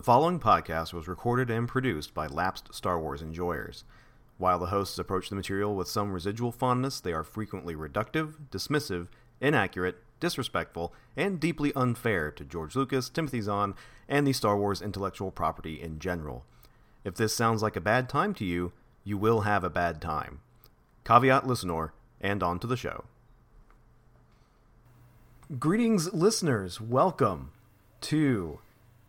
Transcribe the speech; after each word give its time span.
The 0.00 0.04
following 0.04 0.40
podcast 0.40 0.94
was 0.94 1.06
recorded 1.06 1.50
and 1.50 1.68
produced 1.68 2.14
by 2.14 2.26
lapsed 2.26 2.74
Star 2.74 2.98
Wars 2.98 3.20
enjoyers. 3.20 3.84
While 4.38 4.58
the 4.58 4.68
hosts 4.68 4.98
approach 4.98 5.28
the 5.28 5.36
material 5.36 5.76
with 5.76 5.88
some 5.88 6.10
residual 6.10 6.52
fondness, 6.52 7.00
they 7.00 7.12
are 7.12 7.22
frequently 7.22 7.74
reductive, 7.74 8.36
dismissive, 8.50 9.08
inaccurate, 9.42 9.98
disrespectful, 10.18 10.94
and 11.18 11.38
deeply 11.38 11.70
unfair 11.76 12.30
to 12.30 12.46
George 12.46 12.74
Lucas, 12.74 13.10
Timothy 13.10 13.42
Zahn, 13.42 13.74
and 14.08 14.26
the 14.26 14.32
Star 14.32 14.56
Wars 14.56 14.80
intellectual 14.80 15.30
property 15.30 15.82
in 15.82 15.98
general. 15.98 16.46
If 17.04 17.16
this 17.16 17.36
sounds 17.36 17.62
like 17.62 17.76
a 17.76 17.80
bad 17.82 18.08
time 18.08 18.32
to 18.36 18.44
you, 18.46 18.72
you 19.04 19.18
will 19.18 19.42
have 19.42 19.64
a 19.64 19.68
bad 19.68 20.00
time. 20.00 20.40
Caveat 21.04 21.46
listener, 21.46 21.92
and 22.22 22.42
on 22.42 22.58
to 22.60 22.66
the 22.66 22.78
show. 22.78 23.04
Greetings, 25.58 26.10
listeners. 26.14 26.80
Welcome 26.80 27.50
to 28.00 28.60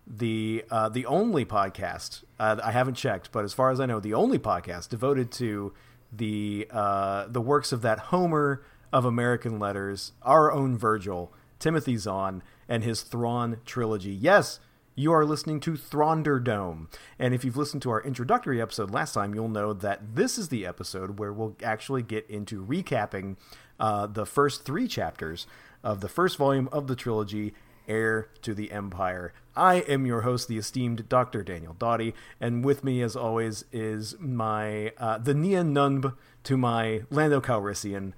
the 0.08 0.66
uh, 0.70 0.90
the 0.90 1.06
only 1.06 1.46
podcast 1.46 2.24
uh, 2.40 2.58
I 2.64 2.72
haven't 2.72 2.96
checked, 2.96 3.32
but 3.32 3.44
as 3.44 3.54
far 3.54 3.72
as 3.72 3.80
I 3.80 3.86
know, 3.86 4.00
the 4.00 4.14
only 4.14 4.40
podcast 4.40 4.90
devoted 4.90 5.32
to 5.34 5.74
the 6.12 6.68
uh, 6.72 7.28
the 7.28 7.42
works 7.42 7.72
of 7.72 7.82
that 7.84 8.00
Homer 8.00 8.64
of 8.92 9.06
American 9.06 9.60
letters, 9.60 10.12
our 10.22 10.52
own 10.52 10.78
Virgil, 10.78 11.34
Timothy 11.60 11.98
Zahn, 11.98 12.44
and 12.68 12.84
his 12.84 13.02
Thrawn 13.02 13.58
trilogy. 13.66 14.12
Yes, 14.12 14.60
you 14.96 15.14
are 15.14 15.26
listening 15.26 15.60
to 15.62 15.74
Thrawnderdome. 15.74 16.88
And 17.18 17.34
if 17.34 17.46
you've 17.46 17.58
listened 17.58 17.82
to 17.84 17.92
our 17.92 18.02
introductory 18.02 18.62
episode 18.62 18.92
last 18.92 19.14
time, 19.14 19.34
you'll 19.34 19.48
know 19.48 19.74
that 19.74 20.16
this 20.16 20.38
is 20.38 20.50
the 20.50 20.66
episode 20.66 21.20
where 21.20 21.32
we'll 21.32 21.56
actually 21.64 22.02
get 22.02 22.30
into 22.30 22.66
recapping 22.66 23.38
uh, 23.80 24.08
the 24.08 24.26
first 24.26 24.66
three 24.66 24.88
chapters 24.88 25.48
of 25.84 26.02
the 26.02 26.10
first 26.10 26.38
volume 26.38 26.70
of 26.72 26.88
the 26.88 26.96
trilogy, 26.96 27.54
Heir 27.92 28.30
to 28.42 28.54
the 28.54 28.72
Empire. 28.72 29.34
I 29.54 29.76
am 29.82 30.06
your 30.06 30.22
host, 30.22 30.48
the 30.48 30.58
esteemed 30.58 31.10
Dr. 31.10 31.44
Daniel 31.44 31.74
Doughty, 31.74 32.14
and 32.40 32.64
with 32.64 32.86
me, 32.86 33.02
as 33.02 33.18
always, 33.18 33.66
is 33.74 34.16
my 34.18 34.94
uh, 34.98 35.18
the 35.18 35.34
Nien 35.34 35.74
Nunb 35.74 36.16
to 36.46 36.58
my 36.58 37.02
Lando 37.10 37.42
Calrissian, 37.42 38.14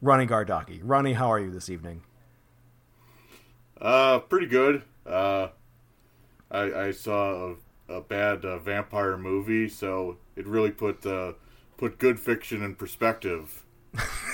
Ronnie 0.00 0.28
Gardaki. 0.28 0.80
Ronnie, 0.80 1.14
how 1.14 1.30
are 1.32 1.40
you 1.40 1.50
this 1.50 1.68
evening? 1.68 2.02
Uh, 3.80 4.20
pretty 4.20 4.46
good. 4.46 4.84
Uh, 5.04 5.48
I, 6.50 6.86
I 6.86 6.90
saw 6.92 7.56
a, 7.88 7.94
a 7.94 8.00
bad 8.00 8.44
uh, 8.44 8.58
vampire 8.60 9.16
movie, 9.16 9.68
so 9.68 10.18
it 10.36 10.46
really 10.46 10.70
put 10.70 11.04
uh, 11.04 11.32
put 11.76 11.98
good 11.98 12.20
fiction 12.20 12.62
in 12.62 12.76
perspective. 12.76 13.64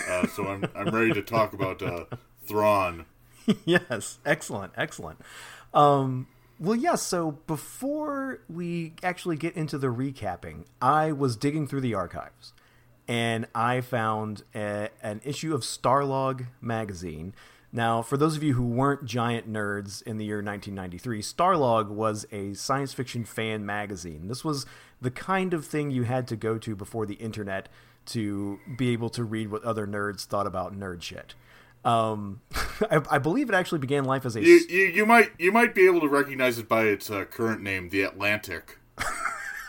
Uh, 0.08 0.26
so 0.26 0.46
I'm 0.48 0.64
I'm 0.74 0.94
ready 0.94 1.12
to 1.12 1.22
talk 1.22 1.54
about 1.54 1.80
uh, 1.80 2.04
Thrawn. 2.46 3.06
yes, 3.64 4.18
excellent, 4.24 4.72
excellent. 4.76 5.20
Um, 5.74 6.26
well, 6.58 6.76
yes. 6.76 6.84
Yeah, 6.84 6.94
so 6.94 7.30
before 7.46 8.40
we 8.48 8.94
actually 9.02 9.36
get 9.36 9.56
into 9.56 9.78
the 9.78 9.88
recapping, 9.88 10.64
I 10.80 11.12
was 11.12 11.36
digging 11.36 11.66
through 11.66 11.80
the 11.80 11.94
archives, 11.94 12.52
and 13.08 13.46
I 13.54 13.80
found 13.80 14.44
a, 14.54 14.90
an 15.02 15.20
issue 15.24 15.54
of 15.54 15.62
Starlog 15.62 16.46
magazine. 16.60 17.34
Now, 17.72 18.02
for 18.02 18.16
those 18.18 18.36
of 18.36 18.42
you 18.42 18.52
who 18.52 18.66
weren't 18.66 19.06
giant 19.06 19.50
nerds 19.50 20.02
in 20.02 20.18
the 20.18 20.26
year 20.26 20.36
1993, 20.36 21.22
Starlog 21.22 21.88
was 21.88 22.26
a 22.30 22.52
science 22.54 22.92
fiction 22.92 23.24
fan 23.24 23.64
magazine. 23.64 24.28
This 24.28 24.44
was 24.44 24.66
the 25.00 25.10
kind 25.10 25.54
of 25.54 25.64
thing 25.64 25.90
you 25.90 26.04
had 26.04 26.28
to 26.28 26.36
go 26.36 26.58
to 26.58 26.76
before 26.76 27.06
the 27.06 27.14
internet 27.14 27.68
to 28.04 28.60
be 28.76 28.90
able 28.90 29.08
to 29.10 29.24
read 29.24 29.50
what 29.50 29.64
other 29.64 29.86
nerds 29.86 30.26
thought 30.26 30.46
about 30.46 30.78
nerd 30.78 31.02
shit. 31.02 31.34
Um, 31.84 32.40
I, 32.90 33.02
I, 33.10 33.18
believe 33.18 33.48
it 33.48 33.54
actually 33.54 33.80
began 33.80 34.04
life 34.04 34.24
as 34.24 34.36
a. 34.36 34.42
You, 34.42 34.60
you, 34.68 34.84
you 34.86 35.06
might 35.06 35.32
you 35.38 35.50
might 35.50 35.74
be 35.74 35.86
able 35.86 36.00
to 36.00 36.08
recognize 36.08 36.58
it 36.58 36.68
by 36.68 36.84
its 36.84 37.10
uh, 37.10 37.24
current 37.24 37.60
name, 37.60 37.88
the 37.88 38.02
Atlantic. 38.02 38.78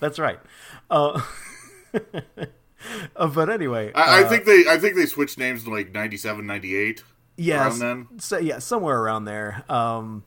That's 0.00 0.18
right. 0.18 0.38
Uh, 0.90 1.22
uh, 3.16 3.26
but 3.28 3.48
anyway, 3.48 3.90
I, 3.94 4.20
I, 4.20 4.24
uh, 4.24 4.28
think 4.28 4.44
they 4.44 4.64
I 4.68 4.76
think 4.78 4.96
they 4.96 5.06
switched 5.06 5.38
names 5.38 5.66
in 5.66 5.72
like 5.72 5.92
97, 5.92 6.46
98. 6.46 7.02
Yeah, 7.36 7.74
so 8.18 8.38
yeah, 8.38 8.58
somewhere 8.58 9.00
around 9.00 9.24
there. 9.24 9.64
Um, 9.68 10.24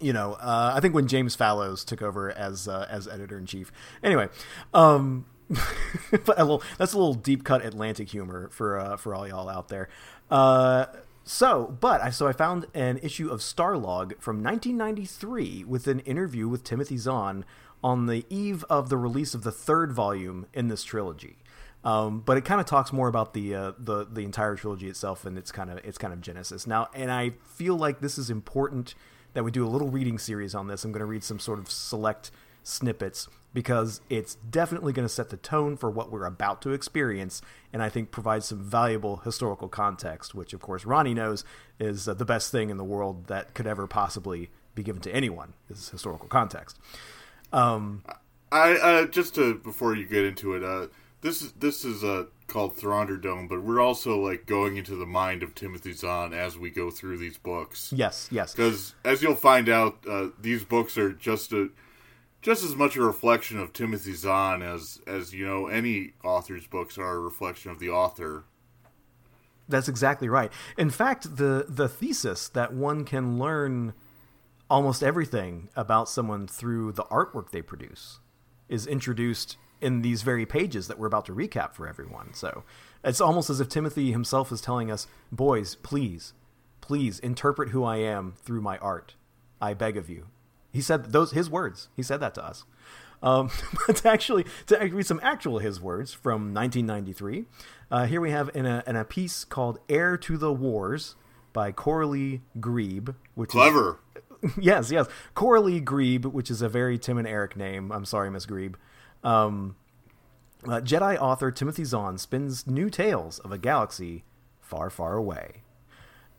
you 0.00 0.12
know, 0.12 0.34
uh, 0.34 0.72
I 0.74 0.80
think 0.80 0.94
when 0.94 1.08
James 1.08 1.34
Fallows 1.34 1.84
took 1.84 2.02
over 2.02 2.30
as 2.30 2.68
uh, 2.68 2.86
as 2.88 3.06
editor 3.06 3.36
in 3.36 3.46
chief. 3.46 3.72
Anyway, 4.02 4.28
um, 4.72 5.26
but 6.10 6.38
a 6.38 6.44
little 6.44 6.62
that's 6.78 6.92
a 6.92 6.98
little 6.98 7.14
deep 7.14 7.44
cut 7.44 7.64
Atlantic 7.64 8.10
humor 8.10 8.48
for 8.52 8.78
uh, 8.78 8.96
for 8.96 9.14
all 9.14 9.26
y'all 9.26 9.48
out 9.48 9.68
there. 9.68 9.88
Uh, 10.30 10.86
so, 11.24 11.76
but 11.80 12.00
I 12.00 12.10
so 12.10 12.26
I 12.26 12.32
found 12.32 12.66
an 12.74 12.98
issue 13.02 13.28
of 13.28 13.40
Starlog 13.40 14.18
from 14.20 14.42
1993 14.42 15.64
with 15.64 15.86
an 15.86 16.00
interview 16.00 16.48
with 16.48 16.64
Timothy 16.64 16.96
Zahn 16.96 17.44
on 17.82 18.06
the 18.06 18.24
eve 18.28 18.64
of 18.70 18.88
the 18.88 18.96
release 18.96 19.34
of 19.34 19.42
the 19.42 19.52
third 19.52 19.92
volume 19.92 20.46
in 20.52 20.68
this 20.68 20.84
trilogy. 20.84 21.36
Um, 21.82 22.20
but 22.20 22.36
it 22.36 22.44
kind 22.44 22.60
of 22.60 22.66
talks 22.66 22.92
more 22.92 23.08
about 23.08 23.32
the 23.32 23.54
uh, 23.54 23.72
the 23.78 24.04
the 24.04 24.20
entire 24.20 24.54
trilogy 24.54 24.88
itself 24.88 25.24
and 25.24 25.38
its 25.38 25.50
kind 25.50 25.70
of 25.70 25.78
its 25.78 25.98
kind 25.98 26.12
of 26.12 26.20
genesis. 26.20 26.66
Now, 26.66 26.88
and 26.94 27.10
I 27.10 27.30
feel 27.42 27.76
like 27.76 28.00
this 28.00 28.18
is 28.18 28.30
important 28.30 28.94
that 29.32 29.44
we 29.44 29.50
do 29.50 29.64
a 29.66 29.68
little 29.68 29.88
reading 29.88 30.18
series 30.18 30.54
on 30.54 30.66
this. 30.66 30.84
I'm 30.84 30.92
going 30.92 31.00
to 31.00 31.06
read 31.06 31.24
some 31.24 31.38
sort 31.38 31.58
of 31.58 31.70
select 31.70 32.30
snippets 32.62 33.28
because 33.52 34.00
it's 34.08 34.36
definitely 34.36 34.92
going 34.92 35.06
to 35.06 35.12
set 35.12 35.30
the 35.30 35.36
tone 35.36 35.76
for 35.76 35.90
what 35.90 36.10
we're 36.12 36.24
about 36.24 36.62
to 36.62 36.70
experience 36.70 37.42
and 37.72 37.82
I 37.82 37.88
think 37.88 38.10
provides 38.10 38.46
some 38.46 38.62
valuable 38.62 39.18
historical 39.18 39.68
context, 39.68 40.34
which 40.34 40.52
of 40.52 40.60
course 40.60 40.84
Ronnie 40.84 41.14
knows 41.14 41.44
is 41.78 42.08
uh, 42.08 42.14
the 42.14 42.24
best 42.24 42.52
thing 42.52 42.70
in 42.70 42.76
the 42.76 42.84
world 42.84 43.26
that 43.26 43.54
could 43.54 43.66
ever 43.66 43.86
possibly 43.86 44.50
be 44.74 44.82
given 44.82 45.02
to 45.02 45.14
anyone 45.14 45.54
is 45.68 45.88
historical 45.88 46.28
context. 46.28 46.78
Um, 47.52 48.04
I 48.52 48.74
uh, 48.74 49.06
just 49.06 49.34
to 49.36 49.54
before 49.56 49.94
you 49.94 50.06
get 50.06 50.24
into 50.24 50.54
it, 50.54 50.62
uh, 50.62 50.88
this 51.20 51.42
is 51.42 51.52
this 51.52 51.84
is 51.84 52.02
uh, 52.04 52.24
called 52.46 52.76
Thrawnderdome, 52.76 53.48
but 53.48 53.62
we're 53.62 53.80
also 53.80 54.18
like 54.18 54.46
going 54.46 54.76
into 54.76 54.96
the 54.96 55.06
mind 55.06 55.42
of 55.42 55.54
Timothy 55.54 55.92
Zahn 55.92 56.32
as 56.32 56.58
we 56.58 56.70
go 56.70 56.90
through 56.90 57.18
these 57.18 57.38
books. 57.38 57.92
Yes, 57.94 58.28
yes. 58.30 58.54
Because 58.54 58.94
as 59.04 59.22
you'll 59.22 59.34
find 59.34 59.68
out, 59.68 59.98
uh, 60.08 60.28
these 60.40 60.64
books 60.64 60.96
are 60.98 61.12
just 61.12 61.52
a 61.52 61.70
just 62.42 62.64
as 62.64 62.74
much 62.74 62.96
a 62.96 63.02
reflection 63.02 63.58
of 63.58 63.72
Timothy 63.72 64.14
Zahn 64.14 64.62
as 64.62 65.00
as 65.06 65.32
you 65.32 65.46
know 65.46 65.66
any 65.66 66.14
author's 66.24 66.66
books 66.66 66.98
are 66.98 67.16
a 67.16 67.20
reflection 67.20 67.70
of 67.70 67.78
the 67.78 67.90
author. 67.90 68.44
That's 69.68 69.88
exactly 69.88 70.28
right. 70.28 70.52
In 70.76 70.90
fact, 70.90 71.36
the 71.36 71.66
the 71.68 71.88
thesis 71.88 72.48
that 72.48 72.72
one 72.72 73.04
can 73.04 73.38
learn 73.38 73.94
almost 74.68 75.02
everything 75.02 75.68
about 75.74 76.08
someone 76.08 76.46
through 76.46 76.92
the 76.92 77.04
artwork 77.04 77.50
they 77.50 77.62
produce 77.62 78.20
is 78.68 78.86
introduced 78.86 79.56
in 79.80 80.02
these 80.02 80.22
very 80.22 80.46
pages 80.46 80.86
that 80.86 80.98
we're 80.98 81.06
about 81.06 81.24
to 81.26 81.34
recap 81.34 81.74
for 81.74 81.88
everyone. 81.88 82.32
So 82.34 82.64
it's 83.02 83.20
almost 83.20 83.50
as 83.50 83.60
if 83.60 83.68
Timothy 83.68 84.12
himself 84.12 84.52
is 84.52 84.60
telling 84.60 84.90
us, 84.90 85.06
boys, 85.32 85.74
please, 85.74 86.34
please 86.80 87.18
interpret 87.18 87.70
who 87.70 87.82
I 87.82 87.96
am 87.96 88.34
through 88.42 88.60
my 88.60 88.78
art. 88.78 89.14
I 89.60 89.74
beg 89.74 89.96
of 89.96 90.08
you. 90.08 90.26
He 90.72 90.80
said 90.80 91.12
those 91.12 91.32
his 91.32 91.50
words. 91.50 91.88
He 91.96 92.02
said 92.02 92.20
that 92.20 92.34
to 92.34 92.44
us. 92.44 92.64
Um, 93.22 93.50
but 93.86 93.96
to 93.96 94.10
actually 94.10 94.46
to 94.66 94.78
read 94.78 95.06
some 95.06 95.20
actual 95.22 95.58
his 95.58 95.80
words 95.80 96.12
from 96.12 96.54
1993, 96.54 97.44
uh, 97.90 98.06
here 98.06 98.20
we 98.20 98.30
have 98.30 98.50
in 98.54 98.66
a, 98.66 98.82
in 98.86 98.96
a 98.96 99.04
piece 99.04 99.44
called 99.44 99.78
"Heir 99.88 100.16
to 100.18 100.36
the 100.36 100.52
Wars" 100.52 101.16
by 101.52 101.72
Coralie 101.72 102.42
Grebe, 102.60 103.10
which 103.34 103.50
clever. 103.50 103.98
Is, 104.42 104.52
yes, 104.60 104.90
yes, 104.90 105.06
Coralie 105.34 105.80
Grebe, 105.80 106.26
which 106.26 106.50
is 106.50 106.62
a 106.62 106.68
very 106.68 106.98
Tim 106.98 107.18
and 107.18 107.26
Eric 107.26 107.56
name. 107.56 107.92
I'm 107.92 108.04
sorry, 108.04 108.30
Miss 108.30 108.46
Grebe. 108.46 108.76
Um, 109.22 109.76
uh, 110.64 110.80
Jedi 110.80 111.18
author 111.18 111.50
Timothy 111.50 111.84
Zahn 111.84 112.18
spins 112.18 112.66
new 112.66 112.90
tales 112.90 113.38
of 113.40 113.52
a 113.52 113.58
galaxy 113.58 114.24
far, 114.60 114.90
far 114.90 115.16
away. 115.16 115.62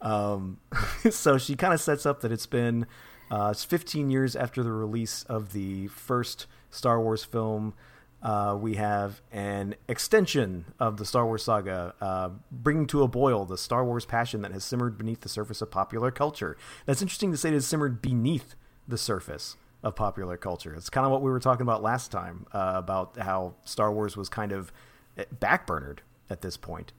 Um, 0.01 0.59
so 1.11 1.37
she 1.37 1.55
kind 1.55 1.73
of 1.73 1.81
sets 1.81 2.05
up 2.05 2.21
that 2.21 2.31
it's 2.31 2.45
been 2.45 2.87
uh, 3.31 3.49
it's 3.51 3.63
15 3.63 4.09
years 4.09 4.35
after 4.35 4.61
the 4.61 4.73
release 4.73 5.23
of 5.23 5.53
the 5.53 5.87
first 5.87 6.47
Star 6.69 7.01
Wars 7.01 7.23
film. 7.23 7.73
Uh, 8.21 8.55
we 8.59 8.75
have 8.75 9.21
an 9.31 9.73
extension 9.87 10.65
of 10.79 10.97
the 10.97 11.05
Star 11.05 11.25
Wars 11.25 11.43
saga, 11.45 11.95
uh, 12.01 12.29
bringing 12.51 12.85
to 12.87 13.01
a 13.01 13.07
boil 13.07 13.45
the 13.45 13.57
Star 13.57 13.85
Wars 13.85 14.05
passion 14.05 14.41
that 14.41 14.51
has 14.51 14.65
simmered 14.65 14.97
beneath 14.97 15.21
the 15.21 15.29
surface 15.29 15.61
of 15.61 15.71
popular 15.71 16.11
culture. 16.11 16.57
That's 16.85 17.01
interesting 17.01 17.31
to 17.31 17.37
say 17.37 17.49
it 17.49 17.53
has 17.53 17.65
simmered 17.65 18.01
beneath 18.01 18.55
the 18.85 18.97
surface 18.97 19.55
of 19.81 19.95
popular 19.95 20.35
culture. 20.35 20.75
It's 20.75 20.89
kind 20.89 21.05
of 21.05 21.11
what 21.11 21.21
we 21.21 21.31
were 21.31 21.39
talking 21.39 21.63
about 21.63 21.81
last 21.81 22.11
time 22.11 22.45
uh, 22.53 22.73
about 22.75 23.17
how 23.17 23.55
Star 23.63 23.91
Wars 23.91 24.17
was 24.17 24.27
kind 24.29 24.51
of 24.51 24.73
eh, 25.17 25.23
backburnered 25.39 25.99
at 26.29 26.41
this 26.41 26.57
point. 26.57 26.91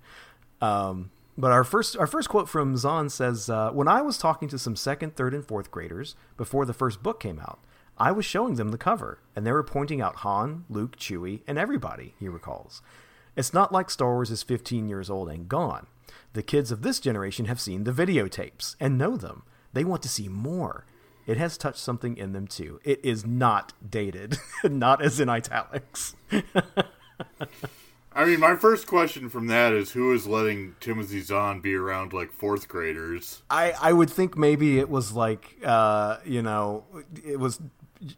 Um, 0.63 1.11
but 1.37 1.51
our 1.51 1.65
first 1.65 1.97
our 1.97 2.07
first 2.07 2.29
quote 2.29 2.49
from 2.49 2.77
Zahn 2.77 3.09
says, 3.09 3.49
uh, 3.49 3.71
"When 3.71 3.89
I 3.89 4.03
was 4.03 4.19
talking 4.19 4.49
to 4.49 4.59
some 4.59 4.77
second, 4.77 5.17
third, 5.17 5.35
and 5.35 5.45
fourth 5.47 5.71
graders 5.71 6.15
before 6.37 6.65
the 6.67 6.73
first 6.75 7.03
book 7.03 7.21
came 7.21 7.39
out, 7.41 7.61
I 7.99 8.13
was 8.13 8.25
showing 8.25 8.57
them 8.57 8.71
the 8.71 8.79
cover, 8.79 9.19
and 9.35 9.47
they 9.47 9.53
were 9.53 9.63
pointing 9.63 10.01
out 10.01 10.17
Han, 10.17 10.65
Luke, 10.69 10.97
Chewie, 10.97 11.43
and 11.47 11.59
everybody." 11.59 12.15
He 12.19 12.29
recalls. 12.29 12.83
It's 13.35 13.55
not 13.55 13.73
like 13.73 13.89
Star 13.91 14.13
Wars 14.13 14.31
is 14.31 14.43
15 14.43 14.89
years 14.89 15.09
old 15.09 15.31
and 15.31 15.49
gone. 15.49 15.87
The 16.35 16.43
kids 16.43 16.71
of 16.71 16.83
this 16.83 17.01
generation 17.01 17.47
have 17.47 17.61
seen 17.61 17.85
the 17.85 17.93
videotapes 17.93 18.77
and 18.79 18.99
know 18.99 19.17
them. 19.17 19.45
They 19.73 19.85
want 19.85 20.03
to 20.03 20.09
see 20.09 20.29
more. 20.29 20.85
it 21.27 21.37
has 21.37 21.57
touched 21.57 21.79
something 21.79 22.17
in 22.17 22.33
them 22.33 22.47
too. 22.49 22.81
It 22.85 23.01
is 23.05 23.25
not 23.25 23.73
dated, 23.89 24.39
not 24.65 25.01
as 25.01 25.21
in 25.21 25.29
italics. 25.29 26.15
I 28.15 28.25
mean, 28.25 28.41
my 28.41 28.57
first 28.57 28.87
question 28.87 29.29
from 29.29 29.47
that 29.47 29.73
is 29.73 29.93
who 29.93 30.13
is 30.13 30.27
letting 30.27 30.77
Timothy 30.81 31.21
Zahn 31.21 31.61
be 31.61 31.75
around 31.75 32.13
like 32.13 32.33
fourth 32.33 32.69
graders? 32.69 33.43
I, 33.51 33.73
I 33.81 33.93
would 33.93 34.11
think 34.11 34.37
maybe 34.37 34.79
it 34.79 34.89
was 34.89 35.13
like 35.13 35.57
uh, 35.65 36.19
you 36.25 36.43
know 36.43 36.85
it 37.25 37.39
was 37.39 37.61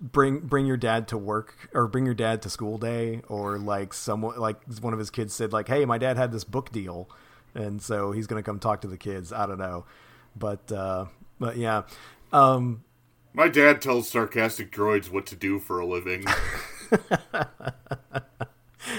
bring 0.01 0.41
bring 0.41 0.67
your 0.67 0.77
dad 0.77 1.09
to 1.09 1.19
work 1.19 1.69
or 1.75 1.87
bring 1.87 2.07
your 2.07 2.15
dad 2.15 2.43
to 2.43 2.51
school 2.51 2.79
day 2.79 3.21
or 3.29 3.59
like 3.59 3.93
someone 3.93 4.39
like 4.39 4.57
one 4.81 4.93
of 4.95 4.99
his 4.99 5.11
kids 5.11 5.35
said 5.35 5.53
like 5.53 5.69
hey 5.69 5.85
my 5.85 5.99
dad 5.99 6.17
had 6.17 6.33
this 6.33 6.43
book 6.43 6.73
deal 6.73 7.07
and 7.55 7.83
so 7.83 8.11
he's 8.11 8.27
gonna 8.27 8.43
come 8.43 8.59
talk 8.59 8.81
to 8.81 8.89
the 8.89 8.97
kids 8.97 9.31
I 9.31 9.45
don't 9.45 9.59
know 9.59 9.85
but 10.35 10.73
uh, 10.73 11.05
but 11.39 11.59
yeah 11.59 11.83
um, 12.33 12.83
my 13.33 13.49
dad 13.49 13.83
tells 13.83 14.09
sarcastic 14.09 14.71
droids 14.71 15.11
what 15.11 15.27
to 15.27 15.37
do 15.37 15.59
for 15.59 15.81
a 15.81 15.87
living. 15.87 16.25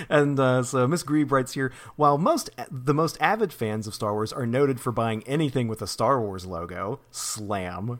and 0.09 0.39
uh, 0.39 0.63
so 0.63 0.87
Miss 0.87 1.03
Grebe 1.03 1.31
writes 1.31 1.53
here: 1.53 1.71
While 1.95 2.17
most 2.17 2.49
the 2.69 2.93
most 2.93 3.17
avid 3.19 3.53
fans 3.53 3.87
of 3.87 3.93
Star 3.93 4.13
Wars 4.13 4.33
are 4.33 4.45
noted 4.45 4.79
for 4.79 4.91
buying 4.91 5.23
anything 5.23 5.67
with 5.67 5.81
a 5.81 5.87
Star 5.87 6.21
Wars 6.21 6.45
logo, 6.45 6.99
slam, 7.11 7.99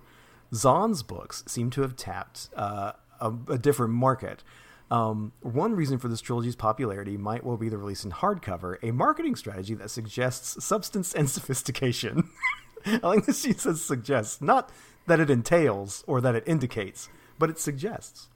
Zahn's 0.53 1.03
books 1.03 1.43
seem 1.47 1.69
to 1.71 1.81
have 1.81 1.95
tapped 1.95 2.49
uh, 2.55 2.93
a, 3.19 3.33
a, 3.49 3.57
different 3.57 3.93
market. 3.93 4.43
Um, 4.91 5.33
one 5.41 5.75
reason 5.75 5.97
for 5.97 6.07
this 6.07 6.21
trilogy's 6.21 6.55
popularity 6.55 7.17
might 7.17 7.43
well 7.43 7.57
be 7.57 7.69
the 7.69 7.77
release 7.77 8.05
in 8.05 8.11
hardcover, 8.11 8.77
a 8.83 8.91
marketing 8.91 9.35
strategy 9.35 9.73
that 9.75 9.89
suggests 9.89 10.63
substance 10.63 11.13
and 11.13 11.29
sophistication. 11.29 12.29
I 12.85 12.99
like 13.01 13.25
that 13.25 13.35
she 13.35 13.53
says 13.53 13.81
suggests, 13.81 14.41
not 14.41 14.69
that 15.07 15.19
it 15.19 15.29
entails 15.29 16.03
or 16.07 16.21
that 16.21 16.35
it 16.35 16.43
indicates, 16.45 17.09
but 17.39 17.49
it 17.49 17.59
suggests. 17.59 18.29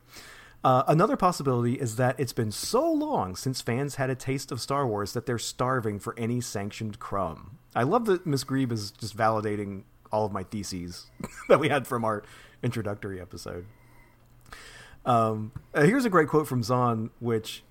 Uh, 0.64 0.84
another 0.88 1.16
possibility 1.16 1.76
is 1.76 1.96
that 1.96 2.20
it's 2.20 2.34
been 2.34 2.52
so 2.52 2.92
long 2.92 3.36
since 3.36 3.62
fans 3.62 3.96
had 3.96 4.10
a 4.10 4.16
taste 4.16 4.52
of 4.52 4.60
Star 4.60 4.86
Wars 4.86 5.14
that 5.14 5.26
they're 5.26 5.38
starving 5.38 6.00
for 6.00 6.18
any 6.18 6.42
sanctioned 6.42 7.00
crumb. 7.00 7.60
I 7.74 7.84
love 7.84 8.06
that 8.06 8.26
Miss 8.26 8.44
Grebe 8.44 8.72
is 8.72 8.92
just 8.92 9.16
validating 9.16 9.84
all 10.12 10.26
of 10.26 10.34
my 10.34 10.44
theses 10.44 11.08
that 11.48 11.60
we 11.60 11.70
had 11.70 11.88
from 11.88 12.04
our 12.04 12.24
introductory 12.62 13.22
episode. 13.22 13.66
Um, 15.06 15.54
uh, 15.74 15.84
here's 15.84 16.04
a 16.04 16.10
great 16.10 16.28
quote 16.28 16.48
from 16.48 16.62
Zahn, 16.62 17.10
which 17.20 17.64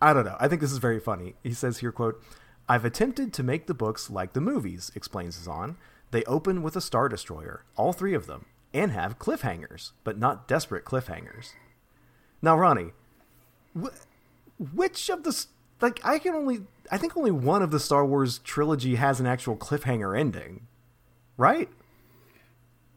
I 0.00 0.14
don't 0.14 0.24
know. 0.24 0.36
I 0.40 0.48
think 0.48 0.62
this 0.62 0.72
is 0.72 0.78
very 0.78 1.00
funny. 1.00 1.34
He 1.42 1.52
says 1.52 1.78
here, 1.78 1.92
quote, 1.92 2.22
I've 2.68 2.84
attempted 2.84 3.32
to 3.34 3.42
make 3.42 3.66
the 3.66 3.74
books 3.74 4.08
like 4.08 4.32
the 4.32 4.40
movies, 4.40 4.90
explains 4.94 5.38
Zahn. 5.38 5.76
They 6.10 6.24
open 6.24 6.62
with 6.62 6.74
a 6.74 6.80
Star 6.80 7.08
Destroyer, 7.08 7.64
all 7.76 7.92
three 7.92 8.14
of 8.14 8.26
them, 8.26 8.46
and 8.72 8.92
have 8.92 9.18
cliffhangers, 9.18 9.92
but 10.04 10.18
not 10.18 10.48
desperate 10.48 10.84
cliffhangers. 10.84 11.52
Now, 12.40 12.56
Ronnie, 12.56 12.92
wh- 13.80 13.94
which 14.74 15.08
of 15.08 15.24
the 15.24 15.46
like 15.80 16.00
I 16.04 16.18
can 16.18 16.34
only 16.34 16.62
I 16.90 16.98
think 16.98 17.16
only 17.16 17.30
one 17.30 17.62
of 17.62 17.70
the 17.70 17.80
Star 17.80 18.04
Wars 18.04 18.38
trilogy 18.38 18.96
has 18.96 19.20
an 19.20 19.26
actual 19.26 19.56
cliffhanger 19.56 20.18
ending, 20.18 20.66
right? 21.36 21.68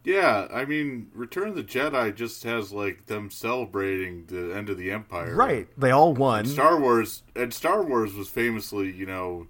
Yeah, 0.04 0.48
I 0.52 0.66
mean, 0.66 1.12
Return 1.14 1.50
of 1.50 1.56
the 1.56 1.64
Jedi 1.64 2.16
just 2.16 2.44
has 2.44 2.72
like 2.72 3.06
them 3.06 3.30
celebrating 3.30 4.26
the 4.26 4.56
end 4.56 4.70
of 4.70 4.78
the 4.78 4.92
Empire. 4.92 5.36
Right. 5.36 5.68
They 5.78 5.92
all 5.92 6.14
won. 6.14 6.40
And 6.40 6.50
Star 6.50 6.80
Wars 6.80 7.22
and 7.36 7.54
Star 7.54 7.84
Wars 7.84 8.14
was 8.16 8.28
famously, 8.28 8.92
you 8.92 9.06
know, 9.06 9.48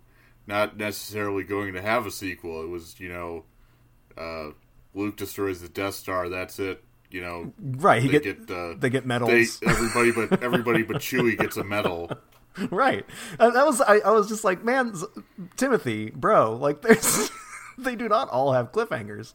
not 0.48 0.76
necessarily 0.76 1.44
going 1.44 1.74
to 1.74 1.82
have 1.82 2.06
a 2.06 2.12
sequel. 2.12 2.64
It 2.64 2.68
was, 2.68 3.00
you 3.00 3.08
know, 3.10 3.46
uh, 4.18 4.52
Luke 4.94 5.16
destroys 5.16 5.62
the 5.62 5.70
Death 5.70 5.94
Star. 5.96 6.28
That's 6.28 6.60
it. 6.60 6.84
You 7.12 7.22
know, 7.22 7.54
right? 7.60 8.02
He 8.02 8.08
they 8.08 8.20
get, 8.20 8.48
get 8.48 8.56
uh, 8.56 8.76
they 8.78 8.90
get 8.90 9.06
medals. 9.06 9.60
They, 9.60 9.68
everybody 9.68 10.12
but 10.12 10.42
everybody 10.42 10.84
but 10.84 10.98
Chewie 10.98 11.38
gets 11.38 11.58
a 11.58 11.64
medal. 11.64 12.12
Right. 12.70 13.06
And 13.40 13.56
that 13.56 13.66
was 13.66 13.80
I, 13.80 14.00
I 14.00 14.12
was 14.12 14.28
just 14.28 14.44
like, 14.44 14.62
man, 14.62 14.94
Timothy, 15.56 16.10
bro, 16.10 16.58
like 16.58 16.82
there's 16.82 17.32
they 17.78 17.96
do 17.96 18.10
not 18.10 18.28
all 18.28 18.52
have 18.52 18.74
cliffhangers. 18.74 19.32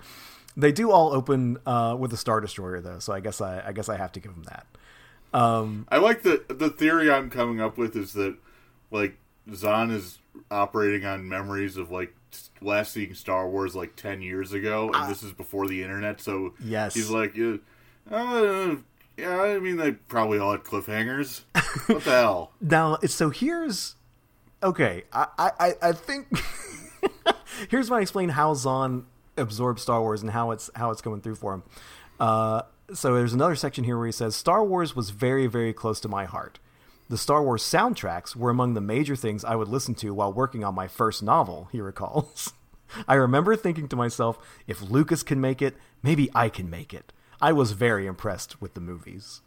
They 0.55 0.71
do 0.71 0.91
all 0.91 1.15
open 1.15 1.57
uh, 1.65 1.97
with 1.99 2.13
a 2.13 2.17
star 2.19 2.43
destroyer 2.43 2.83
though, 2.83 2.99
so 2.99 3.15
I 3.15 3.21
guess 3.21 3.41
I 3.41 3.63
I 3.67 3.73
guess 3.73 3.89
I 3.89 3.97
have 3.97 4.13
to 4.13 4.21
give 4.21 4.35
them 4.35 4.45
that. 4.45 4.67
Um, 5.33 5.87
I 5.91 5.99
like 5.99 6.23
the 6.23 6.45
the 6.49 6.71
theory 6.71 7.11
I'm 7.11 7.31
coming 7.31 7.61
up 7.61 7.79
with 7.79 7.97
is 7.97 8.13
that 8.15 8.37
like 8.91 9.17
Zahn 9.55 9.91
is 9.91 10.19
operating 10.51 11.07
on 11.07 11.29
memories 11.29 11.77
of 11.77 11.91
like 11.91 12.15
last 12.61 12.93
seeing 12.93 13.15
Star 13.15 13.49
Wars 13.49 13.75
like 13.75 13.97
ten 13.97 14.23
years 14.23 14.53
ago, 14.53 14.87
and 14.87 14.97
uh, 14.97 15.07
this 15.09 15.23
is 15.23 15.33
before 15.33 15.67
the 15.69 15.83
internet. 15.83 16.21
So 16.21 16.55
yes, 16.63 16.95
he's 16.95 17.11
like, 17.11 17.37
yeah, 17.37 17.57
uh, 18.11 18.77
yeah. 19.17 19.41
I 19.41 19.59
mean, 19.59 19.77
they 19.77 19.93
probably 19.93 20.39
all 20.39 20.53
had 20.53 20.65
cliffhangers. 20.65 21.43
what 21.87 22.05
the 22.05 22.11
hell? 22.11 22.53
Now, 22.61 22.99
so 23.07 23.31
here's 23.31 23.97
okay. 24.63 25.05
I 25.13 25.27
I 25.39 25.73
I 25.83 25.93
think 25.93 26.29
here's 27.69 27.91
my 27.91 28.01
explain 28.01 28.31
how 28.31 28.55
Zahn 28.55 29.07
absorbed 29.37 29.81
Star 29.81 30.01
Wars 30.01 30.23
and 30.23 30.31
how 30.31 30.51
it's 30.51 30.71
how 30.75 30.91
it's 30.91 31.03
going 31.03 31.21
through 31.21 31.37
for 31.37 31.55
him. 31.55 31.63
Uh, 32.19 32.63
so 32.93 33.15
there's 33.15 33.33
another 33.33 33.57
section 33.57 33.85
here 33.85 33.99
where 33.99 34.07
he 34.07 34.13
says 34.13 34.37
Star 34.37 34.65
Wars 34.65 34.95
was 34.95 35.11
very 35.11 35.47
very 35.47 35.73
close 35.73 36.01
to 36.01 36.09
my 36.09 36.25
heart. 36.25 36.59
The 37.09 37.17
Star 37.17 37.41
Wars 37.43 37.63
soundtracks 37.63 38.35
were 38.35 38.51
among 38.51 38.75
the 38.75 38.81
major 38.81 39.15
things 39.15 39.45
I 39.45 39.55
would 39.55 39.69
listen 39.69 39.95
to 39.97 40.13
while 40.13 40.33
working 40.33 40.65
on 40.65 40.75
my 40.75 40.89
first 40.89 41.23
novel, 41.23 41.69
he 41.71 41.81
recalls. 41.81 42.53
I 43.09 43.15
remember 43.15 43.55
thinking 43.55 43.87
to 43.89 43.97
myself, 43.97 44.39
if 44.67 44.83
Lucas 44.83 45.23
can 45.23 45.41
make 45.41 45.63
it, 45.63 45.77
maybe 46.03 46.31
I 46.35 46.49
can 46.49 46.69
make 46.69 46.93
it. 46.93 47.13
I 47.41 47.53
was 47.53 47.73
very 47.73 48.07
impressed 48.07 48.61
with 48.61 48.75
the 48.75 48.81
movies. 48.81 49.43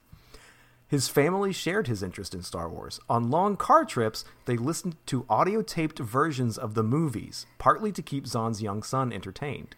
His 0.88 1.10
family 1.10 1.52
shared 1.52 1.88
his 1.88 2.02
interest 2.02 2.34
in 2.34 2.44
Star 2.44 2.70
Wars. 2.70 3.00
On 3.10 3.30
long 3.30 3.58
car 3.58 3.84
trips, 3.84 4.24
they 4.46 4.56
listened 4.56 4.96
to 5.08 5.26
audio 5.30 5.62
taped 5.62 6.00
versions 6.00 6.58
of 6.58 6.76
the 6.76 6.84
movies, 6.84 7.46
partly 7.58 7.92
to 7.92 8.02
keep 8.02 8.26
Zahn's 8.26 8.62
young 8.62 8.84
son 8.84 9.12
entertained. 9.12 9.76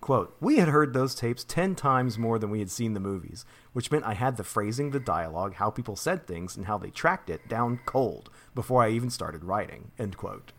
Quote, 0.00 0.36
We 0.40 0.58
had 0.58 0.68
heard 0.68 0.92
those 0.92 1.14
tapes 1.14 1.42
ten 1.44 1.74
times 1.74 2.18
more 2.18 2.38
than 2.38 2.50
we 2.50 2.58
had 2.60 2.70
seen 2.70 2.94
the 2.94 3.00
movies, 3.00 3.44
which 3.72 3.90
meant 3.90 4.04
I 4.04 4.14
had 4.14 4.36
the 4.36 4.44
phrasing, 4.44 4.90
the 4.90 5.00
dialogue, 5.00 5.54
how 5.54 5.70
people 5.70 5.96
said 5.96 6.26
things, 6.26 6.56
and 6.56 6.66
how 6.66 6.78
they 6.78 6.90
tracked 6.90 7.30
it 7.30 7.48
down 7.48 7.80
cold 7.86 8.30
before 8.54 8.82
I 8.82 8.90
even 8.90 9.10
started 9.10 9.44
writing. 9.44 9.90
End 9.98 10.16
quote. 10.16 10.52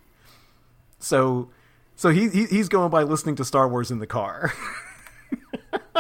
So, 1.00 1.50
so 1.96 2.10
he, 2.10 2.30
he 2.30 2.46
he's 2.46 2.70
going 2.70 2.90
by 2.90 3.04
listening 3.04 3.36
to 3.36 3.46
Star 3.46 3.70
Wars 3.70 3.92
in 3.92 4.00
the 4.00 4.08
car. 4.08 4.54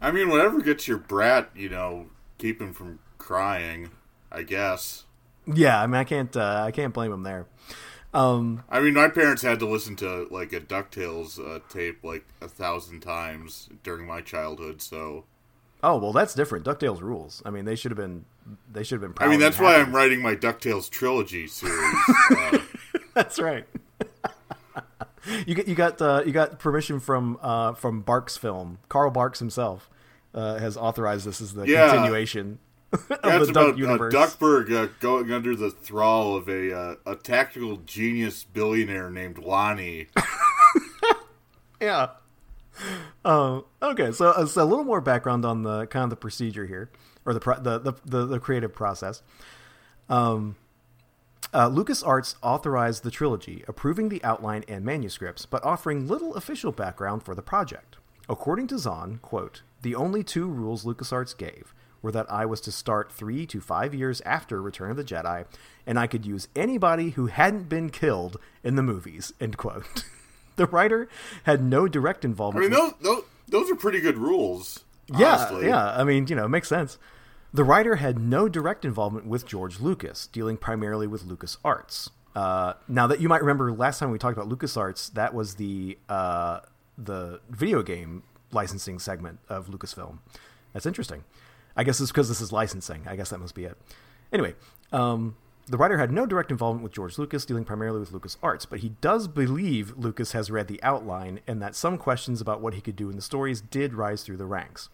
I 0.00 0.10
mean, 0.10 0.28
whatever 0.28 0.60
gets 0.60 0.88
your 0.88 0.98
brat, 0.98 1.50
you 1.54 1.68
know, 1.68 2.06
keep 2.38 2.60
him 2.60 2.72
from 2.72 2.98
crying. 3.18 3.90
I 4.34 4.42
guess. 4.42 5.04
Yeah, 5.46 5.80
I 5.80 5.86
mean, 5.86 5.94
I 5.94 6.04
can't 6.04 6.36
uh, 6.36 6.64
I 6.66 6.72
can't 6.72 6.92
blame 6.92 7.12
him 7.12 7.22
there. 7.22 7.46
Um, 8.14 8.62
I 8.70 8.80
mean, 8.80 8.94
my 8.94 9.08
parents 9.08 9.42
had 9.42 9.58
to 9.58 9.66
listen 9.66 9.96
to 9.96 10.28
like 10.30 10.52
a 10.52 10.60
Ducktales 10.60 11.38
uh, 11.38 11.58
tape 11.68 12.04
like 12.04 12.24
a 12.40 12.48
thousand 12.48 13.00
times 13.00 13.68
during 13.82 14.06
my 14.06 14.20
childhood. 14.20 14.80
So, 14.80 15.24
oh 15.82 15.98
well, 15.98 16.12
that's 16.12 16.32
different. 16.32 16.64
Ducktales 16.64 17.00
rules. 17.00 17.42
I 17.44 17.50
mean, 17.50 17.64
they 17.64 17.74
should 17.74 17.90
have 17.90 17.98
been. 17.98 18.24
They 18.72 18.84
should 18.84 19.02
have 19.02 19.14
been. 19.14 19.26
I 19.26 19.28
mean, 19.28 19.40
that's 19.40 19.58
why 19.58 19.76
I'm 19.76 19.94
writing 19.94 20.22
my 20.22 20.36
Ducktales 20.36 20.88
trilogy 20.88 21.48
series. 21.48 21.94
uh, 22.30 22.58
that's 23.14 23.40
right. 23.40 23.66
you 25.46 25.56
get 25.56 25.66
you 25.66 25.74
got 25.74 26.00
uh, 26.00 26.22
you 26.24 26.30
got 26.30 26.60
permission 26.60 27.00
from 27.00 27.36
uh, 27.42 27.72
from 27.72 28.02
Barks 28.02 28.36
Film. 28.36 28.78
Carl 28.88 29.10
Barks 29.10 29.40
himself 29.40 29.90
uh, 30.34 30.58
has 30.58 30.76
authorized 30.76 31.26
this 31.26 31.40
as 31.40 31.54
the 31.54 31.64
yeah. 31.64 31.90
continuation 31.90 32.60
it's 33.24 33.50
about 33.50 33.74
uh, 33.74 34.10
Duckburg 34.10 34.72
uh, 34.72 34.88
going 35.00 35.32
under 35.32 35.56
the 35.56 35.70
thrall 35.70 36.36
of 36.36 36.48
a 36.48 36.76
uh, 36.76 36.94
a 37.06 37.16
tactical 37.16 37.78
genius 37.78 38.44
billionaire 38.44 39.10
named 39.10 39.38
Lonnie. 39.38 40.08
yeah. 41.80 42.10
Um, 43.24 43.64
okay, 43.82 44.12
so, 44.12 44.30
uh, 44.30 44.46
so, 44.46 44.62
a 44.62 44.64
little 44.64 44.84
more 44.84 45.00
background 45.00 45.44
on 45.44 45.62
the 45.62 45.86
kind 45.86 46.04
of 46.04 46.10
the 46.10 46.16
procedure 46.16 46.66
here, 46.66 46.90
or 47.24 47.32
the 47.32 47.40
pro- 47.40 47.60
the, 47.60 47.78
the, 47.78 47.92
the, 48.04 48.26
the 48.26 48.38
creative 48.40 48.74
process. 48.74 49.22
Um, 50.08 50.56
uh, 51.52 51.70
LucasArts 51.70 52.34
authorized 52.42 53.04
the 53.04 53.10
trilogy, 53.10 53.64
approving 53.68 54.08
the 54.08 54.22
outline 54.24 54.64
and 54.66 54.84
manuscripts, 54.84 55.46
but 55.46 55.64
offering 55.64 56.08
little 56.08 56.34
official 56.34 56.72
background 56.72 57.22
for 57.22 57.34
the 57.34 57.42
project. 57.42 57.96
According 58.28 58.66
to 58.68 58.78
Zahn, 58.78 59.18
quote, 59.22 59.62
the 59.82 59.94
only 59.94 60.24
two 60.24 60.48
rules 60.48 60.84
LucasArts 60.84 61.36
gave 61.36 61.72
were 62.04 62.12
that 62.12 62.30
I 62.30 62.44
was 62.44 62.60
to 62.60 62.70
start 62.70 63.10
three 63.10 63.46
to 63.46 63.62
five 63.62 63.94
years 63.94 64.20
after 64.20 64.60
Return 64.60 64.90
of 64.90 64.98
the 64.98 65.02
Jedi, 65.02 65.46
and 65.86 65.98
I 65.98 66.06
could 66.06 66.26
use 66.26 66.48
anybody 66.54 67.10
who 67.10 67.26
hadn't 67.26 67.68
been 67.70 67.88
killed 67.88 68.38
in 68.62 68.76
the 68.76 68.82
movies. 68.82 69.32
End 69.40 69.56
quote. 69.56 70.04
the 70.56 70.66
writer 70.66 71.08
had 71.44 71.64
no 71.64 71.88
direct 71.88 72.24
involvement. 72.24 72.66
I 72.66 72.68
mean, 72.68 72.78
those, 72.78 72.92
those, 73.00 73.24
those 73.48 73.70
are 73.70 73.74
pretty 73.74 74.00
good 74.00 74.18
rules. 74.18 74.84
Yeah, 75.16 75.60
yeah. 75.60 75.98
I 75.98 76.04
mean, 76.04 76.26
you 76.28 76.36
know, 76.36 76.44
it 76.44 76.50
makes 76.50 76.68
sense. 76.68 76.98
The 77.54 77.64
writer 77.64 77.96
had 77.96 78.18
no 78.18 78.48
direct 78.48 78.84
involvement 78.84 79.26
with 79.26 79.46
George 79.46 79.80
Lucas, 79.80 80.26
dealing 80.26 80.58
primarily 80.58 81.06
with 81.06 81.24
Lucas 81.24 81.56
Arts. 81.64 82.10
Uh, 82.36 82.74
now 82.86 83.06
that 83.06 83.20
you 83.20 83.28
might 83.28 83.40
remember, 83.40 83.72
last 83.72 83.98
time 83.98 84.10
we 84.10 84.18
talked 84.18 84.36
about 84.36 84.48
Lucas 84.48 84.76
Arts, 84.76 85.08
that 85.10 85.32
was 85.32 85.54
the 85.54 85.96
uh, 86.08 86.60
the 86.98 87.40
video 87.48 87.82
game 87.82 88.24
licensing 88.52 88.98
segment 88.98 89.38
of 89.48 89.68
Lucasfilm. 89.68 90.18
That's 90.72 90.86
interesting. 90.86 91.24
I 91.76 91.84
guess 91.84 92.00
it's 92.00 92.10
because 92.10 92.28
this 92.28 92.40
is 92.40 92.52
licensing. 92.52 93.02
I 93.06 93.16
guess 93.16 93.30
that 93.30 93.38
must 93.38 93.54
be 93.54 93.64
it. 93.64 93.76
Anyway, 94.32 94.54
um, 94.92 95.36
the 95.66 95.76
writer 95.76 95.98
had 95.98 96.12
no 96.12 96.26
direct 96.26 96.50
involvement 96.50 96.82
with 96.84 96.92
George 96.92 97.18
Lucas, 97.18 97.44
dealing 97.44 97.64
primarily 97.64 98.00
with 98.00 98.12
Lucas 98.12 98.36
Arts, 98.42 98.66
but 98.66 98.80
he 98.80 98.90
does 99.00 99.28
believe 99.28 99.96
Lucas 99.96 100.32
has 100.32 100.50
read 100.50 100.68
the 100.68 100.82
outline 100.82 101.40
and 101.46 101.62
that 101.62 101.74
some 101.74 101.96
questions 101.96 102.40
about 102.40 102.60
what 102.60 102.74
he 102.74 102.80
could 102.80 102.96
do 102.96 103.08
in 103.10 103.16
the 103.16 103.22
stories 103.22 103.60
did 103.60 103.94
rise 103.94 104.22
through 104.22 104.36
the 104.36 104.46
ranks. 104.46 104.88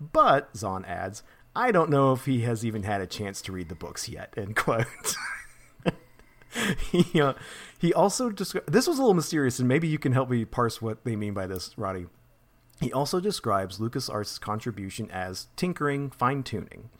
But, 0.00 0.56
Zahn 0.56 0.84
adds, 0.84 1.22
I 1.54 1.72
don't 1.72 1.90
know 1.90 2.12
if 2.12 2.26
he 2.26 2.40
has 2.40 2.66
even 2.66 2.82
had 2.82 3.00
a 3.00 3.06
chance 3.06 3.40
to 3.42 3.52
read 3.52 3.68
the 3.68 3.74
books 3.74 4.08
yet. 4.08 4.34
End 4.36 4.56
quote. 4.56 4.86
he 6.90 7.20
uh, 7.20 7.34
he 7.78 7.94
also 7.94 8.30
described 8.30 8.72
this 8.72 8.86
was 8.86 8.98
a 8.98 9.02
little 9.02 9.14
mysterious, 9.14 9.58
and 9.58 9.68
maybe 9.68 9.88
you 9.88 9.98
can 9.98 10.12
help 10.12 10.28
me 10.28 10.44
parse 10.44 10.82
what 10.82 11.04
they 11.04 11.16
mean 11.16 11.34
by 11.34 11.46
this, 11.46 11.76
Roddy. 11.78 12.06
He 12.80 12.92
also 12.92 13.20
describes 13.20 13.78
LucasArts' 13.78 14.40
contribution 14.40 15.10
as 15.10 15.48
tinkering, 15.56 16.10
fine 16.10 16.42
tuning. 16.42 16.90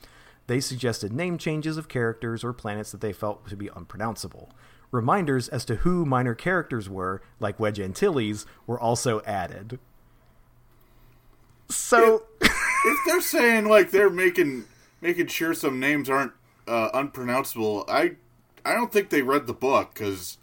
They 0.47 0.59
suggested 0.59 1.11
name 1.11 1.37
changes 1.37 1.77
of 1.77 1.89
characters 1.89 2.43
or 2.43 2.53
planets 2.53 2.91
that 2.91 3.01
they 3.01 3.13
felt 3.13 3.47
to 3.49 3.55
be 3.55 3.69
unpronounceable. 3.75 4.49
Reminders 4.91 5.49
as 5.49 5.65
to 5.65 5.75
who 5.77 6.05
minor 6.05 6.33
characters 6.33 6.89
were, 6.89 7.21
like 7.39 7.59
Wedge 7.59 7.79
Antilles, 7.79 8.45
were 8.65 8.79
also 8.79 9.21
added. 9.23 9.79
So, 11.69 12.23
if, 12.39 12.51
if 12.85 12.99
they're 13.05 13.21
saying 13.21 13.67
like 13.67 13.91
they're 13.91 14.09
making 14.09 14.63
making 15.01 15.27
sure 15.27 15.53
some 15.53 15.79
names 15.79 16.09
aren't 16.09 16.31
uh, 16.65 16.89
unpronounceable, 16.93 17.83
I 17.89 18.15
I 18.63 18.73
don't 18.73 18.91
think 18.91 19.09
they 19.09 19.21
read 19.21 19.45
the 19.45 19.53
book 19.53 19.93
because 19.93 20.37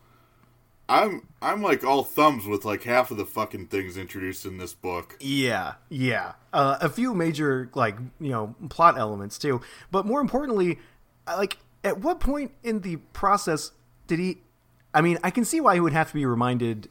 I'm 0.89 1.27
I'm 1.41 1.63
like 1.63 1.83
all 1.83 2.05
thumbs 2.05 2.47
with 2.47 2.65
like 2.65 2.83
half 2.83 3.11
of 3.11 3.17
the 3.17 3.25
fucking 3.25 3.67
things 3.67 3.97
introduced 3.97 4.45
in 4.45 4.59
this 4.59 4.75
book. 4.75 5.17
Yeah, 5.21 5.75
yeah, 5.89 6.33
uh, 6.53 6.77
a 6.81 6.89
few 6.89 7.15
major 7.15 7.71
like 7.75 7.97
you 8.21 8.31
know 8.31 8.55
plot 8.69 8.99
elements 8.99 9.39
too, 9.39 9.63
but 9.91 10.05
more 10.05 10.21
importantly, 10.21 10.79
like 11.27 11.59
at 11.83 12.01
what 12.01 12.21
point 12.21 12.53
in 12.63 12.81
the 12.81 12.97
process 13.13 13.73
did 14.07 14.19
he? 14.19 14.39
I 14.93 15.01
mean, 15.01 15.19
I 15.25 15.31
can 15.31 15.45
see 15.45 15.61
why 15.61 15.75
he 15.75 15.81
would 15.81 15.95
have 15.95 16.09
to 16.09 16.15
be 16.15 16.27
reminded. 16.27 16.91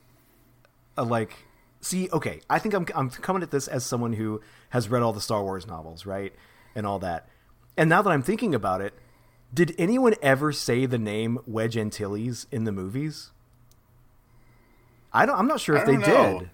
Uh, 0.97 1.03
like, 1.03 1.35
see, 1.81 2.09
okay, 2.11 2.41
I 2.49 2.57
think 2.57 2.73
I'm 2.73 2.87
I'm 2.95 3.11
coming 3.11 3.43
at 3.43 3.51
this 3.51 3.67
as 3.67 3.85
someone 3.85 4.13
who 4.13 4.41
has 4.69 4.89
read 4.89 5.03
all 5.03 5.13
the 5.13 5.21
Star 5.21 5.43
Wars 5.43 5.67
novels, 5.67 6.07
right, 6.07 6.33
and 6.73 6.87
all 6.87 6.97
that, 6.99 7.29
and 7.77 7.89
now 7.89 8.01
that 8.01 8.09
I'm 8.09 8.23
thinking 8.23 8.55
about 8.55 8.81
it, 8.81 8.95
did 9.53 9.75
anyone 9.77 10.15
ever 10.23 10.51
say 10.51 10.87
the 10.87 10.97
name 10.97 11.37
Wedge 11.45 11.77
Antilles 11.77 12.47
in 12.51 12.63
the 12.63 12.71
movies? 12.71 13.32
I 15.13 15.25
don't. 15.25 15.37
I'm 15.37 15.47
not 15.47 15.59
sure 15.59 15.75
if 15.75 15.85
they 15.85 15.97
know. 15.97 16.39
did. 16.39 16.49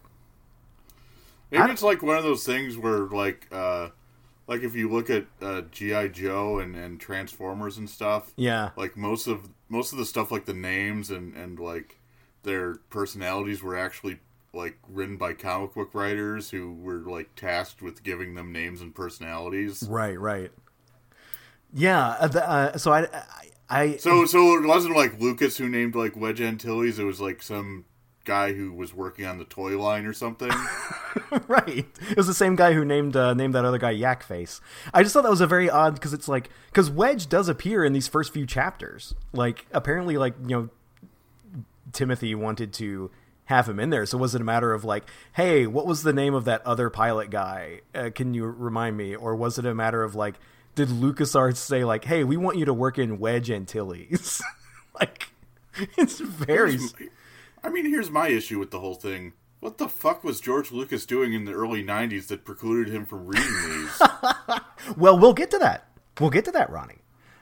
Maybe 1.51 1.71
it's 1.71 1.81
like 1.81 2.03
one 2.03 2.17
of 2.17 2.23
those 2.23 2.45
things 2.45 2.77
where, 2.77 2.99
like, 2.99 3.47
uh, 3.51 3.89
like 4.47 4.61
if 4.61 4.75
you 4.75 4.89
look 4.89 5.09
at 5.09 5.25
uh, 5.41 5.61
GI 5.71 6.09
Joe 6.09 6.59
and, 6.59 6.75
and 6.75 6.99
Transformers 6.99 7.77
and 7.77 7.89
stuff, 7.89 8.33
yeah, 8.35 8.71
like 8.75 8.97
most 8.97 9.27
of 9.27 9.49
most 9.69 9.91
of 9.91 9.97
the 9.97 10.05
stuff, 10.05 10.31
like 10.31 10.45
the 10.45 10.53
names 10.53 11.09
and 11.09 11.35
and 11.35 11.59
like 11.59 11.99
their 12.43 12.75
personalities 12.89 13.63
were 13.63 13.77
actually 13.77 14.19
like 14.53 14.77
written 14.87 15.17
by 15.17 15.33
comic 15.33 15.73
book 15.73 15.93
writers 15.93 16.49
who 16.49 16.73
were 16.73 16.99
like 16.99 17.35
tasked 17.35 17.81
with 17.81 18.03
giving 18.03 18.35
them 18.35 18.51
names 18.51 18.81
and 18.81 18.93
personalities. 18.93 19.83
Right, 19.83 20.19
right. 20.19 20.51
Yeah. 21.73 22.09
Uh, 22.19 22.27
the, 22.27 22.49
uh, 22.49 22.77
so 22.77 22.91
I, 22.91 23.01
I, 23.03 23.23
I, 23.69 23.97
so 23.97 24.25
so 24.25 24.57
it 24.57 24.65
wasn't 24.65 24.95
like 24.95 25.19
Lucas 25.19 25.57
who 25.57 25.69
named 25.69 25.95
like 25.95 26.15
Wedge 26.15 26.41
Antilles. 26.41 26.97
It 26.97 27.03
was 27.03 27.21
like 27.21 27.43
some 27.43 27.85
guy 28.25 28.53
who 28.53 28.71
was 28.71 28.93
working 28.93 29.25
on 29.25 29.37
the 29.37 29.45
toy 29.45 29.79
line 29.79 30.05
or 30.05 30.13
something. 30.13 30.51
right. 31.47 31.85
It 32.09 32.17
was 32.17 32.27
the 32.27 32.33
same 32.33 32.55
guy 32.55 32.73
who 32.73 32.85
named 32.85 33.15
uh, 33.15 33.33
named 33.33 33.55
that 33.55 33.65
other 33.65 33.77
guy 33.77 33.91
Yak 33.91 34.23
Face. 34.23 34.61
I 34.93 35.03
just 35.03 35.13
thought 35.13 35.23
that 35.23 35.29
was 35.29 35.41
a 35.41 35.47
very 35.47 35.69
odd 35.69 35.95
because 35.95 36.13
it's 36.13 36.27
like 36.27 36.49
because 36.67 36.89
Wedge 36.89 37.27
does 37.27 37.49
appear 37.49 37.83
in 37.83 37.93
these 37.93 38.07
first 38.07 38.33
few 38.33 38.45
chapters. 38.45 39.15
Like 39.33 39.65
apparently, 39.71 40.17
like 40.17 40.35
you 40.41 40.47
know, 40.55 40.69
Timothy 41.91 42.35
wanted 42.35 42.73
to 42.73 43.11
have 43.49 43.67
him 43.67 43.79
in 43.79 43.89
there. 43.89 44.05
So 44.05 44.17
was 44.17 44.35
it 44.35 44.41
a 44.41 44.43
matter 44.43 44.73
of 44.73 44.85
like, 44.85 45.05
hey, 45.33 45.65
what 45.65 45.87
was 45.87 46.03
the 46.03 46.13
name 46.13 46.35
of 46.35 46.45
that 46.45 46.65
other 46.67 46.91
pilot 46.91 47.31
guy? 47.31 47.81
Uh, 47.95 48.11
can 48.13 48.35
you 48.35 48.45
remind 48.45 48.95
me? 48.95 49.15
Or 49.15 49.35
was 49.35 49.57
it 49.57 49.65
a 49.65 49.73
matter 49.73 50.03
of 50.03 50.13
like, 50.13 50.35
did 50.75 50.89
LucasArts 50.89 51.57
say 51.57 51.83
like, 51.83 52.05
hey, 52.05 52.23
we 52.23 52.37
want 52.37 52.59
you 52.59 52.65
to 52.65 52.73
work 52.75 52.99
in 52.99 53.17
Wedge 53.17 53.49
Antilles? 53.49 54.39
like, 54.99 55.29
it's 55.97 56.19
very. 56.19 56.77
I 57.63 57.69
mean, 57.69 57.85
here's 57.85 58.09
my 58.09 58.29
issue 58.29 58.59
with 58.59 58.71
the 58.71 58.79
whole 58.79 58.95
thing. 58.95 59.33
What 59.59 59.77
the 59.77 59.89
fuck 59.89 60.23
was 60.23 60.39
George 60.39 60.71
Lucas 60.71 61.05
doing 61.05 61.33
in 61.33 61.45
the 61.45 61.51
early 61.51 61.83
90s 61.83 62.27
that 62.27 62.45
precluded 62.45 62.93
him 62.93 63.05
from 63.05 63.27
reading 63.27 63.53
these? 63.67 64.01
well, 64.97 65.19
we'll 65.19 65.33
get 65.33 65.51
to 65.51 65.59
that. 65.59 65.87
We'll 66.19 66.29
get 66.29 66.45
to 66.45 66.51
that, 66.51 66.69
Ronnie. 66.69 67.01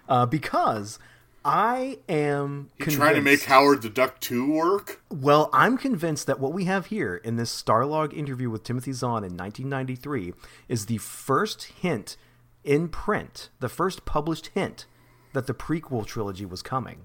Uh, 0.09 0.25
because 0.25 0.97
I 1.45 1.99
am 2.09 2.69
trying 2.79 3.15
to 3.15 3.21
make 3.21 3.43
Howard 3.43 3.81
the 3.81 3.89
Duck 3.89 4.19
2 4.19 4.51
work? 4.51 5.01
Well, 5.09 5.49
I'm 5.53 5.77
convinced 5.77 6.27
that 6.27 6.39
what 6.39 6.53
we 6.53 6.65
have 6.65 6.87
here 6.87 7.15
in 7.15 7.35
this 7.35 7.61
Starlog 7.61 8.13
interview 8.13 8.49
with 8.49 8.63
Timothy 8.63 8.93
Zahn 8.93 9.23
in 9.23 9.37
1993 9.37 10.33
is 10.67 10.87
the 10.87 10.97
first 10.97 11.63
hint 11.63 12.17
in 12.63 12.89
print, 12.89 13.49
the 13.59 13.69
first 13.69 14.05
published 14.05 14.47
hint 14.47 14.85
that 15.33 15.47
the 15.47 15.53
prequel 15.53 16.05
trilogy 16.05 16.45
was 16.45 16.61
coming. 16.61 17.03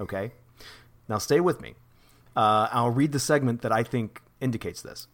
Okay? 0.00 0.32
Now 1.08 1.18
stay 1.18 1.40
with 1.40 1.60
me. 1.60 1.74
Uh, 2.36 2.68
I'll 2.70 2.90
read 2.90 3.12
the 3.12 3.18
segment 3.18 3.62
that 3.62 3.72
I 3.72 3.82
think 3.82 4.22
indicates 4.40 4.82
this. 4.82 5.08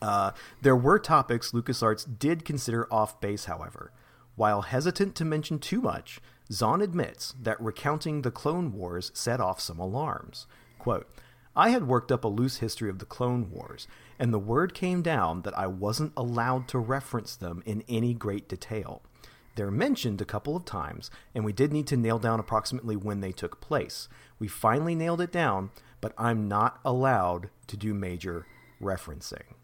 Uh, 0.00 0.30
there 0.60 0.76
were 0.76 0.98
topics 0.98 1.52
LucasArts 1.52 2.18
did 2.18 2.44
consider 2.44 2.92
off 2.92 3.20
base, 3.20 3.46
however. 3.46 3.92
While 4.36 4.62
hesitant 4.62 5.14
to 5.16 5.24
mention 5.24 5.58
too 5.58 5.80
much, 5.80 6.20
Zahn 6.50 6.80
admits 6.80 7.34
that 7.40 7.60
recounting 7.60 8.22
the 8.22 8.30
Clone 8.30 8.72
Wars 8.72 9.10
set 9.14 9.40
off 9.40 9.60
some 9.60 9.78
alarms. 9.78 10.46
Quote, 10.78 11.08
I 11.54 11.70
had 11.70 11.86
worked 11.86 12.10
up 12.10 12.24
a 12.24 12.28
loose 12.28 12.58
history 12.58 12.88
of 12.88 12.98
the 12.98 13.04
Clone 13.04 13.50
Wars, 13.50 13.86
and 14.18 14.32
the 14.32 14.38
word 14.38 14.72
came 14.72 15.02
down 15.02 15.42
that 15.42 15.56
I 15.58 15.66
wasn't 15.66 16.14
allowed 16.16 16.66
to 16.68 16.78
reference 16.78 17.36
them 17.36 17.62
in 17.66 17.84
any 17.88 18.14
great 18.14 18.48
detail. 18.48 19.02
They're 19.54 19.70
mentioned 19.70 20.22
a 20.22 20.26
couple 20.26 20.56
of 20.56 20.64
times, 20.64 21.10
and 21.34 21.44
we 21.44 21.52
did 21.52 21.72
need 21.72 21.86
to 21.88 21.96
nail 21.96 22.18
down 22.18 22.40
approximately 22.40 22.96
when 22.96 23.20
they 23.20 23.32
took 23.32 23.60
place. 23.60 24.08
We 24.38 24.48
finally 24.48 24.94
nailed 24.94 25.20
it 25.20 25.30
down, 25.30 25.70
but 26.02 26.12
I'm 26.18 26.48
not 26.48 26.80
allowed 26.84 27.48
to 27.68 27.76
do 27.78 27.94
major 27.94 28.44
referencing. 28.82 29.54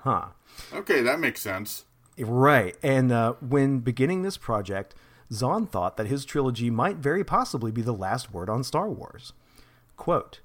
Huh. 0.00 0.26
Okay, 0.74 1.00
that 1.00 1.20
makes 1.20 1.40
sense. 1.40 1.86
Right. 2.18 2.76
And 2.82 3.10
uh, 3.10 3.34
when 3.40 3.78
beginning 3.78 4.22
this 4.22 4.36
project, 4.36 4.94
Zahn 5.32 5.66
thought 5.66 5.96
that 5.96 6.08
his 6.08 6.26
trilogy 6.26 6.68
might 6.68 6.96
very 6.96 7.24
possibly 7.24 7.70
be 7.70 7.80
the 7.80 7.94
last 7.94 8.34
word 8.34 8.50
on 8.50 8.64
Star 8.64 8.90
Wars. 8.90 9.32
Quote. 9.96 10.40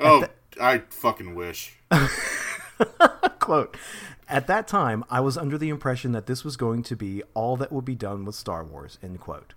Oh, 0.00 0.24
I 0.60 0.78
fucking 0.88 1.34
wish. 1.34 1.76
Quote. 3.38 3.76
At 4.28 4.46
that 4.46 4.66
time, 4.66 5.04
I 5.10 5.20
was 5.20 5.36
under 5.36 5.58
the 5.58 5.68
impression 5.68 6.12
that 6.12 6.26
this 6.26 6.42
was 6.42 6.56
going 6.56 6.82
to 6.84 6.96
be 6.96 7.22
all 7.34 7.56
that 7.58 7.70
would 7.70 7.84
be 7.84 7.94
done 7.94 8.24
with 8.24 8.34
Star 8.34 8.64
Wars. 8.64 8.98
End 9.02 9.20
quote 9.20 9.54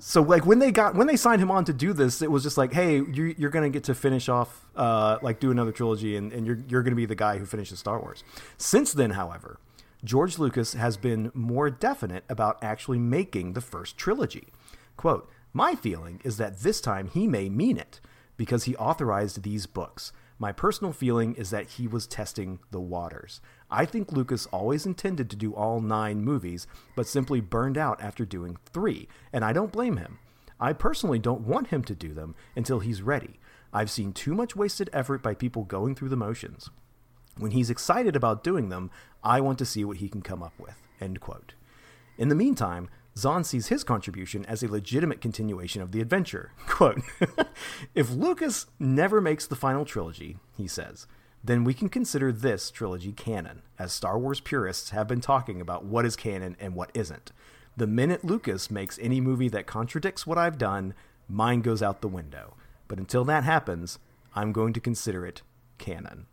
so 0.00 0.22
like 0.22 0.46
when 0.46 0.58
they 0.58 0.70
got 0.70 0.94
when 0.94 1.06
they 1.06 1.16
signed 1.16 1.42
him 1.42 1.50
on 1.50 1.64
to 1.64 1.72
do 1.72 1.92
this, 1.92 2.22
it 2.22 2.30
was 2.30 2.42
just 2.42 2.56
like, 2.56 2.72
hey, 2.72 3.02
you're, 3.12 3.28
you're 3.28 3.50
gonna 3.50 3.70
get 3.70 3.84
to 3.84 3.94
finish 3.94 4.28
off, 4.28 4.68
uh, 4.76 5.18
like 5.22 5.40
do 5.40 5.50
another 5.50 5.72
trilogy, 5.72 6.16
and, 6.16 6.32
and 6.32 6.46
you're 6.46 6.58
you're 6.68 6.82
gonna 6.82 6.96
be 6.96 7.06
the 7.06 7.14
guy 7.14 7.38
who 7.38 7.46
finishes 7.46 7.78
Star 7.78 8.00
Wars. 8.00 8.22
Since 8.56 8.92
then, 8.92 9.10
however, 9.10 9.58
George 10.04 10.38
Lucas 10.38 10.74
has 10.74 10.96
been 10.96 11.32
more 11.34 11.68
definite 11.70 12.24
about 12.28 12.62
actually 12.62 12.98
making 12.98 13.52
the 13.52 13.60
first 13.60 13.96
trilogy. 13.96 14.48
Quote: 14.96 15.28
My 15.52 15.74
feeling 15.74 16.20
is 16.24 16.36
that 16.36 16.60
this 16.60 16.80
time 16.80 17.08
he 17.08 17.26
may 17.26 17.48
mean 17.48 17.76
it 17.76 18.00
because 18.36 18.64
he 18.64 18.76
authorized 18.76 19.42
these 19.42 19.66
books. 19.66 20.12
My 20.38 20.52
personal 20.52 20.92
feeling 20.92 21.34
is 21.34 21.50
that 21.50 21.70
he 21.70 21.88
was 21.88 22.06
testing 22.06 22.60
the 22.70 22.80
waters. 22.80 23.40
I 23.70 23.84
think 23.84 24.12
Lucas 24.12 24.46
always 24.46 24.86
intended 24.86 25.28
to 25.30 25.36
do 25.36 25.54
all 25.54 25.80
nine 25.80 26.22
movies, 26.22 26.66
but 26.96 27.06
simply 27.06 27.40
burned 27.40 27.76
out 27.76 28.02
after 28.02 28.24
doing 28.24 28.56
three, 28.72 29.08
and 29.32 29.44
I 29.44 29.52
don't 29.52 29.72
blame 29.72 29.98
him. 29.98 30.18
I 30.60 30.72
personally 30.72 31.18
don't 31.18 31.42
want 31.42 31.68
him 31.68 31.84
to 31.84 31.94
do 31.94 32.14
them 32.14 32.34
until 32.56 32.80
he's 32.80 33.02
ready. 33.02 33.38
I've 33.72 33.90
seen 33.90 34.12
too 34.12 34.34
much 34.34 34.56
wasted 34.56 34.88
effort 34.92 35.22
by 35.22 35.34
people 35.34 35.64
going 35.64 35.94
through 35.94 36.08
the 36.08 36.16
motions. 36.16 36.70
When 37.36 37.52
he's 37.52 37.70
excited 37.70 38.16
about 38.16 38.42
doing 38.42 38.68
them, 38.68 38.90
I 39.22 39.40
want 39.40 39.58
to 39.58 39.66
see 39.66 39.84
what 39.84 39.98
he 39.98 40.08
can 40.08 40.22
come 40.22 40.42
up 40.42 40.58
with. 40.58 40.74
End 41.00 41.20
quote. 41.20 41.54
In 42.16 42.28
the 42.28 42.34
meantime, 42.34 42.88
Zahn 43.16 43.44
sees 43.44 43.68
his 43.68 43.84
contribution 43.84 44.44
as 44.46 44.62
a 44.62 44.70
legitimate 44.70 45.20
continuation 45.20 45.82
of 45.82 45.92
the 45.92 46.00
adventure. 46.00 46.52
Quote, 46.66 47.02
if 47.94 48.10
Lucas 48.10 48.66
never 48.78 49.20
makes 49.20 49.46
the 49.46 49.56
final 49.56 49.84
trilogy, 49.84 50.38
he 50.56 50.68
says, 50.68 51.06
then 51.42 51.64
we 51.64 51.74
can 51.74 51.88
consider 51.88 52.32
this 52.32 52.70
trilogy 52.70 53.12
canon, 53.12 53.62
as 53.78 53.92
Star 53.92 54.18
Wars 54.18 54.40
purists 54.40 54.90
have 54.90 55.06
been 55.06 55.20
talking 55.20 55.60
about 55.60 55.84
what 55.84 56.04
is 56.04 56.16
canon 56.16 56.56
and 56.58 56.74
what 56.74 56.90
isn't. 56.94 57.32
The 57.76 57.86
minute 57.86 58.24
Lucas 58.24 58.70
makes 58.70 58.98
any 59.00 59.20
movie 59.20 59.48
that 59.50 59.66
contradicts 59.66 60.26
what 60.26 60.38
I've 60.38 60.58
done, 60.58 60.94
mine 61.28 61.60
goes 61.60 61.82
out 61.82 62.00
the 62.00 62.08
window. 62.08 62.54
But 62.88 62.98
until 62.98 63.24
that 63.26 63.44
happens, 63.44 63.98
I'm 64.34 64.52
going 64.52 64.72
to 64.72 64.80
consider 64.80 65.24
it 65.24 65.42
canon. 65.78 66.26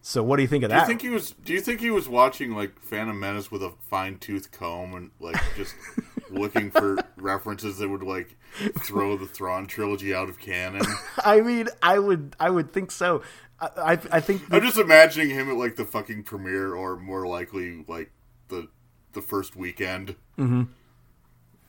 So 0.00 0.22
what 0.22 0.36
do 0.36 0.42
you 0.42 0.48
think 0.48 0.64
of 0.64 0.70
Do 0.70 0.76
you 0.76 0.80
that? 0.80 0.86
think 0.86 1.02
he 1.02 1.10
was? 1.10 1.32
Do 1.44 1.52
you 1.52 1.60
think 1.60 1.80
he 1.80 1.90
was 1.90 2.08
watching 2.08 2.54
like 2.54 2.80
Phantom 2.80 3.18
Menace 3.18 3.50
with 3.50 3.62
a 3.62 3.72
fine 3.90 4.16
tooth 4.18 4.50
comb 4.52 4.94
and 4.94 5.10
like 5.20 5.36
just 5.56 5.74
looking 6.30 6.70
for 6.70 6.96
references 7.16 7.78
that 7.78 7.88
would 7.88 8.02
like 8.02 8.36
throw 8.78 9.16
the 9.16 9.26
Thrawn 9.26 9.66
trilogy 9.66 10.14
out 10.14 10.30
of 10.30 10.38
canon? 10.38 10.82
I 11.24 11.40
mean, 11.42 11.68
I 11.82 11.98
would, 11.98 12.36
I 12.40 12.48
would 12.48 12.72
think 12.72 12.90
so. 12.90 13.22
I, 13.60 13.68
I, 13.76 13.92
I 14.12 14.20
think 14.20 14.42
I'm 14.50 14.62
just 14.62 14.78
imagining 14.78 15.30
him 15.30 15.50
at 15.50 15.56
like 15.56 15.76
the 15.76 15.84
fucking 15.84 16.22
premiere, 16.24 16.74
or 16.74 16.96
more 16.96 17.26
likely 17.26 17.84
like 17.88 18.10
the 18.48 18.68
the 19.12 19.22
first 19.22 19.56
weekend. 19.56 20.14
Mm-hmm. 20.38 20.62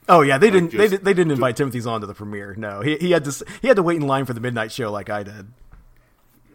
Oh 0.08 0.22
yeah, 0.22 0.38
they 0.38 0.50
didn't. 0.52 0.72
they, 0.72 0.88
just- 0.88 0.92
di- 0.92 1.04
they 1.04 1.14
didn't 1.14 1.32
invite 1.32 1.56
Timothy 1.56 1.80
Zahn 1.80 2.02
to 2.02 2.08
the 2.08 2.14
premiere. 2.14 2.54
No, 2.56 2.82
he 2.82 2.98
he 2.98 3.12
had 3.12 3.26
to 3.26 3.46
he 3.62 3.68
had 3.68 3.78
to 3.78 3.84
wait 3.84 3.98
in 3.98 4.08
line 4.08 4.26
for 4.26 4.34
the 4.34 4.40
midnight 4.42 4.72
show 4.72 4.92
like 4.92 5.10
I 5.10 5.24
did. 5.24 5.48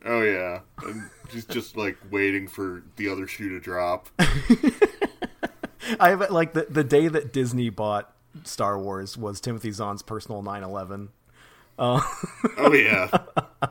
Oh 0.05 0.23
yeah, 0.23 0.61
and 0.85 1.09
he's 1.31 1.47
just 1.47 1.77
like 1.77 1.97
waiting 2.11 2.47
for 2.47 2.83
the 2.97 3.09
other 3.09 3.27
shoe 3.27 3.49
to 3.51 3.61
drop. 3.61 4.09
I 6.01 6.11
have 6.11 6.31
like 6.31 6.53
the 6.55 6.67
the 6.69 6.85
day 6.85 7.09
that 7.09 7.33
Disney 7.33 7.71
bought 7.71 8.13
Star 8.45 8.79
Wars 8.79 9.17
was 9.17 9.41
Timothy 9.41 9.71
Zahn's 9.71 10.03
personal 10.03 10.43
9/11. 10.43 11.09
Uh, 11.79 12.01
oh 12.59 12.73
yeah, 12.73 13.11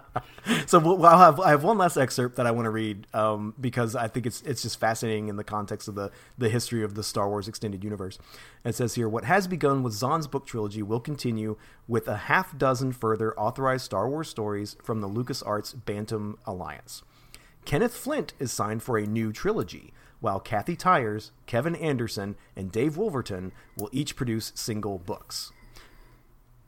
So 0.67 0.79
we'll, 0.79 1.05
I'll 1.05 1.19
have 1.19 1.39
I 1.39 1.51
have 1.51 1.63
one 1.63 1.77
last 1.77 1.97
excerpt 1.97 2.35
that 2.37 2.47
I 2.47 2.51
want 2.51 2.65
to 2.65 2.69
read 2.69 3.07
um, 3.13 3.53
because 3.59 3.95
I 3.95 4.07
think 4.07 4.25
it's 4.25 4.41
it's 4.41 4.61
just 4.61 4.79
fascinating 4.79 5.27
in 5.27 5.35
the 5.35 5.43
context 5.43 5.87
of 5.87 5.95
the 5.95 6.11
the 6.37 6.49
history 6.49 6.83
of 6.83 6.95
the 6.95 7.03
Star 7.03 7.29
Wars 7.29 7.47
extended 7.47 7.83
universe. 7.83 8.17
It 8.63 8.75
says 8.75 8.95
here, 8.95 9.07
what 9.07 9.25
has 9.25 9.47
begun 9.47 9.83
with 9.83 9.93
Zahn's 9.93 10.27
book 10.27 10.45
trilogy 10.45 10.81
will 10.81 10.99
continue 10.99 11.57
with 11.87 12.07
a 12.07 12.17
half 12.17 12.57
dozen 12.57 12.91
further 12.91 13.37
authorized 13.37 13.85
Star 13.85 14.09
Wars 14.09 14.29
stories 14.29 14.75
from 14.83 15.01
the 15.01 15.07
LucasArts 15.07 15.85
Bantam 15.85 16.37
Alliance. 16.45 17.03
Kenneth 17.65 17.95
Flint 17.95 18.33
is 18.39 18.51
signed 18.51 18.83
for 18.83 18.97
a 18.97 19.05
new 19.05 19.31
trilogy, 19.31 19.93
while 20.19 20.39
Kathy 20.39 20.75
Tyers, 20.75 21.31
Kevin 21.45 21.75
Anderson, 21.75 22.35
and 22.55 22.71
Dave 22.71 22.97
Wolverton 22.97 23.51
will 23.77 23.89
each 23.91 24.15
produce 24.15 24.51
single 24.55 24.97
books. 24.97 25.51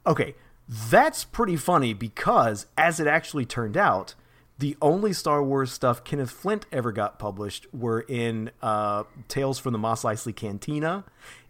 Okay, 0.07 0.35
that's 0.67 1.23
pretty 1.23 1.55
funny 1.55 1.93
because, 1.93 2.65
as 2.77 2.99
it 2.99 3.07
actually 3.07 3.45
turned 3.45 3.77
out, 3.77 4.15
the 4.57 4.77
only 4.81 5.13
Star 5.13 5.43
Wars 5.43 5.71
stuff 5.71 6.03
Kenneth 6.03 6.31
Flint 6.31 6.65
ever 6.71 6.91
got 6.91 7.19
published 7.19 7.67
were 7.73 8.01
in 8.01 8.51
uh, 8.61 9.03
Tales 9.27 9.59
from 9.59 9.73
the 9.73 9.79
Mos 9.79 10.03
Eisley 10.03 10.35
Cantina 10.35 11.03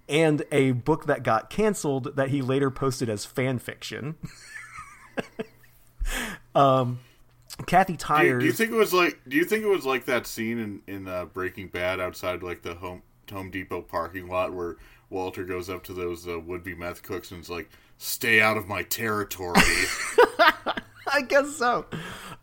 and 0.09 0.43
a 0.51 0.71
book 0.71 1.05
that 1.05 1.23
got 1.23 1.49
canceled 1.49 2.15
that 2.15 2.29
he 2.29 2.41
later 2.41 2.69
posted 2.69 3.09
as 3.09 3.25
fan 3.25 3.59
fiction. 3.59 4.15
um, 6.55 6.99
Kathy 7.65 7.95
do 7.95 8.39
do 8.39 8.45
you 8.45 8.51
think 8.51 8.71
it 8.71 8.75
was 8.75 8.93
like? 8.93 9.19
Do 9.27 9.37
you 9.37 9.45
think 9.45 9.63
it 9.63 9.69
was 9.69 9.85
like 9.85 10.05
that 10.05 10.27
scene 10.27 10.59
in 10.59 10.81
in 10.87 11.07
uh, 11.07 11.25
Breaking 11.25 11.67
Bad 11.69 11.99
outside 11.99 12.43
like 12.43 12.63
the 12.63 12.75
home 12.75 13.01
Home 13.31 13.49
Depot 13.49 13.81
parking 13.81 14.27
lot 14.27 14.53
where 14.53 14.75
Walter 15.09 15.45
goes 15.45 15.69
up 15.69 15.83
to 15.85 15.93
those 15.93 16.27
uh, 16.27 16.39
would 16.39 16.63
be 16.63 16.75
meth 16.75 17.01
cooks 17.03 17.31
and 17.31 17.41
is 17.41 17.49
like, 17.49 17.69
"Stay 17.97 18.41
out 18.41 18.57
of 18.57 18.67
my 18.67 18.83
territory." 18.83 19.55
I 21.07 21.21
guess 21.27 21.55
so. 21.55 21.85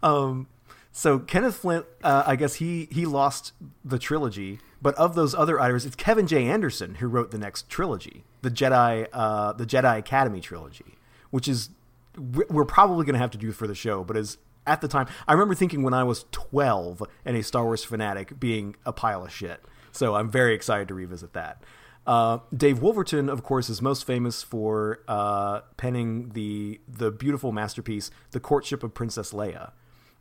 Um, 0.02 0.47
so 0.92 1.18
Kenneth 1.18 1.56
Flint, 1.56 1.87
uh, 2.02 2.23
I 2.26 2.37
guess 2.37 2.54
he 2.54 2.88
he 2.90 3.06
lost 3.06 3.52
the 3.85 3.99
trilogy, 3.99 4.61
but 4.80 4.94
of 4.97 5.14
those 5.14 5.35
other 5.35 5.56
writers, 5.56 5.85
it's 5.87 5.97
Kevin 5.97 6.26
J. 6.26 6.47
Anderson 6.47 6.97
who 6.97 7.06
wrote 7.09 7.30
the 7.30 7.38
next 7.38 7.68
trilogy, 7.68 8.25
the 8.42 8.50
Jedi, 8.50 9.06
uh, 9.12 9.52
the 9.52 9.66
Jedi 9.66 9.99
Academy 9.99 10.40
trilogy, 10.40 10.97
which 11.30 11.49
is 11.49 11.71
we- 12.16 12.44
we're 12.50 12.64
probably 12.64 13.04
going 13.06 13.14
to 13.14 13.18
have 13.18 13.30
to 13.32 13.38
do 13.38 13.52
for 13.52 13.66
the 13.66 13.75
show, 13.75 14.04
but 14.04 14.16
is 14.16 14.38
at 14.66 14.80
the 14.80 14.88
time 14.88 15.06
I 15.26 15.32
remember 15.32 15.54
thinking 15.54 15.82
when 15.82 15.94
I 15.94 16.04
was 16.04 16.25
twelve 16.30 17.02
and 17.25 17.37
a 17.37 17.42
Star 17.42 17.64
Wars 17.64 17.85
fanatic 17.85 18.38
being 18.38 18.76
a 18.87 18.92
pile 18.92 19.25
of 19.25 19.32
shit. 19.32 19.62
So 19.92 20.14
I'm 20.14 20.30
very 20.30 20.54
excited 20.54 20.88
to 20.88 20.94
revisit 20.94 21.33
that. 21.35 21.62
Uh, 22.06 22.38
Dave 22.56 22.80
Wolverton, 22.82 23.28
of 23.28 23.42
course, 23.44 23.68
is 23.70 23.80
most 23.80 24.04
famous 24.06 24.42
for 24.42 25.00
uh, 25.06 25.60
penning 25.76 26.30
the 26.30 26.80
the 26.88 27.10
beautiful 27.10 27.52
masterpiece, 27.52 28.10
"The 28.32 28.40
Courtship 28.40 28.82
of 28.82 28.92
Princess 28.94 29.32
Leia." 29.32 29.72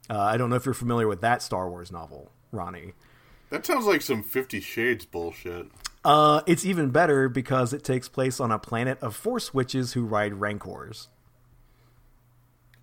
Uh, 0.10 0.20
I 0.20 0.38
don't 0.38 0.50
know 0.50 0.56
if 0.56 0.66
you're 0.66 0.74
familiar 0.74 1.08
with 1.08 1.22
that 1.22 1.42
Star 1.42 1.70
Wars 1.70 1.92
novel, 1.92 2.32
Ronnie. 2.52 2.94
that 3.50 3.66
sounds 3.66 3.86
like 3.86 4.02
some 4.02 4.24
Fifty 4.24 4.60
Shades 4.62 5.06
bullshit. 5.06 5.68
Uh, 6.04 6.42
it's 6.48 6.66
even 6.66 6.90
better 6.90 7.30
because 7.30 7.74
it 7.74 7.84
takes 7.84 8.08
place 8.10 8.40
on 8.40 8.52
a 8.52 8.58
planet 8.60 8.98
of 9.02 9.16
Force 9.16 9.54
witches 9.54 9.94
who 9.94 10.04
ride 10.04 10.36
Rancors. 10.36 11.08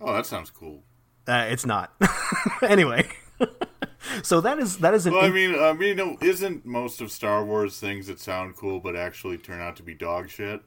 Oh, 0.00 0.12
that 0.12 0.26
sounds 0.26 0.50
cool. 0.50 0.82
Uh, 1.26 1.46
it's 1.50 1.66
not. 1.66 1.92
anyway, 2.62 3.08
so 4.22 4.40
that 4.40 4.58
is 4.58 4.78
that 4.78 4.94
is 4.94 5.06
an 5.06 5.14
Well, 5.14 5.24
I 5.24 5.30
mean, 5.30 5.58
I 5.58 5.72
mean, 5.72 6.18
isn't 6.20 6.64
most 6.64 7.00
of 7.00 7.10
Star 7.10 7.44
Wars 7.44 7.78
things 7.78 8.06
that 8.06 8.20
sound 8.20 8.56
cool 8.56 8.80
but 8.80 8.96
actually 8.96 9.38
turn 9.38 9.60
out 9.60 9.76
to 9.76 9.82
be 9.82 9.94
dog 9.94 10.30
shit? 10.30 10.62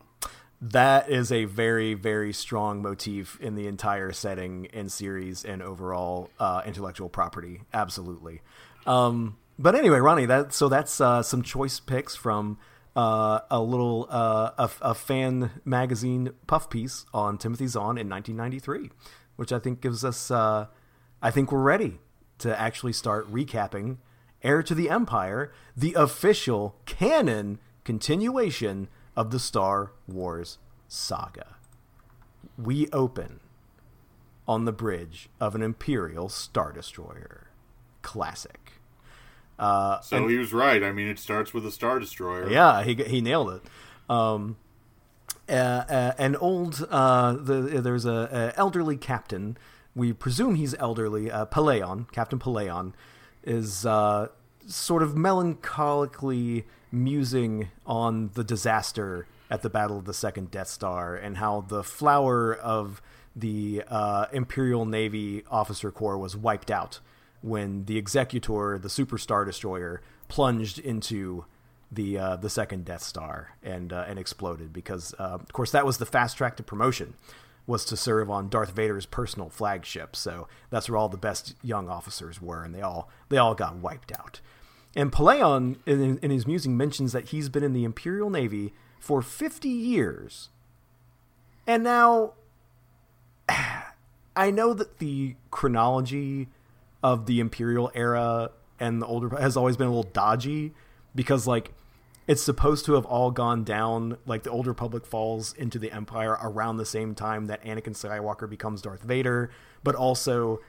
that 0.63 1.09
is 1.09 1.31
a 1.31 1.45
very 1.45 1.95
very 1.95 2.31
strong 2.31 2.83
motif 2.83 3.39
in 3.41 3.55
the 3.55 3.65
entire 3.65 4.11
setting 4.11 4.67
and 4.73 4.91
series 4.91 5.43
and 5.43 5.61
overall 5.61 6.29
uh, 6.39 6.61
intellectual 6.65 7.09
property. 7.09 7.61
Absolutely. 7.73 8.41
Um, 8.85 9.37
but 9.61 9.75
anyway 9.75 9.99
ronnie 9.99 10.25
that 10.25 10.53
so 10.53 10.67
that's 10.67 10.99
uh, 10.99 11.21
some 11.21 11.41
choice 11.41 11.79
picks 11.79 12.15
from 12.15 12.57
uh, 12.95 13.39
a 13.49 13.61
little 13.61 14.07
uh, 14.09 14.51
a, 14.57 14.69
a 14.81 14.93
fan 14.93 15.51
magazine 15.63 16.31
puff 16.47 16.69
piece 16.69 17.05
on 17.13 17.37
timothy 17.37 17.67
zahn 17.67 17.97
in 17.97 18.09
1993 18.09 18.89
which 19.35 19.51
i 19.51 19.59
think 19.59 19.81
gives 19.81 20.03
us 20.03 20.31
uh, 20.31 20.65
i 21.21 21.31
think 21.31 21.51
we're 21.51 21.61
ready 21.61 21.99
to 22.41 22.59
actually 22.59 22.93
start 22.93 23.31
recapping 23.31 23.97
heir 24.43 24.63
to 24.63 24.73
the 24.75 24.89
empire 24.89 25.51
the 25.77 25.93
official 25.93 26.75
canon 26.85 27.59
continuation 27.83 28.87
of 29.15 29.31
the 29.31 29.39
Star 29.39 29.91
Wars 30.07 30.57
saga. 30.87 31.55
We 32.57 32.87
open 32.91 33.39
on 34.47 34.65
the 34.65 34.71
bridge 34.71 35.29
of 35.39 35.55
an 35.55 35.61
Imperial 35.61 36.27
Star 36.29 36.71
Destroyer. 36.71 37.47
Classic. 38.01 38.73
Uh, 39.59 39.99
So 40.01 40.27
he 40.27 40.37
was 40.37 40.53
right. 40.53 40.83
I 40.83 40.91
mean, 40.91 41.07
it 41.07 41.19
starts 41.19 41.53
with 41.53 41.65
a 41.65 41.71
Star 41.71 41.99
Destroyer. 41.99 42.49
yeah, 42.49 42.83
he 42.83 42.95
he 42.95 43.21
nailed 43.21 43.51
it. 43.51 43.61
Um, 44.09 44.57
uh, 45.47 45.53
uh, 45.53 46.13
an 46.17 46.35
old 46.35 46.85
uh, 46.89 47.33
the, 47.33 47.61
there's 47.81 48.05
a, 48.05 48.53
a 48.55 48.59
elderly 48.59 48.97
captain. 48.97 49.57
We 49.95 50.13
presume 50.13 50.55
he's 50.55 50.73
elderly. 50.75 51.29
Uh, 51.29 51.45
Pellaeon, 51.45 52.11
Captain 52.11 52.39
Pellaeon, 52.39 52.93
is 53.43 53.85
uh, 53.85 54.29
sort 54.67 55.03
of 55.03 55.13
melancholically 55.13 56.63
musing 56.91 57.69
on 57.85 58.31
the 58.33 58.43
disaster 58.43 59.27
at 59.49 59.61
the 59.61 59.69
Battle 59.69 59.97
of 59.97 60.05
the 60.05 60.13
Second 60.13 60.51
Death 60.51 60.69
Star 60.69 61.15
and 61.15 61.37
how 61.37 61.61
the 61.67 61.83
flower 61.83 62.55
of 62.55 63.01
the 63.35 63.83
uh, 63.87 64.27
Imperial 64.31 64.85
Navy 64.85 65.43
officer 65.49 65.91
corps 65.91 66.17
was 66.17 66.35
wiped 66.35 66.71
out 66.71 66.99
when 67.41 67.85
the 67.85 67.97
Executor, 67.97 68.77
the 68.77 68.89
Super 68.89 69.17
Star 69.17 69.45
Destroyer, 69.45 70.01
plunged 70.27 70.79
into 70.79 71.45
the 71.91 72.17
uh, 72.17 72.35
the 72.37 72.49
second 72.49 72.85
Death 72.85 73.03
Star 73.03 73.57
and 73.61 73.91
uh, 73.91 74.05
and 74.07 74.17
exploded 74.17 74.71
because 74.71 75.13
uh, 75.19 75.23
of 75.23 75.51
course 75.51 75.71
that 75.71 75.85
was 75.85 75.97
the 75.97 76.05
fast 76.05 76.37
track 76.37 76.55
to 76.55 76.63
promotion 76.63 77.15
was 77.67 77.85
to 77.85 77.97
serve 77.97 78.29
on 78.29 78.49
Darth 78.49 78.71
Vader's 78.71 79.05
personal 79.05 79.49
flagship. 79.49 80.15
So 80.15 80.47
that's 80.69 80.89
where 80.89 80.97
all 80.97 81.09
the 81.09 81.17
best 81.17 81.55
young 81.61 81.89
officers 81.89 82.41
were, 82.41 82.63
and 82.63 82.73
they 82.73 82.81
all 82.81 83.09
they 83.29 83.37
all 83.37 83.55
got 83.55 83.75
wiped 83.77 84.11
out. 84.11 84.41
And 84.95 85.11
Pellaeon, 85.11 85.77
in, 85.85 86.17
in 86.17 86.31
his 86.31 86.45
musing, 86.45 86.75
mentions 86.75 87.13
that 87.13 87.29
he's 87.29 87.49
been 87.49 87.63
in 87.63 87.73
the 87.73 87.83
Imperial 87.83 88.29
Navy 88.29 88.73
for 88.99 89.21
50 89.21 89.69
years. 89.69 90.49
And 91.65 91.83
now, 91.83 92.33
I 94.35 94.51
know 94.51 94.73
that 94.73 94.99
the 94.99 95.35
chronology 95.49 96.49
of 97.03 97.25
the 97.25 97.39
Imperial 97.39 97.91
era 97.93 98.51
and 98.79 99.01
the 99.01 99.05
older 99.05 99.29
has 99.37 99.55
always 99.55 99.77
been 99.77 99.87
a 99.87 99.89
little 99.89 100.11
dodgy 100.11 100.73
because, 101.15 101.47
like, 101.47 101.73
it's 102.27 102.41
supposed 102.41 102.85
to 102.85 102.93
have 102.93 103.05
all 103.05 103.31
gone 103.31 103.63
down, 103.63 104.17
like, 104.25 104.43
the 104.43 104.51
Old 104.51 104.67
Republic 104.67 105.05
falls 105.05 105.53
into 105.53 105.79
the 105.79 105.91
Empire 105.91 106.37
around 106.41 106.77
the 106.77 106.85
same 106.85 107.15
time 107.15 107.47
that 107.47 107.63
Anakin 107.63 107.95
Skywalker 107.95 108.49
becomes 108.49 108.81
Darth 108.81 109.03
Vader, 109.03 109.49
but 109.83 109.95
also 109.95 110.59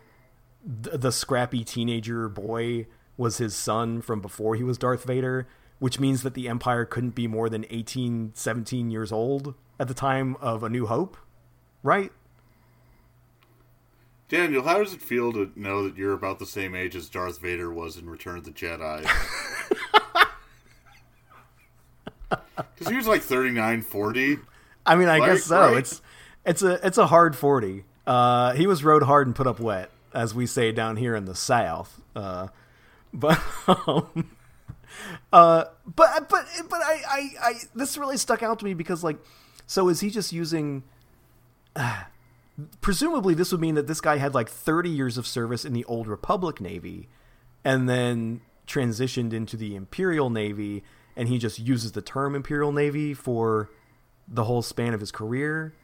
the, 0.65 0.97
the 0.99 1.12
scrappy 1.12 1.65
teenager 1.65 2.29
boy 2.29 2.87
was 3.17 3.38
his 3.38 3.55
son 3.55 4.01
from 4.01 4.21
before 4.21 4.55
he 4.55 4.62
was 4.62 4.79
Darth 4.79 5.05
Vader, 5.05 5.47
which 5.79 6.01
means 6.01 6.23
that 6.23 6.35
the 6.35 6.49
Empire 6.49 6.85
couldn't 6.85 7.15
be 7.15 7.27
more 7.27 7.49
than 7.49 7.67
18, 7.69 8.33
17 8.35 8.91
years 8.91 9.12
old 9.12 9.55
at 9.79 9.88
the 9.88 9.95
time 9.95 10.37
of 10.41 10.62
A 10.62 10.69
New 10.69 10.87
Hope, 10.87 11.17
right? 11.83 12.12
Daniel, 14.29 14.62
how 14.62 14.79
does 14.79 14.95
it 14.95 15.03
feel 15.03 15.33
to 15.33 15.53
know 15.55 15.83
that 15.85 15.97
you're 15.97 16.15
about 16.15 16.38
the 16.38 16.47
same 16.47 16.75
age 16.75 16.97
as 16.97 17.11
Darth 17.11 17.41
Vader 17.41 17.71
was 17.71 17.99
in 17.99 18.09
Return 18.09 18.38
of 18.38 18.45
the 18.45 18.51
Jedi? 18.51 19.07
Because 22.57 22.88
he 22.88 22.97
was 22.97 23.07
like 23.07 23.23
39, 23.23 23.83
40. 23.83 24.38
I 24.85 24.97
mean, 24.97 25.09
I 25.09 25.19
Like, 25.19 25.33
guess 25.33 25.45
so. 25.45 25.61
right? 25.61 25.77
It's 25.79 26.03
it's 26.45 26.62
a 26.62 26.85
it's 26.87 26.99
a 26.99 27.07
hard 27.07 27.37
40. 27.37 27.85
Uh, 28.07 28.53
he 28.55 28.67
was 28.67 28.83
rode 28.85 29.05
hard 29.05 29.27
and 29.29 29.37
put 29.37 29.47
up 29.47 29.61
wet, 29.61 29.91
as 30.12 30.35
we 30.35 30.47
say 30.47 30.73
down 30.73 30.97
here 30.97 31.15
in 31.15 31.25
the 31.25 31.35
South. 31.35 32.01
Uh, 32.17 32.49
but 33.15 33.41
um, 33.69 34.31
uh, 35.33 35.65
but 35.87 36.29
but 36.29 36.47
but 36.69 36.81
I, 36.83 37.01
I 37.09 37.31
I 37.41 37.53
this 37.75 37.97
really 37.97 38.17
stuck 38.17 38.43
out 38.43 38.59
to 38.59 38.65
me 38.65 38.75
because 38.75 39.05
like, 39.05 39.19
so 39.67 39.88
is 39.88 40.01
he 40.01 40.11
just 40.11 40.33
using? 40.33 40.83
Uh, 41.77 42.03
presumably, 42.81 43.35
this 43.35 43.53
would 43.53 43.61
mean 43.61 43.75
that 43.77 43.87
this 43.87 44.01
guy 44.01 44.17
had 44.17 44.35
like 44.35 44.49
thirty 44.49 44.91
years 44.91 45.17
of 45.17 45.27
service 45.27 45.65
in 45.65 45.73
the 45.73 45.85
old 45.85 46.07
Republic 46.09 46.61
Navy, 46.61 47.09
and 47.65 47.88
then 47.88 48.41
transitioned 48.67 49.33
into 49.33 49.57
the 49.57 49.75
Imperial 49.77 50.31
Navy, 50.31 50.83
and 51.16 51.29
he 51.29 51.38
just 51.38 51.59
uses 51.59 51.92
the 51.92 52.03
term 52.03 52.35
Imperial 52.35 52.72
Navy 52.72 53.14
for 53.14 53.70
the 54.29 54.44
whole 54.44 54.62
span 54.62 54.94
of 54.94 55.01
his 55.01 55.11
career. 55.12 55.75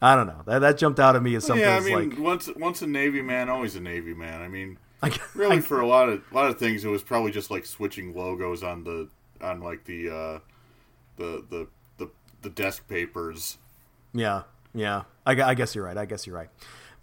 I 0.00 0.16
don't 0.16 0.26
know. 0.26 0.42
That 0.46 0.60
that 0.60 0.78
jumped 0.78 0.98
out 0.98 1.14
at 1.14 1.22
me 1.22 1.34
as 1.36 1.44
something. 1.44 1.64
Yeah, 1.64 1.76
I 1.76 1.80
mean, 1.80 2.10
like, 2.10 2.18
once 2.18 2.48
once 2.56 2.82
a 2.82 2.86
Navy 2.86 3.22
man, 3.22 3.48
always 3.48 3.76
a 3.76 3.80
Navy 3.80 4.14
man. 4.14 4.42
I 4.42 4.48
mean, 4.48 4.78
I, 5.02 5.12
really 5.34 5.58
I- 5.58 5.60
for 5.60 5.80
a 5.80 5.86
lot 5.86 6.08
of 6.08 6.22
a 6.30 6.34
lot 6.34 6.46
of 6.50 6.58
things, 6.58 6.84
it 6.84 6.88
was 6.88 7.02
probably 7.02 7.30
just 7.30 7.50
like 7.50 7.64
switching 7.66 8.14
logos 8.14 8.62
on 8.62 8.82
the 8.84 9.08
on 9.40 9.60
like 9.60 9.84
the 9.84 10.08
uh, 10.10 10.38
the 11.16 11.44
the 11.48 11.68
the 11.98 12.10
the 12.42 12.50
desk 12.50 12.88
papers. 12.88 13.58
Yeah, 14.12 14.42
yeah. 14.74 15.02
I, 15.24 15.40
I 15.40 15.54
guess 15.54 15.74
you're 15.74 15.84
right. 15.84 15.96
I 15.96 16.04
guess 16.04 16.26
you're 16.26 16.36
right. 16.36 16.50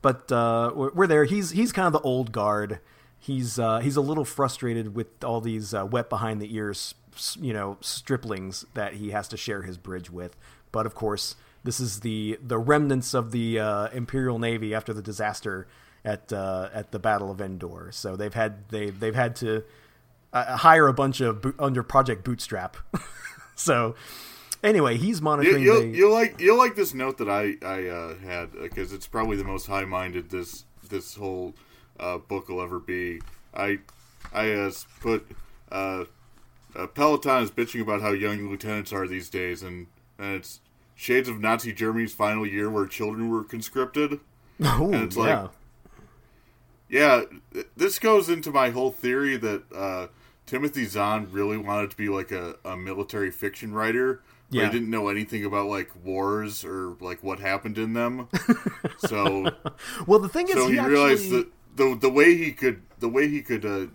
But 0.02 0.32
uh, 0.32 0.72
we're, 0.76 0.92
we're 0.94 1.08
there. 1.08 1.24
He's 1.24 1.52
he's 1.52 1.72
kind 1.72 1.88
of 1.88 1.94
the 1.94 2.02
old 2.08 2.32
guard. 2.34 2.80
He's 3.18 3.58
uh, 3.60 3.80
he's 3.80 3.96
a 3.96 4.02
little 4.02 4.26
frustrated 4.26 4.94
with 4.96 5.24
all 5.24 5.40
these 5.42 5.74
uh, 5.74 5.86
wet 5.86 6.10
behind 6.10 6.42
the 6.42 6.54
ears, 6.56 6.96
you 7.40 7.54
know, 7.54 7.78
striplings 7.82 8.66
that 8.74 8.94
he 8.94 9.12
has 9.12 9.28
to 9.30 9.38
share 9.38 9.62
his 9.64 9.78
bridge 9.78 10.10
with. 10.10 10.36
But 10.72 10.86
of 10.86 10.96
course, 10.96 11.36
this 11.64 11.80
is 11.80 12.02
the 12.02 12.40
the 12.42 12.58
remnants 12.58 13.14
of 13.14 13.32
the 13.32 13.60
uh, 13.60 13.88
Imperial 13.90 14.40
Navy 14.40 14.74
after 14.74 14.94
the 14.94 15.02
disaster 15.02 15.68
at 16.06 16.32
uh, 16.32 16.70
at 16.74 16.92
the 16.92 17.00
Battle 17.00 17.32
of 17.32 17.42
Endor. 17.42 17.90
So 17.92 18.16
they've 18.16 18.34
had 18.34 18.70
they 18.70 18.90
they've 18.90 19.16
had 19.16 19.36
to 19.38 19.64
uh, 20.32 20.58
hire 20.58 20.88
a 20.88 20.94
bunch 20.94 21.22
of 21.22 21.42
boot, 21.42 21.56
under 21.60 21.84
Project 21.84 22.24
Bootstrap. 22.24 22.78
so 23.56 23.96
anyway, 24.64 24.98
he's 24.98 25.18
You, 25.18 25.24
monitoring. 25.24 25.64
you'll, 25.64 25.82
the, 25.82 25.88
you'll 25.88 26.14
like 26.14 26.40
you'll 26.40 26.58
like 26.58 26.76
this 26.76 26.94
note 26.94 27.18
that 27.18 27.30
I 27.30 27.56
I 27.66 27.88
uh, 27.88 28.16
had 28.20 28.52
because 28.54 28.94
it's 28.94 29.08
probably 29.08 29.38
the 29.38 29.44
most 29.44 29.68
high 29.68 29.86
minded 29.86 30.30
this 30.30 30.66
this 30.88 31.16
whole 31.16 31.56
uh, 32.00 32.18
book 32.18 32.48
will 32.50 32.62
ever 32.62 32.80
be. 32.80 33.22
I 33.54 33.80
I 34.32 34.52
uh, 34.52 34.72
put 35.02 35.28
uh, 36.76 36.88
Pellaeon 36.88 37.44
is 37.44 37.52
bitching 37.52 37.82
about 37.82 38.02
how 38.02 38.12
young 38.12 38.50
lieutenants 38.50 38.94
are 38.94 39.08
these 39.08 39.30
days, 39.30 39.64
and, 39.64 39.88
and 40.18 40.36
it's 40.36 40.60
shades 40.96 41.30
of 41.30 41.40
Nazi 41.40 41.74
Germany's 41.74 42.14
final 42.14 42.46
year 42.46 42.70
where 42.70 42.86
children 42.86 43.30
were 43.30 43.44
conscripted. 43.44 44.20
oh, 44.64 44.92
and 44.92 45.04
it's 45.04 45.16
yeah. 45.16 45.42
like- 45.42 45.52
Yeah, 46.90 47.22
th- 47.54 47.68
this 47.78 48.00
goes 48.00 48.30
into 48.30 48.52
my 48.52 48.70
whole 48.72 48.92
theory 48.92 49.38
that 49.38 49.64
uh, 49.74 50.08
Timothy 50.46 50.86
Zahn 50.86 51.28
really 51.32 51.58
wanted 51.58 51.92
to 51.92 51.98
be 51.98 52.10
like 52.10 52.32
a, 52.32 52.56
a 52.66 52.76
military 52.76 53.32
fiction 53.32 53.74
writer. 53.74 54.22
But 54.50 54.58
Yeah. 54.58 54.66
he 54.66 54.72
didn't 54.72 54.90
know 54.90 55.10
anything 55.10 55.46
about 55.46 55.68
like 55.68 55.92
wars 56.04 56.66
or 56.66 56.96
like 57.00 57.22
what 57.24 57.40
happened 57.40 57.78
in 57.78 57.94
them. 57.94 58.28
so 58.98 59.52
Well, 60.08 60.18
the 60.20 60.28
thing 60.30 60.48
is, 60.48 60.56
so 60.56 60.68
he, 60.68 60.74
he, 60.74 60.80
realized 60.80 61.30
that 61.30 61.48
the 61.76 61.96
the 61.96 62.10
way 62.10 62.36
he 62.36 62.52
could 62.52 62.82
the 62.98 63.08
way 63.10 63.28
he 63.28 63.44
could 63.44 63.64
uh, 63.64 63.86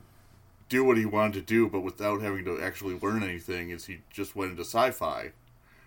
do 0.69 0.85
what 0.85 0.97
he 0.97 1.05
wanted 1.05 1.35
to 1.35 1.43
do, 1.43 1.69
but 1.69 1.81
without 1.81 2.23
having 2.23 2.45
to 2.45 2.61
actually 2.61 2.99
learn 2.99 3.23
anything, 3.23 3.71
is 3.71 3.87
he 3.87 3.99
just 4.11 4.35
went 4.35 4.53
into 4.53 4.63
sci-fi. 4.63 5.33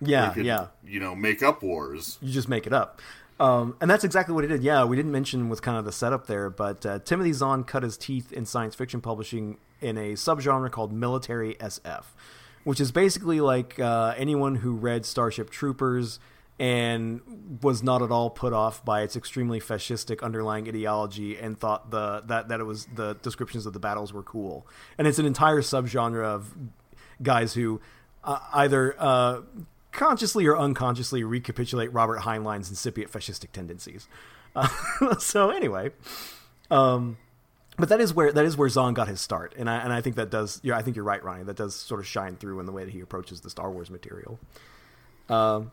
yeah, 0.02 0.30
could, 0.34 0.46
yeah, 0.46 0.68
you 0.86 1.00
know, 1.00 1.16
make 1.16 1.42
up 1.42 1.62
wars. 1.64 2.18
you 2.22 2.32
just 2.32 2.50
make 2.50 2.68
it 2.68 2.74
up. 2.74 3.02
Um, 3.40 3.76
and 3.80 3.90
that's 3.90 4.04
exactly 4.04 4.34
what 4.34 4.44
he 4.44 4.48
did. 4.48 4.64
Yeah, 4.64 4.84
we 4.86 4.96
didn't 4.96 5.12
mention 5.12 5.50
with 5.50 5.62
kind 5.62 5.78
of 5.78 5.86
the 5.86 5.92
setup 5.92 6.26
there, 6.28 6.50
but 6.50 6.86
uh, 6.86 7.00
Timothy 7.00 7.34
Zahn 7.34 7.64
cut 7.64 7.84
his 7.84 7.98
teeth 7.98 8.32
in 8.34 8.46
science 8.46 8.74
fiction 8.74 9.00
publishing 9.00 9.58
in 9.80 9.98
a 9.98 10.14
subgenre 10.14 10.72
called 10.72 10.92
military 10.92 11.54
SF, 11.56 12.06
which 12.64 12.80
is 12.80 12.92
basically 12.92 13.40
like 13.40 13.80
uh, 13.80 14.16
anyone 14.18 14.56
who 14.56 14.74
read 14.74 15.06
Starship 15.06 15.52
Troopers 15.52 16.20
and 16.60 17.22
was 17.62 17.84
not 17.84 18.02
at 18.02 18.12
all 18.12 18.30
put 18.30 18.52
off 18.52 18.84
by 18.84 19.02
its 19.02 19.16
extremely 19.16 19.60
fascistic 19.60 20.24
underlying 20.24 20.68
ideology 20.68 21.38
and 21.38 21.60
thought 21.60 21.92
the 21.92 22.24
that 22.26 22.48
that 22.48 22.60
it 22.60 22.64
was 22.64 22.88
the 22.96 23.14
descriptions 23.22 23.66
of 23.66 23.74
the 23.74 23.80
battles 23.80 24.12
were 24.12 24.24
cool. 24.24 24.66
And 24.98 25.08
it's 25.08 25.20
an 25.20 25.26
entire 25.26 25.62
subgenre 25.62 26.24
of 26.24 26.54
guys 27.22 27.54
who 27.54 27.80
uh, 28.24 28.40
either 28.54 28.96
uh, 28.98 29.42
consciously 29.92 30.46
or 30.48 30.58
unconsciously 30.58 31.24
recapitulate 31.24 31.94
Robert 31.94 32.22
Heinlein's 32.22 32.70
incipient 32.70 33.12
fascistic 33.12 33.52
tendencies. 33.52 34.08
Uh, 34.56 34.68
so 35.20 35.52
anyway, 35.52 35.92
um, 36.72 37.18
but 37.78 37.90
that 37.90 38.02
is 38.02 38.14
where 38.14 38.32
that 38.32 38.46
is 38.46 38.58
where 38.58 38.70
Zahn 38.70 38.96
got 38.96 39.08
his 39.08 39.22
start, 39.22 39.54
and 39.58 39.70
I 39.70 39.78
and 39.78 39.94
I 39.94 40.02
think 40.02 40.16
that 40.16 40.32
does. 40.32 40.60
Yeah, 40.64 40.76
I 40.76 40.82
think 40.82 40.96
you're 40.96 41.06
right, 41.06 41.24
Ronnie. 41.24 41.44
That 41.44 41.56
does 41.56 41.76
sort 41.76 42.00
of 42.00 42.08
shine 42.08 42.36
through 42.36 42.60
in 42.60 42.66
the 42.66 42.72
way 42.72 42.84
that 42.84 42.92
he 42.92 43.02
approaches 43.02 43.42
the 43.42 43.52
Star 43.52 43.70
Wars 43.70 43.92
material. 43.92 44.40
Um, 45.30 45.72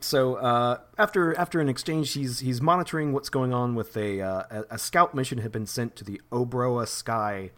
so 0.00 0.34
uh, 0.36 0.78
after 0.98 1.38
after 1.38 1.60
an 1.60 1.68
exchange, 1.68 2.12
he's 2.12 2.40
he's 2.40 2.60
monitoring 2.60 3.12
what's 3.12 3.28
going 3.28 3.52
on 3.52 3.74
with 3.74 3.96
a 3.96 4.20
uh, 4.20 4.42
a, 4.50 4.64
a 4.74 4.78
scout 4.78 5.14
mission 5.14 5.38
had 5.38 5.52
been 5.52 5.66
sent 5.66 5.96
to 5.96 6.04
the 6.04 6.20
Obroa-skai 6.30 7.50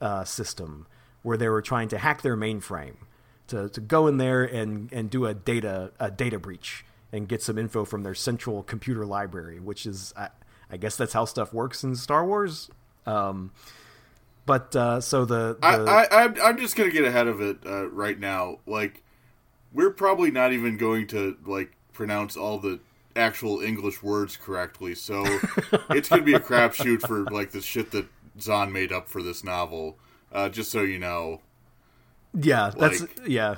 uh, 0.00 0.24
system 0.24 0.86
where 1.22 1.36
they 1.36 1.48
were 1.48 1.62
trying 1.62 1.88
to 1.88 1.98
hack 1.98 2.22
their 2.22 2.36
mainframe 2.36 2.96
to, 3.46 3.68
to 3.68 3.80
go 3.80 4.06
in 4.06 4.16
there 4.16 4.42
and, 4.42 4.90
and 4.92 5.10
do 5.10 5.26
a 5.26 5.34
data 5.34 5.92
a 6.00 6.10
data 6.10 6.38
breach 6.38 6.84
and 7.12 7.28
get 7.28 7.42
some 7.42 7.58
info 7.58 7.84
from 7.84 8.02
their 8.02 8.14
central 8.14 8.62
computer 8.62 9.04
library, 9.04 9.60
which 9.60 9.86
is 9.86 10.14
I, 10.16 10.28
I 10.70 10.76
guess 10.76 10.96
that's 10.96 11.12
how 11.12 11.24
stuff 11.24 11.52
works 11.52 11.84
in 11.84 11.96
Star 11.96 12.24
Wars. 12.24 12.70
Um, 13.06 13.50
but 14.46 14.74
uh, 14.74 15.00
so 15.00 15.24
the, 15.24 15.58
the 15.60 15.66
I, 15.66 16.04
I, 16.04 16.24
I'm, 16.24 16.34
I'm 16.42 16.58
just 16.58 16.76
gonna 16.76 16.90
get 16.90 17.04
ahead 17.04 17.26
of 17.26 17.40
it 17.40 17.58
uh, 17.66 17.88
right 17.88 18.18
now. 18.18 18.58
Like, 18.66 19.02
we're 19.72 19.90
probably 19.90 20.30
not 20.30 20.52
even 20.52 20.76
going 20.76 21.06
to 21.08 21.36
like 21.44 21.72
pronounce 21.92 22.36
all 22.36 22.58
the 22.58 22.80
actual 23.16 23.60
English 23.60 24.02
words 24.02 24.36
correctly, 24.36 24.94
so 24.94 25.24
it's 25.90 26.08
gonna 26.08 26.22
be 26.22 26.34
a 26.34 26.40
crapshoot 26.40 27.00
for 27.06 27.24
like 27.24 27.50
the 27.52 27.60
shit 27.60 27.90
that 27.92 28.06
Zahn 28.40 28.72
made 28.72 28.92
up 28.92 29.08
for 29.08 29.22
this 29.22 29.44
novel. 29.44 29.98
Uh, 30.32 30.48
just 30.48 30.70
so 30.70 30.82
you 30.82 30.98
know, 30.98 31.40
Yeah, 32.34 32.70
that's 32.76 33.04
yeah. 33.26 33.56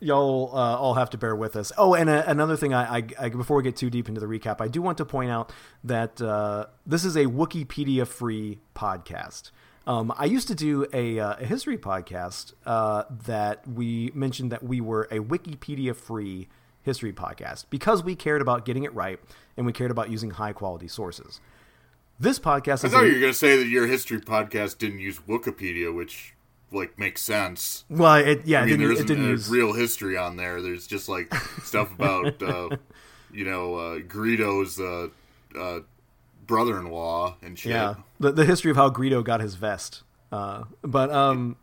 Y'all 0.00 0.50
uh, 0.52 0.76
all 0.76 0.94
have 0.94 1.10
to 1.10 1.18
bear 1.18 1.36
with 1.36 1.54
us. 1.54 1.70
Oh, 1.78 1.94
and 1.94 2.10
uh, 2.10 2.24
another 2.26 2.56
thing, 2.56 2.74
I, 2.74 2.96
I, 2.96 3.04
I 3.20 3.28
before 3.28 3.56
we 3.56 3.62
get 3.62 3.76
too 3.76 3.88
deep 3.88 4.08
into 4.08 4.20
the 4.20 4.26
recap, 4.26 4.60
I 4.60 4.66
do 4.66 4.82
want 4.82 4.98
to 4.98 5.04
point 5.04 5.30
out 5.30 5.52
that 5.84 6.20
uh, 6.20 6.66
this 6.84 7.04
is 7.04 7.14
a 7.14 7.26
Wikipedia 7.26 8.04
free 8.04 8.58
podcast. 8.74 9.52
Um, 9.86 10.12
I 10.16 10.26
used 10.26 10.48
to 10.48 10.54
do 10.54 10.86
a, 10.92 11.18
uh, 11.18 11.34
a 11.40 11.44
history 11.44 11.76
podcast 11.76 12.52
uh, 12.66 13.04
that 13.26 13.66
we 13.66 14.12
mentioned 14.14 14.52
that 14.52 14.62
we 14.62 14.80
were 14.80 15.08
a 15.10 15.18
Wikipedia 15.18 15.94
free 15.96 16.48
history 16.82 17.12
podcast 17.12 17.64
because 17.70 18.02
we 18.02 18.14
cared 18.14 18.40
about 18.42 18.64
getting 18.64 18.84
it 18.84 18.94
right 18.94 19.18
and 19.56 19.66
we 19.66 19.72
cared 19.72 19.90
about 19.90 20.10
using 20.10 20.30
high 20.30 20.52
quality 20.52 20.88
sources. 20.88 21.40
This 22.20 22.38
podcast 22.38 22.84
I 22.84 22.86
is 22.88 22.92
thought 22.92 23.04
a- 23.04 23.08
you 23.08 23.14
were 23.14 23.20
gonna 23.20 23.34
say 23.34 23.56
that 23.56 23.66
your 23.66 23.86
history 23.88 24.20
podcast 24.20 24.78
didn't 24.78 25.00
use 25.00 25.18
Wikipedia, 25.28 25.92
which 25.94 26.34
like 26.70 26.98
makes 26.98 27.20
sense. 27.20 27.84
well, 27.90 28.14
it, 28.14 28.46
yeah, 28.46 28.62
I 28.62 28.66
mean, 28.66 28.78
there 28.78 28.90
it 28.90 28.94
isn't 28.94 29.06
didn't 29.06 29.24
a 29.26 29.28
use 29.28 29.48
real 29.50 29.72
history 29.72 30.16
on 30.16 30.36
there. 30.36 30.62
There's 30.62 30.86
just 30.86 31.08
like 31.08 31.34
stuff 31.62 31.92
about, 31.92 32.40
uh, 32.44 32.70
you 33.32 33.44
know, 33.44 33.74
uh, 33.74 33.98
Greedo's 33.98 34.78
uh, 34.80 35.08
uh, 35.58 35.80
brother-in-law 36.46 37.36
and 37.42 37.58
shit. 37.58 37.72
Yeah, 37.72 37.96
the 38.20 38.32
the 38.32 38.44
history 38.44 38.70
of 38.70 38.76
how 38.76 38.90
Greedo 38.90 39.24
got 39.24 39.40
his 39.40 39.54
vest. 39.54 40.02
Uh, 40.30 40.64
but 40.82 41.10
um, 41.10 41.56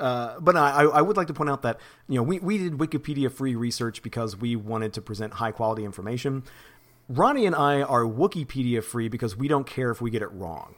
uh, 0.00 0.38
but 0.40 0.56
I, 0.56 0.84
I 0.84 1.02
would 1.02 1.16
like 1.16 1.28
to 1.28 1.34
point 1.34 1.50
out 1.50 1.62
that 1.62 1.78
you 2.08 2.16
know 2.16 2.22
we, 2.22 2.38
we 2.40 2.58
did 2.58 2.74
Wikipedia 2.74 3.30
free 3.30 3.54
research 3.54 4.02
because 4.02 4.36
we 4.36 4.56
wanted 4.56 4.92
to 4.94 5.02
present 5.02 5.34
high 5.34 5.52
quality 5.52 5.84
information. 5.84 6.42
Ronnie 7.08 7.46
and 7.46 7.54
I 7.54 7.82
are 7.82 8.02
Wikipedia 8.02 8.82
free 8.82 9.08
because 9.08 9.36
we 9.36 9.46
don't 9.46 9.66
care 9.66 9.90
if 9.90 10.00
we 10.00 10.10
get 10.10 10.22
it 10.22 10.32
wrong. 10.32 10.76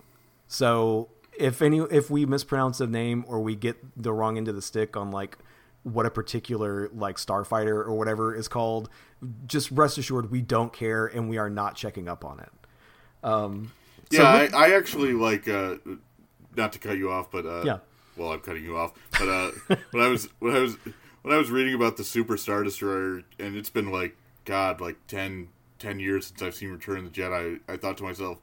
So 0.49 1.09
if 1.39 1.63
any 1.63 1.79
if 1.79 2.11
we 2.11 2.27
mispronounce 2.27 2.81
a 2.81 2.87
name 2.87 3.25
or 3.29 3.41
we 3.41 3.55
get 3.55 3.77
the 3.97 4.13
wrong 4.13 4.37
end 4.37 4.49
of 4.49 4.55
the 4.55 4.63
stick 4.63 4.97
on 4.97 5.11
like 5.11 5.39
what 5.83 6.05
a 6.05 6.11
particular 6.11 6.91
like 6.93 7.17
starfighter 7.17 7.69
or 7.69 7.95
whatever 7.95 8.35
is 8.35 8.49
called, 8.49 8.91
just 9.47 9.71
rest 9.71 9.99
assured 9.99 10.31
we 10.31 10.43
don't 10.43 10.73
care 10.73 11.07
and 11.07 11.29
we 11.31 11.39
are 11.39 11.49
not 11.49 11.77
checking 11.77 12.09
up 12.09 12.25
on 12.25 12.41
it. 12.41 12.51
Um, 13.23 13.73
so 14.13 14.23
yeah, 14.23 14.49
I, 14.53 14.67
I 14.69 14.77
actually 14.77 15.13
like 15.13 15.49
uh, 15.49 15.77
not 16.57 16.73
to 16.75 16.79
cut 16.79 16.97
you 16.99 17.11
off, 17.11 17.31
but 17.31 17.45
uh, 17.47 17.63
Yeah. 17.65 17.79
well, 18.17 18.33
I'm 18.33 18.41
cutting 18.41 18.65
you 18.65 18.77
off. 18.77 18.93
But 19.19 19.29
uh, 19.29 19.51
when 19.91 20.03
I 20.05 20.09
was 20.09 20.29
when 20.39 20.55
I 20.55 20.61
was 20.61 20.77
when 21.23 21.35
I 21.35 21.39
was 21.39 21.51
reading 21.51 21.75
about 21.75 21.97
the 21.97 22.05
Super 22.05 22.37
Star 22.37 22.63
Destroyer, 22.63 23.23
and 23.39 23.57
it's 23.57 23.71
been 23.71 23.91
like 23.91 24.17
God, 24.45 24.81
like 24.81 24.97
10, 25.09 25.49
10 25.81 25.99
years 26.01 26.27
since 26.29 26.41
I've 26.41 26.55
seen 26.55 26.71
Return 26.71 26.99
of 26.99 27.13
the 27.13 27.21
Jedi. 27.21 27.59
I 27.69 27.77
thought 27.77 27.97
to 27.99 28.05
myself, 28.05 28.39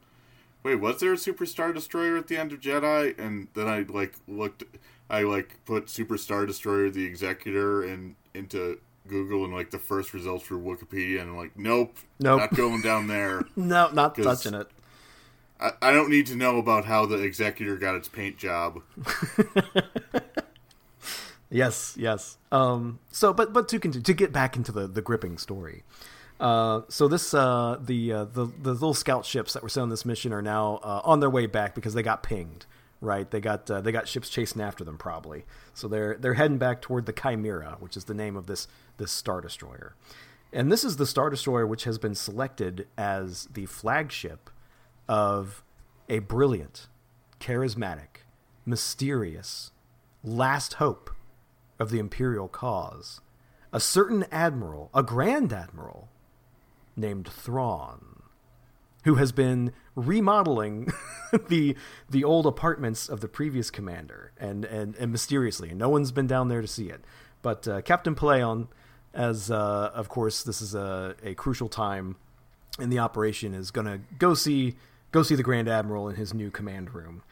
wait, 0.64 0.76
was 0.76 1.00
there 1.00 1.14
a 1.14 1.18
Super 1.18 1.46
Star 1.46 1.72
Destroyer 1.72 2.18
at 2.18 2.28
the 2.28 2.36
end 2.38 2.52
of 2.52 2.60
Jedi? 2.60 3.18
And 3.18 3.48
then 3.54 3.68
I 3.70 3.84
like 3.88 4.16
looked, 4.28 4.64
I 5.10 5.24
like 5.24 5.64
put 5.66 5.90
Super 5.90 6.18
Star 6.18 6.46
Destroyer, 6.46 6.90
the 6.90 7.06
Executor, 7.06 7.84
and 7.84 8.16
into 8.34 8.80
Google, 9.08 9.46
and 9.46 9.54
like 9.54 9.72
the 9.72 9.80
first 9.80 10.14
results 10.14 10.44
for 10.46 10.56
Wikipedia, 10.56 11.22
and 11.22 11.32
I'm 11.32 11.38
like, 11.38 11.58
nope, 11.58 11.98
Nope. 12.20 12.40
not 12.40 12.56
going 12.56 12.82
down 12.82 13.08
there. 13.08 13.44
No, 13.56 13.90
not 13.92 14.16
touching 14.16 14.54
it. 14.54 14.68
I, 15.60 15.72
I 15.82 15.92
don't 15.92 16.10
need 16.10 16.28
to 16.28 16.36
know 16.36 16.58
about 16.58 16.86
how 16.86 17.06
the 17.06 17.18
executor 17.22 17.78
got 17.78 17.96
its 17.96 18.08
paint 18.08 18.38
job. 18.38 18.82
Yes, 21.50 21.96
yes. 22.00 22.38
Um, 22.52 22.98
so, 23.12 23.32
but 23.32 23.54
but 23.54 23.68
to 23.70 23.80
continue, 23.80 24.02
to 24.04 24.14
get 24.14 24.32
back 24.32 24.56
into 24.56 24.72
the 24.72 24.88
the 24.88 25.04
gripping 25.04 25.38
story. 25.38 25.84
Uh, 26.40 26.82
so 26.90 27.08
this 27.08 27.32
uh, 27.32 27.78
the, 27.80 28.12
uh, 28.12 28.26
the 28.26 28.48
the 28.60 28.74
little 28.74 28.96
scout 28.96 29.24
ships 29.24 29.54
that 29.54 29.62
were 29.62 29.70
sent 29.70 29.84
on 29.84 29.90
this 29.90 30.04
mission 30.04 30.34
are 30.34 30.42
now 30.42 30.80
uh, 30.84 31.02
on 31.04 31.20
their 31.20 31.30
way 31.30 31.46
back 31.46 31.76
because 31.76 31.94
they 31.94 32.02
got 32.02 32.24
pinged. 32.24 32.66
Right, 33.04 33.30
they 33.30 33.42
got 33.42 33.70
uh, 33.70 33.82
they 33.82 33.92
got 33.92 34.08
ships 34.08 34.30
chasing 34.30 34.62
after 34.62 34.86
them 34.86 34.98
probably. 34.98 35.44
So 35.74 35.90
they're 35.90 36.16
they're 36.16 36.36
heading 36.36 36.58
back 36.58 36.82
toward 36.82 37.06
the 37.06 37.12
Chimera, 37.12 37.76
which 37.82 37.98
is 37.98 38.06
the 38.06 38.14
name 38.14 38.38
of 38.38 38.48
this 38.48 38.66
this 38.96 39.12
star 39.12 39.42
destroyer. 39.42 39.94
And 40.54 40.72
this 40.72 40.86
is 40.86 40.96
the 40.96 41.06
star 41.06 41.30
destroyer 41.30 41.68
which 41.68 41.84
has 41.84 41.98
been 41.98 42.16
selected 42.16 42.88
as 42.98 43.50
the 43.54 43.66
flagship 43.66 44.50
of 45.10 45.66
a 46.08 46.20
brilliant, 46.20 46.88
charismatic, 47.42 48.24
mysterious, 48.66 49.72
last 50.24 50.76
hope 50.76 51.10
of 51.80 51.90
the 51.90 52.00
imperial 52.00 52.48
cause, 52.48 53.20
a 53.74 53.82
certain 53.82 54.24
admiral, 54.32 54.90
a 54.94 55.04
grand 55.04 55.52
admiral, 55.52 56.08
named 56.96 57.28
Thrawn, 57.28 58.13
who 59.04 59.16
has 59.16 59.32
been 59.32 59.72
remodeling 59.96 60.92
the 61.50 61.76
the 62.10 62.24
old 62.24 62.46
apartments 62.46 63.10
of 63.10 63.22
the 63.22 63.28
previous 63.28 63.70
commander, 63.70 64.32
and 64.40 64.66
and, 64.66 64.96
and 64.96 65.12
mysteriously, 65.12 65.70
and 65.70 65.80
no 65.80 65.90
one's 65.90 66.12
been 66.12 66.28
down 66.28 66.48
there 66.48 66.62
to 66.62 66.68
see 66.68 66.90
it. 66.90 67.04
But 67.42 67.68
uh, 67.68 67.82
Captain 67.82 68.16
Pellaeon, 68.16 68.68
as 69.14 69.52
uh, 69.52 69.92
of 69.94 70.10
course 70.10 70.44
this 70.44 70.62
is 70.62 70.76
a, 70.76 71.16
a 71.24 71.36
crucial 71.36 71.70
time 71.70 72.16
in 72.80 72.90
the 72.90 73.00
operation, 73.00 73.54
is 73.54 73.72
going 73.72 73.88
to 73.88 74.00
go 74.18 74.34
see 74.34 74.76
go 75.12 75.24
see 75.24 75.36
the 75.36 75.44
Grand 75.44 75.68
Admiral 75.68 76.10
in 76.10 76.16
his 76.16 76.34
new 76.34 76.50
command 76.50 76.94
room. 76.94 77.24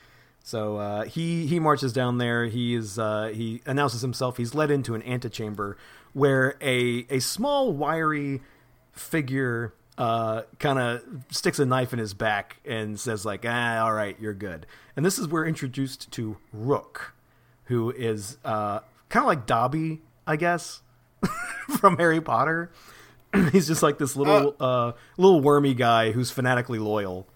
So 0.44 0.78
uh, 0.78 1.06
he 1.06 1.48
he 1.48 1.60
marches 1.60 1.94
down 1.94 2.18
there. 2.18 2.46
He 2.46 2.76
is 2.76 2.98
uh, 2.98 3.32
he 3.34 3.62
announces 3.66 4.02
himself. 4.02 4.38
He's 4.38 4.56
led 4.56 4.72
into 4.72 4.96
an 4.96 5.04
antechamber 5.04 5.78
where 6.14 6.56
a 6.62 7.06
a 7.10 7.20
small 7.20 7.72
wiry 7.72 8.42
figure 8.92 9.74
uh, 9.98 10.44
kind 10.60 10.80
of 10.80 11.04
sticks 11.30 11.60
a 11.60 11.66
knife 11.66 11.94
in 11.94 12.00
his 12.00 12.14
back 12.14 12.58
and 12.66 13.00
says 13.00 13.26
like, 13.26 13.46
"Ah, 13.48 13.80
all 13.84 13.94
right, 13.94 14.18
you're 14.20 14.34
good." 14.34 14.66
And 14.96 15.06
this 15.06 15.20
is 15.20 15.28
where 15.28 15.44
we're 15.44 15.48
introduced 15.48 16.12
to 16.12 16.38
Rukh, 16.54 17.14
who 17.66 17.92
is 17.92 18.38
uh, 18.44 18.80
kind 19.10 19.24
of 19.24 19.28
like 19.28 19.46
Dobby, 19.46 20.02
I 20.26 20.36
guess, 20.36 20.82
from 21.80 21.98
Harry 21.98 22.22
Potter. 22.22 22.72
He's 23.52 23.68
just 23.68 23.84
like 23.84 23.98
this 23.98 24.16
little 24.16 24.56
uh, 24.60 24.94
little 25.18 25.42
wormy 25.42 25.74
guy 25.74 26.12
who's 26.12 26.32
fanatically 26.32 26.80
loyal. 26.80 27.28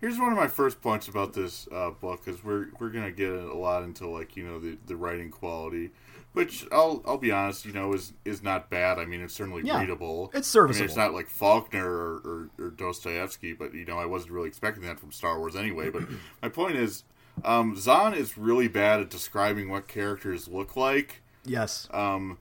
Here's 0.00 0.18
one 0.18 0.30
of 0.30 0.38
my 0.38 0.46
first 0.46 0.80
points 0.80 1.08
about 1.08 1.32
this 1.32 1.66
uh, 1.72 1.90
book 1.90 2.24
because 2.24 2.44
we're 2.44 2.68
we're 2.78 2.90
gonna 2.90 3.10
get 3.10 3.32
a 3.32 3.54
lot 3.54 3.82
into 3.82 4.06
like 4.06 4.36
you 4.36 4.44
know 4.44 4.58
the, 4.58 4.78
the 4.86 4.96
writing 4.96 5.30
quality, 5.30 5.90
which 6.38 6.64
I'll 6.72 7.02
I'll 7.06 7.18
be 7.18 7.30
honest, 7.32 7.66
you 7.66 7.72
know, 7.72 7.92
is 7.92 8.12
is 8.24 8.42
not 8.42 8.70
bad. 8.70 8.98
I 8.98 9.04
mean, 9.04 9.20
it's 9.20 9.34
certainly 9.34 9.62
Yeah, 9.64 9.80
readable. 9.80 10.26
it's 10.26 10.34
I 10.34 10.38
mean, 10.38 10.42
serviceable. 10.44 10.84
it's 10.86 10.96
not 10.96 11.12
like 11.12 11.28
Faulkner 11.28 11.84
or, 11.86 12.14
or, 12.24 12.50
or 12.58 12.70
Dostoevsky, 12.70 13.52
but 13.52 13.74
you 13.74 13.84
know, 13.84 13.98
I 13.98 14.06
wasn't 14.06 14.32
really 14.32 14.48
expecting 14.48 14.84
that 14.84 14.98
from 15.00 15.12
Star 15.12 15.38
Wars 15.38 15.54
anyway. 15.56 15.90
But 15.90 16.04
my 16.42 16.48
point 16.48 16.76
is, 16.76 17.04
um, 17.44 17.76
Zahn 17.76 18.14
is 18.14 18.38
really 18.38 18.68
bad 18.68 19.00
at 19.00 19.10
describing 19.10 19.68
what 19.68 19.88
characters 19.88 20.48
look 20.48 20.76
like. 20.76 21.22
Yes. 21.44 21.88
Um, 21.92 22.38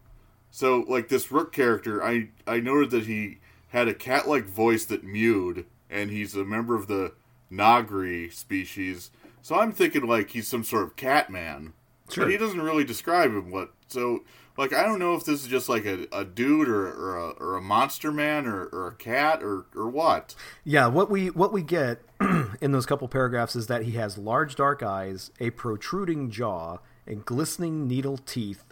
so 0.52 0.86
like 0.88 1.10
this 1.10 1.32
Rukh 1.32 1.52
character, 1.52 2.04
I 2.04 2.30
I 2.46 2.60
noted 2.60 2.92
that 2.92 3.06
he 3.06 3.40
had 3.70 3.88
a 3.88 3.94
cat-like 3.94 4.46
voice 4.46 4.86
that 4.86 5.04
mewed, 5.04 5.66
and 5.90 6.10
he's 6.10 6.36
a 6.36 6.46
member 6.46 6.76
of 6.76 6.88
the 6.88 7.14
Noghri 7.52 8.32
species. 8.32 9.12
So 9.42 9.56
I'm 9.56 9.72
thinking 9.72 10.06
like 10.06 10.30
he's 10.32 10.48
some 10.48 10.64
sort 10.64 10.84
of 10.84 10.96
cat 10.96 11.30
man. 11.30 11.74
Sure. 12.10 12.24
But 12.26 12.32
he 12.32 12.38
doesn't 12.38 12.62
really 12.62 12.84
describe 12.86 13.32
him. 13.32 13.52
What 13.52 13.72
so 13.88 14.24
like 14.58 14.74
I 14.74 14.84
don't 14.84 15.00
know 15.00 15.14
if 15.16 15.24
this 15.26 15.42
is 15.42 15.48
just 15.48 15.70
like 15.70 15.86
a, 15.86 16.08
a 16.12 16.26
dude 16.26 16.68
or 16.68 16.88
or 16.88 17.18
a, 17.18 17.30
or 17.32 17.56
a 17.56 17.62
monster 17.62 18.12
man 18.12 18.46
or, 18.46 18.66
or 18.66 18.88
a 18.88 18.94
cat 18.96 19.44
or 19.44 19.66
or 19.76 19.88
what. 19.88 20.36
Yeah, 20.64 20.88
what 20.88 21.10
we 21.10 21.30
what 21.30 21.54
we 21.54 21.62
get 21.62 22.02
in 22.62 22.72
those 22.72 22.86
couple 22.86 23.08
paragraphs 23.08 23.56
is 23.56 23.68
that 23.68 23.84
he 23.84 23.92
has 23.92 24.18
large 24.18 24.56
dark 24.56 24.82
eyes, 24.84 25.32
a 25.40 25.52
protruding 25.52 26.30
jaw, 26.32 26.78
and 27.06 27.24
glistening 27.26 27.88
needle 27.88 28.18
teeth, 28.18 28.64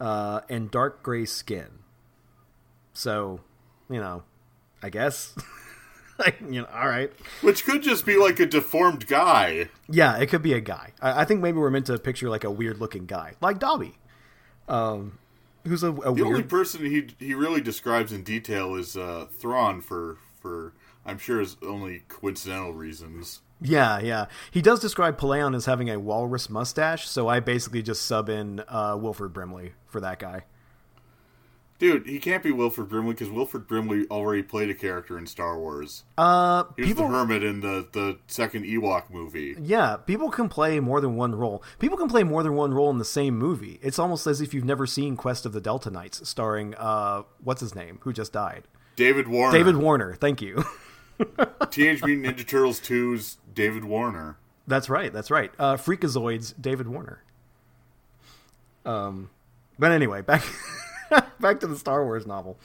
uh, 0.00 0.40
and 0.48 0.70
dark 0.70 1.02
gray 1.02 1.24
skin. 1.24 1.80
So, 2.92 3.40
you 3.90 4.00
know, 4.00 4.22
I 4.82 4.88
guess, 4.90 5.36
like 6.18 6.40
you 6.40 6.62
know, 6.62 6.68
all 6.72 6.88
right, 6.88 7.12
Which 7.42 7.64
could 7.64 7.82
just 7.82 8.06
be 8.06 8.16
like 8.16 8.40
a 8.40 8.46
deformed 8.46 9.06
guy. 9.06 9.68
yeah, 9.90 10.16
it 10.16 10.28
could 10.28 10.42
be 10.42 10.54
a 10.54 10.60
guy. 10.60 10.92
I, 11.00 11.22
I 11.22 11.24
think 11.24 11.40
maybe 11.40 11.58
we're 11.58 11.70
meant 11.70 11.86
to 11.86 11.98
picture 11.98 12.30
like 12.30 12.44
a 12.44 12.50
weird 12.50 12.78
looking 12.78 13.06
guy, 13.06 13.34
like 13.40 13.58
Dobby, 13.58 13.98
um, 14.68 15.18
who's 15.64 15.82
a, 15.82 15.92
a 15.92 16.14
The 16.14 16.24
only 16.24 16.42
person 16.42 16.84
he 16.84 17.08
he 17.18 17.34
really 17.34 17.60
describes 17.60 18.12
in 18.12 18.22
detail 18.22 18.74
is 18.74 18.96
uh, 18.96 19.26
Thrawn 19.30 19.80
for 19.80 20.18
for 20.40 20.72
I'm 21.04 21.18
sure 21.18 21.40
his 21.40 21.56
only 21.62 22.02
coincidental 22.08 22.72
reasons. 22.72 23.40
Yeah, 23.60 24.00
yeah. 24.00 24.26
He 24.50 24.60
does 24.60 24.80
describe 24.80 25.18
Pellaeon 25.18 25.54
as 25.56 25.64
having 25.64 25.88
a 25.88 25.98
walrus 25.98 26.50
mustache, 26.50 27.08
so 27.08 27.28
I 27.28 27.40
basically 27.40 27.82
just 27.82 28.02
sub 28.02 28.28
in 28.28 28.62
uh, 28.68 28.98
Wilford 29.00 29.32
Brimley 29.32 29.72
for 29.86 30.00
that 30.00 30.18
guy. 30.18 30.44
Dude, 31.78 32.06
he 32.06 32.18
can't 32.18 32.42
be 32.42 32.52
Wilford 32.52 32.88
Brimley 32.88 33.12
because 33.12 33.28
Wilford 33.30 33.66
Brimley 33.66 34.06
already 34.10 34.42
played 34.42 34.70
a 34.70 34.74
character 34.74 35.18
in 35.18 35.26
Star 35.26 35.58
Wars. 35.58 36.04
Uh, 36.16 36.64
He 36.76 36.82
was 36.82 36.88
people, 36.90 37.08
the 37.08 37.14
hermit 37.14 37.42
in 37.44 37.60
the, 37.60 37.86
the 37.92 38.18
second 38.28 38.64
Ewok 38.64 39.10
movie. 39.10 39.54
yeah, 39.60 39.96
people 39.96 40.30
can 40.30 40.48
play 40.48 40.80
more 40.80 41.02
than 41.02 41.16
one 41.16 41.34
role. 41.34 41.62
People 41.78 41.98
can 41.98 42.08
play 42.08 42.22
more 42.22 42.42
than 42.42 42.54
one 42.54 42.72
role 42.72 42.88
in 42.90 42.96
the 42.96 43.04
same 43.04 43.36
movie. 43.36 43.78
It's 43.82 43.98
almost 43.98 44.26
as 44.26 44.40
if 44.40 44.54
you've 44.54 44.64
never 44.64 44.86
seen 44.86 45.16
Quest 45.16 45.44
of 45.44 45.52
the 45.52 45.60
Delta 45.60 45.90
Knights, 45.90 46.26
starring 46.28 46.74
uh, 46.76 47.22
what's 47.44 47.60
his 47.60 47.74
name, 47.74 47.98
who 48.02 48.12
just 48.12 48.32
died, 48.32 48.64
David 48.96 49.28
Warner. 49.28 49.56
David 49.58 49.76
Warner. 49.76 50.14
Thank 50.14 50.40
you. 50.40 50.64
Teenage 51.70 52.02
Mutant 52.02 52.38
Ninja 52.38 52.46
Turtles 52.46 52.80
2's 52.80 53.36
David 53.54 53.84
Warner. 53.84 54.38
That's 54.66 54.88
right. 54.88 55.12
That's 55.12 55.30
right. 55.30 55.52
Uh, 55.58 55.76
Freakazoid's 55.76 56.52
David 56.52 56.88
Warner. 56.88 57.22
Um, 58.84 59.30
but 59.78 59.92
anyway, 59.92 60.22
back 60.22 60.42
back 61.40 61.60
to 61.60 61.66
the 61.66 61.76
Star 61.76 62.04
Wars 62.04 62.26
novel. 62.26 62.58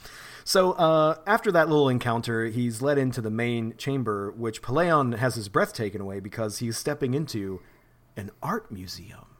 So 0.44 0.72
uh, 0.72 1.16
after 1.26 1.52
that 1.52 1.68
little 1.68 1.88
encounter, 1.88 2.46
he's 2.46 2.82
led 2.82 2.98
into 2.98 3.20
the 3.20 3.30
main 3.30 3.76
chamber, 3.76 4.32
which 4.32 4.62
Pellaeon 4.62 5.18
has 5.18 5.36
his 5.36 5.48
breath 5.48 5.72
taken 5.72 6.00
away 6.00 6.20
because 6.20 6.58
he's 6.58 6.76
stepping 6.76 7.14
into 7.14 7.60
an 8.16 8.30
art 8.42 8.70
museum. 8.70 9.36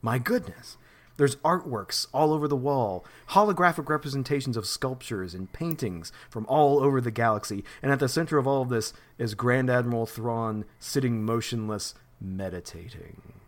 My 0.00 0.18
goodness. 0.18 0.76
There's 1.18 1.36
artworks 1.36 2.06
all 2.12 2.32
over 2.32 2.48
the 2.48 2.56
wall, 2.56 3.04
holographic 3.30 3.88
representations 3.88 4.56
of 4.56 4.66
sculptures 4.66 5.34
and 5.34 5.52
paintings 5.52 6.10
from 6.30 6.46
all 6.46 6.80
over 6.80 7.00
the 7.00 7.10
galaxy, 7.10 7.64
and 7.82 7.92
at 7.92 7.98
the 7.98 8.08
center 8.08 8.38
of 8.38 8.46
all 8.46 8.62
of 8.62 8.70
this 8.70 8.94
is 9.18 9.34
Grand 9.34 9.68
Admiral 9.68 10.06
Thrawn 10.06 10.64
sitting 10.78 11.22
motionless, 11.22 11.94
meditating. 12.18 13.41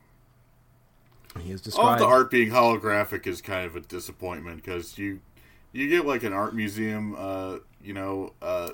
He 1.41 1.51
is 1.53 1.75
All 1.77 1.97
the 1.97 2.07
art 2.07 2.31
being 2.31 2.51
holographic 2.51 3.27
is 3.27 3.41
kind 3.41 3.67
of 3.67 3.77
a 3.77 3.81
disappointment 3.81 4.63
because 4.63 4.97
you 4.99 5.21
you 5.73 5.89
get 5.89 6.07
like 6.07 6.23
an 6.23 6.33
art 6.33 6.55
museum, 6.55 7.15
uh, 7.19 7.59
you 7.83 7.93
know, 7.93 8.33
uh, 8.41 8.71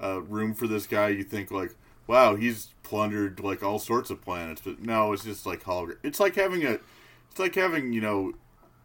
uh, 0.00 0.20
room 0.22 0.54
for 0.54 0.66
this 0.66 0.86
guy. 0.86 1.08
You 1.08 1.24
think 1.24 1.50
like, 1.50 1.74
wow, 2.06 2.36
he's 2.36 2.74
plundered 2.82 3.40
like 3.40 3.62
all 3.62 3.78
sorts 3.78 4.10
of 4.10 4.20
planets, 4.20 4.60
but 4.62 4.80
no, 4.80 5.12
it's 5.12 5.24
just 5.24 5.46
like 5.46 5.64
holographic. 5.64 5.98
It's 6.02 6.20
like 6.20 6.36
having 6.36 6.64
a, 6.64 6.78
it's 7.30 7.38
like 7.38 7.54
having 7.54 7.92
you 7.92 8.02
know, 8.02 8.34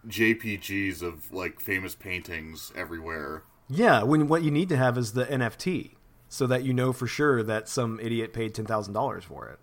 JPGs 0.07 1.01
of 1.01 1.31
like 1.33 1.59
famous 1.59 1.93
paintings 1.93 2.71
everywhere. 2.75 3.43
Yeah, 3.69 4.03
when 4.03 4.29
what 4.29 4.43
you 4.43 4.51
need 4.51 4.69
to 4.69 4.77
have 4.77 4.97
is 4.97 5.11
the 5.11 5.25
NFT, 5.25 5.95
so 6.29 6.47
that 6.47 6.63
you 6.63 6.73
know 6.73 6.93
for 6.93 7.05
sure 7.05 7.43
that 7.43 7.67
some 7.67 7.99
idiot 7.99 8.31
paid 8.31 8.55
ten 8.55 8.65
thousand 8.65 8.93
dollars 8.93 9.25
for 9.25 9.49
it. 9.49 9.59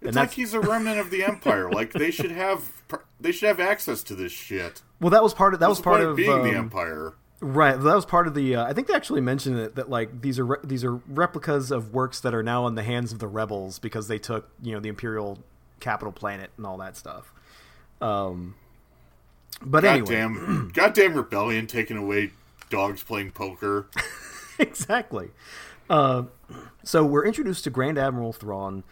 It's 0.00 0.08
And 0.08 0.16
like 0.16 0.32
he's 0.32 0.54
a 0.54 0.60
remnant 0.60 0.98
of 0.98 1.10
the 1.10 1.24
empire. 1.24 1.70
Like 1.70 1.92
they 1.92 2.10
should 2.10 2.30
have, 2.30 2.70
they 3.18 3.32
should 3.32 3.48
have 3.48 3.60
access 3.60 4.02
to 4.04 4.14
this 4.14 4.32
shit. 4.32 4.82
Well, 5.00 5.10
that 5.10 5.22
was 5.22 5.34
part 5.34 5.54
of 5.54 5.60
that 5.60 5.68
What's 5.68 5.78
was 5.78 5.84
the 5.84 5.90
part 5.90 6.00
of 6.02 6.16
being 6.16 6.42
the 6.42 6.50
um, 6.50 6.56
empire. 6.56 7.14
Right, 7.40 7.78
that 7.78 7.94
was 7.94 8.06
part 8.06 8.26
of 8.26 8.34
the. 8.34 8.56
Uh, 8.56 8.64
I 8.64 8.72
think 8.72 8.86
they 8.86 8.94
actually 8.94 9.20
mentioned 9.20 9.58
it 9.58 9.74
that 9.74 9.90
like 9.90 10.22
these 10.22 10.38
are 10.38 10.46
re- 10.46 10.58
these 10.64 10.84
are 10.84 10.94
replicas 10.94 11.70
of 11.70 11.92
works 11.92 12.20
that 12.20 12.34
are 12.34 12.42
now 12.42 12.66
in 12.66 12.74
the 12.74 12.82
hands 12.82 13.12
of 13.12 13.18
the 13.18 13.28
rebels 13.28 13.78
because 13.78 14.08
they 14.08 14.18
took 14.18 14.48
you 14.62 14.72
know 14.72 14.80
the 14.80 14.88
imperial 14.88 15.38
capital 15.80 16.12
planet 16.12 16.50
and 16.56 16.64
all 16.64 16.78
that 16.78 16.96
stuff. 16.96 17.34
Um, 18.00 18.54
but 19.60 19.84
anyway, 19.84 20.06
Goddamn, 20.06 20.70
goddamn 20.74 21.14
rebellion 21.14 21.66
taking 21.66 21.96
away 21.96 22.30
dogs 22.70 23.02
playing 23.02 23.32
poker. 23.32 23.88
exactly. 24.58 25.30
Uh, 25.88 26.24
so 26.84 27.04
we're 27.04 27.24
introduced 27.24 27.64
to 27.64 27.70
Grand 27.70 27.98
Admiral 27.98 28.32
Thrawn. 28.32 28.82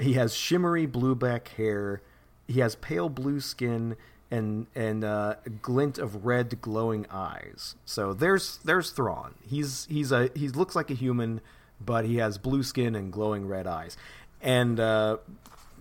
He 0.00 0.14
has 0.14 0.34
shimmery 0.34 0.86
blue 0.86 1.14
black 1.14 1.48
hair. 1.48 2.00
He 2.48 2.60
has 2.60 2.74
pale 2.76 3.08
blue 3.08 3.40
skin 3.40 3.96
and 4.30 4.66
and 4.74 5.04
uh, 5.04 5.36
a 5.44 5.50
glint 5.50 5.98
of 5.98 6.24
red 6.24 6.60
glowing 6.60 7.06
eyes. 7.10 7.74
So 7.84 8.12
there's 8.12 8.58
there's 8.64 8.90
Thrawn. 8.90 9.34
He's 9.46 9.86
he's 9.86 10.12
a 10.12 10.30
he 10.34 10.48
looks 10.48 10.74
like 10.74 10.90
a 10.90 10.94
human, 10.94 11.40
but 11.80 12.04
he 12.04 12.16
has 12.16 12.38
blue 12.38 12.62
skin 12.62 12.94
and 12.94 13.12
glowing 13.12 13.46
red 13.46 13.66
eyes. 13.66 13.96
And 14.40 14.80
uh, 14.80 15.18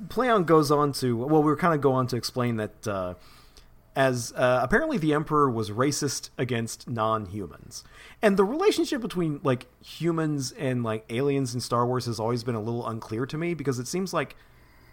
Pellaeon 0.07 0.45
goes 0.45 0.71
on 0.71 0.91
to 0.93 1.15
well, 1.15 1.43
we 1.43 1.51
are 1.51 1.55
kind 1.55 1.73
of 1.73 1.81
go 1.81 1.93
on 1.93 2.07
to 2.07 2.15
explain 2.15 2.57
that 2.57 2.87
uh, 2.87 3.13
as 3.99 4.31
uh, 4.37 4.61
apparently 4.63 4.97
the 4.97 5.13
Emperor 5.13 5.49
was 5.49 5.71
racist 5.71 6.29
against 6.37 6.89
non-humans, 6.89 7.83
and 8.21 8.37
the 8.37 8.45
relationship 8.45 9.01
between 9.01 9.41
like 9.43 9.67
humans 9.83 10.53
and 10.53 10.83
like 10.83 11.03
aliens 11.09 11.53
in 11.53 11.59
Star 11.59 11.85
Wars 11.85 12.05
has 12.05 12.17
always 12.17 12.45
been 12.45 12.55
a 12.55 12.61
little 12.61 12.87
unclear 12.87 13.25
to 13.25 13.37
me 13.37 13.53
because 13.53 13.77
it 13.77 13.89
seems 13.89 14.13
like 14.13 14.37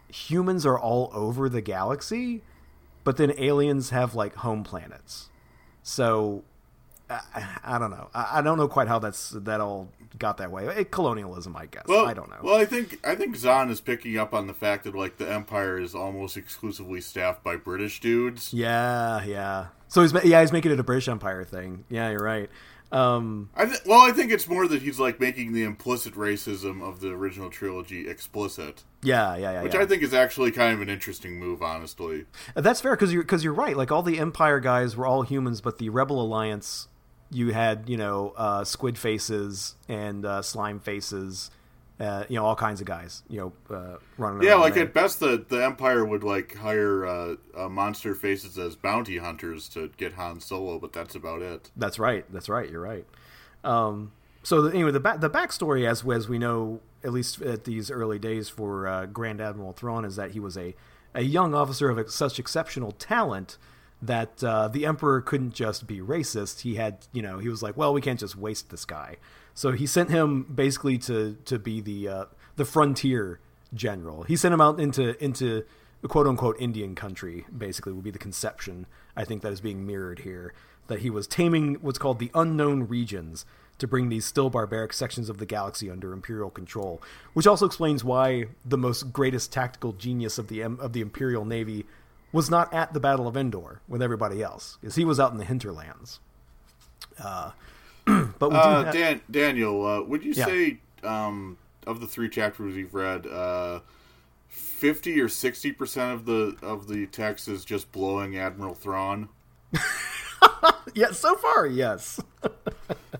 humans 0.09 0.66
are 0.66 0.77
all 0.77 1.12
over 1.14 1.49
the 1.49 1.61
galaxy, 1.61 2.42
but 3.05 3.16
then 3.16 3.33
aliens 3.38 3.90
have 3.90 4.16
like 4.16 4.35
home 4.35 4.64
planets. 4.64 5.31
So 5.85 6.42
I, 7.09 7.59
I 7.64 7.79
don't 7.79 7.90
know. 7.90 8.09
I, 8.14 8.38
I, 8.38 8.42
don't 8.42 8.59
know 8.59 8.69
quite 8.69 8.88
how 8.88 8.99
that's 8.99 9.31
that 9.31 9.61
all 9.61 9.88
got 10.19 10.38
that 10.38 10.51
way. 10.51 10.66
It, 10.66 10.90
colonialism, 10.90 11.57
I 11.57 11.66
guess. 11.66 11.85
Well, 11.87 12.05
I 12.05 12.14
don't 12.14 12.29
know. 12.29 12.38
Well, 12.42 12.57
I 12.57 12.64
think 12.64 12.99
I 13.07 13.14
think 13.14 13.37
Zahn 13.37 13.71
is 13.71 13.81
picking 13.81 14.19
up 14.19 14.35
on 14.35 14.47
the 14.47 14.55
fact 14.55 14.85
that 14.85 14.95
like 14.95 15.19
the 15.19 15.31
Empire 15.31 15.79
is 15.79 15.95
almost 15.95 16.37
exclusively 16.37 17.01
staffed 17.01 17.45
by 17.45 17.57
British 17.57 18.01
dudes. 18.01 18.53
Yeah, 18.53 19.25
yeah. 19.25 19.66
So 19.88 20.03
he's 20.03 20.12
yeah 20.25 20.40
he's 20.40 20.53
making 20.53 20.73
it 20.73 20.81
a 20.81 20.85
British 20.85 21.09
Empire 21.09 21.45
thing. 21.45 21.85
Yeah, 21.88 22.11
you're 22.11 22.25
right. 22.25 22.51
Um, 22.92 23.51
I 23.57 23.66
th- 23.66 23.81
well, 23.85 24.01
I 24.01 24.12
think 24.12 24.31
it's 24.31 24.47
more 24.47 24.69
that 24.69 24.81
he's 24.81 25.01
like 25.01 25.19
making 25.19 25.53
the 25.53 25.64
implicit 25.64 26.14
racism 26.14 26.83
of 26.83 27.01
the 27.01 27.11
original 27.11 27.51
trilogy 27.51 28.09
explicit. 28.09 28.85
Yeah, 29.03 29.37
yeah, 29.37 29.53
yeah. 29.53 29.62
Which 29.62 29.75
yeah. 29.75 29.81
I 29.81 29.87
think 29.87 30.03
is 30.03 30.14
actually 30.14 30.53
kind 30.53 30.73
of 30.73 30.81
an 30.81 30.88
interesting 30.88 31.38
move, 31.38 31.62
honestly. 31.62 32.27
That's 32.55 32.81
fair 32.81 32.92
because 32.92 33.12
you're 33.12 33.23
because 33.23 33.42
you're 33.42 33.53
right. 33.53 33.77
Like 33.77 33.90
all 33.90 34.03
the 34.03 34.19
Empire 34.19 34.61
guys 34.61 34.97
were 34.97 35.07
all 35.07 35.23
humans, 35.23 35.61
but 35.61 35.79
the 35.79 35.88
Rebel 35.88 36.21
Alliance, 36.23 36.87
you 37.31 37.53
had 37.53 37.89
you 37.89 37.97
know 37.97 38.33
uh, 38.37 38.65
squid 38.65 38.99
faces 38.99 39.75
and 39.89 40.25
uh, 40.25 40.43
slime 40.43 40.81
faces. 40.81 41.51
Uh, 41.99 42.25
you 42.29 42.37
know 42.37 42.45
all 42.45 42.55
kinds 42.55 42.83
of 42.83 42.87
guys, 42.87 43.23
you 43.27 43.41
know, 43.41 43.75
uh, 43.75 43.97
running. 44.19 44.39
Around. 44.39 44.43
Yeah, 44.43 44.57
like 44.57 44.75
there. 44.75 44.85
at 44.85 44.93
best, 44.93 45.19
the 45.19 45.43
the 45.49 45.65
Empire 45.65 46.05
would 46.05 46.23
like 46.23 46.55
hire 46.55 47.07
uh, 47.07 47.37
uh, 47.57 47.71
monster 47.71 48.15
faces 48.15 48.59
as 48.59 48.77
bounty 48.77 49.17
hunters 49.17 49.67
to 49.71 49.89
get 49.97 50.12
Han 50.12 50.41
Solo, 50.41 50.79
but 50.79 50.93
that's 50.93 51.15
about 51.15 51.41
it. 51.41 51.71
That's 51.75 51.99
right. 51.99 52.31
That's 52.31 52.51
right. 52.51 52.71
You're 52.71 52.83
right. 52.83 53.07
Um, 53.65 54.12
so 54.43 54.61
the, 54.61 54.75
anyway, 54.75 54.91
the 54.91 55.01
back 55.01 55.21
the 55.21 55.31
backstory, 55.31 55.89
as 55.89 56.07
as 56.07 56.29
we 56.29 56.39
know, 56.39 56.81
at 57.03 57.12
least 57.15 57.41
at 57.41 57.65
these 57.65 57.91
early 57.91 58.19
days 58.19 58.51
for 58.51 58.87
uh, 58.87 59.07
Grand 59.07 59.41
Admiral 59.41 59.73
Thrawn, 59.73 60.05
is 60.05 60.17
that 60.17 60.33
he 60.33 60.41
was 60.41 60.59
a 60.59 60.75
a 61.15 61.23
young 61.23 61.55
officer 61.55 61.89
of 61.89 62.11
such 62.11 62.39
exceptional 62.39 62.93
talent 62.93 63.57
that 64.03 64.43
uh, 64.45 64.69
the 64.69 64.87
Emperor 64.87 65.21
couldn't 65.21 65.55
just 65.55 65.87
be 65.87 66.01
racist. 66.01 66.61
He 66.61 66.75
had, 66.75 67.07
you 67.13 67.23
know, 67.23 67.39
he 67.39 67.49
was 67.49 67.63
like, 67.63 67.77
well, 67.77 67.93
we 67.93 68.01
can't 68.01 68.21
just 68.21 68.37
waste 68.37 68.71
this 68.71 68.85
guy. 68.85 69.17
So 69.55 69.73
he 69.73 69.87
sent 69.87 70.11
him 70.11 70.45
basically 70.55 70.99
to 70.99 71.39
to 71.47 71.59
be 71.59 71.81
the 71.81 72.09
uh, 72.09 72.25
the 72.57 72.65
frontier 72.65 73.41
general. 73.73 74.23
He 74.25 74.37
sent 74.37 74.53
him 74.53 74.61
out 74.61 74.79
into 74.79 75.23
into 75.23 75.65
quote 76.09 76.27
unquote 76.27 76.57
Indian 76.61 76.95
country. 76.95 77.47
Basically, 77.57 77.93
would 77.93 78.05
be 78.05 78.11
the 78.11 78.19
conception 78.19 78.87
I 79.17 79.25
think 79.25 79.43
that 79.43 79.53
is 79.53 79.61
being 79.63 79.87
mirrored 79.87 80.21
here. 80.21 80.53
That 80.89 81.01
he 81.01 81.11
was 81.11 81.27
taming 81.27 81.77
what's 81.77 81.99
called 81.99 82.19
the 82.19 82.31
unknown 82.35 82.87
regions 82.87 83.47
to 83.79 83.87
bring 83.87 84.09
these 84.09 84.25
still 84.25 84.51
barbaric 84.51 84.93
sections 84.93 85.29
of 85.29 85.39
the 85.39 85.47
galaxy 85.47 85.91
under 85.91 86.13
imperial 86.13 86.51
control, 86.51 87.03
which 87.33 87.47
also 87.47 87.67
explains 87.67 88.05
why 88.05 88.47
the 88.65 88.79
most 88.79 89.13
greatest 89.13 89.53
tactical 89.53 89.93
genius 89.93 90.39
of 90.39 90.49
the 90.49 90.61
of 90.61 90.93
the 90.93 91.01
imperial 91.01 91.47
navy 91.47 91.87
was 92.37 92.51
not 92.51 92.72
at 92.75 92.92
the 92.92 93.01
Battle 93.01 93.27
of 93.27 93.35
Endor 93.37 93.81
with 93.88 94.03
everybody 94.03 94.42
else, 94.42 94.77
because 94.81 94.94
he 94.94 95.07
was 95.07 95.18
out 95.18 95.33
in 95.33 95.38
the 95.38 95.44
hinterlands. 95.44 96.20
Uh, 97.18 97.53
but 98.05 98.51
we 98.51 98.57
uh, 98.57 98.85
have... 98.85 98.94
Dan, 98.94 99.22
Daniel, 99.31 99.85
uh, 99.85 100.03
would 100.03 100.22
you 100.22 100.35
Yeah. 100.37 100.44
say 100.44 100.79
um, 101.03 101.57
of 101.87 102.01
the 102.01 102.07
three 102.07 102.29
chapters 102.29 102.77
you've 102.77 102.94
read, 102.94 103.27
uh, 103.27 103.81
fifty 104.49 105.18
or 105.18 105.31
sixty 105.31 105.72
percent 105.72 106.12
of 106.12 106.27
the 106.27 106.57
of 106.62 106.88
the 106.88 107.07
text 107.07 107.49
is 107.49 107.64
just 107.64 107.90
blowing 107.90 108.37
Admiral 108.37 108.75
Thrawn? 108.75 109.31
yeah, 110.94 111.12
so 111.12 111.35
far, 111.37 111.66
yes. 111.66 112.20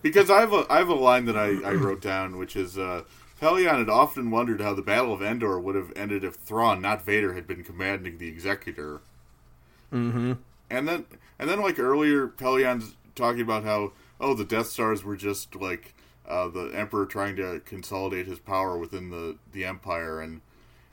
Because 0.03 0.29
I 0.29 0.41
have 0.41 0.53
a 0.53 0.65
I 0.69 0.77
have 0.77 0.89
a 0.89 0.93
line 0.93 1.25
that 1.25 1.35
I, 1.35 1.47
I 1.63 1.73
wrote 1.73 2.01
down, 2.01 2.37
which 2.37 2.55
is 2.55 2.77
uh, 2.77 3.01
Pellaeon 3.41 3.77
had 3.79 3.89
often 3.89 4.31
wondered 4.31 4.61
how 4.61 4.73
the 4.73 4.81
Battle 4.81 5.13
of 5.13 5.21
Endor 5.21 5.59
would 5.59 5.75
have 5.75 5.93
ended 5.95 6.23
if 6.23 6.35
Thrawn, 6.35 6.81
not 6.81 7.05
Vader, 7.05 7.33
had 7.33 7.45
been 7.47 7.63
commanding 7.63 8.17
the 8.17 8.27
Executor. 8.27 9.01
mm-hmm. 9.93 10.33
And 10.69 10.87
then 10.87 11.05
and 11.39 11.49
then 11.49 11.61
like 11.61 11.79
earlier, 11.79 12.27
Pellaeon's 12.27 12.95
talking 13.15 13.41
about 13.41 13.63
how 13.63 13.93
oh 14.19 14.33
the 14.33 14.43
Death 14.45 14.67
Stars 14.67 15.03
were 15.03 15.15
just 15.15 15.55
like 15.55 15.93
uh, 16.27 16.47
the 16.49 16.71
Emperor 16.73 17.05
trying 17.05 17.35
to 17.37 17.61
consolidate 17.65 18.27
his 18.27 18.39
power 18.39 18.77
within 18.77 19.09
the 19.09 19.37
the 19.51 19.65
Empire 19.65 20.19
and. 20.21 20.41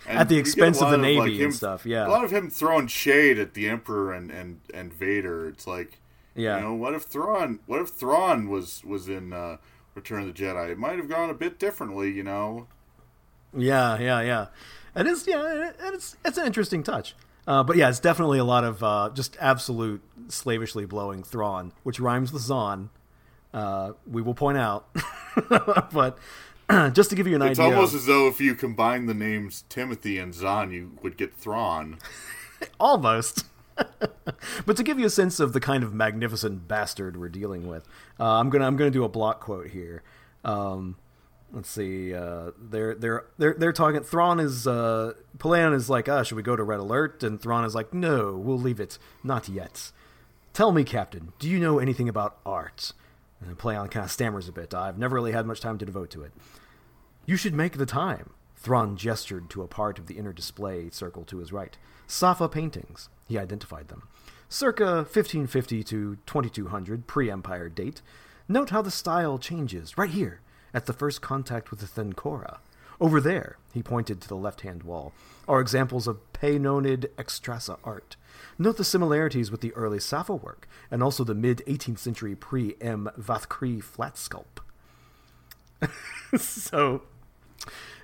and 0.07 0.19
At 0.19 0.29
the 0.29 0.37
you 0.37 0.43
get 0.43 0.47
a 0.47 0.49
expense 0.49 0.83
of 0.83 0.91
the 0.91 0.99
Navy 0.99 1.33
like, 1.33 1.41
and 1.41 1.55
stuff, 1.55 1.87
yeah. 1.87 2.07
a 2.07 2.11
lot 2.11 2.25
of 2.25 2.31
him 2.31 2.51
throwing 2.51 2.87
shade 2.89 3.39
at 3.39 3.55
the 3.55 3.69
Emperor 3.69 4.13
and 4.13 4.31
and 4.31 4.61
and 4.73 4.93
Vader. 4.93 5.49
It's 5.49 5.67
like 5.67 5.99
Yeah. 6.35 6.57
you 6.57 6.63
know, 6.63 6.75
what 6.75 6.95
if 6.95 7.03
Thrawn? 7.05 7.61
What 7.67 7.81
if 7.81 7.89
Thrawn 7.89 8.49
was 8.49 8.85
was 8.85 9.09
in 9.09 9.33
uh, 9.33 9.57
Return 9.95 10.23
of 10.29 10.35
the 10.35 10.43
Jedi? 10.43 10.71
It 10.71 10.79
might 10.79 10.97
have 10.99 11.09
gone 11.09 11.31
a 11.31 11.35
bit 11.35 11.59
differently, 11.59 12.11
you 12.11 12.23
know. 12.23 12.67
Yeah, 13.57 13.99
yeah, 13.99 14.21
yeah. 14.21 14.47
It 14.97 15.07
is, 15.07 15.27
yeah, 15.27 15.69
it- 15.71 15.77
it's 15.81 16.17
it's 16.25 16.39
an 16.39 16.47
interesting 16.47 16.83
touch. 16.83 17.15
Uh, 17.47 17.63
but 17.63 17.77
yeah, 17.77 17.89
it's 17.91 18.01
definitely 18.01 18.39
a 18.39 18.45
lot 18.45 18.65
of 18.65 18.83
uh, 18.83 19.11
just 19.13 19.37
absolute 19.39 20.03
slavishly 20.29 20.87
blowing 20.87 21.23
Thrawn, 21.23 21.73
which 21.83 22.01
rhymes 22.01 22.33
with 22.33 22.43
Zahn. 22.43 22.89
Uh, 23.53 23.93
we 24.11 24.23
will 24.23 24.35
point 24.35 24.57
out, 24.59 24.89
but 25.93 26.19
just 26.93 27.11
to 27.11 27.17
give 27.17 27.27
you 27.27 27.37
an 27.37 27.43
It's 27.43 27.59
idea, 27.61 27.71
it's 27.71 27.77
almost 27.77 27.95
as 27.95 28.07
though 28.07 28.27
if 28.29 28.41
you 28.41 28.55
combine 28.55 29.07
the 29.07 29.15
names 29.15 29.65
Timothy 29.69 30.19
and 30.19 30.35
Zahn, 30.35 30.73
you 30.73 30.93
would 31.03 31.17
get 31.17 31.35
Thrawn. 31.35 31.99
almost. 32.81 33.45
but 34.67 34.77
to 34.77 34.83
give 34.83 34.99
you 34.99 35.07
a 35.07 35.11
sense 35.11 35.41
of 35.41 35.53
the 35.53 35.61
kind 35.61 35.83
of 35.83 35.93
magnificent 35.95 36.69
bastard 36.69 37.17
we're 37.17 37.29
dealing 37.29 37.67
with, 37.67 37.87
uh, 38.19 38.25
I'm 38.25 38.51
gonna 38.51 38.67
I'm 38.67 38.77
gonna 38.77 38.91
do 38.91 39.05
a 39.05 39.09
block 39.09 39.41
quote 39.41 39.69
here. 39.69 40.03
Um, 40.45 40.97
let's 41.53 41.71
see. 41.71 42.15
Uh, 42.15 42.51
they're 42.59 42.95
they're 42.95 43.25
they're 43.39 43.55
they're 43.55 43.73
talking. 43.73 44.03
Thrawn 44.03 44.41
is 44.41 44.67
uh, 44.67 45.15
Pellaeon 45.39 45.75
is 45.75 45.89
like, 45.89 46.09
ah, 46.09 46.23
should 46.23 46.37
we 46.37 46.43
go 46.43 46.57
to 46.57 46.63
Red 46.63 46.81
Alert? 46.81 47.23
And 47.23 47.41
Thrawn 47.41 47.65
is 47.65 47.75
like, 47.75 47.95
no, 47.95 48.33
we'll 48.33 48.59
leave 48.59 48.81
it. 48.81 48.99
Not 49.23 49.49
yet. 49.49 49.93
Tell 50.53 50.71
me, 50.71 50.85
Captain, 50.85 51.33
do 51.39 51.49
you 51.49 51.59
know 51.59 51.79
anything 51.79 52.09
about 52.09 52.39
art? 52.47 52.93
And 53.41 53.59
Pellaeon 53.59 53.91
kind 53.91 54.05
of 54.05 54.11
stammers 54.11 54.49
a 54.49 54.53
bit. 54.53 54.73
I've 54.73 54.99
never 54.99 55.15
really 55.15 55.33
had 55.33 55.47
much 55.47 55.61
time 55.61 55.79
to 55.79 55.85
devote 55.85 56.11
to 56.11 56.23
it. 56.23 56.33
You 57.27 57.37
should 57.37 57.55
make 57.55 57.77
the 57.77 57.87
time. 57.87 58.31
Thrawn 58.57 58.97
gestured 58.97 59.51
to 59.51 59.63
a 59.63 59.69
part 59.69 59.99
of 59.99 60.07
the 60.07 60.17
inner 60.17 60.33
display 60.33 60.89
circle 60.91 61.25
to 61.25 61.39
his 61.39 61.53
right. 61.53 61.77
Saffa 62.09 62.51
paintings. 62.51 63.09
He 63.27 63.39
identified 63.39 63.89
them. 63.89 64.09
Circa 64.49 64.85
1550 64.85 65.83
to 65.85 66.17
2200 66.27 67.07
pre-Empire 67.07 67.69
date. 67.69 68.03
Note 68.49 68.71
how 68.71 68.83
the 68.83 68.91
style 68.91 69.39
changes 69.39 69.97
right 69.97 70.11
here 70.11 70.41
at 70.73 70.87
the 70.87 70.93
first 70.93 71.23
contact 71.23 71.71
with 71.71 71.81
the 71.81 71.87
Thennqora. 71.87 72.59
Over 73.01 73.21
there, 73.21 73.57
he 73.73 73.83
pointed 73.83 74.21
to 74.21 74.29
the 74.29 74.37
left-hand 74.37 74.83
wall, 74.83 75.13
are 75.49 75.61
examples 75.61 76.07
of 76.07 76.21
Paonidd 76.33 77.09
extrassa 77.17 77.79
art. 77.83 78.17
Note 78.59 78.77
the 78.77 78.85
similarities 78.85 79.51
with 79.51 79.61
the 79.61 79.73
early 79.75 79.99
Saffa 79.99 80.41
work 80.41 80.69
and 80.91 81.03
also 81.03 81.25
the 81.25 81.35
mid-18th 81.35 81.99
century 81.99 82.35
pre-M 82.35 83.11
Vaathkree 83.19 83.83
flat 83.83 84.15
sculpt. 84.15 84.61
so 86.39 87.03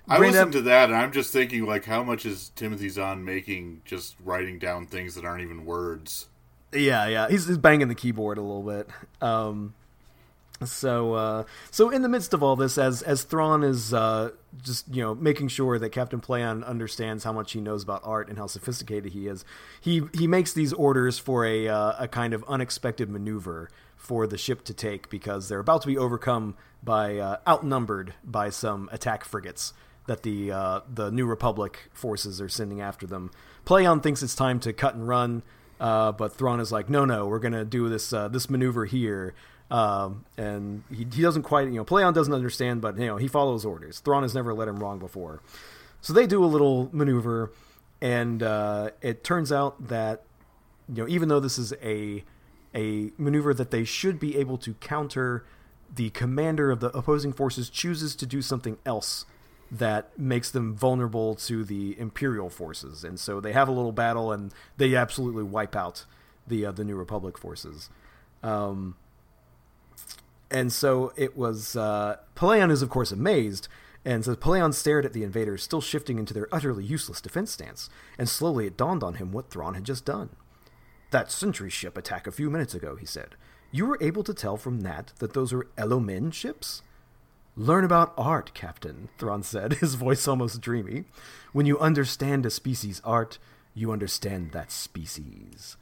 I 0.08 0.18
listened 0.18 0.48
Ad- 0.48 0.52
to 0.52 0.62
that, 0.62 0.90
and 0.90 0.98
I'm 0.98 1.12
just 1.12 1.32
thinking, 1.32 1.66
like, 1.66 1.84
how 1.84 2.02
much 2.02 2.26
is 2.26 2.50
Timothy 2.56 2.88
Zahn 2.88 3.24
making 3.24 3.82
just 3.84 4.16
writing 4.24 4.58
down 4.58 4.86
things 4.86 5.14
that 5.14 5.24
aren't 5.24 5.42
even 5.42 5.64
words? 5.64 6.26
Yeah, 6.72 7.06
yeah, 7.06 7.28
he's, 7.28 7.46
he's 7.46 7.58
banging 7.58 7.88
the 7.88 7.94
keyboard 7.94 8.38
a 8.38 8.42
little 8.42 8.62
bit. 8.62 8.88
Um, 9.20 9.74
so, 10.64 11.14
uh, 11.14 11.44
so 11.70 11.88
in 11.88 12.02
the 12.02 12.08
midst 12.08 12.34
of 12.34 12.42
all 12.42 12.54
this, 12.54 12.76
as 12.76 13.00
as 13.02 13.22
Thrawn 13.22 13.62
is 13.62 13.94
uh, 13.94 14.30
just 14.62 14.86
you 14.94 15.02
know 15.02 15.14
making 15.14 15.48
sure 15.48 15.78
that 15.78 15.90
Captain 15.90 16.20
Pellaeon 16.20 16.64
understands 16.66 17.24
how 17.24 17.32
much 17.32 17.52
he 17.52 17.60
knows 17.60 17.82
about 17.82 18.02
art 18.04 18.28
and 18.28 18.36
how 18.36 18.46
sophisticated 18.46 19.12
he 19.12 19.26
is, 19.26 19.44
he 19.80 20.02
he 20.12 20.26
makes 20.26 20.52
these 20.52 20.72
orders 20.74 21.18
for 21.18 21.46
a 21.46 21.66
uh, 21.66 21.94
a 21.98 22.08
kind 22.08 22.34
of 22.34 22.44
unexpected 22.46 23.08
maneuver 23.08 23.70
for 23.96 24.26
the 24.26 24.36
ship 24.36 24.62
to 24.64 24.74
take 24.74 25.08
because 25.08 25.48
they're 25.48 25.60
about 25.60 25.80
to 25.82 25.86
be 25.86 25.96
overcome 25.96 26.54
by 26.82 27.16
uh, 27.16 27.36
outnumbered 27.48 28.14
by 28.22 28.50
some 28.50 28.88
attack 28.92 29.24
frigates 29.24 29.72
that 30.10 30.24
the 30.24 30.50
uh, 30.50 30.80
the 30.92 31.12
New 31.12 31.24
Republic 31.24 31.88
forces 31.92 32.40
are 32.40 32.48
sending 32.48 32.80
after 32.80 33.06
them. 33.06 33.30
Pellaeon 33.64 34.02
thinks 34.02 34.24
it's 34.24 34.34
time 34.34 34.58
to 34.58 34.72
cut 34.72 34.94
and 34.94 35.06
run. 35.06 35.44
Uh, 35.78 36.10
but 36.10 36.34
Thrawn 36.34 36.58
is 36.58 36.72
like, 36.72 36.90
no, 36.90 37.04
no, 37.04 37.28
we're 37.28 37.38
gonna 37.38 37.64
do 37.64 37.88
this 37.88 38.12
uh, 38.12 38.26
this 38.26 38.50
maneuver 38.50 38.86
here, 38.86 39.34
um, 39.70 40.24
and 40.36 40.82
he, 40.90 41.06
he 41.14 41.22
doesn't 41.22 41.44
quite, 41.44 41.68
you 41.68 41.74
know, 41.74 41.84
Pellaeon 41.84 42.12
doesn't 42.12 42.34
understand, 42.34 42.80
but 42.80 42.98
you 42.98 43.06
know, 43.06 43.18
he 43.18 43.28
follows 43.28 43.64
orders. 43.64 44.00
Thrawn 44.00 44.24
has 44.24 44.34
never 44.34 44.52
led 44.52 44.66
him 44.66 44.80
wrong 44.80 44.98
before, 44.98 45.40
so 46.00 46.12
they 46.12 46.26
do 46.26 46.44
a 46.44 46.46
little 46.46 46.90
maneuver, 46.92 47.52
and 48.02 48.42
uh, 48.42 48.90
it 49.00 49.22
turns 49.22 49.52
out 49.52 49.88
that 49.88 50.24
you 50.92 51.04
know, 51.04 51.08
even 51.08 51.28
though 51.28 51.40
this 51.40 51.56
is 51.56 51.72
a 51.80 52.24
a 52.74 53.12
maneuver 53.16 53.54
that 53.54 53.70
they 53.70 53.84
should 53.84 54.18
be 54.18 54.36
able 54.36 54.58
to 54.58 54.74
counter 54.74 55.46
the 55.94 56.10
commander 56.10 56.72
of 56.72 56.80
the 56.80 56.88
opposing 56.88 57.32
forces 57.32 57.70
chooses 57.70 58.16
to 58.16 58.26
do 58.26 58.42
something 58.42 58.76
else 58.84 59.24
that 59.70 60.18
makes 60.18 60.50
them 60.50 60.74
vulnerable 60.74 61.34
to 61.34 61.64
the 61.64 61.98
imperial 61.98 62.50
forces, 62.50 63.04
and 63.04 63.20
so 63.20 63.40
they 63.40 63.52
have 63.52 63.68
a 63.68 63.72
little 63.72 63.92
battle 63.92 64.32
and 64.32 64.52
they 64.76 64.96
absolutely 64.96 65.44
wipe 65.44 65.76
out 65.76 66.04
the 66.46 66.66
uh, 66.66 66.72
the 66.72 66.84
New 66.84 66.96
Republic 66.96 67.38
forces. 67.38 67.88
Um, 68.42 68.96
and 70.50 70.72
so 70.72 71.12
it 71.16 71.36
was. 71.36 71.76
Uh, 71.76 72.16
Pellaeon 72.34 72.70
is 72.70 72.82
of 72.82 72.90
course 72.90 73.12
amazed, 73.12 73.68
and 74.04 74.24
so 74.24 74.34
Pellaeon 74.34 74.74
stared 74.74 75.04
at 75.04 75.12
the 75.12 75.22
invaders, 75.22 75.62
still 75.62 75.80
shifting 75.80 76.18
into 76.18 76.34
their 76.34 76.48
utterly 76.52 76.84
useless 76.84 77.20
defense 77.20 77.52
stance. 77.52 77.90
And 78.18 78.28
slowly 78.28 78.66
it 78.66 78.76
dawned 78.76 79.02
on 79.02 79.14
him 79.14 79.30
what 79.32 79.50
Thrawn 79.50 79.74
had 79.74 79.84
just 79.84 80.04
done. 80.04 80.30
That 81.10 81.30
sentry 81.30 81.70
ship 81.70 81.98
attack 81.98 82.26
a 82.26 82.32
few 82.32 82.50
minutes 82.50 82.74
ago, 82.74 82.96
he 82.96 83.06
said. 83.06 83.36
You 83.72 83.86
were 83.86 83.98
able 84.00 84.24
to 84.24 84.34
tell 84.34 84.56
from 84.56 84.80
that 84.80 85.12
that 85.18 85.34
those 85.34 85.52
are 85.52 85.66
Elomin 85.76 86.32
ships? 86.32 86.82
Learn 87.60 87.84
about 87.84 88.14
art, 88.16 88.54
Captain, 88.54 89.10
Thrawn 89.18 89.42
said, 89.42 89.74
his 89.80 89.94
voice 89.94 90.26
almost 90.26 90.62
dreamy. 90.62 91.04
When 91.52 91.66
you 91.66 91.78
understand 91.78 92.46
a 92.46 92.50
species' 92.50 93.02
art, 93.04 93.38
you 93.74 93.92
understand 93.92 94.52
that 94.52 94.72
species. 94.72 95.76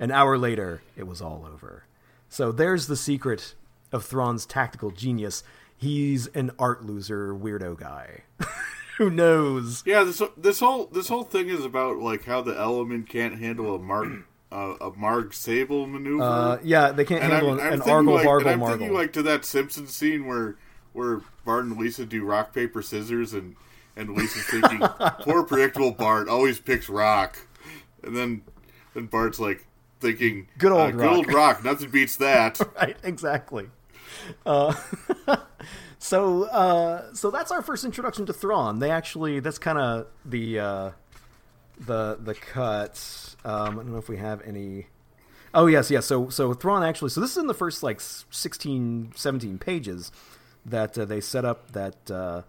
An 0.00 0.10
hour 0.10 0.38
later, 0.38 0.80
it 0.96 1.06
was 1.06 1.20
all 1.20 1.46
over. 1.46 1.84
So 2.30 2.50
there's 2.50 2.86
the 2.86 2.96
secret 2.96 3.54
of 3.92 4.06
Thrawn's 4.06 4.46
tactical 4.46 4.90
genius. 4.90 5.42
He's 5.76 6.28
an 6.28 6.50
art 6.58 6.86
loser 6.86 7.34
weirdo 7.34 7.78
guy. 7.78 8.22
Who 8.96 9.10
knows? 9.10 9.82
Yeah, 9.84 10.04
this 10.04 10.22
this 10.36 10.60
whole 10.60 10.86
this 10.86 11.08
whole 11.08 11.24
thing 11.24 11.50
is 11.50 11.62
about 11.64 11.98
like 11.98 12.24
how 12.24 12.40
the 12.40 12.58
element 12.58 13.06
can't 13.08 13.38
handle 13.38 13.74
a 13.74 13.78
mark 13.78 14.08
uh, 14.50 14.74
a 14.80 14.90
Marg 14.96 15.30
Sabl 15.32 15.86
maneuver. 15.88 16.22
Uh, 16.22 16.58
yeah, 16.64 16.90
they 16.90 17.04
can't 17.04 17.22
And 17.22 17.32
handle 17.34 17.50
I'm- 17.50 17.60
an, 17.60 17.66
I'm 17.66 17.82
an 17.82 17.90
Argle 17.90 18.14
like, 18.14 18.24
Bargle 18.24 18.48
and 18.48 18.62
I'm 18.64 18.68
thinking 18.78 18.94
like 18.94 19.12
to 19.12 19.22
that 19.24 19.44
Simpson 19.44 19.86
scene 19.86 20.26
where 20.26 20.56
where 20.98 21.20
Bart 21.44 21.64
and 21.64 21.78
Lisa 21.78 22.04
do 22.04 22.24
rock 22.24 22.52
paper 22.52 22.82
scissors 22.82 23.32
and 23.32 23.54
and 23.96 24.14
Lisa's 24.14 24.44
thinking 24.44 24.80
poor 25.20 25.44
predictable 25.44 25.92
Bart 25.92 26.28
always 26.28 26.58
picks 26.58 26.88
rock, 26.88 27.38
and 28.02 28.16
then 28.16 28.42
then 28.94 29.06
Bart's 29.06 29.38
like 29.38 29.64
thinking 30.00 30.48
Good 30.58 30.72
old 30.72 30.80
uh, 30.80 30.90
good 30.90 31.06
old 31.06 31.26
rock." 31.28 31.36
rock 31.36 31.64
nothing 31.64 31.90
beats 31.90 32.16
that. 32.16 32.60
right, 32.76 32.96
exactly. 33.04 33.70
Uh, 34.44 34.74
so, 35.98 36.44
uh, 36.44 37.14
so 37.14 37.30
that's 37.30 37.52
our 37.52 37.62
first 37.62 37.84
introduction 37.84 38.26
to 38.26 38.32
Thrawn. 38.32 38.80
They 38.80 38.90
actually, 38.90 39.40
that's 39.40 39.58
kind 39.58 39.78
of 39.78 40.06
the 40.24 40.58
uh, 40.58 40.90
the 41.78 42.18
the 42.20 42.34
cut. 42.34 43.36
Um, 43.44 43.78
I 43.78 43.82
don't 43.82 43.92
know 43.92 43.98
if 43.98 44.08
we 44.08 44.16
have 44.16 44.42
any. 44.42 44.88
Oh 45.54 45.66
yes, 45.66 45.90
yes. 45.90 46.06
So, 46.06 46.28
so 46.28 46.54
Thrawn 46.54 46.82
actually. 46.82 47.10
So 47.10 47.20
this 47.20 47.30
is 47.30 47.38
in 47.38 47.46
the 47.46 47.54
first 47.54 47.82
like 47.82 48.00
16, 48.00 49.12
17 49.14 49.58
pages 49.58 50.10
that 50.70 50.98
uh, 50.98 51.04
they 51.04 51.20
set 51.20 51.44
up 51.44 51.72
that. 51.72 52.10
Uh, 52.10 52.42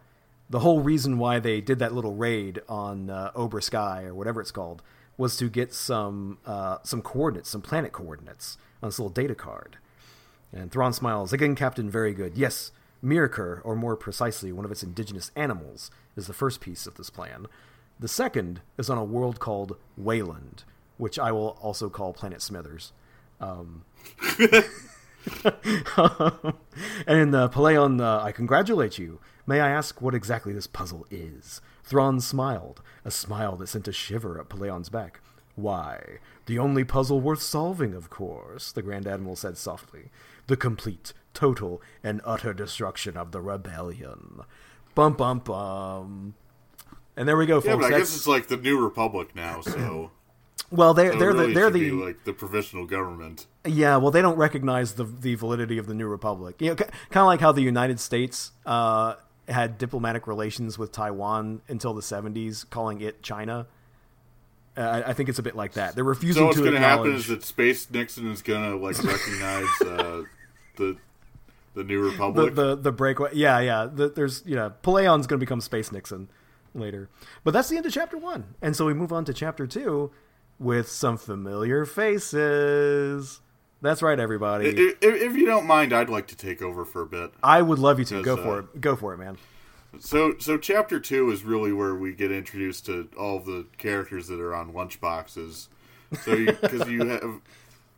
the 0.51 0.59
whole 0.59 0.79
reason 0.79 1.19
why 1.19 1.37
they 1.37 1.61
did 1.61 1.77
that 1.77 1.93
little 1.93 2.15
raid 2.15 2.59
on 2.67 3.11
uh, 3.11 3.31
Obroa-skai 3.35 4.05
or 4.05 4.15
whatever 4.15 4.41
it's 4.41 4.49
called 4.49 4.81
was 5.15 5.37
to 5.37 5.47
get 5.47 5.73
some 5.73 6.39
uh, 6.45 6.77
some 6.81 7.01
coordinates, 7.01 7.49
some 7.49 7.61
planet 7.61 7.91
coordinates 7.91 8.57
on 8.81 8.89
this 8.89 8.97
little 8.97 9.11
data 9.11 9.35
card. 9.35 9.77
And 10.51 10.71
Thrawn 10.71 10.93
smiles. 10.93 11.31
Again, 11.31 11.53
Captain, 11.53 11.89
very 11.89 12.13
good. 12.13 12.35
Yes, 12.35 12.71
Myrkr, 13.03 13.61
or 13.63 13.75
more 13.75 13.95
precisely, 13.95 14.51
one 14.51 14.65
of 14.65 14.71
its 14.71 14.81
indigenous 14.81 15.29
animals, 15.35 15.91
is 16.15 16.25
the 16.25 16.33
first 16.33 16.61
piece 16.61 16.87
of 16.87 16.95
this 16.95 17.11
plan. 17.11 17.45
The 17.99 18.07
second 18.07 18.61
is 18.77 18.89
on 18.89 18.97
a 18.97 19.03
world 19.03 19.39
called 19.39 19.75
Wayland, 19.97 20.63
which 20.97 21.19
I 21.19 21.31
will 21.31 21.57
also 21.61 21.89
call 21.89 22.13
Planet 22.13 22.41
Smithers. 22.41 22.93
Um, 23.39 23.83
and 27.07 27.19
in 27.19 27.31
the 27.31 27.49
Pellaeon, 27.49 28.01
uh, 28.01 28.23
I 28.23 28.31
congratulate 28.31 28.97
you. 28.97 29.19
May 29.45 29.59
I 29.61 29.69
ask 29.69 30.01
what 30.01 30.13
exactly 30.15 30.53
this 30.53 30.67
puzzle 30.67 31.05
is? 31.09 31.61
Thrawn 31.83 32.19
smiled, 32.19 32.81
a 33.03 33.11
smile 33.11 33.55
that 33.57 33.67
sent 33.67 33.87
a 33.87 33.91
shiver 33.91 34.39
up 34.39 34.49
Pellaeon's 34.49 34.89
back. 34.89 35.21
Why, 35.55 36.19
the 36.45 36.59
only 36.59 36.83
puzzle 36.83 37.19
worth 37.19 37.41
solving, 37.41 37.93
of 37.93 38.09
course, 38.09 38.71
the 38.71 38.81
Grand 38.81 39.07
Admiral 39.07 39.35
said 39.35 39.57
softly. 39.57 40.09
The 40.47 40.55
complete, 40.55 41.13
total, 41.33 41.81
and 42.03 42.21
utter 42.23 42.53
destruction 42.53 43.17
of 43.17 43.31
the 43.31 43.41
rebellion. 43.41 44.41
Bum 44.95 45.13
bum 45.13 45.39
bum. 45.39 46.35
And 47.17 47.27
there 47.27 47.35
we 47.35 47.45
go, 47.45 47.55
yeah, 47.55 47.71
folks. 47.71 47.75
but 47.81 47.85
I 47.87 47.89
That's- 47.89 48.09
guess 48.09 48.15
it's 48.17 48.27
like 48.27 48.47
the 48.47 48.57
New 48.57 48.81
Republic 48.81 49.35
now, 49.35 49.61
so. 49.61 50.11
Well, 50.71 50.93
they're 50.93 51.13
so 51.13 51.19
they're 51.19 51.33
really 51.33 51.47
the 51.47 51.53
they're 51.53 51.69
the 51.69 51.91
like 51.91 52.23
the 52.25 52.33
provisional 52.33 52.85
government. 52.85 53.47
Yeah, 53.65 53.97
well, 53.97 54.11
they 54.11 54.21
don't 54.21 54.37
recognize 54.37 54.93
the 54.93 55.03
the 55.03 55.35
validity 55.35 55.77
of 55.77 55.87
the 55.87 55.93
New 55.93 56.07
Republic. 56.07 56.55
You 56.59 56.69
know, 56.69 56.75
kind 56.75 56.91
of 57.15 57.25
like 57.25 57.39
how 57.39 57.51
the 57.51 57.61
United 57.61 57.99
States 57.99 58.51
uh, 58.65 59.15
had 59.47 59.77
diplomatic 59.77 60.27
relations 60.27 60.77
with 60.77 60.91
Taiwan 60.91 61.61
until 61.67 61.93
the 61.93 62.01
'70s, 62.01 62.69
calling 62.69 63.01
it 63.01 63.23
China. 63.23 63.67
Uh, 64.77 65.03
I, 65.07 65.13
think 65.13 65.27
it's 65.27 65.39
a 65.39 65.43
bit 65.43 65.57
like 65.57 65.73
that. 65.73 65.95
They're 65.95 66.05
refusing 66.05 66.41
So 66.41 66.45
what's 66.45 66.57
to 66.57 66.63
going 66.63 66.75
to 66.75 66.79
happen 66.79 67.13
is 67.13 67.27
that 67.27 67.43
Space 67.43 67.89
Nixon 67.91 68.31
is 68.31 68.41
going 68.41 68.63
to 68.63 68.77
like 68.77 69.03
recognize 69.03 69.67
uh, 69.81 70.23
the 70.77 70.95
the 71.73 71.83
New 71.83 72.03
the, 72.03 72.11
Republic. 72.11 72.55
the 72.55 72.75
the 72.75 72.91
breakaway. 72.91 73.31
Yeah, 73.33 73.59
yeah. 73.59 73.89
The, 73.91 74.09
there's 74.09 74.43
you 74.45 74.55
know, 74.55 74.71
Pellaeon's 74.83 75.27
going 75.27 75.39
to 75.39 75.45
become 75.45 75.59
Space 75.59 75.91
Nixon 75.91 76.29
later, 76.73 77.09
but 77.43 77.51
that's 77.51 77.69
the 77.69 77.77
end 77.77 77.87
of 77.87 77.91
chapter 77.91 78.17
one, 78.17 78.55
and 78.61 78.75
so 78.75 78.85
we 78.85 78.93
move 78.93 79.11
on 79.11 79.25
to 79.25 79.33
chapter 79.33 79.65
two 79.67 80.11
with 80.59 80.89
some 80.89 81.17
familiar 81.17 81.85
faces. 81.85 83.41
That's 83.81 84.01
right, 84.01 84.19
everybody. 84.19 84.67
if, 84.67 84.97
if 85.01 85.35
you 85.37 85.45
don't 85.45 85.65
mind, 85.65 85.93
I'd 85.93 86.09
like 86.09 86.27
to 86.27 86.35
take 86.35 86.61
over 86.61 86.83
for 86.83 87.01
a 87.01 87.05
bit. 87.05 87.31
I 87.41 87.61
would 87.61 87.79
love 87.79 87.97
you 87.97 88.05
to 88.05 88.21
go 88.21 88.33
uh, 88.33 88.43
for 88.43 88.59
it. 88.59 88.81
Go 88.81 88.95
for 88.95 89.13
it, 89.13 89.17
man. 89.17 89.37
So, 89.99 90.37
so 90.37 90.57
chapter 90.57 90.99
two 90.99 91.31
is 91.31 91.43
really 91.43 91.71
where 91.71 91.95
we 91.95 92.13
get 92.13 92.31
introduced 92.31 92.85
to 92.87 93.09
all 93.17 93.39
the 93.39 93.65
characters 93.77 94.27
that 94.27 94.39
are 94.39 94.53
on 94.53 94.73
lunchboxes. 94.73 95.67
So, 96.23 96.45
because 96.45 96.89
you, 96.89 97.05
have, 97.07 97.41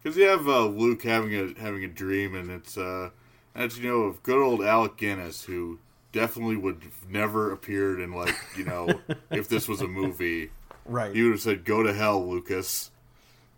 because 0.01 0.18
you 0.18 0.28
have 0.28 0.47
uh, 0.47 0.66
Luke 0.68 1.03
having 1.03 1.34
a 1.34 1.59
having 1.59 1.84
a 1.84 1.88
dream, 1.88 2.36
and 2.36 2.51
it's 2.51 2.78
uh, 2.78 3.09
as 3.55 3.78
you 3.78 3.89
know 3.89 4.01
of 4.03 4.24
good 4.24 4.41
old 4.41 4.64
Alec 4.64 4.97
Guinness, 4.97 5.43
who 5.45 5.80
definitely 6.12 6.57
would 6.57 6.84
have 6.84 7.09
never 7.09 7.51
appeared 7.51 7.99
in 7.99 8.12
like 8.12 8.36
you 8.55 8.66
know 8.66 9.01
if 9.32 9.47
this 9.47 9.68
was 9.68 9.82
a 9.82 9.88
movie. 9.88 10.51
Right. 10.86 11.15
You 11.15 11.25
would 11.25 11.32
have 11.34 11.41
said, 11.41 11.65
"Go 11.65 11.84
to 11.84 11.93
hell, 11.93 12.27
Lucas." 12.27 12.91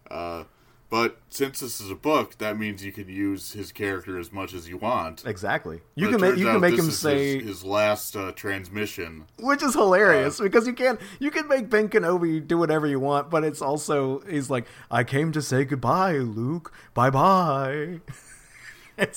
Uh, 0.10 0.44
but 0.90 1.18
since 1.30 1.60
this 1.60 1.82
is 1.82 1.90
a 1.90 1.96
book, 1.96 2.38
that 2.38 2.56
means 2.60 2.86
you 2.86 2.92
can 2.92 3.10
use 3.10 3.54
his 3.54 3.72
character 3.72 4.20
as 4.20 4.32
much 4.32 4.54
as 4.54 4.70
you 4.70 4.78
want. 4.78 5.24
Exactly. 5.26 5.82
You 5.96 6.06
But 6.06 6.12
can 6.12 6.22
make 6.22 6.38
you 6.38 6.46
can 6.46 6.62
make 6.62 6.78
him 6.78 6.92
say, 6.92 7.40
his, 7.40 7.48
his 7.48 7.64
last 7.64 8.16
uh, 8.16 8.32
transmission. 8.34 9.26
which 9.40 9.64
is 9.64 9.74
hilarious 9.74 10.40
because 10.40 10.68
you 10.68 10.74
can 10.74 11.00
you 11.20 11.32
can 11.32 11.48
make 11.48 11.68
Ben 11.70 11.90
Kenobi 11.90 12.46
do 12.46 12.60
whatever 12.60 12.86
you 12.86 13.00
want, 13.00 13.32
but 13.32 13.44
it's 13.44 13.60
also 13.62 14.20
he's 14.30 14.52
like, 14.52 14.66
I 14.92 15.04
came 15.04 15.32
to 15.32 15.42
say 15.42 15.66
goodbye, 15.66 16.18
Luke. 16.18 16.72
Bye 16.94 17.10
bye. 17.10 18.02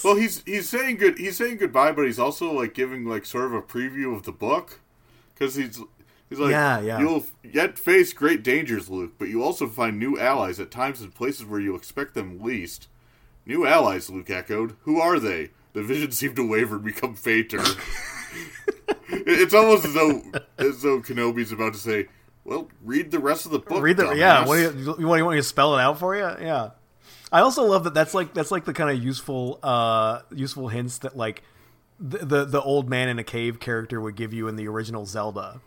Well, 0.02 0.16
he's 0.16 0.42
he's 0.46 0.70
saying 0.70 0.96
good. 0.96 1.18
He's 1.18 1.36
saying 1.36 1.58
goodbye, 1.58 1.92
but 1.92 2.06
he's 2.06 2.18
also 2.18 2.50
like 2.50 2.72
giving 2.72 3.04
like 3.04 3.26
sort 3.26 3.44
of 3.44 3.52
a 3.52 3.60
preview 3.60 4.16
of 4.16 4.22
the 4.22 4.32
book 4.32 4.80
because 5.34 5.54
he's 5.56 5.78
he's 6.28 6.38
like, 6.38 6.50
Yeah, 6.50 6.80
yeah. 6.80 6.98
You'll 6.98 7.24
yet 7.42 7.78
face 7.78 8.12
great 8.12 8.42
dangers, 8.42 8.88
Luke, 8.88 9.14
but 9.18 9.28
you 9.28 9.42
also 9.42 9.66
find 9.66 9.98
new 9.98 10.18
allies 10.18 10.60
at 10.60 10.70
times 10.70 11.00
and 11.00 11.14
places 11.14 11.44
where 11.44 11.60
you 11.60 11.74
expect 11.74 12.14
them 12.14 12.40
least. 12.40 12.88
New 13.44 13.66
allies, 13.66 14.10
Luke 14.10 14.30
echoed. 14.30 14.76
Who 14.82 15.00
are 15.00 15.20
they? 15.20 15.50
The 15.72 15.82
vision 15.82 16.10
seemed 16.10 16.36
to 16.36 16.48
waver 16.48 16.76
and 16.76 16.84
become 16.84 17.14
fainter. 17.14 17.62
it's 19.08 19.54
almost 19.54 19.84
as 19.84 19.94
though 19.94 20.22
as 20.58 20.82
though 20.82 21.00
Kenobi's 21.00 21.52
about 21.52 21.74
to 21.74 21.78
say, 21.78 22.08
"Well, 22.44 22.68
read 22.82 23.10
the 23.10 23.18
rest 23.18 23.46
of 23.46 23.52
the 23.52 23.58
book." 23.58 23.82
read 23.82 23.98
the 23.98 24.04
dumbass." 24.04 24.16
yeah. 24.16 24.46
What 24.46 24.56
do 24.56 24.62
you, 24.62 24.96
you 24.98 25.06
want? 25.06 25.18
You 25.18 25.24
want 25.24 25.36
me 25.36 25.40
to 25.40 25.42
spell 25.42 25.76
it 25.76 25.82
out 25.82 25.98
for 25.98 26.16
you? 26.16 26.28
Yeah. 26.40 26.70
I 27.30 27.40
also 27.40 27.64
love 27.64 27.84
that. 27.84 27.94
That's 27.94 28.14
like 28.14 28.34
that's 28.34 28.50
like 28.50 28.64
the 28.64 28.72
kind 28.72 28.90
of 28.90 29.02
useful 29.02 29.58
uh 29.62 30.20
useful 30.34 30.68
hints 30.68 30.98
that 30.98 31.16
like 31.16 31.42
the, 31.98 32.18
the 32.18 32.44
the 32.44 32.62
old 32.62 32.88
man 32.88 33.08
in 33.08 33.18
a 33.18 33.24
cave 33.24 33.60
character 33.60 34.00
would 34.00 34.16
give 34.16 34.32
you 34.32 34.48
in 34.48 34.56
the 34.56 34.68
original 34.68 35.06
Zelda, 35.06 35.60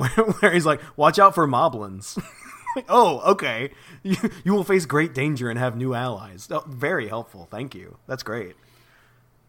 where, 0.00 0.08
where 0.40 0.52
he's 0.52 0.66
like, 0.66 0.80
"Watch 0.96 1.18
out 1.18 1.34
for 1.34 1.46
moblins." 1.46 2.18
Like, 2.76 2.86
oh, 2.88 3.18
okay. 3.32 3.70
You, 4.04 4.14
you 4.44 4.52
will 4.54 4.62
face 4.62 4.86
great 4.86 5.12
danger 5.12 5.50
and 5.50 5.58
have 5.58 5.74
new 5.76 5.92
allies. 5.92 6.46
Oh, 6.52 6.62
very 6.68 7.08
helpful. 7.08 7.48
Thank 7.50 7.74
you. 7.74 7.96
That's 8.06 8.22
great. 8.22 8.54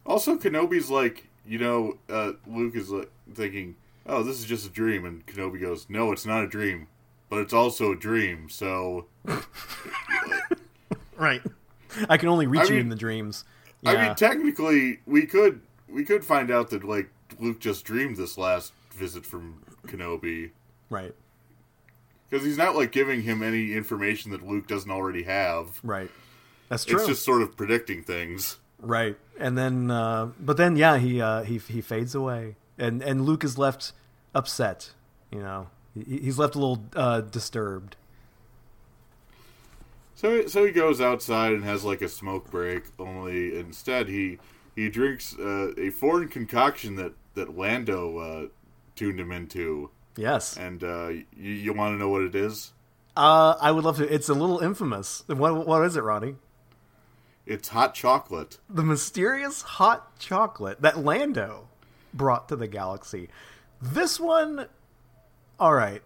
Also, 0.08 0.38
Kenobi's 0.40 0.90
like, 0.90 1.28
you 1.46 1.60
know, 1.60 2.00
uh, 2.10 2.32
Luke 2.48 2.76
is 2.76 2.90
like, 2.90 3.12
thinking, 3.36 3.76
"Oh, 4.08 4.24
this 4.24 4.40
is 4.40 4.46
just 4.46 4.66
a 4.66 4.72
dream," 4.72 5.06
and 5.06 5.24
Kenobi 5.28 5.62
goes, 5.62 5.86
"No, 5.88 6.12
it's 6.12 6.26
not 6.26 6.44
a 6.44 6.48
dream, 6.48 6.88
but 7.30 7.38
it's 7.42 7.54
also 7.54 7.92
a 7.92 7.96
dream." 7.96 8.50
So, 8.50 9.06
Right. 11.18 11.42
I 12.10 12.18
can 12.18 12.30
only 12.30 12.48
reach 12.48 12.62
I 12.62 12.66
you 12.66 12.70
mean- 12.72 12.80
in 12.82 12.90
the 12.90 12.96
dreams. 12.96 13.46
I 13.86 13.96
mean, 14.08 14.16
technically, 14.16 15.00
we 15.06 15.26
could 15.26 15.62
we 15.90 16.04
could 16.06 16.24
find 16.24 16.50
out 16.52 16.70
that 16.72 16.84
like 16.84 17.10
Luke 17.40 17.60
just 17.60 17.84
dreamed 17.86 18.18
this 18.18 18.38
last 18.38 18.74
visit 18.94 19.26
from 19.26 19.62
Kenobi 19.88 20.52
right. 20.90 21.14
because 22.30 22.46
he's 22.46 22.58
not 22.58 22.76
like 22.76 22.92
giving 22.92 23.24
him 23.24 23.42
any 23.42 23.74
information 23.74 24.32
that 24.32 24.46
Luke 24.46 24.68
doesn't 24.68 24.92
already 24.92 25.24
have. 25.24 25.80
Right. 25.84 26.10
That's 26.70 26.86
true. 26.86 27.00
It's 27.00 27.08
just 27.08 27.24
sort 27.24 27.42
of 27.42 27.58
predicting 27.58 28.02
things. 28.02 28.58
Right, 28.80 29.18
and 29.38 29.58
then, 29.58 29.92
uh, 29.92 30.28
but 30.40 30.58
then, 30.58 30.76
yeah, 30.76 30.98
he 30.98 31.22
uh, 31.22 31.44
he 31.44 31.60
he 31.60 31.82
fades 31.82 32.16
away, 32.16 32.56
and 32.78 33.04
and 33.04 33.26
Luke 33.26 33.44
is 33.44 33.58
left 33.58 33.92
upset. 34.34 34.92
You 35.32 35.40
know, 35.40 35.68
he, 35.94 36.20
he's 36.20 36.40
left 36.40 36.56
a 36.56 36.60
little 36.60 36.84
uh, 36.96 37.22
disturbed. 37.22 37.96
So 40.16 40.48
so 40.48 40.66
he 40.66 40.72
goes 40.72 41.02
outside 41.02 41.52
and 41.52 41.64
has 41.64 41.84
like 41.84 42.02
a 42.02 42.08
smoke 42.10 42.50
break. 42.50 42.86
Only 42.98 43.60
instead 43.60 44.08
he 44.08 44.40
he 44.76 44.90
drinks 44.90 45.36
uh, 45.38 45.74
a 45.78 45.90
foreign 45.90 46.28
concoction 46.28 46.96
that 46.96 47.14
that 47.36 47.58
Lando 47.58 48.18
uh, 48.18 48.48
tuned 49.02 49.20
him 49.20 49.32
into. 49.32 49.90
Yes, 50.16 50.58
and 50.58 50.84
uh, 50.84 51.08
you 51.36 51.52
you 51.54 51.74
want 51.74 51.96
to 51.96 51.98
know 51.98 52.10
what 52.10 52.22
it 52.22 52.36
is? 52.36 52.72
Uh, 53.18 53.56
I 53.60 53.72
would 53.72 53.84
love 53.84 53.98
to. 53.98 54.14
It's 54.14 54.30
a 54.30 54.34
little 54.36 54.60
infamous. 54.60 55.24
What 55.28 55.66
what 55.66 55.84
is 55.84 55.96
it, 55.96 56.04
Ronnie? 56.04 56.36
It's 57.48 57.70
hot 57.70 57.96
chocolate. 57.96 58.60
The 58.70 58.84
mysterious 58.84 59.64
hot 59.64 60.20
chocolate 60.20 60.82
that 60.82 61.00
Lando 61.00 61.68
brought 62.14 62.48
to 62.50 62.56
the 62.56 62.68
galaxy. 62.68 63.30
This 63.82 64.20
one, 64.20 64.68
all 65.60 65.74
right. 65.74 66.04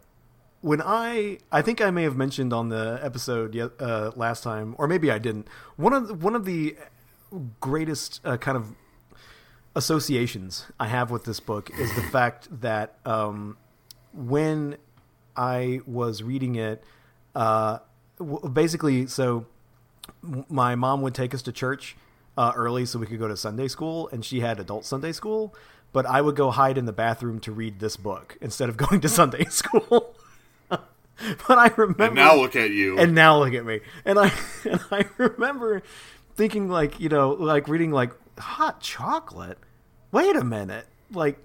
When 0.62 0.82
I, 0.82 1.40
I 1.52 1.62
think 1.62 1.82
I 1.82 1.92
may 1.92 2.04
have 2.04 2.16
mentioned 2.16 2.54
on 2.54 2.70
the 2.70 3.00
episode 3.04 3.56
uh, 3.80 4.12
last 4.16 4.42
time, 4.42 4.76
or 4.78 4.88
maybe 4.88 5.12
I 5.12 5.20
didn't. 5.20 5.48
One 5.76 5.94
of 5.94 6.08
the, 6.08 6.14
one 6.14 6.36
of 6.36 6.46
the 6.46 6.78
greatest 7.60 8.22
uh, 8.24 8.38
kind 8.38 8.58
of 8.58 8.74
associations 9.76 10.66
I 10.80 10.88
have 10.88 11.12
with 11.12 11.26
this 11.26 11.40
book 11.40 11.70
is 11.78 11.94
the 11.96 12.02
fact 12.02 12.48
that 12.62 12.98
um, 13.06 13.58
when 14.14 14.78
I 15.36 15.82
was 15.86 16.24
reading 16.24 16.56
it, 16.56 16.84
uh, 17.36 17.80
basically, 18.52 19.08
so 19.08 19.46
my 20.22 20.76
mom 20.76 21.02
would 21.02 21.14
take 21.14 21.34
us 21.34 21.42
to 21.44 21.52
church 21.52 21.96
uh, 22.38 22.54
early 22.56 22.86
so 22.86 23.00
we 23.00 23.08
could 23.08 23.20
go 23.20 23.28
to 23.28 23.38
Sunday 23.38 23.68
school, 23.68 24.10
and 24.12 24.24
she 24.24 24.40
had 24.40 24.60
adult 24.60 24.86
Sunday 24.86 25.12
school. 25.12 25.54
But 25.94 26.06
I 26.06 26.22
would 26.22 26.36
go 26.36 26.52
hide 26.52 26.78
in 26.78 26.86
the 26.86 26.94
bathroom 26.94 27.40
to 27.42 27.52
read 27.52 27.80
this 27.80 27.96
book 27.96 28.38
instead 28.42 28.70
of 28.70 28.78
going 28.78 29.02
to 29.02 29.10
Sunday 29.10 29.46
school. 29.50 30.16
but 30.70 31.58
I 31.58 31.72
remember. 31.76 32.04
And 32.04 32.16
now 32.16 32.36
look 32.36 32.56
at 32.56 32.72
you. 32.72 32.98
And 32.98 33.16
now 33.16 33.40
look 33.40 33.54
at 33.54 33.66
me. 33.66 33.82
And 34.04 34.20
I 34.20 34.32
and 34.66 34.82
I 34.92 35.06
remember 35.18 35.84
thinking 36.36 36.70
like 36.70 37.00
you 37.00 37.10
know 37.10 37.32
like 37.32 37.68
reading 37.68 37.92
like 37.92 38.12
hot 38.38 38.82
chocolate. 38.82 39.58
Wait 40.16 40.38
a 40.38 40.46
minute, 40.46 40.88
like 41.12 41.44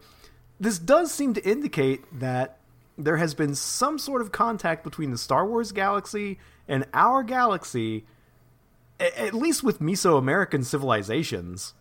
this 0.60 0.78
does 0.78 1.12
seem 1.12 1.34
to 1.34 1.44
indicate 1.44 2.04
that 2.20 2.58
there 2.96 3.16
has 3.16 3.34
been 3.34 3.56
some 3.56 3.98
sort 3.98 4.22
of 4.22 4.30
contact 4.30 4.84
between 4.84 5.10
the 5.10 5.18
Star 5.18 5.44
Wars 5.44 5.72
galaxy 5.72 6.38
and 6.68 6.86
our 6.94 7.24
galaxy 7.24 8.04
at 9.00 9.34
least 9.34 9.64
with 9.64 9.80
Mesoamerican 9.80 10.64
civilizations, 10.64 11.74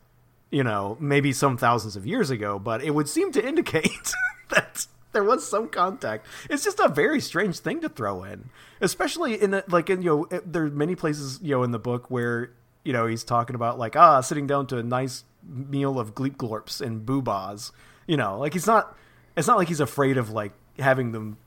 you 0.49 0.63
know, 0.63 0.97
maybe 0.99 1.31
some 1.31 1.57
thousands 1.57 1.95
of 1.95 2.07
years 2.07 2.31
ago, 2.31 2.57
but 2.57 2.83
it 2.83 2.95
would 2.95 3.07
seem 3.07 3.31
to 3.33 3.47
indicate 3.47 4.11
that 4.49 4.87
there 5.11 5.23
was 5.23 5.47
some 5.47 5.69
contact. 5.69 6.25
It's 6.49 6.63
just 6.63 6.79
a 6.79 6.87
very 6.87 7.21
strange 7.21 7.59
thing 7.59 7.81
to 7.81 7.89
throw 7.89 8.23
in, 8.23 8.49
especially 8.81 9.39
in 9.39 9.53
a, 9.53 9.63
like 9.67 9.91
in 9.91 10.01
you 10.01 10.27
know 10.31 10.41
there 10.43 10.63
are 10.63 10.71
many 10.71 10.95
places 10.95 11.39
you 11.43 11.51
know 11.51 11.61
in 11.61 11.69
the 11.69 11.77
book 11.77 12.09
where 12.09 12.49
you 12.83 12.93
know 12.93 13.05
he's 13.05 13.23
talking 13.23 13.55
about 13.55 13.77
like 13.77 13.95
ah 13.95 14.21
sitting 14.21 14.47
down 14.47 14.65
to 14.65 14.79
a 14.79 14.81
nice 14.83 15.23
meal 15.43 15.99
of 15.99 16.15
gleep 16.15 16.37
glorps 16.37 16.81
and 16.81 17.05
boobas. 17.05 17.71
You 18.07 18.17
know, 18.17 18.37
like 18.37 18.53
he's 18.53 18.67
not. 18.67 18.97
It's 19.37 19.47
not 19.47 19.57
like 19.57 19.67
he's 19.67 19.79
afraid 19.79 20.17
of 20.17 20.31
like 20.31 20.53
having 20.77 21.11
them 21.11 21.37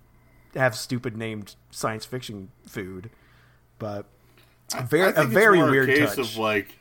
have 0.54 0.76
stupid 0.76 1.16
named 1.16 1.56
science 1.70 2.04
fiction 2.04 2.50
food, 2.66 3.10
but 3.78 4.06
a 4.76 4.82
very 4.82 5.12
a 5.14 5.24
very 5.24 5.62
weird 5.62 5.90
a 5.90 5.94
case 5.94 6.16
touch. 6.16 6.32
of 6.32 6.36
like 6.36 6.78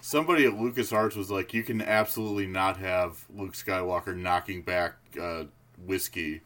somebody 0.00 0.46
at 0.46 0.52
LucasArts 0.52 1.16
was 1.16 1.30
like, 1.30 1.54
you 1.54 1.62
can 1.62 1.80
absolutely 1.80 2.46
not 2.46 2.76
have 2.78 3.24
Luke 3.34 3.52
Skywalker 3.52 4.16
knocking 4.16 4.62
back 4.62 4.94
uh, 5.20 5.44
whiskey. 5.78 6.42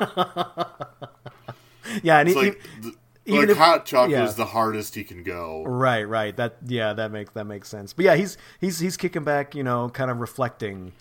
yeah, 2.02 2.18
and 2.18 2.28
he, 2.28 2.34
like, 2.34 2.60
the, 2.80 2.94
like 3.26 3.48
if, 3.48 3.56
hot 3.56 3.86
chocolate 3.86 4.10
yeah. 4.10 4.24
is 4.24 4.34
the 4.34 4.46
hardest 4.46 4.94
he 4.94 5.04
can 5.04 5.22
go. 5.22 5.64
Right, 5.64 6.02
right. 6.04 6.36
That 6.36 6.56
yeah, 6.66 6.92
that 6.94 7.12
makes 7.12 7.32
that 7.32 7.44
makes 7.44 7.68
sense. 7.68 7.92
But 7.92 8.04
yeah, 8.04 8.16
he's 8.16 8.36
he's 8.60 8.78
he's 8.78 8.96
kicking 8.96 9.24
back, 9.24 9.54
you 9.54 9.62
know, 9.62 9.88
kind 9.88 10.10
of 10.10 10.18
reflecting 10.18 10.92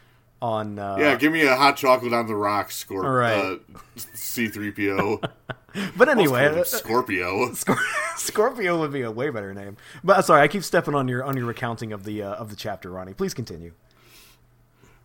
on. 0.42 0.78
Uh, 0.78 0.98
yeah, 1.00 1.16
give 1.16 1.34
me 1.34 1.42
a 1.44 1.56
hot 1.56 1.78
chocolate 1.78 2.14
on 2.14 2.28
the 2.28 2.36
rocks, 2.36 2.84
Scorp- 2.84 3.04
right. 3.04 3.34
uh, 3.34 3.78
C3PO. 3.96 5.30
but 5.98 6.10
anyway, 6.10 6.62
Scorpio. 6.64 7.54
Scorpio 8.18 8.80
would 8.80 8.94
be 8.94 9.02
a 9.02 9.12
way 9.12 9.30
better 9.30 9.54
name. 9.54 9.78
But 10.04 10.18
uh, 10.18 10.22
sorry, 10.22 10.42
I 10.42 10.48
keep 10.48 10.64
stepping 10.64 10.94
on 10.94 11.08
your 11.08 11.24
on 11.24 11.36
your 11.38 11.46
recounting 11.46 11.92
of 11.92 12.04
the 12.04 12.24
uh, 12.24 12.34
of 12.34 12.50
the 12.50 12.56
chapter, 12.56 12.92
Ronnie. 12.92 13.14
Please 13.14 13.34
continue. 13.34 13.74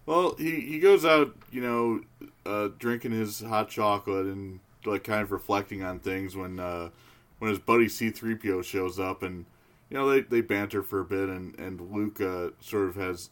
Well, 0.05 0.35
he 0.37 0.61
he 0.61 0.79
goes 0.79 1.05
out, 1.05 1.35
you 1.51 1.61
know, 1.61 2.29
uh, 2.45 2.69
drinking 2.79 3.13
his 3.13 3.41
hot 3.41 3.69
chocolate 3.69 4.27
and 4.27 4.61
like 4.85 5.03
kind 5.03 5.21
of 5.21 5.33
reflecting 5.33 5.83
on 5.83 5.99
things 5.99 6.37
when 6.37 6.61
uh, 6.61 6.91
when 7.39 7.51
his 7.51 7.59
buddy 7.59 7.87
C3PO 7.87 8.65
shows 8.65 8.99
up 8.99 9.23
and 9.23 9.47
you 9.91 9.97
know 9.97 10.09
they, 10.09 10.21
they 10.21 10.41
banter 10.41 10.83
for 10.83 11.01
a 11.01 11.05
bit 11.05 11.29
and 11.29 11.59
and 11.59 11.81
Luke 11.93 12.21
uh, 12.21 12.51
sort 12.61 12.89
of 12.89 12.97
has 12.97 13.31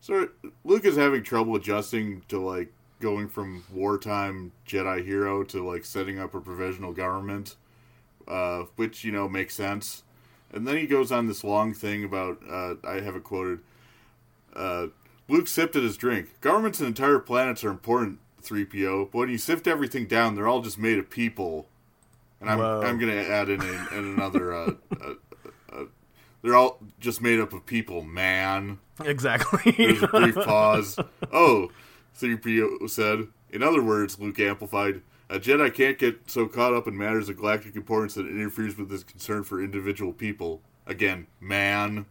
sort 0.00 0.24
of, 0.24 0.52
Luke 0.64 0.84
is 0.84 0.96
having 0.96 1.22
trouble 1.22 1.56
adjusting 1.56 2.22
to 2.28 2.38
like 2.38 2.72
going 3.00 3.28
from 3.28 3.64
wartime 3.72 4.52
Jedi 4.66 5.04
hero 5.04 5.44
to 5.44 5.66
like 5.66 5.84
setting 5.84 6.18
up 6.18 6.34
a 6.34 6.40
provisional 6.40 6.92
government, 6.92 7.56
uh, 8.26 8.64
which 8.76 9.04
you 9.04 9.12
know 9.12 9.28
makes 9.28 9.54
sense. 9.54 10.02
And 10.52 10.66
then 10.66 10.76
he 10.76 10.86
goes 10.86 11.10
on 11.10 11.26
this 11.26 11.42
long 11.42 11.74
thing 11.74 12.04
about 12.04 12.38
uh, 12.48 12.74
I 12.84 13.00
have 13.00 13.16
it 13.16 13.24
quoted. 13.24 13.60
Uh, 14.54 14.86
Luke 15.28 15.48
sipped 15.48 15.74
at 15.74 15.82
his 15.82 15.96
drink. 15.96 16.40
Governments 16.40 16.80
and 16.80 16.86
entire 16.86 17.18
planets 17.18 17.64
are 17.64 17.70
important, 17.70 18.20
3PO, 18.42 19.10
but 19.10 19.18
when 19.18 19.28
you 19.30 19.38
sift 19.38 19.66
everything 19.66 20.06
down, 20.06 20.34
they're 20.34 20.46
all 20.46 20.60
just 20.60 20.78
made 20.78 20.98
of 20.98 21.10
people. 21.10 21.66
And 22.48 22.50
I'm, 22.50 22.60
I'm 22.60 22.98
going 22.98 23.12
to 23.12 23.30
add 23.30 23.48
in, 23.48 23.62
in, 23.62 23.86
in 23.92 24.04
another. 24.14 24.52
Uh, 24.52 24.70
uh, 25.00 25.14
uh, 25.72 25.84
they're 26.42 26.54
all 26.54 26.78
just 27.00 27.22
made 27.22 27.40
up 27.40 27.52
of 27.54 27.64
people, 27.64 28.02
man. 28.02 28.78
Exactly. 29.02 29.72
There's 29.72 30.02
a 30.02 30.08
brief 30.08 30.34
pause. 30.44 30.98
Oh, 31.32 31.70
3PO 32.20 32.90
said. 32.90 33.28
In 33.50 33.62
other 33.62 33.82
words, 33.82 34.18
Luke 34.18 34.38
amplified, 34.40 35.00
a 35.30 35.38
Jedi 35.38 35.72
can't 35.72 35.98
get 35.98 36.30
so 36.30 36.46
caught 36.46 36.74
up 36.74 36.86
in 36.86 36.98
matters 36.98 37.28
of 37.28 37.38
galactic 37.38 37.76
importance 37.76 38.14
that 38.14 38.26
it 38.26 38.30
interferes 38.30 38.76
with 38.76 38.90
his 38.90 39.04
concern 39.04 39.42
for 39.42 39.62
individual 39.62 40.12
people. 40.12 40.60
Again, 40.86 41.26
man. 41.40 42.04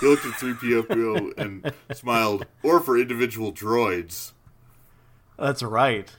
He 0.00 0.06
looked 0.06 0.26
at 0.26 0.32
3PO 0.32 1.38
and 1.38 1.72
smiled. 1.94 2.44
Or 2.62 2.80
for 2.80 2.98
individual 2.98 3.52
droids. 3.52 4.32
That's 5.38 5.62
right. 5.62 6.10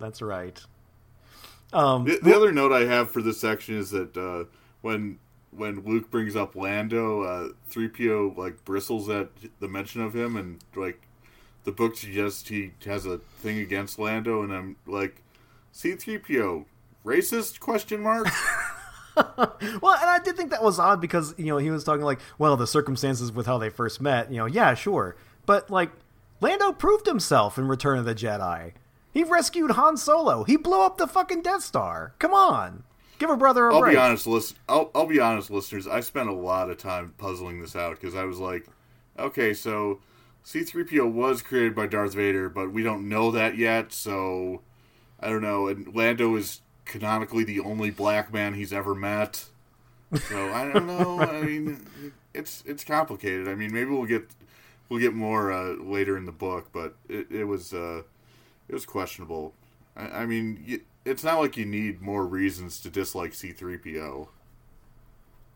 That's 0.00 0.20
right. 0.20 0.60
Um, 1.72 2.04
the, 2.04 2.18
the 2.22 2.34
other 2.34 2.52
note 2.52 2.72
I 2.72 2.84
have 2.84 3.10
for 3.10 3.22
this 3.22 3.40
section 3.40 3.76
is 3.76 3.90
that 3.90 4.16
uh, 4.16 4.44
when 4.82 5.18
when 5.50 5.80
Luke 5.84 6.10
brings 6.10 6.36
up 6.36 6.54
Lando, 6.54 7.22
uh, 7.22 7.48
3PO 7.70 8.36
like 8.36 8.64
bristles 8.64 9.08
at 9.08 9.28
the 9.60 9.68
mention 9.68 10.02
of 10.02 10.14
him, 10.14 10.36
and 10.36 10.58
like 10.74 11.02
the 11.64 11.72
book 11.72 11.96
suggests 11.96 12.48
he 12.48 12.72
has 12.84 13.06
a 13.06 13.18
thing 13.38 13.58
against 13.58 13.98
Lando, 13.98 14.42
and 14.42 14.52
I'm 14.52 14.76
like, 14.86 15.22
C-3PO, 15.72 16.64
racist? 17.04 17.58
Question 17.60 18.02
mark. 18.02 18.28
well, 19.16 19.94
and 19.94 20.10
I 20.10 20.20
did 20.22 20.36
think 20.36 20.50
that 20.50 20.62
was 20.62 20.78
odd 20.78 21.00
because 21.00 21.34
you 21.38 21.46
know 21.46 21.58
he 21.58 21.70
was 21.70 21.84
talking 21.84 22.04
like, 22.04 22.20
well, 22.38 22.56
the 22.56 22.66
circumstances 22.66 23.32
with 23.32 23.46
how 23.46 23.58
they 23.58 23.70
first 23.70 24.00
met. 24.00 24.30
You 24.30 24.38
know, 24.38 24.46
yeah, 24.46 24.74
sure, 24.74 25.16
but 25.46 25.70
like 25.70 25.90
Lando 26.40 26.72
proved 26.72 27.06
himself 27.06 27.58
in 27.58 27.66
Return 27.66 27.98
of 27.98 28.04
the 28.04 28.14
Jedi. 28.14 28.72
He 29.16 29.24
rescued 29.24 29.70
Han 29.70 29.96
Solo. 29.96 30.44
He 30.44 30.58
blew 30.58 30.82
up 30.82 30.98
the 30.98 31.06
fucking 31.06 31.40
Death 31.40 31.62
Star. 31.62 32.12
Come 32.18 32.34
on, 32.34 32.82
give 33.18 33.30
a 33.30 33.36
brother 33.38 33.66
a 33.66 33.74
I'll 33.74 33.80
break. 33.80 33.94
be 33.94 33.98
honest, 33.98 34.26
listen. 34.26 34.58
I'll, 34.68 34.90
I'll 34.94 35.06
be 35.06 35.18
honest, 35.18 35.50
listeners. 35.50 35.86
I 35.86 36.00
spent 36.00 36.28
a 36.28 36.34
lot 36.34 36.68
of 36.68 36.76
time 36.76 37.14
puzzling 37.16 37.62
this 37.62 37.74
out 37.74 37.98
because 37.98 38.14
I 38.14 38.24
was 38.24 38.38
like, 38.38 38.66
okay, 39.18 39.54
so 39.54 40.00
C-3PO 40.42 41.10
was 41.10 41.40
created 41.40 41.74
by 41.74 41.86
Darth 41.86 42.12
Vader, 42.12 42.50
but 42.50 42.74
we 42.74 42.82
don't 42.82 43.08
know 43.08 43.30
that 43.30 43.56
yet. 43.56 43.90
So 43.90 44.60
I 45.18 45.30
don't 45.30 45.40
know. 45.40 45.66
And 45.66 45.96
Lando 45.96 46.36
is 46.36 46.60
canonically 46.84 47.42
the 47.42 47.60
only 47.60 47.90
black 47.90 48.30
man 48.34 48.52
he's 48.52 48.70
ever 48.70 48.94
met. 48.94 49.46
So 50.28 50.52
I 50.52 50.70
don't 50.70 50.86
know. 50.86 51.22
I 51.22 51.40
mean, 51.46 51.86
it's 52.34 52.62
it's 52.66 52.84
complicated. 52.84 53.48
I 53.48 53.54
mean, 53.54 53.72
maybe 53.72 53.88
we'll 53.88 54.04
get 54.04 54.28
we'll 54.90 55.00
get 55.00 55.14
more 55.14 55.50
uh, 55.50 55.72
later 55.76 56.18
in 56.18 56.26
the 56.26 56.32
book, 56.32 56.68
but 56.70 56.96
it, 57.08 57.28
it 57.30 57.44
was 57.44 57.72
uh, 57.72 58.02
it 58.68 58.74
was 58.74 58.86
questionable. 58.86 59.54
I, 59.96 60.22
I 60.22 60.26
mean, 60.26 60.82
it's 61.04 61.24
not 61.24 61.40
like 61.40 61.56
you 61.56 61.66
need 61.66 62.00
more 62.00 62.26
reasons 62.26 62.80
to 62.80 62.90
dislike 62.90 63.34
C 63.34 63.52
three 63.52 63.78
PO. 63.78 64.28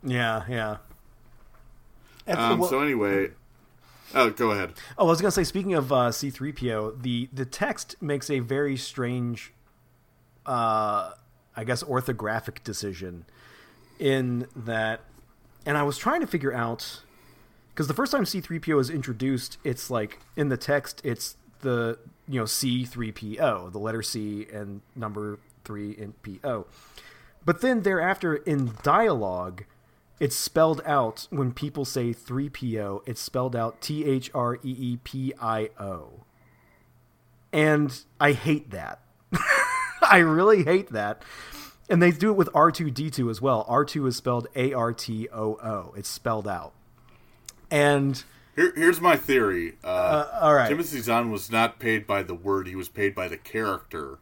Yeah, 0.02 0.44
yeah. 0.48 0.76
Um, 2.26 2.60
well, 2.60 2.70
so 2.70 2.80
anyway, 2.80 3.30
oh, 4.14 4.30
go 4.30 4.52
ahead. 4.52 4.74
Oh, 4.96 5.06
I 5.06 5.10
was 5.10 5.20
gonna 5.20 5.30
say. 5.30 5.44
Speaking 5.44 5.74
of 5.74 5.92
uh, 5.92 6.12
C 6.12 6.30
three 6.30 6.52
PO, 6.52 6.92
the 6.92 7.28
the 7.32 7.44
text 7.44 7.96
makes 8.00 8.30
a 8.30 8.38
very 8.38 8.76
strange 8.76 9.52
uh, 10.46 11.12
I 11.56 11.64
guess, 11.64 11.82
orthographic 11.82 12.62
decision 12.64 13.24
in 13.98 14.46
that. 14.56 15.00
And 15.66 15.76
I 15.76 15.82
was 15.82 15.98
trying 15.98 16.20
to 16.20 16.26
figure 16.26 16.52
out 16.52 17.02
because 17.68 17.86
the 17.86 17.94
first 17.94 18.12
time 18.12 18.24
C3PO 18.24 18.80
is 18.80 18.90
introduced, 18.90 19.58
it's 19.62 19.90
like 19.90 20.18
in 20.36 20.48
the 20.48 20.56
text, 20.56 21.00
it's 21.04 21.36
the 21.60 21.98
you 22.30 22.38
know 22.38 22.44
C3PO, 22.44 23.72
the 23.72 23.78
letter 23.78 24.02
C 24.02 24.46
and 24.52 24.80
number 24.94 25.38
three 25.64 25.90
in 25.90 26.14
PO. 26.22 26.66
But 27.44 27.60
then 27.60 27.82
thereafter, 27.82 28.36
in 28.36 28.72
dialogue, 28.82 29.64
it's 30.20 30.36
spelled 30.36 30.82
out 30.84 31.26
when 31.30 31.52
people 31.52 31.84
say 31.84 32.12
3PO, 32.12 33.02
it's 33.06 33.20
spelled 33.20 33.56
out 33.56 33.80
T 33.80 34.04
H 34.04 34.30
R 34.34 34.56
E 34.56 34.58
E 34.62 34.98
P 35.02 35.32
I 35.40 35.70
O. 35.80 36.24
And 37.52 38.04
I 38.20 38.32
hate 38.32 38.70
that. 38.70 39.00
I 40.02 40.18
really 40.18 40.62
hate 40.64 40.90
that. 40.90 41.22
And 41.88 42.00
they 42.00 42.12
do 42.12 42.30
it 42.30 42.36
with 42.36 42.52
R2D2 42.52 43.28
as 43.28 43.42
well. 43.42 43.64
R2 43.68 44.06
is 44.06 44.16
spelled 44.16 44.46
A 44.54 44.72
R 44.72 44.92
T 44.92 45.28
O 45.32 45.54
O. 45.54 45.94
It's 45.96 46.08
spelled 46.08 46.46
out. 46.46 46.72
And 47.70 48.22
Here, 48.56 48.72
here's 48.74 49.00
my 49.00 49.16
theory. 49.16 49.74
Uh, 49.82 49.86
uh, 49.86 50.38
all 50.42 50.54
right. 50.54 50.68
Timothy 50.68 51.00
Zahn 51.00 51.30
was 51.30 51.50
not 51.50 51.78
paid 51.78 52.06
by 52.06 52.22
the 52.22 52.34
word; 52.34 52.66
he 52.66 52.76
was 52.76 52.88
paid 52.88 53.14
by 53.14 53.28
the 53.28 53.36
character. 53.36 54.18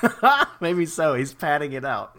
Maybe 0.60 0.86
so. 0.86 1.14
He's 1.14 1.34
padding 1.34 1.72
it 1.72 1.84
out, 1.84 2.16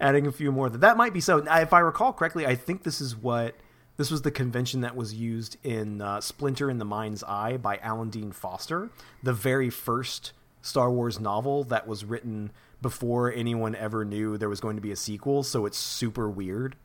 adding 0.00 0.26
a 0.26 0.32
few 0.32 0.52
more. 0.52 0.70
That 0.70 0.80
that 0.80 0.96
might 0.96 1.12
be 1.12 1.20
so. 1.20 1.38
If 1.38 1.72
I 1.72 1.80
recall 1.80 2.12
correctly, 2.12 2.46
I 2.46 2.54
think 2.54 2.82
this 2.84 3.00
is 3.00 3.16
what 3.16 3.54
this 3.96 4.10
was 4.10 4.22
the 4.22 4.30
convention 4.30 4.80
that 4.80 4.96
was 4.96 5.14
used 5.14 5.56
in 5.62 6.00
uh, 6.00 6.20
Splinter 6.20 6.70
in 6.70 6.78
the 6.78 6.84
Mind's 6.84 7.22
Eye 7.22 7.56
by 7.56 7.78
Alan 7.78 8.10
Dean 8.10 8.32
Foster, 8.32 8.90
the 9.22 9.32
very 9.32 9.70
first 9.70 10.32
Star 10.62 10.90
Wars 10.90 11.20
novel 11.20 11.64
that 11.64 11.86
was 11.86 12.04
written 12.04 12.50
before 12.80 13.32
anyone 13.32 13.74
ever 13.74 14.04
knew 14.04 14.36
there 14.36 14.48
was 14.48 14.60
going 14.60 14.76
to 14.76 14.82
be 14.82 14.90
a 14.90 14.96
sequel. 14.96 15.42
So 15.42 15.66
it's 15.66 15.78
super 15.78 16.28
weird. 16.28 16.76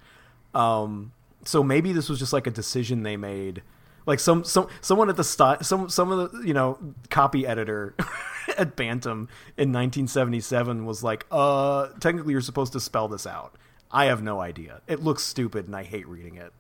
Um, 0.53 1.13
so 1.45 1.63
maybe 1.63 1.91
this 1.93 2.09
was 2.09 2.19
just 2.19 2.33
like 2.33 2.47
a 2.47 2.51
decision 2.51 3.03
they 3.03 3.17
made 3.17 3.63
like 4.09 4.19
some 4.19 4.43
some 4.43 4.67
someone 4.81 5.07
at 5.07 5.17
the 5.17 5.23
st- 5.23 5.63
some 5.63 5.87
some 5.87 6.11
of 6.11 6.31
the 6.31 6.47
you 6.47 6.53
know 6.53 6.79
copy 7.11 7.45
editor 7.45 7.95
at 8.57 8.75
Bantam 8.75 9.29
in 9.55 9.71
1977 9.71 10.83
was 10.83 11.03
like, 11.03 11.27
uh, 11.31 11.89
technically 11.99 12.33
you're 12.33 12.41
supposed 12.41 12.73
to 12.73 12.79
spell 12.79 13.07
this 13.07 13.27
out. 13.27 13.55
I 13.91 14.05
have 14.05 14.23
no 14.23 14.41
idea. 14.41 14.81
It 14.87 15.03
looks 15.03 15.23
stupid, 15.23 15.67
and 15.67 15.75
I 15.75 15.83
hate 15.83 16.07
reading 16.07 16.35
it. 16.35 16.51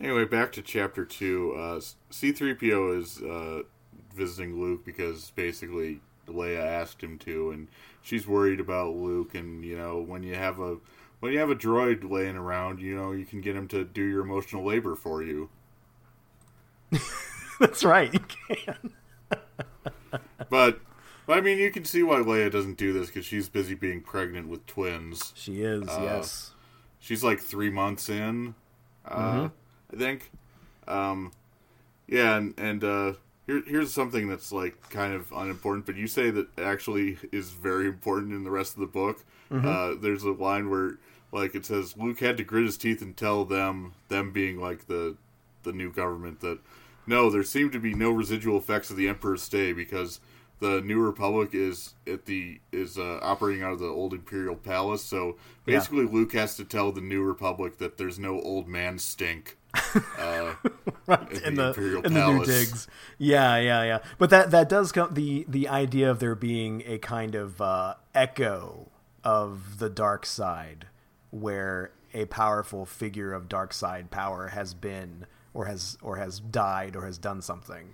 Anyway, 0.00 0.24
back 0.24 0.50
to 0.52 0.62
chapter 0.62 1.04
two. 1.04 1.54
Uh, 1.56 1.80
C-3PO 2.10 2.98
is 3.00 3.22
uh, 3.22 3.62
visiting 4.12 4.60
Luke 4.60 4.84
because 4.84 5.30
basically 5.36 6.00
Leia 6.26 6.64
asked 6.64 7.00
him 7.00 7.16
to, 7.18 7.52
and 7.52 7.68
she's 8.02 8.26
worried 8.26 8.58
about 8.58 8.96
Luke. 8.96 9.36
And 9.36 9.64
you 9.64 9.78
know, 9.78 10.00
when 10.00 10.24
you 10.24 10.34
have 10.34 10.58
a 10.58 10.78
when 11.20 11.32
you 11.32 11.38
have 11.38 11.50
a 11.50 11.54
droid 11.54 12.10
laying 12.10 12.36
around, 12.36 12.80
you 12.80 12.96
know, 12.96 13.12
you 13.12 13.24
can 13.24 13.40
get 13.40 13.54
him 13.54 13.68
to 13.68 13.84
do 13.84 14.02
your 14.02 14.22
emotional 14.22 14.64
labor 14.64 14.96
for 14.96 15.22
you. 15.22 15.48
That's 17.60 17.84
right. 17.84 18.12
You 18.12 18.20
can. 18.20 18.92
but, 20.48 20.80
but 21.26 21.38
I 21.38 21.40
mean, 21.40 21.58
you 21.58 21.70
can 21.70 21.84
see 21.84 22.02
why 22.02 22.16
Leia 22.16 22.50
doesn't 22.50 22.76
do 22.76 22.92
this 22.92 23.06
because 23.08 23.24
she's 23.24 23.48
busy 23.48 23.74
being 23.74 24.00
pregnant 24.00 24.48
with 24.48 24.66
twins. 24.66 25.32
She 25.36 25.62
is. 25.62 25.88
Uh, 25.88 26.00
yes. 26.02 26.52
She's 26.98 27.22
like 27.24 27.40
three 27.40 27.70
months 27.70 28.08
in, 28.08 28.54
uh, 29.06 29.16
Mhm. 29.48 29.52
I 29.92 29.96
think. 29.96 30.30
Um, 30.88 31.32
yeah, 32.08 32.36
and 32.36 32.54
and 32.58 32.84
uh, 32.84 33.12
here, 33.46 33.62
here's 33.66 33.92
something 33.92 34.28
that's 34.28 34.52
like 34.52 34.90
kind 34.90 35.14
of 35.14 35.32
unimportant, 35.32 35.86
but 35.86 35.96
you 35.96 36.06
say 36.06 36.30
that 36.30 36.46
actually 36.58 37.18
is 37.32 37.50
very 37.50 37.86
important 37.86 38.32
in 38.32 38.44
the 38.44 38.50
rest 38.50 38.74
of 38.74 38.80
the 38.80 38.86
book. 38.86 39.24
Uh, 39.50 39.94
there's 40.00 40.24
a 40.24 40.32
line 40.32 40.70
where 40.70 40.98
like 41.32 41.54
it 41.54 41.64
says 41.64 41.96
Luke 41.96 42.18
had 42.18 42.36
to 42.38 42.44
grit 42.44 42.64
his 42.64 42.76
teeth 42.76 43.00
and 43.02 43.16
tell 43.16 43.44
them, 43.44 43.92
them 44.08 44.32
being 44.32 44.58
like 44.60 44.86
the 44.88 45.16
the 45.66 45.72
new 45.74 45.92
government, 45.92 46.40
that 46.40 46.60
no, 47.06 47.30
there 47.30 47.44
seem 47.44 47.70
to 47.72 47.80
be 47.80 47.94
no 47.94 48.10
residual 48.10 48.58
effects 48.58 48.90
of 48.90 48.96
the 48.96 49.08
Emperor's 49.08 49.42
stay 49.42 49.74
because 49.74 50.20
the 50.60 50.80
New 50.82 51.00
Republic 51.00 51.50
is 51.52 51.94
at 52.06 52.24
the 52.26 52.60
is 52.72 52.98
uh, 52.98 53.20
operating 53.22 53.62
out 53.62 53.74
of 53.74 53.80
the 53.80 53.86
old 53.88 54.14
Imperial 54.14 54.56
Palace. 54.56 55.04
So 55.04 55.36
Yeah. 55.66 55.74
basically, 55.74 56.06
Luke 56.06 56.32
has 56.32 56.56
to 56.56 56.64
tell 56.64 56.92
the 56.92 57.02
New 57.02 57.22
Republic 57.22 57.78
that 57.78 57.98
there's 57.98 58.18
no 58.18 58.40
old 58.40 58.68
man 58.68 58.98
stink. 58.98 59.58
Uh, 60.16 60.54
right 61.06 61.30
in 61.30 61.42
in 61.44 61.54
the 61.56 61.62
the 61.62 61.68
Imperial 61.68 62.02
in 62.04 62.14
the 62.14 62.22
new 62.22 62.40
digs. 62.40 62.88
Yeah, 63.18 63.58
yeah, 63.58 63.82
yeah. 63.84 63.98
But 64.18 64.30
that 64.30 64.50
that 64.50 64.68
does 64.68 64.92
come 64.92 65.14
the 65.14 65.44
the 65.48 65.68
idea 65.68 66.10
of 66.10 66.20
there 66.20 66.34
being 66.34 66.82
a 66.86 66.98
kind 66.98 67.34
of 67.34 67.60
uh, 67.60 67.94
echo 68.14 68.88
of 69.24 69.78
the 69.78 69.90
dark 69.90 70.26
side, 70.26 70.86
where 71.30 71.90
a 72.14 72.24
powerful 72.26 72.86
figure 72.86 73.32
of 73.32 73.48
dark 73.48 73.72
side 73.74 74.10
power 74.10 74.48
has 74.48 74.74
been 74.74 75.26
or 75.56 75.64
has 75.64 75.96
or 76.02 76.16
has 76.16 76.38
died 76.38 76.94
or 76.94 77.06
has 77.06 77.18
done 77.18 77.40
something. 77.40 77.88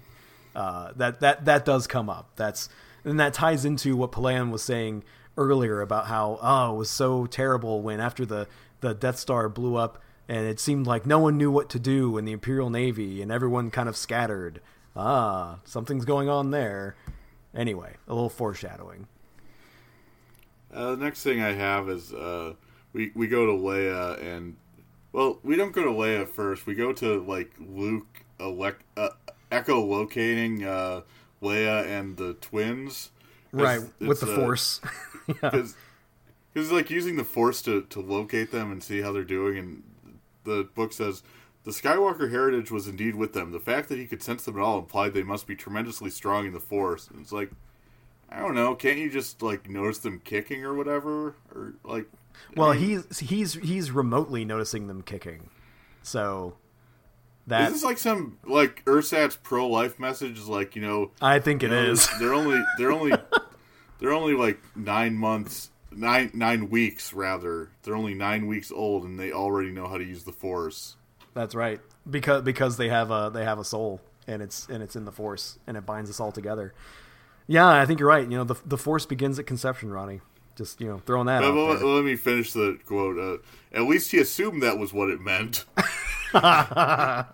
Uh, 0.54 0.92
that 0.96 1.20
that 1.20 1.44
that 1.44 1.64
does 1.64 1.86
come 1.86 2.10
up. 2.10 2.30
That's 2.36 2.68
and 3.04 3.18
that 3.20 3.32
ties 3.32 3.64
into 3.64 3.96
what 3.96 4.12
Pellaeon 4.12 4.50
was 4.50 4.62
saying 4.62 5.04
earlier 5.38 5.80
about 5.80 6.06
how 6.06 6.38
oh 6.42 6.74
it 6.74 6.76
was 6.76 6.90
so 6.90 7.26
terrible 7.26 7.80
when 7.80 8.00
after 8.00 8.26
the 8.26 8.48
the 8.80 8.94
Death 8.94 9.18
Star 9.18 9.48
blew 9.48 9.76
up 9.76 10.02
and 10.28 10.46
it 10.46 10.60
seemed 10.60 10.86
like 10.86 11.06
no 11.06 11.18
one 11.18 11.38
knew 11.38 11.50
what 11.50 11.70
to 11.70 11.78
do 11.78 12.18
in 12.18 12.24
the 12.24 12.32
Imperial 12.32 12.68
Navy 12.68 13.22
and 13.22 13.30
everyone 13.30 13.70
kind 13.70 13.88
of 13.88 13.96
scattered. 13.96 14.60
Ah, 14.94 15.60
something's 15.64 16.04
going 16.04 16.28
on 16.28 16.50
there. 16.50 16.96
Anyway, 17.54 17.94
a 18.08 18.12
little 18.12 18.28
foreshadowing. 18.28 19.06
Uh, 20.72 20.90
the 20.92 21.04
next 21.04 21.22
thing 21.22 21.40
I 21.40 21.52
have 21.52 21.88
is 21.88 22.12
uh, 22.12 22.54
we 22.92 23.12
we 23.14 23.28
go 23.28 23.46
to 23.46 23.52
Leia 23.52 24.20
and 24.22 24.56
well, 25.12 25.38
we 25.42 25.56
don't 25.56 25.72
go 25.72 25.84
to 25.84 25.90
Leia 25.90 26.28
first. 26.28 26.66
We 26.66 26.74
go 26.74 26.92
to 26.94 27.22
like 27.22 27.52
Luke 27.58 28.24
elect, 28.40 28.82
uh, 28.96 29.10
echolocating 29.50 30.64
uh, 30.64 31.02
Leia 31.42 31.86
and 31.86 32.16
the 32.16 32.34
twins. 32.34 33.10
Right, 33.52 33.80
with 34.00 34.20
the 34.20 34.32
uh, 34.32 34.36
Force. 34.36 34.80
yeah. 35.28 35.34
because 35.42 35.76
because 36.52 36.72
like 36.72 36.90
using 36.90 37.16
the 37.16 37.24
force 37.24 37.62
to, 37.62 37.82
to 37.82 38.00
locate 38.00 38.50
them 38.50 38.70
and 38.70 38.82
see 38.82 39.00
how 39.00 39.12
they're 39.12 39.24
doing 39.24 39.58
and 39.58 39.82
the 40.44 40.68
book 40.74 40.92
says 40.92 41.22
the 41.64 41.70
skywalker 41.70 42.30
heritage 42.30 42.70
was 42.70 42.88
indeed 42.88 43.14
with 43.14 43.32
them 43.32 43.52
the 43.52 43.60
fact 43.60 43.88
that 43.88 43.98
he 43.98 44.06
could 44.06 44.22
sense 44.22 44.44
them 44.44 44.56
at 44.56 44.62
all 44.62 44.78
implied 44.78 45.14
they 45.14 45.22
must 45.22 45.46
be 45.46 45.54
tremendously 45.54 46.10
strong 46.10 46.46
in 46.46 46.52
the 46.52 46.60
force 46.60 47.08
and 47.08 47.20
it's 47.20 47.32
like 47.32 47.50
i 48.30 48.38
don't 48.38 48.54
know 48.54 48.74
can't 48.74 48.98
you 48.98 49.10
just 49.10 49.42
like 49.42 49.68
notice 49.68 49.98
them 49.98 50.20
kicking 50.24 50.64
or 50.64 50.74
whatever 50.74 51.34
or 51.54 51.74
like 51.84 52.06
Well, 52.56 52.72
he's 52.72 53.18
he's 53.18 53.54
he's 53.54 53.90
remotely 53.90 54.44
noticing 54.44 54.86
them 54.86 55.02
kicking. 55.02 55.50
So 56.02 56.54
is 57.44 57.48
that 57.48 57.72
this 57.72 57.84
like 57.84 57.98
some 57.98 58.38
like 58.44 58.82
ursat's 58.86 59.36
pro-life 59.42 59.98
message 59.98 60.38
is 60.38 60.48
like 60.48 60.76
you 60.76 60.82
know 60.82 61.10
I 61.20 61.38
think 61.38 61.62
it 61.62 61.70
you 61.70 61.76
know, 61.76 61.92
is. 61.92 62.08
they're 62.20 62.34
only 62.34 62.62
they're 62.78 62.92
only 62.92 63.12
they're 63.98 64.12
only 64.12 64.34
like 64.34 64.60
nine 64.76 65.14
months 65.14 65.70
nine 65.90 66.30
nine 66.34 66.70
weeks 66.70 67.12
rather 67.12 67.70
they're 67.82 67.96
only 67.96 68.14
nine 68.14 68.46
weeks 68.46 68.70
old 68.72 69.04
and 69.04 69.18
they 69.18 69.32
already 69.32 69.70
know 69.70 69.86
how 69.88 69.98
to 69.98 70.04
use 70.04 70.24
the 70.24 70.32
force 70.32 70.96
That's 71.34 71.54
right. 71.54 71.80
Because 72.08 72.42
because 72.42 72.76
they 72.76 72.88
have 72.88 73.10
a 73.10 73.30
they 73.32 73.44
have 73.44 73.58
a 73.58 73.64
soul 73.64 74.00
and 74.26 74.42
it's 74.42 74.68
and 74.68 74.82
it's 74.82 74.96
in 74.96 75.04
the 75.04 75.12
force 75.12 75.58
and 75.66 75.76
it 75.76 75.86
binds 75.86 76.10
us 76.10 76.20
all 76.20 76.32
together. 76.32 76.74
Yeah, 77.46 77.68
I 77.68 77.86
think 77.86 78.00
you're 78.00 78.08
right. 78.08 78.22
You 78.28 78.38
know, 78.38 78.44
the 78.44 78.56
the 78.64 78.78
force 78.78 79.04
begins 79.06 79.38
at 79.38 79.46
conception, 79.46 79.90
Ronnie. 79.92 80.20
Just 80.56 80.80
you 80.80 80.86
know, 80.88 80.98
throwing 81.06 81.26
that 81.26 81.40
But 81.40 81.50
out 81.50 81.54
let, 81.70 81.78
there. 81.80 81.88
let 81.88 82.04
me 82.04 82.16
finish 82.16 82.52
the 82.52 82.78
quote. 82.86 83.18
Uh, 83.18 83.38
at 83.76 83.82
least 83.88 84.10
he 84.10 84.18
assumed 84.18 84.62
that 84.62 84.78
was 84.78 84.92
what 84.92 85.08
it 85.08 85.20
meant, 85.20 85.64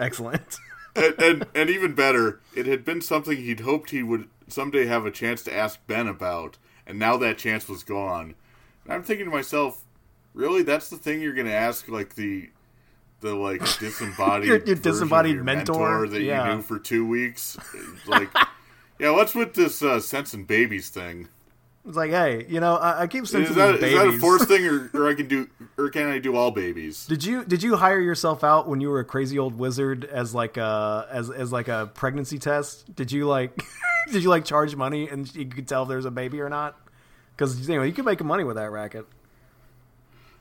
Excellent. 0.00 0.56
and, 0.94 1.14
and 1.22 1.46
and 1.54 1.70
even 1.70 1.94
better, 1.94 2.40
it 2.54 2.66
had 2.66 2.84
been 2.84 3.00
something 3.00 3.36
he'd 3.36 3.60
hoped 3.60 3.90
he 3.90 4.02
would 4.02 4.28
someday 4.48 4.86
have 4.86 5.04
a 5.06 5.10
chance 5.10 5.42
to 5.44 5.54
ask 5.54 5.78
Ben 5.86 6.08
about, 6.08 6.56
and 6.86 6.98
now 6.98 7.16
that 7.18 7.38
chance 7.38 7.68
was 7.68 7.84
gone. 7.84 8.34
And 8.84 8.92
I'm 8.92 9.02
thinking 9.02 9.26
to 9.26 9.32
myself, 9.32 9.84
really, 10.34 10.62
that's 10.62 10.88
the 10.90 10.96
thing 10.96 11.20
you're 11.20 11.34
going 11.34 11.46
to 11.46 11.52
ask, 11.52 11.88
like 11.88 12.14
the 12.14 12.50
the 13.20 13.34
like 13.34 13.60
disembodied 13.78 14.48
Your- 14.48 14.64
your 14.64 14.76
disembodied 14.76 15.34
your 15.34 15.44
mentor? 15.44 16.08
that 16.08 16.20
Yeah. 16.22 16.48
you 16.48 16.56
knew 16.56 16.62
for 16.62 16.78
two 16.78 17.06
weeks, 17.06 17.56
like. 18.06 18.30
Yeah, 18.98 19.10
what's 19.10 19.34
with 19.34 19.52
this 19.52 19.82
uh, 19.82 20.00
sense 20.00 20.32
and 20.32 20.46
babies 20.46 20.88
thing? 20.88 21.28
It's 21.86 21.96
like, 21.96 22.10
hey, 22.10 22.44
you 22.48 22.58
know, 22.58 22.74
I, 22.74 23.02
I 23.02 23.06
keep 23.06 23.26
sensing 23.28 23.50
Is 23.50 23.54
that, 23.56 23.80
these 23.80 23.90
is 23.90 23.94
that 23.94 24.02
a 24.02 24.10
babies. 24.10 24.20
force 24.20 24.44
thing, 24.44 24.66
or, 24.66 24.90
or 24.94 25.08
I 25.08 25.14
can 25.14 25.28
do, 25.28 25.48
or 25.78 25.88
can 25.88 26.08
I 26.08 26.18
do 26.18 26.34
all 26.34 26.50
babies? 26.50 27.06
Did 27.06 27.24
you 27.24 27.44
did 27.44 27.62
you 27.62 27.76
hire 27.76 28.00
yourself 28.00 28.42
out 28.42 28.66
when 28.68 28.80
you 28.80 28.88
were 28.88 28.98
a 28.98 29.04
crazy 29.04 29.38
old 29.38 29.56
wizard 29.56 30.04
as 30.04 30.34
like 30.34 30.56
a 30.56 31.06
as 31.10 31.30
as 31.30 31.52
like 31.52 31.68
a 31.68 31.90
pregnancy 31.94 32.38
test? 32.40 32.92
Did 32.96 33.12
you 33.12 33.26
like 33.26 33.62
did 34.12 34.22
you 34.24 34.28
like 34.30 34.44
charge 34.44 34.74
money 34.74 35.08
and 35.08 35.32
you 35.34 35.46
could 35.46 35.68
tell 35.68 35.84
if 35.84 35.88
there's 35.88 36.06
a 36.06 36.10
baby 36.10 36.40
or 36.40 36.48
not? 36.48 36.76
Because 37.36 37.68
you 37.68 37.76
know 37.76 37.82
you 37.82 37.92
could 37.92 38.04
make 38.04 38.22
money 38.24 38.42
with 38.42 38.56
that 38.56 38.70
racket. 38.72 39.06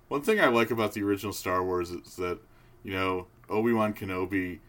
One 0.08 0.22
thing 0.22 0.40
I 0.40 0.48
like 0.48 0.72
about 0.72 0.94
the 0.94 1.04
original 1.04 1.34
Star 1.34 1.64
Wars 1.64 1.90
is 1.92 2.16
that, 2.18 2.40
you 2.84 2.94
know, 2.94 3.28
Obi 3.50 3.74
Wan 3.74 3.94
Kenobi 3.94 4.60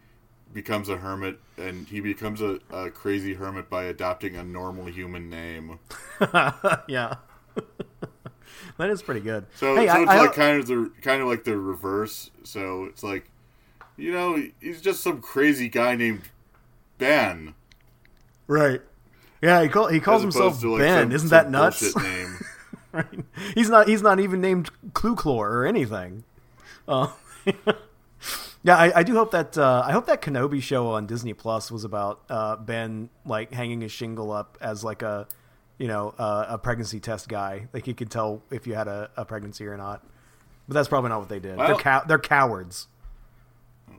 becomes 0.53 0.89
a 0.89 0.97
hermit, 0.97 1.39
and 1.57 1.87
he 1.87 1.99
becomes 1.99 2.41
a, 2.41 2.59
a 2.71 2.89
crazy 2.89 3.33
hermit 3.33 3.69
by 3.69 3.85
adopting 3.85 4.35
a 4.35 4.43
normal 4.43 4.85
human 4.85 5.29
name. 5.29 5.79
yeah, 6.87 7.15
that 8.77 8.89
is 8.89 9.01
pretty 9.01 9.21
good. 9.21 9.45
So, 9.55 9.75
hey, 9.75 9.87
so 9.87 9.93
I, 9.93 10.01
it's 10.01 10.11
I, 10.11 10.19
like 10.21 10.33
kind 10.33 10.59
of 10.59 10.67
the 10.67 10.91
kind 11.01 11.21
of 11.21 11.27
like 11.27 11.43
the 11.43 11.57
reverse. 11.57 12.31
So 12.43 12.85
it's 12.85 13.03
like, 13.03 13.29
you 13.97 14.11
know, 14.11 14.41
he's 14.61 14.81
just 14.81 15.01
some 15.01 15.21
crazy 15.21 15.69
guy 15.69 15.95
named 15.95 16.21
Ben. 16.97 17.53
Right. 18.47 18.81
Yeah, 19.41 19.61
he, 19.61 19.69
call, 19.69 19.87
he 19.87 19.99
calls 19.99 20.23
himself 20.23 20.63
like, 20.63 20.79
Ben. 20.79 21.03
some- 21.03 21.11
Isn't 21.11 21.29
some 21.29 21.37
that 21.37 21.51
nuts? 21.51 21.95
name. 21.95 22.39
right. 22.91 23.05
He's 23.53 23.69
not. 23.69 23.87
He's 23.87 24.01
not 24.01 24.19
even 24.19 24.41
named 24.41 24.71
Cluclor 24.93 25.49
or 25.49 25.65
anything. 25.65 26.23
Uh, 26.87 27.09
yeah, 28.67 28.75
I, 28.75 28.99
I 28.99 29.03
do 29.03 29.13
hope 29.13 29.31
that. 29.31 29.57
Uh, 29.57 29.81
I 29.85 29.93
hope 29.93 30.07
that 30.07 30.21
Kenobi 30.21 30.61
show 30.61 30.87
on 30.87 31.05
Disney 31.05 31.33
Plus 31.33 31.71
was 31.71 31.85
about 31.85 32.21
uh, 32.29 32.57
Ben 32.57 33.09
like 33.25 33.53
hanging 33.53 33.79
his 33.79 33.93
shingle 33.93 34.29
up 34.29 34.57
as 34.59 34.83
like 34.83 35.03
a, 35.03 35.25
you 35.77 35.87
know, 35.87 36.13
uh, 36.19 36.47
a 36.49 36.57
pregnancy 36.57 36.99
test 36.99 37.29
guy. 37.29 37.69
Like 37.71 37.85
he 37.85 37.93
could 37.93 38.11
tell 38.11 38.41
if 38.51 38.67
you 38.67 38.75
had 38.75 38.89
a, 38.89 39.09
a 39.15 39.23
pregnancy 39.23 39.65
or 39.67 39.77
not. 39.77 40.05
But 40.67 40.73
that's 40.73 40.89
probably 40.89 41.11
not 41.11 41.19
what 41.19 41.29
they 41.29 41.39
did. 41.39 41.57
they're 41.57 41.75
cow- 41.75 42.03
they're 42.05 42.19
cowards. 42.19 42.89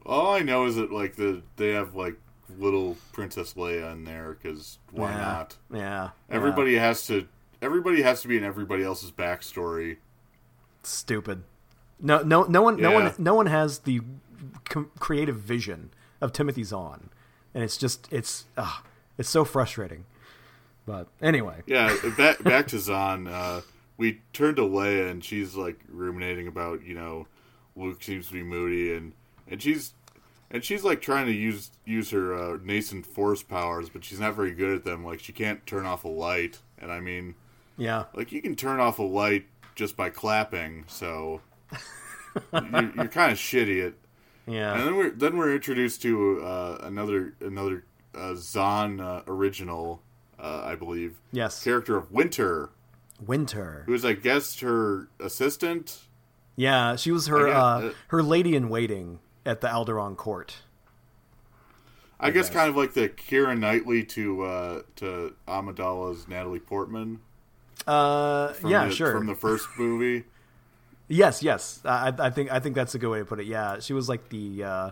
All 0.04 0.34
I 0.34 0.40
know 0.40 0.66
is 0.66 0.74
that 0.74 0.92
like 0.92 1.16
the 1.16 1.40
they 1.56 1.70
have 1.70 1.94
like 1.94 2.16
little 2.58 2.98
Princess 3.12 3.54
Leia 3.54 3.90
in 3.92 4.04
there 4.04 4.34
because 4.34 4.78
why 4.90 5.12
yeah. 5.12 5.16
not? 5.16 5.56
Yeah. 5.72 6.10
Everybody 6.28 6.74
has 6.74 7.06
to. 7.06 7.26
Everybody 7.62 8.02
has 8.02 8.20
to 8.20 8.28
be 8.28 8.36
in 8.36 8.44
everybody 8.44 8.84
else's 8.84 9.12
backstory. 9.12 9.96
Stupid. 10.82 11.44
No, 12.00 12.20
no, 12.20 12.42
no 12.44 12.62
one, 12.62 12.76
no 12.76 12.92
one, 12.92 13.12
no 13.18 13.34
one 13.34 13.46
has 13.46 13.80
the 13.80 14.00
com- 14.64 14.91
creative 14.99 15.36
vision 15.36 15.91
of 16.20 16.32
Timothy 16.32 16.64
Zahn, 16.64 17.11
and 17.55 17.62
it's 17.62 17.76
just, 17.76 18.09
it's, 18.12 18.45
ah, 18.57 18.82
it's 19.16 19.28
so 19.28 19.45
frustrating. 19.45 20.05
But 20.86 21.09
anyway, 21.20 21.62
Yeah, 21.66 21.95
back 22.16 22.43
back 22.43 22.66
to 22.68 22.78
Zahn. 22.78 23.26
Uh, 23.26 23.61
we 23.99 24.22
turned 24.32 24.57
to 24.57 24.62
Leia 24.62 25.11
and 25.11 25.22
she's 25.22 25.55
like 25.55 25.80
ruminating 25.86 26.47
about 26.47 26.82
you 26.82 26.95
know 26.95 27.26
Luke 27.76 28.03
seems 28.03 28.28
to 28.28 28.32
be 28.32 28.43
moody 28.43 28.95
and 28.95 29.12
and 29.51 29.61
she's 29.61 29.93
and 30.51 30.64
she's 30.64 30.84
like 30.84 31.03
trying 31.03 31.26
to 31.26 31.32
use 31.32 31.72
use 31.84 32.11
her 32.11 32.34
uh, 32.34 32.59
nascent 32.62 33.05
force 33.05 33.43
powers, 33.43 33.91
but 33.91 34.03
she's 34.03 34.18
not 34.18 34.34
very 34.34 34.53
good 34.53 34.74
at 34.74 34.84
them. 34.84 35.05
Like 35.05 35.20
she 35.20 35.32
can't 35.32 35.66
turn 35.66 35.84
off 35.84 36.05
a 36.05 36.09
light, 36.09 36.59
and 36.78 36.91
I 36.91 37.01
mean, 37.01 37.34
yeah, 37.76 38.05
like 38.14 38.32
you 38.32 38.41
can 38.41 38.57
turn 38.57 38.80
off 38.80 38.99
a 38.99 39.03
light 39.03 39.45
just 39.74 39.95
by 39.95 40.09
clapping, 40.09 40.84
so 40.86 41.43
you're, 42.53 42.93
you're 42.95 43.09
kind 43.09 43.30
of 43.30 43.39
shitty 43.39 43.89
at. 43.89 43.93
And 44.49 44.86
then 44.86 44.96
we're 44.96 45.11
then 45.11 45.36
we're 45.36 45.55
introduced 45.55 46.03
to 46.03 46.42
uh, 46.42 46.78
another 46.82 47.34
another 47.40 47.84
uh, 48.14 48.34
Zahn 48.36 49.01
uh, 49.01 49.22
original, 49.26 50.03
uh, 50.38 50.62
I 50.64 50.74
believe, 50.74 51.18
yes, 51.32 51.62
character 51.62 51.96
of 51.96 52.11
Winter, 52.11 52.70
Winter. 53.24 53.82
who 53.86 53.94
is 53.94 54.05
I 54.05 54.14
guess 54.14 54.59
her 54.61 55.09
assistant. 55.20 56.01
Yeah, 56.57 56.96
she 56.96 57.12
was 57.12 57.28
her, 57.28 57.49
I 57.49 57.53
got- 57.53 57.82
uh, 57.84 57.86
uh, 57.88 57.92
her 58.09 58.22
lady 58.22 58.57
in 58.57 58.68
waiting 58.68 59.20
at 59.46 59.61
the 59.61 59.68
Alderaan 59.68 60.16
court. 60.16 60.57
I, 62.20 62.30
guess 62.30 62.46
guess. 62.49 62.57
kind 62.57 62.68
of 62.68 62.76
like 62.76 62.94
the 62.94 63.09
Keira 63.09 63.57
Knightley 63.57 64.03
to 64.05 64.42
uh, 64.42 64.82
to 64.96 65.36
Amidala's 65.46 66.26
Natalie 66.26 66.59
Portman. 66.59 67.20
Uh, 67.86 68.55
yeah, 68.66 68.86
the, 68.86 68.94
sure. 68.94 69.12
From 69.12 69.26
the 69.26 69.36
first 69.36 69.68
movie. 69.78 70.24
Yes, 71.09 71.42
yes. 71.42 71.80
I, 71.84 72.12
I 72.18 72.30
think 72.30 72.52
I 72.52 72.61
think 72.61 72.74
that's 72.74 72.94
a 72.94 72.98
good 72.98 73.11
way 73.11 73.18
to 73.18 73.24
put 73.24 73.40
it. 73.40 73.46
Yeah, 73.46 73.80
she 73.80 73.94
was 73.94 74.09
like 74.09 74.28
the, 74.28 74.62
uh, 74.62 74.90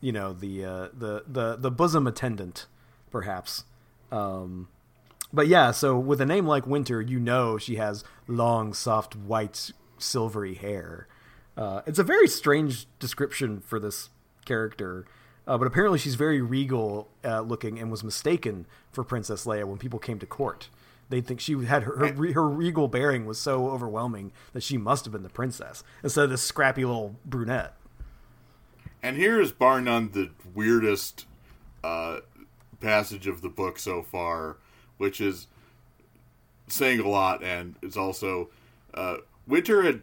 you 0.00 0.10
know, 0.10 0.32
the 0.32 0.64
uh, 0.64 0.88
the 0.96 1.24
the 1.28 1.56
the 1.56 1.70
bosom 1.70 2.06
attendant, 2.06 2.66
perhaps. 3.10 3.64
Um, 4.10 4.68
but 5.32 5.46
yeah, 5.46 5.70
so 5.70 5.98
with 5.98 6.20
a 6.20 6.26
name 6.26 6.46
like 6.46 6.66
Winter, 6.66 7.00
you 7.00 7.20
know 7.20 7.58
she 7.58 7.76
has 7.76 8.04
long, 8.26 8.72
soft, 8.72 9.14
white, 9.14 9.70
silvery 9.98 10.54
hair. 10.54 11.06
Uh, 11.56 11.82
it's 11.86 11.98
a 11.98 12.04
very 12.04 12.26
strange 12.26 12.86
description 12.98 13.60
for 13.60 13.78
this 13.78 14.08
character, 14.44 15.04
uh, 15.46 15.58
but 15.58 15.66
apparently 15.66 15.98
she's 15.98 16.14
very 16.14 16.40
regal 16.40 17.08
uh, 17.24 17.42
looking 17.42 17.78
and 17.78 17.90
was 17.90 18.02
mistaken 18.02 18.66
for 18.90 19.04
Princess 19.04 19.44
Leia 19.44 19.64
when 19.64 19.78
people 19.78 19.98
came 19.98 20.18
to 20.18 20.26
court. 20.26 20.68
They 21.10 21.20
think 21.20 21.40
she 21.40 21.64
had 21.64 21.82
her 21.82 21.98
her, 21.98 22.32
her 22.32 22.48
regal 22.48 22.88
bearing 22.88 23.26
was 23.26 23.38
so 23.38 23.68
overwhelming 23.68 24.32
that 24.52 24.62
she 24.62 24.78
must 24.78 25.04
have 25.04 25.12
been 25.12 25.24
the 25.24 25.28
princess 25.28 25.84
instead 26.02 26.24
of 26.24 26.30
this 26.30 26.42
scrappy 26.42 26.84
little 26.84 27.16
brunette. 27.24 27.74
And 29.02 29.16
here 29.16 29.40
is 29.40 29.50
bar 29.50 29.80
none 29.80 30.10
the 30.12 30.30
weirdest 30.54 31.26
uh, 31.82 32.20
passage 32.80 33.26
of 33.26 33.42
the 33.42 33.48
book 33.48 33.78
so 33.78 34.02
far, 34.02 34.58
which 34.98 35.20
is 35.20 35.48
saying 36.68 37.00
a 37.00 37.08
lot, 37.08 37.42
and 37.42 37.76
it's 37.82 37.96
also 37.96 38.50
uh, 38.94 39.16
Winter 39.46 39.82
had 39.82 40.02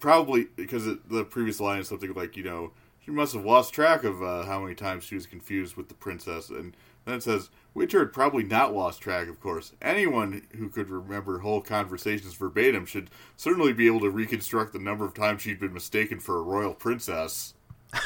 probably 0.00 0.48
because 0.56 0.86
it, 0.86 1.08
the 1.08 1.24
previous 1.24 1.60
line 1.60 1.80
is 1.80 1.88
something 1.88 2.12
like 2.14 2.36
you 2.36 2.42
know 2.42 2.72
she 3.04 3.10
must 3.10 3.34
have 3.34 3.44
lost 3.44 3.72
track 3.72 4.02
of 4.04 4.22
uh, 4.22 4.44
how 4.44 4.60
many 4.60 4.74
times 4.74 5.04
she 5.04 5.14
was 5.14 5.26
confused 5.26 5.76
with 5.76 5.88
the 5.88 5.94
princess, 5.94 6.50
and 6.50 6.76
then 7.04 7.14
it 7.14 7.22
says 7.22 7.50
Winter 7.72 8.00
had 8.00 8.12
probably 8.12 8.42
not 8.42 8.74
lost 8.74 9.00
track. 9.00 9.28
Of 9.28 9.40
course, 9.40 9.72
anyone 9.80 10.42
who 10.56 10.68
could 10.68 10.90
remember 10.90 11.38
whole 11.38 11.60
conversations 11.60 12.34
verbatim 12.34 12.84
should 12.84 13.10
certainly 13.36 13.72
be 13.72 13.86
able 13.86 14.00
to 14.00 14.10
reconstruct 14.10 14.72
the 14.72 14.78
number 14.78 15.04
of 15.04 15.14
times 15.14 15.42
she'd 15.42 15.60
been 15.60 15.72
mistaken 15.72 16.18
for 16.18 16.38
a 16.38 16.42
royal 16.42 16.74
princess. 16.74 17.54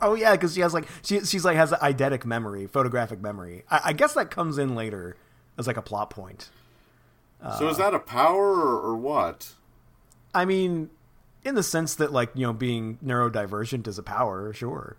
Oh 0.00 0.14
yeah, 0.14 0.32
because 0.32 0.54
she 0.54 0.62
has 0.62 0.72
like 0.72 0.86
she 1.02 1.20
she's 1.20 1.44
like 1.44 1.56
has 1.56 1.70
an 1.70 1.78
eidetic 1.80 2.24
memory, 2.24 2.66
photographic 2.66 3.20
memory. 3.20 3.62
I, 3.70 3.80
I 3.86 3.92
guess 3.92 4.14
that 4.14 4.30
comes 4.30 4.56
in 4.56 4.74
later 4.74 5.16
as 5.58 5.66
like 5.66 5.76
a 5.76 5.82
plot 5.82 6.08
point. 6.08 6.48
So 7.58 7.68
is 7.68 7.76
that 7.76 7.94
a 7.94 7.98
power 7.98 8.54
or, 8.54 8.80
or 8.80 8.96
what? 8.96 9.52
I 10.34 10.46
mean, 10.46 10.90
in 11.44 11.54
the 11.54 11.62
sense 11.62 11.94
that 11.96 12.12
like 12.12 12.30
you 12.34 12.46
know 12.46 12.52
being 12.52 12.98
neurodivergent 13.04 13.86
is 13.86 13.98
a 13.98 14.02
power, 14.02 14.52
sure. 14.52 14.96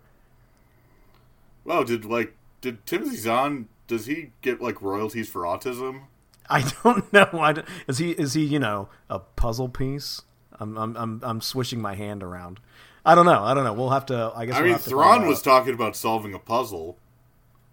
Well, 1.64 1.84
did 1.84 2.04
like 2.04 2.34
did 2.60 2.84
Timothy 2.86 3.16
Zahn 3.16 3.68
does 3.86 4.06
he 4.06 4.32
get 4.42 4.60
like 4.60 4.82
royalties 4.82 5.28
for 5.28 5.42
autism? 5.42 6.02
I 6.50 6.70
don't 6.84 7.12
know. 7.12 7.28
I 7.34 7.52
don't, 7.52 7.66
is 7.86 7.98
he 7.98 8.10
is 8.12 8.34
he 8.34 8.44
you 8.44 8.58
know 8.58 8.88
a 9.08 9.18
puzzle 9.18 9.68
piece? 9.68 10.22
I'm 10.60 10.76
I'm 10.76 10.96
I'm 10.96 11.20
I'm 11.22 11.40
swishing 11.40 11.80
my 11.80 11.94
hand 11.94 12.22
around. 12.22 12.60
I 13.04 13.14
don't 13.14 13.26
know. 13.26 13.42
I 13.42 13.54
don't 13.54 13.64
know. 13.64 13.72
We'll 13.72 13.90
have 13.90 14.06
to. 14.06 14.32
I 14.34 14.44
guess 14.46 14.56
I 14.56 14.58
we'll 14.58 14.64
mean, 14.66 14.72
have 14.72 14.84
to 14.84 14.90
find 14.90 15.00
Thrawn 15.20 15.28
was 15.28 15.40
talking 15.42 15.72
about 15.74 15.96
solving 15.96 16.34
a 16.34 16.38
puzzle. 16.38 16.98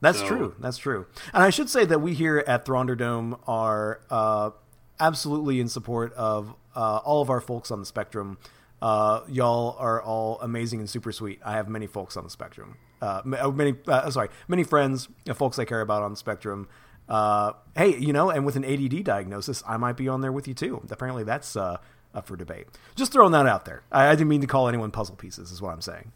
That's 0.02 0.20
So- 0.20 0.28
true. 0.28 0.56
That's 0.60 0.78
true. 0.78 1.08
And 1.34 1.42
I 1.44 1.50
should 1.50 1.70
say 1.70 1.84
that 1.86 2.00
we 2.00 2.14
here 2.14 2.44
at 2.48 2.66
Thunderdome 2.66 3.40
are 3.48 4.02
uh, 4.10 4.52
absolutely 5.00 5.60
in 5.60 5.68
support 5.68 6.14
of 6.14 6.54
uh, 6.76 6.98
all 6.98 7.22
of 7.22 7.30
our 7.30 7.42
folks 7.42 7.72
on 7.72 7.80
the 7.80 7.86
spectrum. 7.86 8.38
Uh, 8.82 9.22
y'all 9.28 9.76
are 9.80 10.02
all 10.02 10.40
amazing 10.42 10.80
and 10.80 10.90
super 10.90 11.12
sweet. 11.12 11.40
I 11.44 11.54
have 11.54 11.68
many 11.70 11.88
folks 11.88 12.16
on 12.18 12.24
the 12.24 12.30
spectrum. 12.30 12.78
Uh, 13.06 13.22
uh, 13.40 13.52
many, 13.52 13.76
uh, 13.88 14.10
sorry, 14.10 14.30
many 14.48 14.64
friends, 14.64 15.08
uh, 15.30 15.34
folks 15.34 15.60
I 15.60 15.66
care 15.66 15.82
about 15.82 16.02
on 16.02 16.12
the 16.12 16.18
spectrum. 16.18 16.68
Uh, 17.08 17.54
hey, 17.78 17.96
you 17.98 18.14
know, 18.14 18.32
and 18.32 18.46
with 18.46 18.56
an 18.56 18.66
ADD 18.66 19.04
diagnosis, 19.04 19.64
I 19.68 19.78
might 19.78 19.96
be 19.96 20.08
on 20.08 20.22
there 20.22 20.32
with 20.32 20.48
you 20.48 20.56
too. 20.56 20.82
Apparently, 20.90 21.24
that's 21.24 21.56
uh, 21.56 21.78
up 22.16 22.26
for 22.26 22.36
debate. 22.36 22.68
Just 22.96 23.12
throwing 23.12 23.32
that 23.34 23.46
out 23.46 23.66
there. 23.66 23.84
I, 23.92 24.08
I 24.08 24.12
didn't 24.12 24.30
mean 24.30 24.42
to 24.42 24.48
call 24.48 24.68
anyone 24.68 24.90
puzzle 24.90 25.16
pieces. 25.16 25.52
Is 25.52 25.62
what 25.62 25.72
I'm 25.72 25.82
saying. 25.82 26.12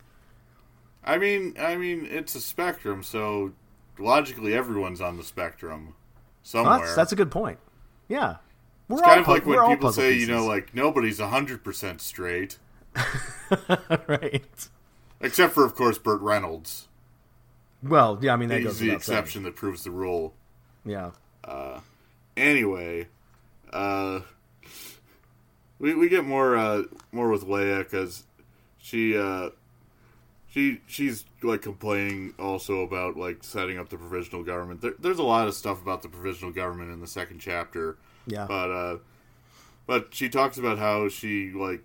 I 1.04 1.18
mean, 1.18 1.56
I 1.60 1.76
mean, 1.76 2.08
it's 2.10 2.34
a 2.34 2.42
spectrum, 2.42 3.04
so 3.04 3.54
logically 4.00 4.54
everyone's 4.56 5.00
on 5.00 5.18
the 5.18 5.24
spectrum 5.24 5.94
somewhere. 6.42 6.72
Well, 6.72 6.80
that's, 6.80 6.96
that's 6.96 7.12
a 7.12 7.16
good 7.16 7.32
point. 7.32 7.60
Yeah, 8.08 8.38
we're 8.88 8.98
it's 8.98 9.06
kind 9.06 9.14
all 9.14 9.20
of 9.20 9.26
pu- 9.26 9.32
like 9.34 9.46
when 9.46 9.76
people 9.76 9.92
say, 9.92 10.14
pieces. 10.14 10.28
you 10.28 10.34
know, 10.34 10.46
like 10.46 10.74
nobody's 10.74 11.20
hundred 11.20 11.64
percent 11.64 12.02
straight, 12.02 12.58
right. 14.08 14.70
Except 15.22 15.54
for, 15.54 15.66
of 15.66 15.76
course, 15.76 15.98
Burt 15.98 16.22
Reynolds. 16.22 16.88
Well, 17.82 18.20
yeah, 18.22 18.34
I 18.34 18.36
mean 18.36 18.50
that 18.50 18.58
He's 18.60 18.66
goes 18.68 18.80
the 18.80 18.86
without 18.88 19.04
saying. 19.04 19.18
exception 19.20 19.44
that 19.44 19.56
proves 19.56 19.84
the 19.84 19.92
rule. 19.92 20.34
Yeah. 20.86 21.12
anyway, 22.36 23.08
uh, 23.72 24.22
we 25.80 25.94
we 25.96 26.10
get 26.10 26.26
more 26.26 26.58
uh, 26.58 26.84
more 27.12 27.30
with 27.30 27.46
Leia 27.46 27.80
because 27.80 28.24
she 28.80 29.18
uh, 29.18 29.50
she 30.50 30.82
she's 30.88 31.24
like 31.42 31.62
complaining 31.62 32.34
also 32.38 32.82
about 32.82 33.16
like 33.16 33.44
setting 33.44 33.78
up 33.78 33.90
the 33.90 33.98
provisional 33.98 34.44
government. 34.44 34.82
There, 34.82 34.94
there's 35.00 35.20
a 35.20 35.24
lot 35.24 35.48
of 35.48 35.54
stuff 35.54 35.82
about 35.82 36.02
the 36.02 36.10
provisional 36.10 36.52
government 36.52 36.92
in 36.92 37.00
the 37.00 37.08
second 37.08 37.40
chapter, 37.40 37.98
Yeah. 38.26 38.46
but 38.48 38.72
uh, 38.72 38.98
but 39.88 40.14
she 40.14 40.28
talks 40.28 40.58
about 40.58 40.80
how 40.80 41.08
she 41.08 41.52
like 41.52 41.84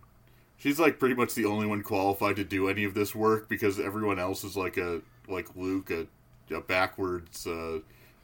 she's 0.56 0.78
like 0.78 0.98
pretty 0.98 1.14
much 1.14 1.34
the 1.34 1.44
only 1.44 1.66
one 1.66 1.82
qualified 1.82 2.36
to 2.36 2.44
do 2.44 2.68
any 2.68 2.84
of 2.84 2.94
this 2.94 3.14
work 3.14 3.48
because 3.48 3.78
everyone 3.78 4.18
else 4.18 4.44
is 4.44 4.56
like 4.56 4.76
a 4.76 5.00
like 5.28 5.48
Luke 5.56 5.90
a, 5.90 6.06
a 6.54 6.60
backwards 6.60 7.46
uh, 7.46 7.78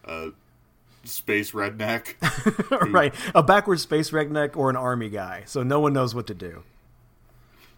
uh, 0.05 0.31
space 1.05 1.53
redneck. 1.53 2.15
right. 2.93 3.15
A 3.35 3.43
backwards 3.43 3.83
space 3.83 4.11
redneck 4.11 4.57
or 4.57 4.71
an 4.71 4.77
army 4.77 5.09
guy. 5.09 5.45
So 5.47 5.63
no 5.63 5.81
one 5.81 5.93
knows 5.93 6.15
what 6.15 6.27
to 6.29 6.35
do. 6.35 6.63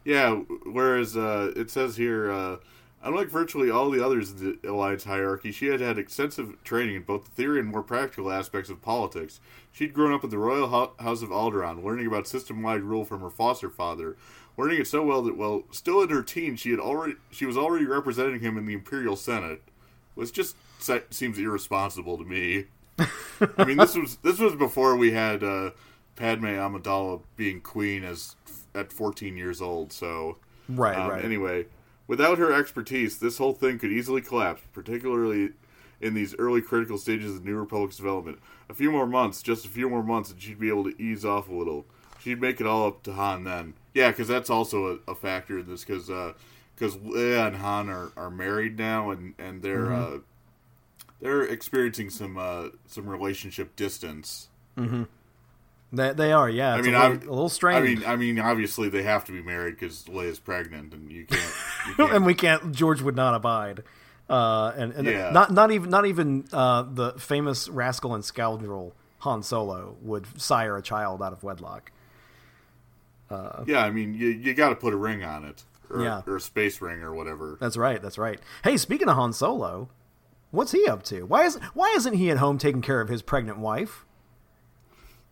Yeah, 0.05 0.35
whereas 0.65 1.17
uh, 1.17 1.53
it 1.55 1.71
says 1.71 1.97
here, 1.97 2.29
uh, 2.29 2.57
Unlike 3.05 3.31
virtually 3.31 3.69
all 3.69 3.91
the 3.91 4.05
others 4.05 4.31
in 4.31 4.59
the 4.63 4.71
Alliance 4.71 5.03
hierarchy, 5.03 5.51
she 5.51 5.67
had 5.67 5.81
had 5.81 5.99
extensive 5.99 6.63
training 6.63 6.95
in 6.95 7.03
both 7.03 7.25
the 7.25 7.31
theory 7.33 7.59
and 7.59 7.69
more 7.69 7.83
practical 7.83 8.31
aspects 8.31 8.71
of 8.71 8.81
politics. 8.81 9.41
She'd 9.73 9.93
grown 9.93 10.13
up 10.13 10.23
in 10.23 10.31
the 10.31 10.39
royal 10.39 10.69
house 10.69 11.23
of 11.23 11.31
Alderaan, 11.31 11.83
learning 11.83 12.07
about 12.07 12.29
system-wide 12.29 12.83
rule 12.83 13.05
from 13.05 13.21
her 13.21 13.31
foster 13.31 13.69
father, 13.69 14.17
learning 14.57 14.81
it 14.81 14.87
so 14.87 15.03
well 15.05 15.23
that, 15.23 15.37
well, 15.37 15.65
still 15.71 16.03
in 16.03 16.09
her 16.11 16.23
teens, 16.23 16.61
she 16.61 16.71
had 16.71 16.81
already 16.81 17.15
she 17.31 17.47
was 17.47 17.57
already 17.57 17.85
representing 17.85 18.41
him 18.41 18.57
in 18.59 18.67
the 18.67 18.75
Imperial 18.75 19.17
Senate. 19.17 19.63
Which 20.15 20.33
just 20.33 20.57
seems 21.11 21.39
irresponsible 21.39 22.19
to 22.19 22.25
me. 22.25 22.67
I 23.57 23.65
mean, 23.65 23.79
this 23.79 23.97
was 23.97 24.17
this 24.17 24.39
was 24.39 24.55
before 24.55 24.97
we 24.97 25.13
had 25.13 25.43
uh, 25.43 25.71
Padme 26.17 26.47
Amidala 26.47 27.23
being 27.37 27.61
queen 27.61 28.05
as 28.05 28.37
at 28.75 28.93
14 28.93 29.37
years 29.37 29.63
old. 29.63 29.93
So, 29.93 30.39
right, 30.69 30.97
um, 30.97 31.11
right. 31.11 31.25
Anyway, 31.25 31.67
without 32.07 32.39
her 32.39 32.53
expertise, 32.53 33.19
this 33.19 33.39
whole 33.39 33.55
thing 33.55 33.79
could 33.79 33.93
easily 33.93 34.21
collapse, 34.21 34.63
particularly 34.73 35.51
in 36.01 36.15
these 36.15 36.35
early 36.39 36.61
critical 36.61 36.99
stages 36.99 37.37
of 37.37 37.45
New 37.45 37.57
Republic's 37.57 37.97
development. 37.97 38.39
A 38.69 38.75
few 38.75 38.91
more 38.91 39.07
months, 39.07 39.43
just 39.43 39.65
a 39.65 39.69
few 39.69 39.89
more 39.89 40.03
months, 40.03 40.31
and 40.31 40.41
she'd 40.41 40.59
be 40.59 40.69
able 40.69 40.85
to 40.85 41.03
ease 41.03 41.25
off 41.25 41.49
a 41.49 41.55
little. 41.55 41.87
She'd 42.21 42.41
make 42.41 42.61
it 42.61 42.67
all 42.67 42.87
up 42.89 43.03
to 43.05 43.13
Han 43.13 43.45
then. 43.45 43.75
Yeah, 43.95 44.11
because 44.11 44.29
that's 44.29 44.51
also 44.51 44.99
a, 45.07 45.13
a, 45.13 45.15
factor 45.15 45.59
in 45.59 45.67
this, 45.69 45.85
because 45.85 46.07
because 46.75 46.97
uh, 46.97 46.99
Leia 47.01 47.49
and 47.49 47.57
Han 47.57 47.91
are, 47.91 48.13
are 48.17 48.31
married 48.31 48.79
now, 48.79 49.11
and 49.11 49.35
and 49.39 49.63
they're 49.63 49.87
mm-hmm. 49.87 50.17
uh, 50.17 50.19
they're 51.21 51.43
experiencing 51.43 52.11
some 52.11 52.39
uh, 52.39 52.69
some 52.87 53.09
relationship 53.09 53.77
distance. 53.77 54.49
Mm-hmm. 54.77 55.05
They, 55.95 56.13
they 56.15 56.33
are, 56.33 56.49
yeah. 56.49 56.79
It's 56.79 56.89
I 56.89 56.91
mean, 56.91 56.95
a 56.99 57.09
little, 57.09 57.29
a 57.29 57.35
little 57.35 57.49
strange. 57.51 58.01
I 58.01 58.01
mean, 58.01 58.11
I 58.13 58.17
mean, 58.17 58.39
obviously 58.39 58.89
they 58.89 59.03
have 59.03 59.27
to 59.27 59.33
be 59.33 59.43
married 59.43 59.75
because 59.79 60.05
Leia's 60.05 60.39
pregnant, 60.39 60.95
and 60.95 61.13
you 61.13 61.27
can't, 61.27 61.55
you 61.87 61.95
can't. 61.95 62.13
and 62.15 62.27
we 62.27 62.35
can't. 62.35 62.73
George 62.73 63.03
would 63.03 63.17
not 63.17 63.35
abide. 63.35 63.83
Uh, 64.29 64.73
and, 64.77 64.93
and 64.95 65.07
yeah. 65.07 65.31
not 65.31 65.53
not 65.53 65.71
even 65.71 65.91
not 65.91 66.07
even 66.07 66.47
uh, 66.53 66.83
the 66.91 67.13
famous 67.19 67.69
rascal 67.69 68.15
and 68.15 68.25
scoundrel 68.25 68.95
Han 69.19 69.43
Solo 69.43 69.97
would 70.01 70.27
sire 70.41 70.77
a 70.79 70.83
child 70.83 71.23
out 71.23 71.35
of 71.35 71.45
wedlock. 71.45 71.93
Uh, 73.33 73.65
yeah, 73.67 73.85
I 73.85 73.91
mean, 73.91 74.15
you 74.15 74.29
you 74.29 74.55
got 74.55 74.71
to 74.71 74.77
put 74.77 74.93
a 74.93 74.97
ring 74.97 75.25
on 75.25 75.45
it, 75.45 75.65
or, 75.91 76.03
yeah. 76.03 76.23
or 76.27 76.37
a 76.37 76.41
space 76.41 76.81
ring 76.81 77.01
or 77.03 77.15
whatever. 77.15 77.57
That's 77.61 77.77
right. 77.77 78.01
That's 78.01 78.19
right. 78.19 78.39
Hey, 78.65 78.77
speaking 78.77 79.09
of 79.09 79.17
Han 79.17 79.33
Solo, 79.33 79.89
what's 80.51 80.73
he 80.73 80.87
up 80.87 81.03
to? 81.05 81.23
Why 81.23 81.45
is 81.45 81.57
why 81.75 81.93
isn't 81.97 82.15
he 82.15 82.31
at 82.31 82.39
home 82.39 82.59
taking 82.59 82.83
care 82.83 83.01
of 83.01 83.09
his 83.09 83.23
pregnant 83.23 83.59
wife? 83.59 84.05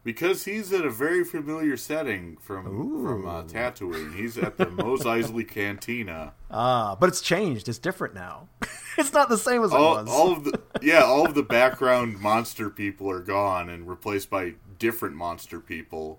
Because 0.02 0.46
he's 0.46 0.72
at 0.72 0.86
a 0.86 0.90
very 0.90 1.24
familiar 1.24 1.76
setting 1.76 2.38
from 2.40 2.66
Ooh. 2.66 3.06
from 3.06 3.28
uh, 3.28 3.42
Tatooine. 3.42 4.16
He's 4.16 4.38
at 4.38 4.56
the 4.56 4.70
Mos 4.70 5.00
Eisley 5.04 5.46
Cantina. 5.46 6.32
Ah, 6.50 6.96
but 6.98 7.10
it's 7.10 7.20
changed. 7.20 7.68
It's 7.68 7.78
different 7.78 8.14
now. 8.14 8.48
it's 8.96 9.12
not 9.12 9.28
the 9.28 9.36
same 9.36 9.62
as 9.62 9.72
all, 9.72 9.98
it 9.98 10.04
was. 10.04 10.10
all 10.10 10.32
of 10.32 10.44
the 10.44 10.60
yeah, 10.82 11.04
all 11.04 11.26
of 11.26 11.34
the 11.34 11.42
background 11.42 12.18
monster 12.18 12.70
people 12.70 13.10
are 13.10 13.20
gone 13.20 13.68
and 13.68 13.86
replaced 13.86 14.30
by 14.30 14.54
different 14.78 15.16
monster 15.16 15.60
people, 15.60 16.18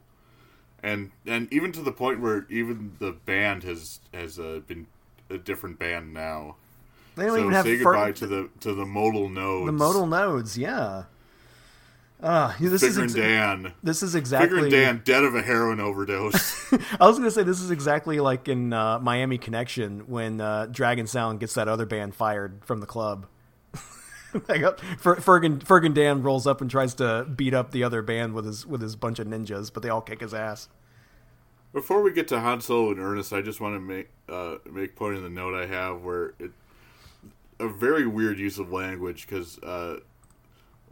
and 0.83 1.11
and 1.25 1.51
even 1.51 1.71
to 1.73 1.81
the 1.81 1.91
point 1.91 2.19
where 2.21 2.45
even 2.49 2.95
the 2.99 3.11
band 3.11 3.63
has 3.63 3.99
has 4.13 4.39
uh, 4.39 4.61
been 4.67 4.87
a 5.29 5.37
different 5.37 5.79
band 5.79 6.13
now. 6.13 6.55
They 7.15 7.25
don't 7.25 7.35
so 7.35 7.39
even 7.39 7.51
have 7.51 7.65
say 7.65 7.77
goodbye 7.77 8.11
to 8.13 8.27
the 8.27 8.49
to 8.61 8.73
the 8.73 8.85
modal 8.85 9.29
nodes. 9.29 9.65
The 9.65 9.71
modal 9.71 10.07
nodes, 10.07 10.57
yeah. 10.57 11.03
Uh, 12.21 12.53
this 12.59 12.81
Figure 12.81 13.05
is 13.05 13.15
ex- 13.15 13.25
Dan. 13.25 13.73
This 13.81 14.03
is 14.03 14.13
exactly 14.13 14.69
Figrin 14.69 14.71
D'an 14.71 15.01
dead 15.03 15.23
of 15.23 15.33
a 15.33 15.41
heroin 15.41 15.79
overdose. 15.79 16.71
I 16.99 17.07
was 17.07 17.17
gonna 17.17 17.31
say 17.31 17.43
this 17.43 17.59
is 17.61 17.71
exactly 17.71 18.19
like 18.19 18.47
in 18.47 18.73
uh, 18.73 18.99
Miami 18.99 19.39
Connection 19.39 20.01
when 20.01 20.39
uh, 20.39 20.67
Dragon 20.67 21.07
Sound 21.07 21.39
gets 21.39 21.55
that 21.55 21.67
other 21.67 21.85
band 21.85 22.13
fired 22.13 22.63
from 22.63 22.79
the 22.79 22.85
club. 22.85 23.25
Figrin 24.47 25.59
Figrin 25.59 25.93
D'an 25.93 26.23
rolls 26.23 26.47
up 26.47 26.61
and 26.61 26.69
tries 26.69 26.93
to 26.95 27.25
beat 27.35 27.53
up 27.53 27.71
the 27.71 27.83
other 27.83 28.01
band 28.01 28.33
with 28.33 28.45
his 28.45 28.65
with 28.65 28.81
his 28.81 28.95
bunch 28.95 29.19
of 29.19 29.27
ninjas, 29.27 29.71
but 29.73 29.83
they 29.83 29.89
all 29.89 30.01
kick 30.01 30.21
his 30.21 30.33
ass. 30.33 30.69
Before 31.73 32.01
we 32.01 32.11
get 32.11 32.27
to 32.29 32.39
Han 32.39 32.61
Solo 32.61 32.91
and 32.91 32.99
Ernest, 32.99 33.31
I 33.31 33.41
just 33.41 33.61
want 33.61 33.75
to 33.75 33.79
make 33.79 34.09
uh, 34.29 34.55
make 34.71 34.95
point 34.95 35.17
in 35.17 35.23
the 35.23 35.29
note 35.29 35.53
I 35.53 35.65
have 35.65 36.01
where 36.01 36.33
it 36.39 36.51
a 37.59 37.67
very 37.67 38.07
weird 38.07 38.39
use 38.39 38.57
of 38.57 38.71
language 38.71 39.27
because 39.27 39.59
uh, 39.59 39.99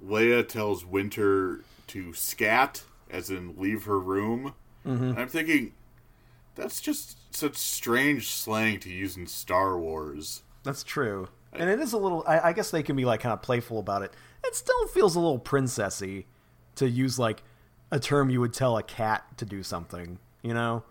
Leia 0.06 0.48
tells 0.48 0.86
Winter 0.86 1.62
to 1.88 2.14
scat, 2.14 2.84
as 3.10 3.30
in 3.30 3.56
leave 3.58 3.86
her 3.86 4.00
room. 4.00 4.54
Mm-hmm. 4.86 5.18
I'm 5.18 5.28
thinking 5.28 5.74
that's 6.56 6.80
just 6.80 7.18
such 7.36 7.56
strange 7.56 8.30
slang 8.30 8.80
to 8.82 8.90
use 8.90 9.18
in 9.18 9.28
Star 9.28 9.78
Wars. 9.78 10.44
That's 10.64 10.84
true, 10.84 11.30
and 11.54 11.70
it 11.70 11.80
is 11.80 11.94
a 11.94 11.98
little. 11.98 12.24
I, 12.28 12.50
I 12.50 12.54
guess 12.54 12.72
they 12.72 12.84
can 12.84 12.96
be 12.96 13.06
like 13.06 13.22
kind 13.22 13.34
of 13.34 13.42
playful 13.42 13.80
about 13.80 14.02
it. 14.02 14.14
It 14.44 14.56
still 14.56 14.88
feels 14.88 15.16
a 15.16 15.20
little 15.20 15.40
princessy 15.40 16.26
to 16.76 16.90
use 16.90 17.20
like 17.20 17.44
a 17.92 18.00
term 18.00 18.30
you 18.30 18.40
would 18.40 18.54
tell 18.54 18.78
a 18.78 18.84
cat 18.84 19.26
to 19.38 19.46
do 19.46 19.64
something. 19.64 20.20
You 20.42 20.54
know, 20.54 20.84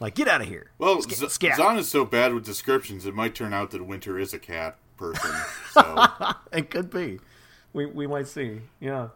like 0.00 0.14
get 0.14 0.28
out 0.28 0.40
of 0.40 0.48
here. 0.48 0.70
Well, 0.78 1.02
Sc- 1.02 1.28
Z- 1.28 1.52
Zahn 1.56 1.78
is 1.78 1.88
so 1.88 2.04
bad 2.04 2.34
with 2.34 2.44
descriptions, 2.44 3.06
it 3.06 3.14
might 3.14 3.34
turn 3.34 3.52
out 3.52 3.70
that 3.72 3.84
Winter 3.84 4.18
is 4.18 4.32
a 4.32 4.38
cat 4.38 4.76
person. 4.96 5.30
So. 5.76 6.08
it 6.52 6.70
could 6.70 6.88
be 6.88 7.18
we 7.76 7.86
we 7.86 8.06
might 8.06 8.26
see. 8.26 8.62
Yeah. 8.80 9.08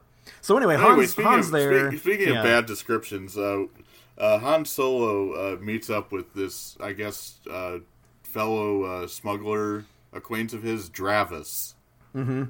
So 0.42 0.56
anyway, 0.56 0.74
anyway 0.74 0.90
Hans, 0.90 1.14
Hans 1.14 1.46
of, 1.46 1.52
there. 1.52 1.88
Speak, 1.88 2.00
speaking 2.00 2.28
yeah. 2.28 2.40
of 2.40 2.44
bad 2.44 2.66
descriptions, 2.66 3.36
uh, 3.36 3.64
uh, 4.18 4.38
Han 4.38 4.66
Solo 4.66 5.32
uh, 5.32 5.56
meets 5.56 5.88
up 5.88 6.12
with 6.12 6.34
this, 6.34 6.76
I 6.78 6.92
guess, 6.92 7.38
uh, 7.50 7.78
fellow 8.22 8.82
uh, 8.84 9.06
smuggler 9.08 9.86
acquaintance 10.12 10.52
of 10.52 10.62
his, 10.62 10.90
Dravis. 10.90 11.74
Mm-hmm. 12.14 12.44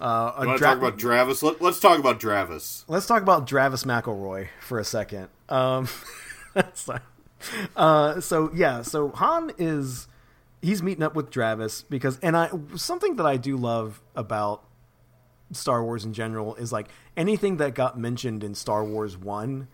Uh, 0.00 0.32
you 0.40 0.46
want 0.46 0.58
to 0.58 0.58
Dra- 0.58 0.68
talk 0.68 0.78
about 0.78 0.98
Dravis? 0.98 1.42
Let, 1.42 1.62
us 1.62 1.80
talk 1.80 1.98
about 1.98 2.20
Dravis. 2.20 2.84
Let's 2.86 3.06
talk 3.06 3.22
about 3.22 3.46
Dravis 3.46 3.84
McElroy 3.84 4.48
for 4.60 4.78
a 4.78 4.84
second. 4.84 5.28
Um, 5.48 5.88
uh, 7.76 8.20
so 8.20 8.50
yeah, 8.54 8.82
so 8.82 9.08
Han 9.10 9.52
is 9.56 10.06
he's 10.60 10.82
meeting 10.82 11.02
up 11.02 11.14
with 11.14 11.30
Dravis 11.30 11.84
because, 11.88 12.18
and 12.20 12.36
I 12.36 12.50
something 12.74 13.16
that 13.16 13.26
I 13.26 13.38
do 13.38 13.56
love 13.56 14.02
about 14.14 14.64
Star 15.52 15.82
Wars 15.82 16.04
in 16.04 16.12
general 16.12 16.54
is 16.56 16.72
like 16.72 16.88
anything 17.16 17.56
that 17.58 17.74
got 17.74 17.98
mentioned 17.98 18.42
in 18.42 18.54
Star 18.54 18.84
Wars 18.84 19.16
1 19.16 19.68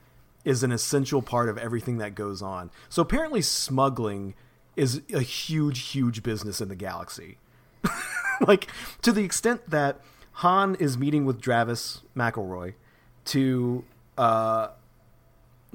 is 0.44 0.62
an 0.62 0.72
essential 0.72 1.22
part 1.22 1.48
of 1.48 1.56
everything 1.56 1.98
that 1.98 2.14
goes 2.14 2.42
on. 2.42 2.70
So 2.88 3.02
apparently 3.02 3.42
smuggling 3.42 4.34
is 4.76 5.02
a 5.12 5.20
huge 5.20 5.90
huge 5.90 6.22
business 6.22 6.60
in 6.60 6.68
the 6.68 6.76
galaxy. 6.76 7.38
like 8.46 8.68
to 9.02 9.12
the 9.12 9.24
extent 9.24 9.68
that 9.70 10.00
Han 10.36 10.74
is 10.76 10.96
meeting 10.96 11.24
with 11.24 11.40
Travis 11.40 12.02
McElroy 12.16 12.74
to 13.26 13.84
uh, 14.16 14.68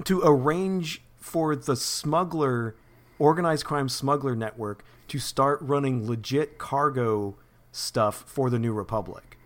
to 0.04 0.22
arrange 0.24 1.02
for 1.16 1.54
the 1.54 1.76
smuggler 1.76 2.74
organized 3.18 3.64
crime 3.64 3.88
smuggler 3.88 4.36
network 4.36 4.84
to 5.08 5.18
start 5.18 5.60
running 5.60 6.06
legit 6.06 6.58
cargo 6.58 7.36
stuff 7.72 8.24
for 8.26 8.50
the 8.50 8.58
New 8.58 8.72
Republic. 8.72 9.38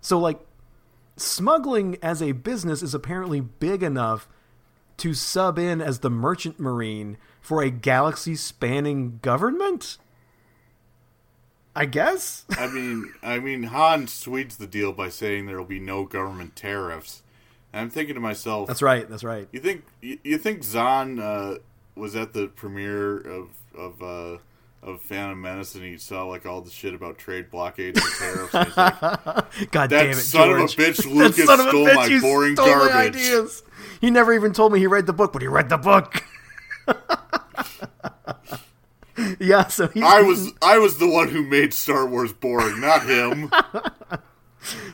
So 0.00 0.18
like 0.18 0.40
smuggling 1.16 1.98
as 2.02 2.22
a 2.22 2.32
business 2.32 2.82
is 2.82 2.94
apparently 2.94 3.40
big 3.40 3.82
enough 3.82 4.28
to 5.00 5.14
sub 5.14 5.58
in 5.58 5.80
as 5.80 6.00
the 6.00 6.10
merchant 6.10 6.60
marine 6.60 7.16
for 7.40 7.62
a 7.62 7.70
galaxy 7.70 8.34
spanning 8.36 9.18
government? 9.22 9.98
I 11.74 11.86
guess. 11.86 12.44
I 12.50 12.66
mean, 12.66 13.12
I 13.22 13.38
mean, 13.38 13.64
Han 13.64 14.08
sweets 14.08 14.56
the 14.56 14.66
deal 14.66 14.92
by 14.92 15.08
saying 15.08 15.46
there 15.46 15.58
will 15.58 15.64
be 15.64 15.80
no 15.80 16.04
government 16.04 16.56
tariffs. 16.56 17.22
And 17.72 17.82
I'm 17.82 17.90
thinking 17.90 18.14
to 18.14 18.20
myself, 18.20 18.66
that's 18.66 18.82
right, 18.82 19.08
that's 19.08 19.22
right. 19.24 19.48
You 19.52 19.60
think 19.60 19.84
you, 20.00 20.18
you 20.24 20.38
think 20.38 20.64
Zahn 20.64 21.20
uh, 21.20 21.56
was 21.94 22.16
at 22.16 22.32
the 22.32 22.48
premiere 22.48 23.18
of 23.18 23.50
of 23.76 24.02
uh, 24.02 24.38
of 24.82 25.00
Phantom 25.02 25.40
Menace 25.40 25.74
and 25.74 25.84
he 25.84 25.98
saw 25.98 26.24
like 26.24 26.46
all 26.46 26.62
the 26.62 26.70
shit 26.70 26.94
about 26.94 27.18
trade 27.18 27.50
blockades 27.50 28.00
and 28.02 28.12
tariffs. 28.18 28.54
And 28.54 28.76
like, 28.76 29.70
God 29.70 29.90
damn 29.90 30.10
it, 30.10 30.14
son 30.14 30.48
George. 30.48 30.72
of 30.72 30.78
a 30.78 30.82
bitch, 30.82 31.06
Lucas 31.14 31.44
stole 31.44 31.86
bitch, 31.86 31.94
my 31.94 32.20
boring 32.20 32.56
stole 32.56 32.66
garbage. 32.66 32.94
My 32.94 33.00
ideas. 33.02 33.62
He 34.00 34.10
never 34.10 34.32
even 34.32 34.52
told 34.52 34.72
me 34.72 34.78
he 34.78 34.86
read 34.86 35.06
the 35.06 35.12
book, 35.12 35.32
but 35.32 35.42
he 35.42 35.48
read 35.48 35.68
the 35.68 35.76
book. 35.76 36.24
yeah, 39.38 39.66
so 39.66 39.90
I 39.96 40.22
was 40.22 40.52
I 40.62 40.78
was 40.78 40.96
the 40.98 41.08
one 41.08 41.28
who 41.28 41.42
made 41.42 41.74
Star 41.74 42.06
Wars 42.06 42.32
boring, 42.32 42.80
not 42.80 43.04
him. 43.06 43.52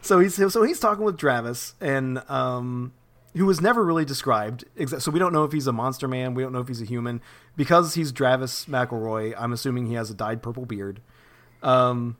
so 0.02 0.18
he's 0.18 0.34
so 0.34 0.62
he's 0.64 0.80
talking 0.80 1.04
with 1.04 1.16
Travis 1.16 1.74
and 1.80 2.18
um 2.28 2.92
who 3.36 3.46
was 3.46 3.60
never 3.60 3.84
really 3.84 4.04
described. 4.04 4.64
So 4.98 5.10
we 5.10 5.18
don't 5.18 5.32
know 5.32 5.44
if 5.44 5.52
he's 5.52 5.66
a 5.66 5.72
monster 5.72 6.08
man. 6.08 6.34
We 6.34 6.42
don't 6.42 6.52
know 6.52 6.60
if 6.60 6.68
he's 6.68 6.80
a 6.80 6.86
human 6.86 7.20
because 7.56 7.94
he's 7.94 8.12
Travis 8.12 8.66
McElroy. 8.66 9.34
I'm 9.36 9.52
assuming 9.52 9.86
he 9.86 9.94
has 9.94 10.10
a 10.10 10.14
dyed 10.14 10.42
purple 10.42 10.66
beard. 10.66 11.00
Um, 11.62 12.16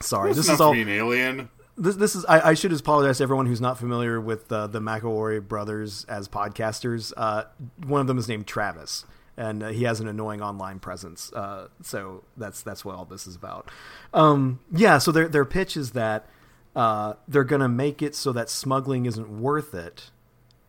sorry, 0.00 0.32
this 0.32 0.48
is 0.48 0.60
all 0.60 0.72
an 0.72 0.88
alien. 0.88 1.48
This 1.76 1.96
this 1.96 2.14
is 2.14 2.24
I, 2.26 2.50
I, 2.50 2.54
should 2.54 2.72
apologize 2.72 3.18
to 3.18 3.24
everyone 3.24 3.46
who's 3.46 3.60
not 3.60 3.78
familiar 3.78 4.20
with 4.20 4.50
uh, 4.52 4.68
the 4.68 4.80
McElroy 4.80 5.46
brothers 5.46 6.04
as 6.04 6.28
podcasters. 6.28 7.12
Uh, 7.16 7.44
one 7.84 8.00
of 8.00 8.06
them 8.06 8.18
is 8.18 8.28
named 8.28 8.46
Travis. 8.46 9.04
and 9.36 9.62
uh, 9.62 9.68
he 9.68 9.82
has 9.84 9.98
an 9.98 10.06
annoying 10.06 10.40
online 10.40 10.78
presence. 10.78 11.32
Uh, 11.32 11.68
so 11.82 12.22
that's 12.36 12.62
that's 12.62 12.84
what 12.84 12.94
all 12.94 13.04
this 13.04 13.26
is 13.26 13.34
about. 13.34 13.70
Um, 14.12 14.60
yeah, 14.70 14.98
so 14.98 15.10
their 15.10 15.26
their 15.26 15.44
pitch 15.44 15.76
is 15.76 15.92
that 15.92 16.28
uh, 16.76 17.14
they're 17.26 17.44
going 17.44 17.62
to 17.62 17.68
make 17.68 18.02
it 18.02 18.14
so 18.14 18.32
that 18.32 18.48
smuggling 18.50 19.06
isn't 19.06 19.28
worth 19.28 19.74
it 19.74 20.10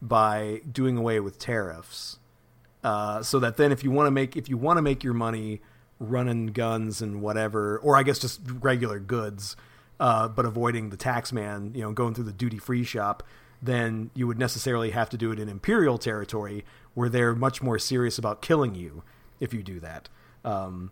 by 0.01 0.61
doing 0.71 0.97
away 0.97 1.19
with 1.19 1.39
tariffs. 1.39 2.17
Uh, 2.85 3.23
so 3.23 3.39
that 3.39 3.57
then, 3.57 3.71
if 3.71 3.83
you 3.83 3.89
want 3.89 4.05
to 4.05 4.11
make 4.11 4.37
if 4.37 4.47
you 4.47 4.57
want 4.57 4.77
to 4.77 4.81
make 4.81 5.03
your 5.03 5.15
money 5.15 5.59
running 5.99 6.45
guns 6.45 7.01
and 7.01 7.19
whatever, 7.19 7.79
or 7.79 7.97
I 7.97 8.03
guess 8.03 8.19
just 8.19 8.39
regular 8.47 8.99
goods, 8.99 9.55
uh, 9.99 10.27
but 10.27 10.45
avoiding 10.45 10.91
the 10.91 10.97
tax 10.97 11.33
man, 11.33 11.71
you 11.73 11.81
know, 11.81 11.91
going 11.93 12.13
through 12.13 12.25
the 12.25 12.31
duty 12.31 12.59
free 12.59 12.83
shop, 12.83 13.23
then 13.59 14.11
you 14.13 14.27
would 14.27 14.37
necessarily 14.37 14.91
have 14.91 15.09
to 15.09 15.17
do 15.17 15.31
it 15.31 15.39
in 15.39 15.49
imperial 15.49 15.97
territory 15.97 16.63
where 16.93 17.09
they're 17.09 17.33
much 17.33 17.59
more 17.59 17.79
serious 17.79 18.19
about 18.19 18.43
killing 18.43 18.75
you 18.75 19.01
if 19.39 19.51
you 19.51 19.63
do 19.63 19.79
that. 19.79 20.07
Um, 20.43 20.91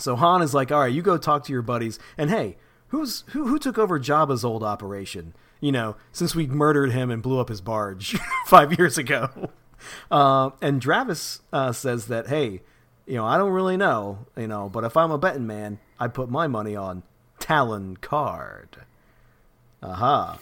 so 0.00 0.16
Han 0.16 0.42
is 0.42 0.54
like, 0.54 0.72
all 0.72 0.80
right, 0.80 0.92
you 0.92 1.02
go 1.02 1.18
talk 1.18 1.44
to 1.44 1.52
your 1.52 1.62
buddies, 1.62 2.00
and 2.18 2.30
hey, 2.30 2.56
who's 2.88 3.22
who 3.28 3.46
who 3.46 3.60
took 3.60 3.78
over 3.78 4.00
Jabba's 4.00 4.44
old 4.44 4.64
operation? 4.64 5.34
You 5.60 5.70
know, 5.70 5.94
since 6.10 6.34
we 6.34 6.48
murdered 6.48 6.90
him 6.90 7.12
and 7.12 7.22
blew 7.22 7.38
up 7.38 7.48
his 7.48 7.60
barge 7.60 8.18
five 8.46 8.76
years 8.76 8.98
ago. 8.98 9.52
Uh, 10.10 10.50
and 10.60 10.80
Dravis 10.80 11.40
uh, 11.52 11.72
says 11.72 12.06
that, 12.06 12.28
hey, 12.28 12.60
you 13.06 13.14
know, 13.14 13.26
I 13.26 13.36
don't 13.38 13.52
really 13.52 13.76
know, 13.76 14.26
you 14.36 14.46
know, 14.46 14.68
but 14.68 14.84
if 14.84 14.96
I'm 14.96 15.10
a 15.10 15.18
betting 15.18 15.46
man, 15.46 15.78
I'd 15.98 16.14
put 16.14 16.30
my 16.30 16.46
money 16.46 16.76
on 16.76 17.02
Talon 17.38 17.96
Karrde. 17.96 18.78
Aha. 19.82 20.32
Uh-huh. 20.32 20.38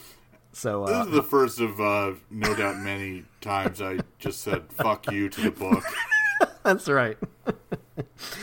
So 0.52 0.84
This 0.86 0.96
uh, 0.96 1.04
is 1.06 1.10
the 1.12 1.22
first 1.22 1.60
of 1.60 1.80
uh, 1.80 2.12
no 2.28 2.54
doubt 2.54 2.78
many 2.78 3.24
times 3.40 3.80
I 3.80 4.00
just 4.18 4.40
said 4.40 4.72
"fuck 4.72 5.10
you" 5.10 5.28
to 5.28 5.40
the 5.42 5.50
book. 5.50 5.84
that's 6.64 6.88
right. 6.88 7.16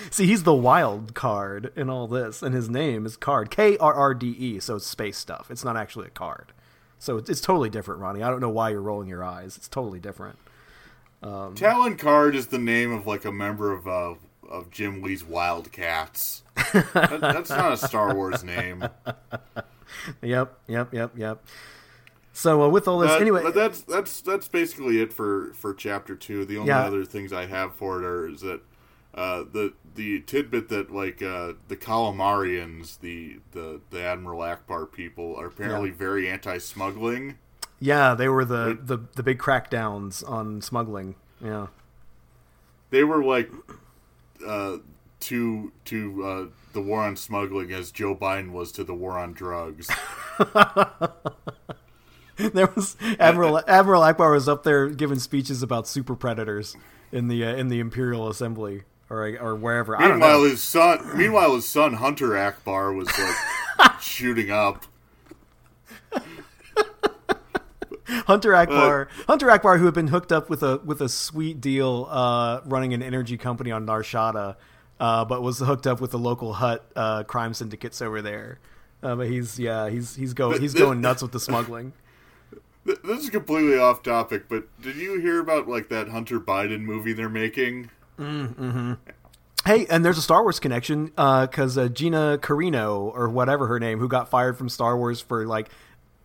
See, 0.09 0.25
he's 0.25 0.43
the 0.43 0.53
wild 0.53 1.13
card 1.13 1.71
in 1.75 1.89
all 1.89 2.07
this, 2.07 2.41
and 2.41 2.55
his 2.55 2.69
name 2.69 3.05
is 3.05 3.17
Karrde 3.17 3.49
K 3.49 3.77
R 3.77 3.93
R 3.93 4.13
D 4.13 4.29
E. 4.29 4.59
So 4.59 4.77
it's 4.77 4.87
space 4.87 5.17
stuff. 5.17 5.51
It's 5.51 5.65
not 5.65 5.75
actually 5.75 6.07
a 6.07 6.11
card. 6.11 6.53
So 6.99 7.17
it's, 7.17 7.29
it's 7.29 7.41
totally 7.41 7.69
different, 7.69 8.01
Ronnie. 8.01 8.23
I 8.23 8.29
don't 8.29 8.39
know 8.39 8.49
why 8.49 8.69
you're 8.69 8.81
rolling 8.81 9.09
your 9.09 9.23
eyes. 9.23 9.57
It's 9.57 9.67
totally 9.67 9.99
different. 9.99 10.39
Talon 11.21 11.97
Karrde 11.97 12.35
is 12.35 12.47
the 12.47 12.59
name 12.59 12.91
of 12.91 13.05
like 13.07 13.25
a 13.25 13.31
member 13.31 13.71
of 13.73 13.87
uh, 13.87 14.15
of 14.47 14.69
Jim 14.71 15.01
Lee's 15.01 15.23
Wildcats. 15.23 16.43
that, 16.73 17.17
that's 17.21 17.49
not 17.49 17.73
a 17.73 17.77
Star 17.77 18.13
Wars 18.15 18.43
name. 18.43 18.87
Yep, 20.21 20.59
yep, 20.67 20.93
yep, 20.93 21.11
yep. 21.17 21.45
So 22.33 22.61
uh, 22.63 22.69
with 22.69 22.87
all 22.89 22.99
this, 22.99 23.09
But, 23.09 23.21
anyway, 23.21 23.41
but 23.41 23.55
that's 23.55 23.81
that's 23.81 24.19
that's 24.21 24.47
basically 24.47 25.01
it 25.01 25.13
for 25.13 25.53
for 25.53 25.73
chapter 25.73 26.13
two. 26.15 26.43
The 26.45 26.57
only 26.57 26.69
Yeah. 26.69 26.83
other 26.85 27.05
things 27.05 27.31
I 27.31 27.45
have 27.45 27.73
for 27.73 27.97
it 27.99 28.05
are 28.05 28.27
is 28.27 28.41
that 28.41 28.61
uh, 29.15 29.43
the 29.51 29.73
the 29.95 30.19
tidbit 30.21 30.67
that 30.69 30.91
like 30.93 31.21
uh, 31.23 31.53
the 31.69 31.77
Calamarians, 31.77 32.99
the 32.99 33.39
the 33.51 33.79
the 33.89 34.01
Admiral 34.03 34.41
Ackbar 34.41 34.91
people, 34.91 35.35
are 35.37 35.47
apparently 35.47 35.89
Yeah. 35.89 35.95
very 35.95 36.29
anti-smuggling. 36.29 37.37
Yeah, 37.79 38.15
they 38.15 38.27
were 38.27 38.43
the, 38.45 38.77
the 38.81 38.97
the 39.15 39.23
big 39.23 39.37
crackdowns 39.37 40.27
on 40.27 40.61
smuggling. 40.61 41.15
Yeah, 41.43 41.67
They 42.89 43.03
were 43.03 43.23
like 43.23 43.51
uh, 44.45 44.77
to 45.21 45.71
to 45.85 46.25
uh, 46.25 46.45
the 46.73 46.81
war 46.81 47.01
on 47.01 47.15
smuggling 47.15 47.71
as 47.71 47.91
Joe 47.91 48.15
Biden 48.15 48.51
was 48.51 48.71
to 48.73 48.83
the 48.83 48.93
war 48.95 49.19
on 49.19 49.33
drugs. 49.33 49.89
there 52.37 52.67
was 52.75 52.95
Admiral 53.19 53.61
Admiral 53.67 54.01
Ackbar 54.01 54.31
was 54.31 54.47
up 54.47 54.63
there 54.63 54.89
giving 54.89 55.19
speeches 55.19 55.61
about 55.63 55.87
super 55.87 56.15
predators 56.15 56.75
in 57.11 57.27
the 57.27 57.45
uh, 57.45 57.55
in 57.55 57.67
the 57.67 57.79
Imperial 57.79 58.27
Assembly 58.29 58.83
or 59.09 59.37
or 59.39 59.55
wherever. 59.55 59.97
Meanwhile, 59.97 60.43
his 60.43 60.61
son, 60.63 61.17
meanwhile 61.17 61.55
his 61.55 61.67
son 61.67 61.93
Hunter 61.93 62.29
Ackbar 62.29 62.95
was 62.95 63.09
like 63.17 63.35
shooting 64.01 64.51
up. 64.51 64.85
Hunter 68.07 68.51
Ackbar, 68.51 69.07
Hunter 69.27 69.47
Ackbar, 69.47 69.79
who 69.79 69.85
had 69.85 69.93
been 69.93 70.07
hooked 70.07 70.31
up 70.31 70.49
with 70.49 70.63
a 70.63 70.77
with 70.83 71.01
a 71.01 71.09
sweet 71.09 71.59
deal, 71.61 72.07
uh, 72.09 72.61
running 72.65 72.93
an 72.93 73.03
energy 73.03 73.37
company 73.37 73.71
on 73.71 73.85
Nar 73.85 74.01
Shaddaa, 74.01 74.55
uh, 74.99 75.25
but 75.25 75.41
was 75.41 75.59
hooked 75.59 75.85
up 75.87 75.99
with 76.01 76.11
the 76.11 76.19
local 76.19 76.53
Hutt 76.53 76.89
uh, 76.95 77.23
crime 77.23 77.53
syndicates 77.53 78.01
over 78.01 78.21
there. 78.21 78.59
Uh, 79.03 79.15
but 79.15 79.27
he's 79.27 79.59
yeah, 79.59 79.89
he's 79.89 80.15
he's 80.15 80.33
going 80.33 80.61
he's 80.61 80.73
going 80.73 81.01
nuts 81.01 81.21
with 81.21 81.31
the 81.31 81.39
smuggling. 81.39 81.93
This 83.03 83.25
is 83.25 83.29
completely 83.29 83.77
off 83.77 84.01
topic, 84.01 84.47
but 84.47 84.63
did 84.81 84.95
you 84.95 85.19
hear 85.19 85.41
about 85.41 85.67
like 85.67 85.89
that 85.89 86.07
Hunter 86.07 86.39
Biden 86.39 86.83
movie 86.83 87.11
they're 87.11 87.27
making? 87.27 87.89
Hey, 89.65 89.85
and 89.87 90.05
there's 90.05 90.17
a 90.17 90.21
Star 90.21 90.41
Wars 90.43 90.61
connection 90.61 91.07
because 91.07 91.77
uh, 91.77 91.89
Gina 91.89 92.39
Carano 92.41 93.11
or 93.13 93.27
whatever 93.27 93.67
her 93.67 93.77
name, 93.77 93.99
who 93.99 94.07
got 94.07 94.29
fired 94.29 94.57
from 94.57 94.69
Star 94.69 94.95
Wars 94.95 95.19
for 95.19 95.45
like 95.45 95.69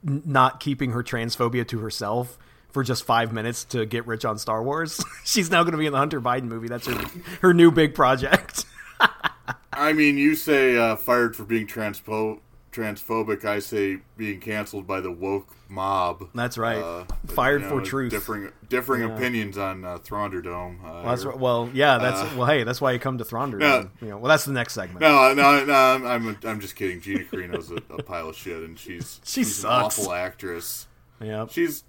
not 0.03 0.61
keeping 0.61 0.93
her 0.93 1.03
transphobia 1.03 1.67
to 1.69 1.79
herself 1.81 2.39
for 2.71 2.83
just 2.83 3.05
five 3.05 3.33
minutes 3.33 3.65
to 3.65 3.85
get 3.87 4.07
rich 4.07 4.25
on 4.25 4.39
Star 4.39 4.63
Wars. 4.63 5.03
She's 5.25 5.51
now 5.51 5.63
going 5.63 5.73
to 5.73 5.79
be 5.79 5.87
in 5.87 5.93
the 5.93 5.99
Hunter 5.99 6.21
Biden 6.21 6.45
movie. 6.45 6.69
That's 6.69 6.87
her 6.87 7.05
her 7.41 7.55
new 7.55 7.71
big 7.71 7.95
project. 7.95 8.65
I 9.73 9.93
mean, 9.93 10.19
you 10.19 10.35
say 10.35 10.77
uh, 10.77 10.97
fired 10.97 11.35
for 11.35 11.45
being 11.45 11.67
transpho- 11.67 12.41
transphobic. 12.73 13.45
I 13.45 13.59
say 13.59 13.99
being 14.17 14.41
canceled 14.41 14.87
by 14.87 15.01
the 15.01 15.13
woke 15.13 15.55
mob. 15.69 16.29
That's 16.35 16.57
right. 16.59 16.79
Uh, 16.79 17.05
Fired 17.27 17.63
you 17.63 17.69
for 17.69 17.81
truth. 17.81 18.11
Differing 18.11 18.51
differing 18.69 19.03
Yeah. 19.03 19.15
opinions 19.15 19.57
on 19.59 19.85
uh, 19.85 19.99
Thrawnderdome. 19.99 20.81
Uh, 20.81 20.83
Well, 20.83 21.03
that's, 21.05 21.25
well, 21.25 21.71
yeah, 21.75 21.99
that's 21.99 22.21
Uh, 22.21 22.31
well. 22.37 22.47
Hey, 22.47 22.65
that's 22.65 22.81
why 22.81 22.93
you 22.93 22.99
come 22.99 23.19
to 23.19 23.25
Thronder. 23.25 23.59
No. 23.59 23.91
you 24.01 24.09
know, 24.09 24.19
well, 24.19 24.29
that's 24.31 24.45
the 24.47 24.53
next 24.53 24.73
segment. 24.75 25.01
No, 25.01 25.33
no, 25.35 25.65
no. 25.65 25.73
I'm 25.75 26.07
I'm, 26.07 26.39
I'm 26.45 26.61
just 26.61 26.75
kidding. 26.75 27.01
Gina 27.01 27.25
Carano's 27.25 27.71
a, 27.71 27.77
a 27.93 28.03
pile 28.03 28.31
of 28.31 28.37
shit, 28.37 28.63
and 28.63 28.79
she's 28.79 29.21
She 29.25 29.45
she's 29.45 29.57
sucks. 29.57 29.99
an 29.99 30.05
awful 30.05 30.13
actress. 30.15 30.89
Yeah, 31.21 31.47
She's 31.51 31.85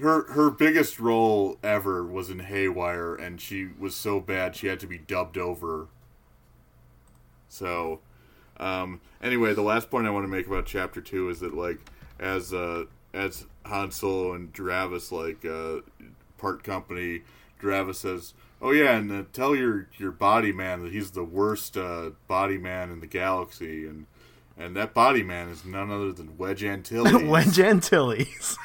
her 0.00 0.30
her 0.32 0.50
biggest 0.50 1.00
role 1.00 1.58
ever 1.62 2.04
was 2.04 2.30
in 2.30 2.40
Haywire, 2.40 3.14
and 3.14 3.40
she 3.40 3.68
was 3.78 3.96
so 3.96 4.20
bad 4.20 4.54
she 4.54 4.66
had 4.68 4.78
to 4.80 4.86
be 4.86 4.98
dubbed 4.98 5.38
over. 5.38 5.88
So, 7.48 8.00
um, 8.58 9.00
anyway, 9.22 9.54
the 9.54 9.62
last 9.62 9.90
point 9.90 10.06
I 10.06 10.10
want 10.10 10.24
to 10.24 10.28
make 10.28 10.46
about 10.46 10.66
chapter 10.66 11.00
two 11.00 11.28
is 11.28 11.40
that 11.40 11.54
like 11.54 11.78
as 12.18 12.52
uh, 12.52 12.84
as 13.14 13.46
Han 13.66 13.90
Solo 13.90 14.32
and 14.32 14.52
Dravis 14.52 15.12
like 15.12 15.44
uh, 15.44 15.82
part 16.38 16.64
company, 16.64 17.22
Dravis 17.60 17.96
says, 17.96 18.34
"Oh 18.60 18.70
yeah, 18.72 18.96
and 18.96 19.10
uh, 19.10 19.22
tell 19.32 19.54
your 19.54 19.88
your 19.96 20.12
body 20.12 20.52
man 20.52 20.82
that 20.82 20.92
he's 20.92 21.12
the 21.12 21.24
worst 21.24 21.76
uh, 21.76 22.10
body 22.26 22.58
man 22.58 22.90
in 22.90 23.00
the 23.00 23.06
galaxy," 23.06 23.86
and 23.86 24.06
and 24.56 24.74
that 24.76 24.92
body 24.94 25.22
man 25.22 25.48
is 25.48 25.64
none 25.64 25.90
other 25.90 26.12
than 26.12 26.36
Wedge 26.36 26.64
Antilles. 26.64 27.22
Wedge 27.22 27.60
Antilles, 27.60 28.58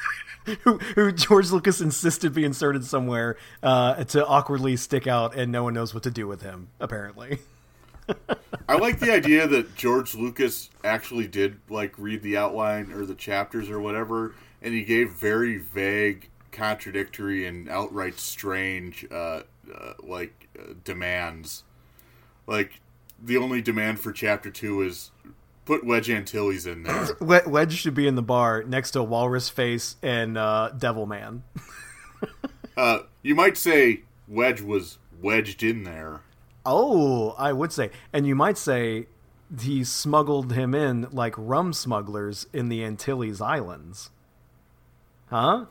who, 0.62 0.78
who 0.78 1.12
George 1.12 1.50
Lucas 1.50 1.80
insisted 1.80 2.34
be 2.34 2.44
inserted 2.44 2.84
somewhere 2.84 3.36
uh, 3.62 4.04
to 4.04 4.26
awkwardly 4.26 4.76
stick 4.76 5.06
out, 5.06 5.34
and 5.36 5.52
no 5.52 5.62
one 5.62 5.74
knows 5.74 5.94
what 5.94 6.02
to 6.02 6.10
do 6.10 6.26
with 6.26 6.42
him. 6.42 6.68
Apparently, 6.80 7.38
I 8.68 8.76
like 8.76 8.98
the 8.98 9.12
idea 9.12 9.46
that 9.46 9.74
George 9.76 10.14
Lucas 10.14 10.70
actually 10.82 11.26
did 11.26 11.58
like 11.68 11.98
read 11.98 12.22
the 12.22 12.36
outline 12.36 12.92
or 12.92 13.04
the 13.04 13.14
chapters 13.14 13.70
or 13.70 13.80
whatever, 13.80 14.34
and 14.62 14.74
he 14.74 14.84
gave 14.84 15.12
very 15.12 15.58
vague, 15.58 16.28
contradictory, 16.52 17.46
and 17.46 17.68
outright 17.68 18.18
strange 18.18 19.06
uh, 19.10 19.42
uh, 19.74 19.92
like 20.02 20.48
uh, 20.58 20.74
demands. 20.84 21.64
Like 22.46 22.80
the 23.22 23.36
only 23.36 23.62
demand 23.62 24.00
for 24.00 24.12
chapter 24.12 24.50
two 24.50 24.82
is 24.82 25.10
put 25.64 25.84
Wedge 25.84 26.10
Antilles 26.10 26.66
in 26.66 26.82
there. 26.82 27.08
Wed- 27.20 27.46
Wedge 27.46 27.74
should 27.74 27.94
be 27.94 28.06
in 28.06 28.14
the 28.14 28.22
bar 28.22 28.62
next 28.62 28.92
to 28.92 29.02
Walrus 29.02 29.48
Face 29.48 29.96
and 30.02 30.36
uh, 30.36 30.70
Devil 30.76 31.06
Man. 31.06 31.42
uh, 32.76 33.00
you 33.22 33.34
might 33.34 33.56
say 33.56 34.02
Wedge 34.28 34.60
was 34.60 34.98
wedged 35.20 35.62
in 35.62 35.84
there. 35.84 36.20
Oh, 36.66 37.30
I 37.38 37.52
would 37.52 37.72
say, 37.72 37.90
and 38.12 38.26
you 38.26 38.34
might 38.34 38.58
say 38.58 39.06
he 39.60 39.84
smuggled 39.84 40.52
him 40.52 40.74
in 40.74 41.08
like 41.12 41.34
rum 41.36 41.72
smugglers 41.72 42.46
in 42.52 42.68
the 42.68 42.84
Antilles 42.84 43.40
Islands. 43.40 44.10
Huh? 45.26 45.66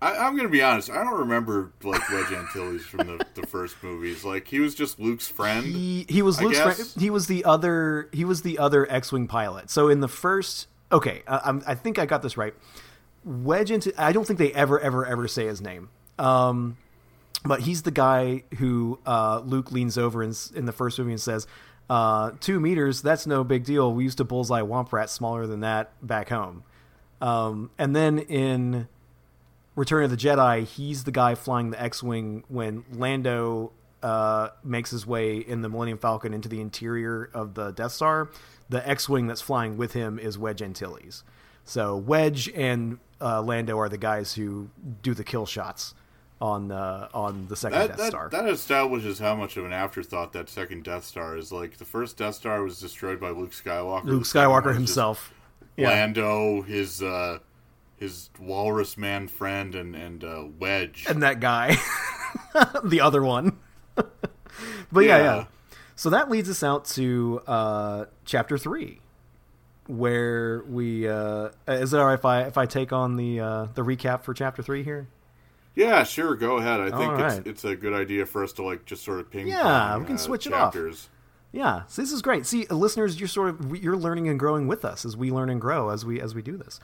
I, 0.00 0.16
I'm 0.16 0.36
gonna 0.36 0.48
be 0.48 0.62
honest. 0.62 0.90
I 0.90 1.02
don't 1.02 1.18
remember 1.18 1.72
like 1.82 2.08
Wedge 2.10 2.32
Antilles 2.32 2.84
from 2.84 3.06
the, 3.08 3.26
the 3.34 3.46
first 3.46 3.82
movies. 3.82 4.24
Like 4.24 4.46
he 4.46 4.60
was 4.60 4.74
just 4.74 5.00
Luke's 5.00 5.26
friend. 5.26 5.66
He 5.66 6.06
he 6.08 6.22
was 6.22 6.38
I 6.38 6.44
Luke's 6.44 6.60
friend. 6.60 6.94
He 6.98 7.10
was 7.10 7.26
the 7.26 7.44
other 7.44 8.08
he 8.12 8.24
was 8.24 8.42
the 8.42 8.58
other 8.58 8.90
X-wing 8.90 9.26
pilot. 9.26 9.70
So 9.70 9.88
in 9.88 10.00
the 10.00 10.08
first, 10.08 10.68
okay, 10.92 11.22
I, 11.26 11.40
I'm, 11.46 11.62
I 11.66 11.74
think 11.74 11.98
I 11.98 12.06
got 12.06 12.22
this 12.22 12.36
right. 12.36 12.54
Wedge 13.24 13.72
into 13.72 13.92
I 14.00 14.12
don't 14.12 14.24
think 14.24 14.38
they 14.38 14.52
ever 14.52 14.78
ever 14.78 15.04
ever 15.04 15.26
say 15.26 15.46
his 15.46 15.60
name. 15.60 15.88
Um, 16.16 16.76
but 17.44 17.60
he's 17.60 17.82
the 17.82 17.90
guy 17.90 18.44
who 18.58 18.98
uh, 19.06 19.40
Luke 19.44 19.72
leans 19.72 19.96
over 19.96 20.22
in, 20.22 20.34
in 20.54 20.64
the 20.64 20.72
first 20.72 20.98
movie 20.98 21.12
and 21.12 21.20
says, 21.20 21.46
uh, 21.88 22.32
two 22.40 22.60
meters, 22.60 23.00
that's 23.00 23.26
no 23.26 23.44
big 23.44 23.64
deal. 23.64 23.92
We 23.92 24.04
used 24.04 24.18
to 24.18 24.24
bullseye 24.24 24.60
womp 24.60 24.92
rat 24.92 25.08
smaller 25.10 25.46
than 25.46 25.60
that 25.60 25.92
back 26.06 26.28
home. 26.28 26.64
Um, 27.20 27.70
and 27.78 27.96
then 27.96 28.18
in 28.18 28.88
Return 29.74 30.04
of 30.04 30.10
the 30.10 30.16
Jedi, 30.16 30.64
he's 30.64 31.04
the 31.04 31.12
guy 31.12 31.34
flying 31.34 31.70
the 31.70 31.80
X-wing 31.82 32.44
when 32.48 32.84
Lando 32.92 33.72
uh, 34.02 34.48
makes 34.62 34.90
his 34.90 35.06
way 35.06 35.38
in 35.38 35.62
the 35.62 35.68
Millennium 35.68 35.98
Falcon 35.98 36.34
into 36.34 36.48
the 36.48 36.60
interior 36.60 37.30
of 37.32 37.54
the 37.54 37.70
Death 37.70 37.92
Star. 37.92 38.30
The 38.68 38.86
X-wing 38.86 39.26
that's 39.26 39.40
flying 39.40 39.76
with 39.76 39.94
him 39.94 40.18
is 40.18 40.36
Wedge 40.36 40.62
Antilles. 40.62 41.24
So 41.64 41.96
Wedge 41.96 42.50
and 42.54 42.98
uh, 43.20 43.40
Lando 43.42 43.78
are 43.78 43.88
the 43.88 43.98
guys 43.98 44.34
who 44.34 44.68
do 45.02 45.14
the 45.14 45.24
kill 45.24 45.46
shots 45.46 45.94
on 46.40 46.70
uh, 46.70 47.08
on 47.12 47.46
the 47.48 47.56
second 47.56 47.78
That 47.78 47.88
Death 47.88 47.96
that, 47.98 48.06
Star. 48.08 48.28
that 48.30 48.48
establishes 48.48 49.18
how 49.18 49.34
much 49.34 49.56
of 49.56 49.64
an 49.64 49.72
afterthought 49.72 50.32
that 50.34 50.48
second 50.48 50.84
Death 50.84 51.04
Star 51.04 51.36
is. 51.36 51.50
Like 51.52 51.78
the 51.78 51.84
first 51.84 52.16
Death 52.16 52.36
Star 52.36 52.62
was 52.62 52.78
destroyed 52.80 53.20
by 53.20 53.30
Luke 53.30 53.50
Skywalker. 53.52 54.04
Luke 54.04 54.22
Skywalker 54.24 54.48
one 54.48 54.64
was 54.64 54.72
just 54.72 54.76
himself. 54.78 55.34
Yeah. 55.76 55.88
Lando, 55.90 56.62
his 56.62 57.02
uh, 57.02 57.38
his 57.96 58.30
Walrus 58.38 58.96
Man 58.96 59.26
friend, 59.28 59.74
and 59.74 59.94
and 59.96 60.22
uh, 60.24 60.44
Wedge. 60.58 61.06
and 61.08 61.22
that 61.22 61.40
guy, 61.40 61.76
the 62.84 63.00
other 63.00 63.22
one. 63.22 63.58
but 63.94 64.04
yeah. 65.00 65.16
Yeah. 65.18 65.22
yeah, 65.22 65.44
So 65.96 66.10
that 66.10 66.30
leads 66.30 66.48
us 66.48 66.62
out 66.62 66.84
to 66.86 67.42
uh, 67.46 68.04
chapter 68.24 68.58
three, 68.58 69.00
where 69.86 70.62
we 70.68 71.08
uh, 71.08 71.48
is 71.66 71.92
it 71.92 71.98
all 71.98 72.06
right 72.06 72.14
if 72.14 72.24
I 72.24 72.42
if 72.42 72.56
I 72.58 72.66
take 72.66 72.92
on 72.92 73.16
the 73.16 73.40
uh, 73.40 73.64
the 73.74 73.82
recap 73.82 74.22
for 74.22 74.34
chapter 74.34 74.62
three 74.62 74.82
here? 74.84 75.08
Yeah, 75.78 76.02
sure, 76.02 76.34
go 76.34 76.56
ahead. 76.56 76.80
I 76.80 76.90
think 76.90 77.12
All 77.12 77.24
it's 77.24 77.46
it's 77.46 77.64
a 77.64 77.76
good 77.76 77.92
idea 77.92 78.26
for 78.26 78.42
us 78.42 78.52
to 78.54 78.64
like 78.64 78.84
just 78.84 79.04
sort 79.04 79.20
of 79.20 79.30
ping. 79.30 79.46
Yeah, 79.46 79.96
we 79.96 80.06
can 80.06 80.16
uh, 80.16 80.18
switch 80.18 80.44
it 80.44 80.52
off. 80.52 80.76
Yeah, 81.52 81.82
so 81.86 82.02
this 82.02 82.10
is 82.10 82.20
great. 82.20 82.46
See, 82.46 82.66
listeners, 82.66 83.20
you're 83.20 83.28
sort 83.28 83.50
of 83.50 83.76
you're 83.76 83.96
learning 83.96 84.28
and 84.28 84.40
growing 84.40 84.66
with 84.66 84.84
us 84.84 85.04
as 85.04 85.16
we 85.16 85.30
learn 85.30 85.48
and 85.48 85.60
grow 85.60 85.90
as 85.90 86.04
we 86.04 86.20
as 86.20 86.34
we 86.34 86.42
do 86.42 86.56
this. 86.56 86.80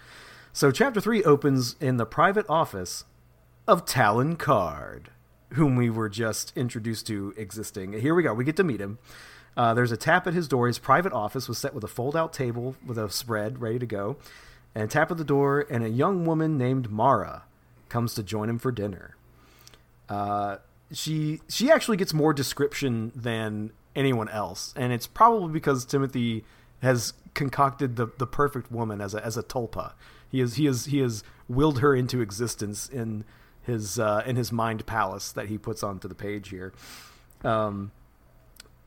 So, 0.53 0.71
chapter 0.71 1.01
three 1.01 1.25
opens 1.25 1.75
in 1.81 1.97
the 1.97 2.07
private 2.07 2.47
office 2.49 3.05
of 3.67 3.85
Talon 3.85 4.37
Karrde, 4.37 5.07
whom 5.55 5.75
we 5.75 5.91
were 5.91 6.09
just 6.09 6.57
introduced 6.57 7.09
to 7.09 7.35
existing. 7.37 7.95
Here 7.95 8.15
we 8.15 8.23
go. 8.23 8.33
We 8.33 8.45
get 8.45 8.57
to 8.59 8.65
meet 8.65 8.81
him. 8.81 9.01
Uh, 9.57 9.75
there's 9.75 9.91
a 9.91 9.97
tap 9.97 10.29
at 10.29 10.35
his 10.35 10.47
door. 10.47 10.69
His 10.69 10.79
private 10.79 11.13
office 11.13 11.49
was 11.49 11.59
set 11.59 11.75
with 11.75 11.83
a 11.83 11.89
fold-out 11.89 12.33
table 12.33 12.77
with 12.87 12.99
a 12.99 13.11
spread 13.11 13.61
ready 13.61 13.81
to 13.81 13.87
go, 13.87 14.19
and 14.73 14.85
a 14.85 14.87
tap 14.87 15.11
at 15.11 15.17
the 15.17 15.25
door, 15.25 15.67
and 15.69 15.83
a 15.83 15.91
young 15.91 16.25
woman 16.25 16.57
named 16.57 16.93
Mara 16.93 17.43
comes 17.89 18.15
to 18.15 18.23
join 18.23 18.49
him 18.49 18.59
for 18.59 18.73
dinner 18.73 19.17
uh, 20.09 20.57
she 20.93 21.41
she 21.49 21.71
actually 21.71 21.97
gets 21.97 22.13
more 22.13 22.33
description 22.33 23.13
than 23.15 23.73
anyone 23.97 24.29
else, 24.29 24.73
and 24.77 24.93
it's 24.93 25.07
probably 25.07 25.53
because 25.53 25.85
Timothy 25.85 26.45
has 26.83 27.15
concocted 27.33 27.97
the, 27.97 28.09
the 28.19 28.27
perfect 28.27 28.71
woman 28.71 29.01
as 29.01 29.15
a 29.15 29.25
as 29.25 29.37
a 29.37 29.43
tulpa. 29.43 29.93
He 30.29 30.41
is 30.41 30.55
he 30.55 30.67
is 30.67 30.87
he 30.87 30.99
has 30.99 31.25
willed 31.49 31.81
her 31.81 31.95
into 31.95 32.21
existence 32.21 32.89
in 32.89 33.25
his 33.63 33.99
uh, 33.99 34.23
in 34.27 34.37
his 34.37 34.53
mind 34.53 34.87
palace 34.87 35.33
that 35.33 35.49
he 35.49 35.59
puts 35.59 35.83
onto 35.83 36.07
the 36.09 36.15
page 36.15 36.51
here. 36.51 36.73
Um, 37.43 37.93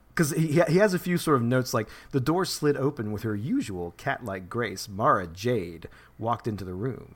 because 0.10 0.32
he 0.32 0.64
he 0.68 0.78
has 0.78 0.96
a 0.96 1.00
few 1.00 1.18
sort 1.18 1.38
of 1.38 1.44
notes 1.44 1.76
like 1.76 1.88
the 2.12 2.20
door 2.20 2.44
slid 2.44 2.76
open 2.76 3.12
with 3.12 3.22
her 3.22 3.36
usual 3.36 3.94
cat-like 3.98 4.50
grace. 4.50 4.90
Mara 4.90 5.28
Jade 5.28 5.90
walked 6.18 6.48
into 6.48 6.66
the 6.66 6.74
room. 6.74 7.16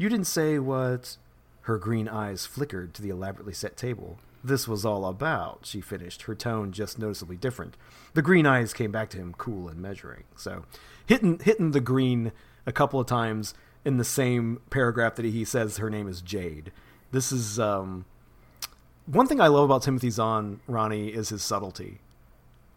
You 0.00 0.08
didn't 0.08 0.28
say 0.28 0.58
what 0.58 1.18
her 1.64 1.76
green 1.76 2.08
eyes 2.08 2.46
flickered 2.46 2.94
to 2.94 3.02
the 3.02 3.10
elaborately 3.10 3.52
set 3.52 3.76
table. 3.76 4.18
This 4.42 4.66
was 4.66 4.82
all 4.82 5.04
about, 5.04 5.66
she 5.66 5.82
finished, 5.82 6.22
her 6.22 6.34
tone 6.34 6.72
just 6.72 6.98
noticeably 6.98 7.36
different. 7.36 7.76
The 8.14 8.22
green 8.22 8.46
eyes 8.46 8.72
came 8.72 8.90
back 8.90 9.10
to 9.10 9.18
him, 9.18 9.34
cool 9.36 9.68
and 9.68 9.78
measuring. 9.78 10.24
So, 10.36 10.64
hitting 11.04 11.38
hitting 11.40 11.72
the 11.72 11.82
green 11.82 12.32
a 12.64 12.72
couple 12.72 12.98
of 12.98 13.08
times 13.08 13.52
in 13.84 13.98
the 13.98 14.04
same 14.04 14.62
paragraph 14.70 15.16
that 15.16 15.26
he 15.26 15.44
says 15.44 15.76
her 15.76 15.90
name 15.90 16.08
is 16.08 16.22
Jade. 16.22 16.72
This 17.12 17.30
is 17.30 17.60
um, 17.60 18.06
one 19.04 19.26
thing 19.26 19.38
I 19.38 19.48
love 19.48 19.64
about 19.64 19.82
Timothy 19.82 20.08
Zahn, 20.08 20.60
Ronnie, 20.66 21.08
is 21.08 21.28
his 21.28 21.42
subtlety. 21.42 22.00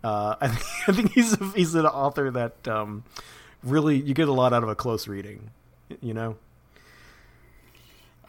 Uh, 0.04 0.36
I, 0.42 0.48
think, 0.50 0.90
I 0.90 0.92
think 0.92 1.12
he's 1.14 1.40
a, 1.40 1.46
he's 1.56 1.74
an 1.74 1.86
author 1.86 2.32
that 2.32 2.68
um, 2.68 3.06
really 3.64 3.96
you 3.98 4.14
get 4.14 4.28
a 4.28 4.34
lot 4.34 4.52
out 4.52 4.64
of 4.64 4.68
a 4.68 4.76
close 4.76 5.08
reading. 5.08 5.52
You 6.02 6.14
know. 6.14 6.36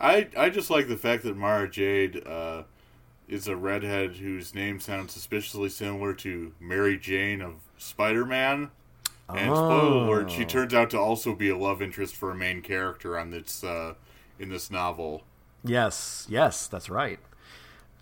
I 0.01 0.29
I 0.37 0.51
just 0.51 0.71
like 0.71 0.89
the 0.89 0.97
fact 0.97 1.23
that 1.25 1.37
Mara 1.37 1.69
Jade 1.71 2.27
uh, 2.27 2.65
is 3.29 3.49
a 3.49 3.57
redhead 3.57 4.17
whose 4.17 4.55
name 4.55 4.81
sounds 4.81 5.13
suspiciously 5.13 5.69
similar 5.69 6.13
to 6.15 6.53
Mary 6.61 6.99
Jane 6.99 7.41
of 7.41 7.55
Spider 7.79 8.25
Man. 8.25 8.71
And 9.29 9.57
spoiler 9.57 10.05
alert, 10.07 10.31
she 10.31 10.43
Oh. 10.43 10.47
turns 10.49 10.75
out 10.75 10.91
to 10.91 10.99
also 10.99 11.35
be 11.35 11.49
a 11.49 11.57
love 11.57 11.81
interest 11.81 12.15
for 12.15 12.31
a 12.31 12.35
main 12.35 12.61
character 12.61 13.19
on 13.19 13.31
this 13.31 13.65
uh, 13.65 13.95
in 14.39 14.51
this 14.51 14.71
novel. 14.71 15.23
Yes, 15.65 16.27
yes, 16.29 16.67
that's 16.67 16.91
right. 16.91 17.19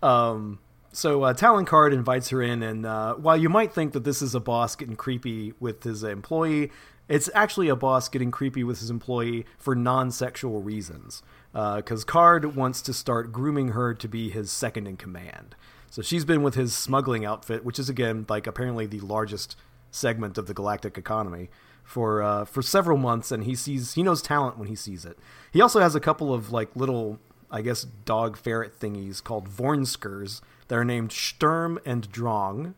Um, 0.01 0.59
so 0.91 1.23
uh, 1.23 1.33
Talon 1.33 1.65
Karrde 1.65 1.93
invites 1.93 2.27
her 2.29 2.41
in, 2.41 2.61
and 2.61 2.85
uh, 2.85 3.13
while 3.15 3.37
you 3.37 3.47
might 3.47 3.71
think 3.73 3.93
that 3.93 4.03
this 4.03 4.21
is 4.21 4.35
a 4.35 4.41
boss 4.41 4.75
getting 4.75 4.97
creepy 4.97 5.53
with 5.61 5.83
his 5.83 6.03
employee, 6.03 6.71
it's 7.07 7.29
actually 7.33 7.69
a 7.69 7.75
boss 7.75 8.09
getting 8.09 8.31
creepy 8.31 8.63
with 8.63 8.79
his 8.79 8.89
employee 8.89 9.45
for 9.57 9.75
non-sexual 9.75 10.61
reasons. 10.61 11.21
Because 11.51 12.03
Karrde 12.03 12.55
wants 12.55 12.81
to 12.81 12.93
start 12.93 13.31
grooming 13.31 13.69
her 13.69 13.93
to 13.93 14.07
be 14.07 14.29
his 14.29 14.51
second 14.51 14.87
in 14.87 14.97
command. 14.97 15.55
So 15.91 16.01
she's 16.01 16.25
been 16.25 16.41
with 16.41 16.55
his 16.55 16.75
smuggling 16.75 17.23
outfit, 17.25 17.63
which 17.63 17.77
is 17.77 17.89
again 17.89 18.25
like 18.27 18.47
apparently 18.47 18.87
the 18.87 19.01
largest 19.01 19.55
segment 19.91 20.39
of 20.39 20.47
the 20.47 20.53
galactic 20.55 20.97
economy 20.97 21.49
for 21.83 22.23
uh, 22.23 22.45
for 22.45 22.63
several 22.63 22.97
months, 22.97 23.31
and 23.31 23.43
he 23.43 23.53
sees 23.53 23.93
he 23.93 24.01
knows 24.01 24.21
talent 24.21 24.57
when 24.57 24.67
he 24.67 24.75
sees 24.75 25.05
it. 25.05 25.19
He 25.51 25.61
also 25.61 25.79
has 25.79 25.93
a 25.93 25.99
couple 25.99 26.33
of 26.33 26.51
like 26.51 26.75
little, 26.75 27.19
I 27.51 27.61
guess, 27.61 27.83
dog 27.83 28.37
ferret 28.37 28.79
thingies 28.79 29.23
called 29.23 29.47
vornskrs 29.47 30.41
that 30.69 30.75
are 30.75 30.85
named 30.85 31.11
Sturm 31.11 31.77
and 31.85 32.11
Drang. 32.11 32.73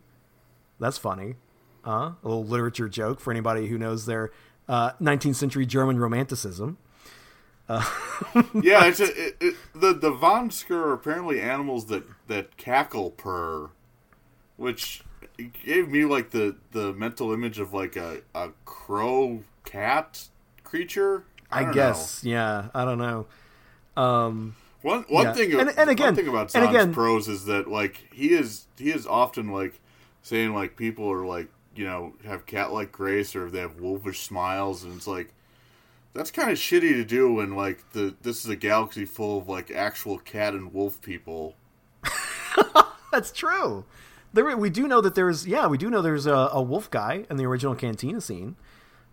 That's 0.78 0.98
funny, 0.98 1.36
uh, 1.86 2.12
a 2.22 2.28
little 2.28 2.44
literature 2.44 2.88
joke 2.88 3.20
for 3.20 3.30
anybody 3.30 3.68
who 3.68 3.78
knows 3.78 4.06
their 4.06 4.30
uh, 4.68 4.92
19th 5.00 5.36
century 5.36 5.64
German 5.66 5.98
romanticism. 5.98 6.78
yeah, 7.68 8.84
it's 8.86 9.00
a, 9.00 9.06
it, 9.26 9.36
it, 9.40 9.54
the 9.74 9.92
the 9.92 10.10
Von 10.12 10.50
are 10.70 10.92
apparently 10.92 11.40
animals 11.40 11.86
that 11.86 12.04
that 12.28 12.56
cackle 12.56 13.10
purr, 13.10 13.70
which 14.56 15.02
gave 15.64 15.88
me 15.88 16.04
like 16.04 16.30
the 16.30 16.54
the 16.70 16.92
mental 16.92 17.32
image 17.32 17.58
of 17.58 17.72
like 17.72 17.96
a 17.96 18.20
a 18.36 18.50
crow 18.64 19.42
cat 19.64 20.28
creature. 20.62 21.24
I, 21.50 21.64
don't 21.64 21.72
guess, 21.74 22.22
yeah, 22.24 22.68
I 22.72 22.84
don't 22.84 22.98
know. 22.98 23.26
Um, 23.96 24.54
one 24.82 25.04
one 25.08 25.26
Yeah. 25.26 25.32
thing 25.32 25.60
And- 25.60 25.70
and 25.76 25.90
again- 25.90 26.06
one 26.08 26.14
thing 26.14 26.28
about 26.28 26.50
Zahn's 26.52 26.68
again- 26.70 26.94
prose 26.94 27.26
is 27.26 27.46
that 27.46 27.66
like 27.68 28.06
he 28.12 28.28
is 28.32 28.66
he 28.78 28.90
is 28.92 29.06
often 29.08 29.48
like 29.52 29.80
saying 30.22 30.54
like 30.54 30.76
people 30.76 31.10
are 31.10 31.26
like 31.26 31.48
you 31.76 31.84
know 31.86 32.14
have 32.24 32.46
cat 32.46 32.72
like 32.72 32.92
grace 32.92 33.34
or 33.36 33.46
if 33.46 33.52
they 33.52 33.60
have 33.60 33.80
wolfish 33.80 34.20
smiles 34.20 34.82
and 34.84 34.94
it's 34.96 35.06
like. 35.06 35.32
That's 36.14 36.30
kind 36.30 36.50
of 36.50 36.56
shitty 36.56 36.94
to 36.94 37.04
do 37.04 37.30
when 37.34 37.54
like 37.54 37.92
the 37.92 38.14
this 38.22 38.42
is 38.42 38.50
a 38.50 38.56
galaxy 38.56 39.04
full 39.04 39.36
of 39.36 39.50
like 39.50 39.70
actual 39.70 40.16
cat 40.18 40.54
and 40.54 40.72
wolf 40.72 41.02
people. 41.02 41.56
That's 43.12 43.30
true. 43.32 43.84
There, 44.32 44.56
we 44.56 44.70
do 44.70 44.86
know 44.88 45.00
that 45.00 45.14
there's, 45.14 45.46
yeah, 45.46 45.66
we 45.66 45.78
do 45.78 45.88
know 45.90 46.02
there's 46.02 46.26
a, 46.26 46.32
a 46.52 46.62
wolf 46.62 46.90
guy 46.90 47.24
in 47.30 47.36
the 47.36 47.44
original 47.46 47.74
Cantina 47.74 48.20
scene, 48.20 48.56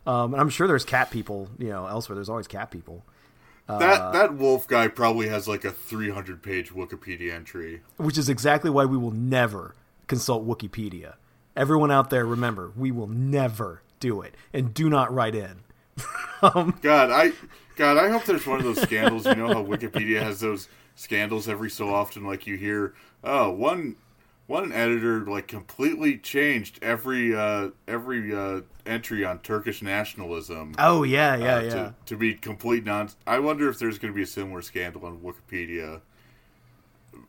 um, 0.05 0.33
and 0.33 0.41
I'm 0.41 0.49
sure 0.49 0.67
there's 0.67 0.83
cat 0.85 1.11
people. 1.11 1.49
You 1.57 1.69
know, 1.69 1.85
elsewhere 1.87 2.15
there's 2.15 2.29
always 2.29 2.47
cat 2.47 2.71
people, 2.71 3.03
Uh, 3.69 3.79
that 3.79 4.13
that 4.13 4.33
wolf 4.35 4.67
guy 4.67 4.87
probably 4.87 5.27
has 5.29 5.47
like 5.47 5.63
a 5.63 5.71
300 5.71 6.41
page 6.41 6.71
Wikipedia 6.71 7.33
entry. 7.33 7.81
which 7.97 8.17
is 8.17 8.27
exactly 8.29 8.69
why 8.69 8.85
we 8.85 8.97
will 8.97 9.11
never 9.11 9.75
consult 10.07 10.45
Wikipedia. 10.47 11.15
Everyone 11.55 11.91
out 11.91 12.09
there, 12.09 12.25
remember, 12.25 12.71
we 12.75 12.91
will 12.91 13.07
never 13.07 13.81
do 13.99 14.21
it, 14.21 14.35
and 14.51 14.73
do 14.73 14.89
not 14.89 15.13
write 15.13 15.35
in. 15.35 15.61
God, 16.41 16.73
I 17.11 17.31
God, 17.75 17.97
I 17.97 18.09
hope 18.09 18.25
there's 18.25 18.45
one 18.45 18.59
of 18.59 18.65
those 18.65 18.81
scandals. 18.81 19.25
You 19.25 19.35
know 19.35 19.47
how 19.47 19.63
Wikipedia 19.63 20.21
has 20.21 20.39
those 20.39 20.67
scandals 20.95 21.47
every 21.47 21.69
so 21.69 21.93
often. 21.93 22.25
Like 22.25 22.47
you 22.47 22.55
hear, 22.57 22.93
oh, 23.23 23.51
one 23.51 23.95
one 24.47 24.71
editor 24.71 25.21
like 25.21 25.47
completely 25.47 26.17
changed 26.17 26.79
every 26.81 27.35
uh, 27.35 27.69
every 27.87 28.35
uh, 28.35 28.61
entry 28.85 29.23
on 29.23 29.39
Turkish 29.39 29.81
nationalism. 29.81 30.75
Oh 30.77 31.03
yeah, 31.03 31.35
yeah, 31.35 31.55
uh, 31.55 31.61
yeah. 31.61 31.69
To, 31.69 31.95
to 32.07 32.17
be 32.17 32.33
complete 32.33 32.85
non. 32.85 33.09
I 33.25 33.39
wonder 33.39 33.69
if 33.69 33.79
there's 33.79 33.97
going 33.97 34.13
to 34.13 34.15
be 34.15 34.23
a 34.23 34.27
similar 34.27 34.61
scandal 34.61 35.05
on 35.05 35.19
Wikipedia, 35.19 36.01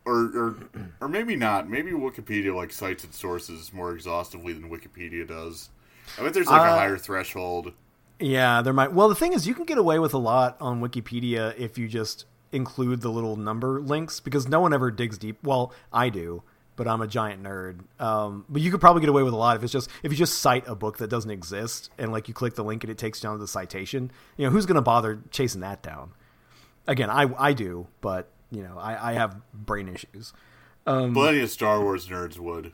or 0.05 0.14
or 0.36 0.56
or 1.01 1.09
maybe 1.09 1.36
not. 1.36 1.68
Maybe 1.68 1.90
Wikipedia 1.93 2.55
like 2.55 2.72
cites 2.72 3.05
its 3.05 3.18
sources 3.18 3.72
more 3.72 3.93
exhaustively 3.93 4.52
than 4.52 4.70
Wikipedia 4.70 5.26
does. 5.26 5.70
I 6.18 6.22
bet 6.22 6.35
there's 6.35 6.47
like 6.47 6.60
a 6.60 6.64
Uh, 6.72 6.76
higher 6.78 6.98
threshold. 6.98 7.72
Yeah, 8.20 8.62
there 8.62 8.72
might. 8.72 8.93
Well, 8.93 9.09
the 9.09 9.14
thing 9.14 9.32
is, 9.32 9.47
you 9.47 9.55
can 9.55 9.64
get 9.64 9.78
away 9.78 9.98
with 9.98 10.14
a 10.14 10.18
lot 10.18 10.56
on 10.60 10.81
Wikipedia 10.81 11.56
if 11.59 11.76
you 11.78 11.89
just 11.89 12.26
include 12.52 13.01
the 13.01 13.10
little 13.10 13.36
number 13.36 13.81
links 13.81 14.20
because 14.20 14.47
no 14.47 14.60
one 14.60 14.72
ever 14.72 14.90
digs 14.90 15.18
deep. 15.18 15.39
Well, 15.43 15.72
I 15.93 16.10
do, 16.10 16.44
but 16.76 16.86
I'm 16.86 17.01
a 17.01 17.09
giant 17.09 17.43
nerd. 17.43 17.81
Um, 17.98 18.44
but 18.48 18.62
you 18.62 18.70
could 18.70 18.81
probably 18.81 19.01
get 19.01 19.09
away 19.09 19.24
with 19.24 19.32
a 19.35 19.36
lot 19.36 19.56
if 19.56 19.64
it's 19.64 19.72
just 19.72 19.90
if 20.05 20.12
you 20.12 20.16
just 20.18 20.39
cite 20.39 20.68
a 20.68 20.76
book 20.76 20.98
that 20.98 21.09
doesn't 21.09 21.31
exist 21.31 21.90
and 21.98 22.12
like 22.12 22.28
you 22.28 22.35
click 22.35 22.55
the 22.55 22.62
link 22.62 22.85
and 22.85 22.90
it 22.90 22.98
takes 22.98 23.20
you 23.20 23.28
down 23.28 23.36
to 23.36 23.40
the 23.40 23.48
citation. 23.48 24.12
You 24.36 24.44
know, 24.47 24.51
who's 24.51 24.66
going 24.66 24.76
to 24.76 24.82
bother 24.82 25.20
chasing 25.31 25.62
that 25.62 25.82
down? 25.82 26.12
again, 26.86 27.09
I 27.10 27.28
I 27.39 27.52
do, 27.55 27.89
but 28.01 28.28
you 28.55 28.62
know, 28.62 28.78
I, 28.78 29.10
I 29.10 29.12
have 29.14 29.36
brain 29.52 29.89
issues. 29.89 30.32
Um, 30.86 31.12
Plenty 31.14 31.40
of 31.40 31.51
Star 31.51 31.81
Wars 31.81 32.09
nerds 32.09 32.39
would. 32.39 32.72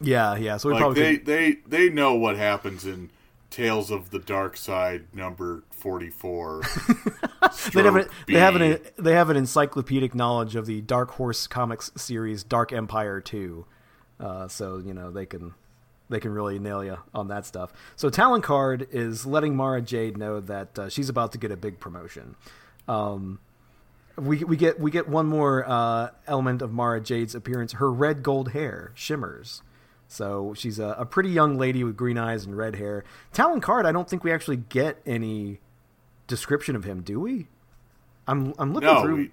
Yeah, 0.00 0.36
yeah. 0.36 0.56
So 0.56 0.68
we 0.68 0.74
like 0.74 0.80
probably 0.80 1.02
they, 1.02 1.16
could- 1.16 1.26
they 1.26 1.52
they 1.66 1.88
know 1.88 2.14
what 2.14 2.36
happens 2.36 2.84
in 2.84 3.10
Tales 3.50 3.90
of 3.90 4.10
the 4.10 4.18
Dark 4.18 4.56
Side 4.56 5.06
number 5.14 5.62
forty 5.70 6.10
four. 6.10 6.62
they 7.72 7.82
have 7.82 7.96
an, 7.96 8.08
they 8.26 8.34
have 8.38 8.56
an 8.56 8.78
they 8.98 9.12
have 9.12 9.30
an 9.30 9.36
encyclopedic 9.36 10.14
knowledge 10.14 10.56
of 10.56 10.66
the 10.66 10.80
Dark 10.80 11.12
Horse 11.12 11.46
comics 11.46 11.90
series 11.96 12.42
Dark 12.42 12.72
Empire 12.72 13.20
2. 13.20 13.64
Uh, 14.20 14.48
so, 14.48 14.78
you 14.78 14.94
know, 14.94 15.10
they 15.10 15.26
can 15.26 15.54
they 16.10 16.20
can 16.20 16.32
really 16.32 16.58
nail 16.58 16.84
you 16.84 16.98
on 17.14 17.28
that 17.28 17.46
stuff. 17.46 17.72
So 17.96 18.10
Talon 18.10 18.42
Karrde 18.42 18.86
is 18.90 19.24
letting 19.26 19.56
Mara 19.56 19.80
Jade 19.80 20.16
know 20.16 20.40
that 20.40 20.78
uh, 20.78 20.88
she's 20.88 21.08
about 21.08 21.32
to 21.32 21.38
get 21.38 21.50
a 21.50 21.56
big 21.56 21.80
promotion. 21.80 22.36
Um, 22.88 23.38
we 24.16 24.44
we 24.44 24.56
get 24.56 24.78
we 24.78 24.90
get 24.90 25.08
one 25.08 25.26
more 25.26 25.68
uh, 25.68 26.10
element 26.26 26.62
of 26.62 26.72
Mara 26.72 27.00
Jade's 27.00 27.34
appearance. 27.34 27.72
Her 27.72 27.90
red 27.92 28.22
gold 28.22 28.52
hair 28.52 28.92
shimmers. 28.94 29.62
So 30.06 30.54
she's 30.54 30.78
a, 30.78 30.94
a 30.98 31.06
pretty 31.06 31.30
young 31.30 31.58
lady 31.58 31.82
with 31.82 31.96
green 31.96 32.18
eyes 32.18 32.44
and 32.44 32.56
red 32.56 32.76
hair. 32.76 33.04
Talon 33.32 33.60
Karrde, 33.60 33.86
I 33.86 33.92
don't 33.92 34.08
think 34.08 34.22
we 34.22 34.30
actually 34.30 34.58
get 34.58 34.98
any 35.06 35.60
description 36.26 36.76
of 36.76 36.84
him, 36.84 37.02
do 37.02 37.18
we? 37.18 37.48
I'm 38.28 38.54
I'm 38.58 38.72
looking 38.72 38.88
No, 38.88 39.02
through. 39.02 39.30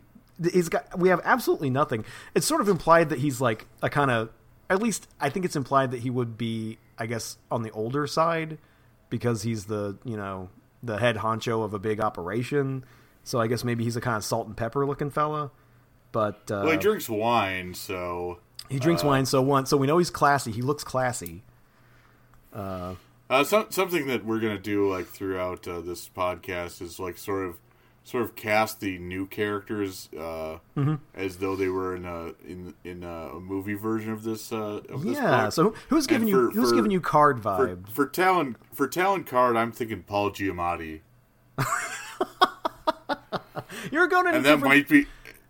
He's 0.51 0.69
got. 0.69 0.97
We 0.97 1.09
have 1.09 1.21
absolutely 1.23 1.69
nothing. 1.69 2.03
It's 2.33 2.47
sort 2.47 2.61
of 2.61 2.67
implied 2.67 3.09
that 3.09 3.19
he's 3.19 3.39
like 3.39 3.67
a 3.81 3.89
kind 3.89 4.09
of. 4.09 4.29
At 4.69 4.81
least 4.81 5.07
I 5.19 5.29
think 5.29 5.45
it's 5.45 5.55
implied 5.55 5.91
that 5.91 5.99
he 5.99 6.09
would 6.09 6.37
be, 6.37 6.77
I 6.97 7.05
guess, 7.05 7.37
on 7.51 7.61
the 7.61 7.71
older 7.71 8.07
side, 8.07 8.57
because 9.09 9.43
he's 9.43 9.65
the 9.65 9.97
you 10.03 10.17
know 10.17 10.49
the 10.81 10.97
head 10.97 11.17
honcho 11.17 11.63
of 11.63 11.73
a 11.73 11.79
big 11.79 11.99
operation. 12.01 12.85
So 13.23 13.39
I 13.39 13.47
guess 13.47 13.63
maybe 13.63 13.83
he's 13.83 13.95
a 13.95 14.01
kind 14.01 14.17
of 14.17 14.23
salt 14.23 14.47
and 14.47 14.55
pepper 14.57 14.85
looking 14.85 15.09
fella. 15.11 15.51
But 16.11 16.49
uh, 16.51 16.61
well, 16.63 16.71
he 16.71 16.77
drinks 16.77 17.07
wine, 17.07 17.73
so 17.73 18.39
he 18.69 18.79
drinks 18.79 19.03
wine, 19.03 19.25
so 19.25 19.41
once, 19.41 19.69
so 19.69 19.77
we 19.77 19.87
know 19.87 19.97
he's 19.97 20.09
classy. 20.09 20.51
He 20.51 20.61
looks 20.61 20.83
classy. 20.83 21.43
Uh, 22.53 22.95
some, 23.45 23.67
something 23.69 24.07
that 24.07 24.25
we're 24.25 24.39
gonna 24.39 24.57
do 24.57 24.89
like 24.91 25.07
throughout 25.07 25.65
uh, 25.67 25.79
this 25.81 26.09
podcast 26.09 26.81
is 26.81 26.99
like 26.99 27.17
sort 27.17 27.45
of, 27.47 27.55
sort 28.03 28.23
of 28.23 28.35
cast 28.35 28.81
the 28.81 28.97
new 28.99 29.25
characters 29.25 30.09
uh, 30.17 30.57
Mm-hmm. 30.75 30.95
as 31.15 31.37
though 31.37 31.55
they 31.55 31.69
were 31.69 31.95
in 31.95 32.03
a 32.05 32.33
in 32.45 32.73
in 32.83 33.03
a 33.03 33.33
movie 33.39 33.75
version 33.75 34.11
of 34.11 34.23
this. 34.23 34.51
Uh, 34.51 34.81
of 34.89 35.05
Yeah. 35.05 35.43
book. 35.45 35.53
So 35.53 35.73
who's 35.87 36.07
giving 36.07 36.23
And 36.23 36.29
you 36.29 36.49
for- 36.51 36.59
who's 36.59 36.69
for- 36.71 36.75
giving 36.75 36.91
you 36.91 36.99
card 36.99 37.41
for 37.41 37.67
vibe? 37.69 37.87
for 37.87 38.05
talent 38.05 38.57
for 38.73 38.85
talent 38.87 39.27
Card, 39.27 39.55
I'm 39.55 39.71
thinking 39.71 40.03
Paul 40.03 40.31
Giamatti, 40.31 40.99
You're 43.91 44.07
going 44.07 44.27
in 44.27 44.33
a 44.33 44.37
and 44.37 44.45
that 44.45 44.55
different. 44.55 44.75
might 44.75 44.87
be. 44.89 45.05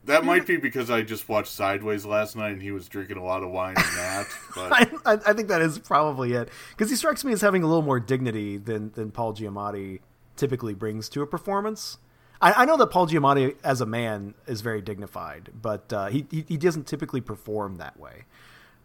That 0.05 0.25
might 0.25 0.47
be 0.47 0.57
because 0.57 0.89
I 0.89 1.03
just 1.03 1.29
watched 1.29 1.51
Sideways 1.51 2.05
last 2.05 2.35
night 2.35 2.53
and 2.53 2.61
he 2.61 2.71
was 2.71 2.87
drinking 2.89 3.17
a 3.17 3.23
lot 3.23 3.43
of 3.43 3.51
wine 3.51 3.75
in 3.77 3.83
that. 3.97 4.25
But 4.55 4.71
I, 4.73 4.89
I 5.13 5.17
I 5.27 5.33
think 5.33 5.47
that 5.49 5.61
is 5.61 5.77
probably 5.77 6.33
it 6.33 6.49
because 6.71 6.89
he 6.89 6.95
strikes 6.95 7.23
me 7.23 7.33
as 7.33 7.41
having 7.41 7.61
a 7.61 7.67
little 7.67 7.83
more 7.83 7.99
dignity 7.99 8.57
than 8.57 8.91
than 8.93 9.11
Paul 9.11 9.33
Giamatti 9.35 9.99
typically 10.35 10.73
brings 10.73 11.07
to 11.09 11.21
a 11.21 11.27
performance. 11.27 11.99
I, 12.41 12.63
I 12.63 12.65
know 12.65 12.77
that 12.77 12.87
Paul 12.87 13.07
Giamatti 13.07 13.55
as 13.63 13.79
a 13.79 13.85
man 13.85 14.33
is 14.47 14.61
very 14.61 14.81
dignified, 14.81 15.49
but 15.61 15.93
uh, 15.93 16.07
he, 16.07 16.25
he 16.31 16.45
he 16.47 16.57
doesn't 16.57 16.87
typically 16.87 17.21
perform 17.21 17.75
that 17.77 17.99
way. 17.99 18.23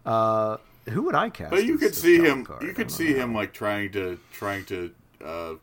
Uh, 0.05 0.59
who 0.91 1.03
would 1.03 1.15
I 1.15 1.31
cast? 1.31 1.51
But 1.51 1.65
you 1.65 1.75
as- 1.75 1.81
could 1.81 1.95
see 1.95 2.19
him. 2.19 2.45
Card? 2.45 2.63
You 2.63 2.75
could 2.75 2.91
see 2.91 3.15
know. 3.15 3.21
him 3.25 3.35
like 3.35 3.55
trying 3.55 3.91
to 3.93 4.21
trying 4.33 4.67
to 4.67 4.93
uh, 5.25 5.55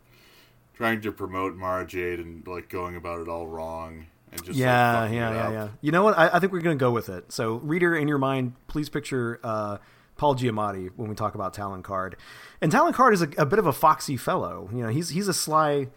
trying 0.73 1.01
to 1.01 1.11
promote 1.11 1.55
Mara 1.55 1.85
Jade 1.85 2.19
and 2.19 2.45
like 2.47 2.69
going 2.69 2.95
about 2.95 3.21
it 3.21 3.27
all 3.27 3.47
wrong 3.47 4.07
and 4.33 4.43
just 4.43 4.57
yeah, 4.57 5.01
fucking 5.01 5.15
yeah, 5.15 5.33
yeah, 5.33 5.51
yeah. 5.51 5.67
You 5.81 5.91
know 5.91 6.03
what? 6.03 6.17
I, 6.17 6.29
I 6.33 6.39
think 6.39 6.51
we're 6.51 6.61
going 6.61 6.77
to 6.77 6.83
go 6.83 6.91
with 6.91 7.09
it. 7.09 7.31
So, 7.31 7.55
reader, 7.55 7.95
in 7.95 8.07
your 8.07 8.17
mind, 8.17 8.53
please 8.67 8.89
picture 8.89 9.39
uh, 9.43 9.77
Paul 10.17 10.35
Giamatti 10.35 10.89
when 10.95 11.09
we 11.09 11.15
talk 11.15 11.35
about 11.35 11.53
Talon 11.53 11.83
Karrde. 11.83 12.15
And 12.61 12.71
Talon 12.71 12.93
Karrde 12.93 13.13
is 13.13 13.21
a, 13.21 13.29
a 13.37 13.45
bit 13.45 13.59
of 13.59 13.67
a 13.67 13.73
foxy 13.73 14.17
fellow. 14.17 14.69
You 14.73 14.83
know, 14.83 14.89
he's 14.89 15.09
he's 15.09 15.27
a 15.27 15.33
sly 15.33 15.87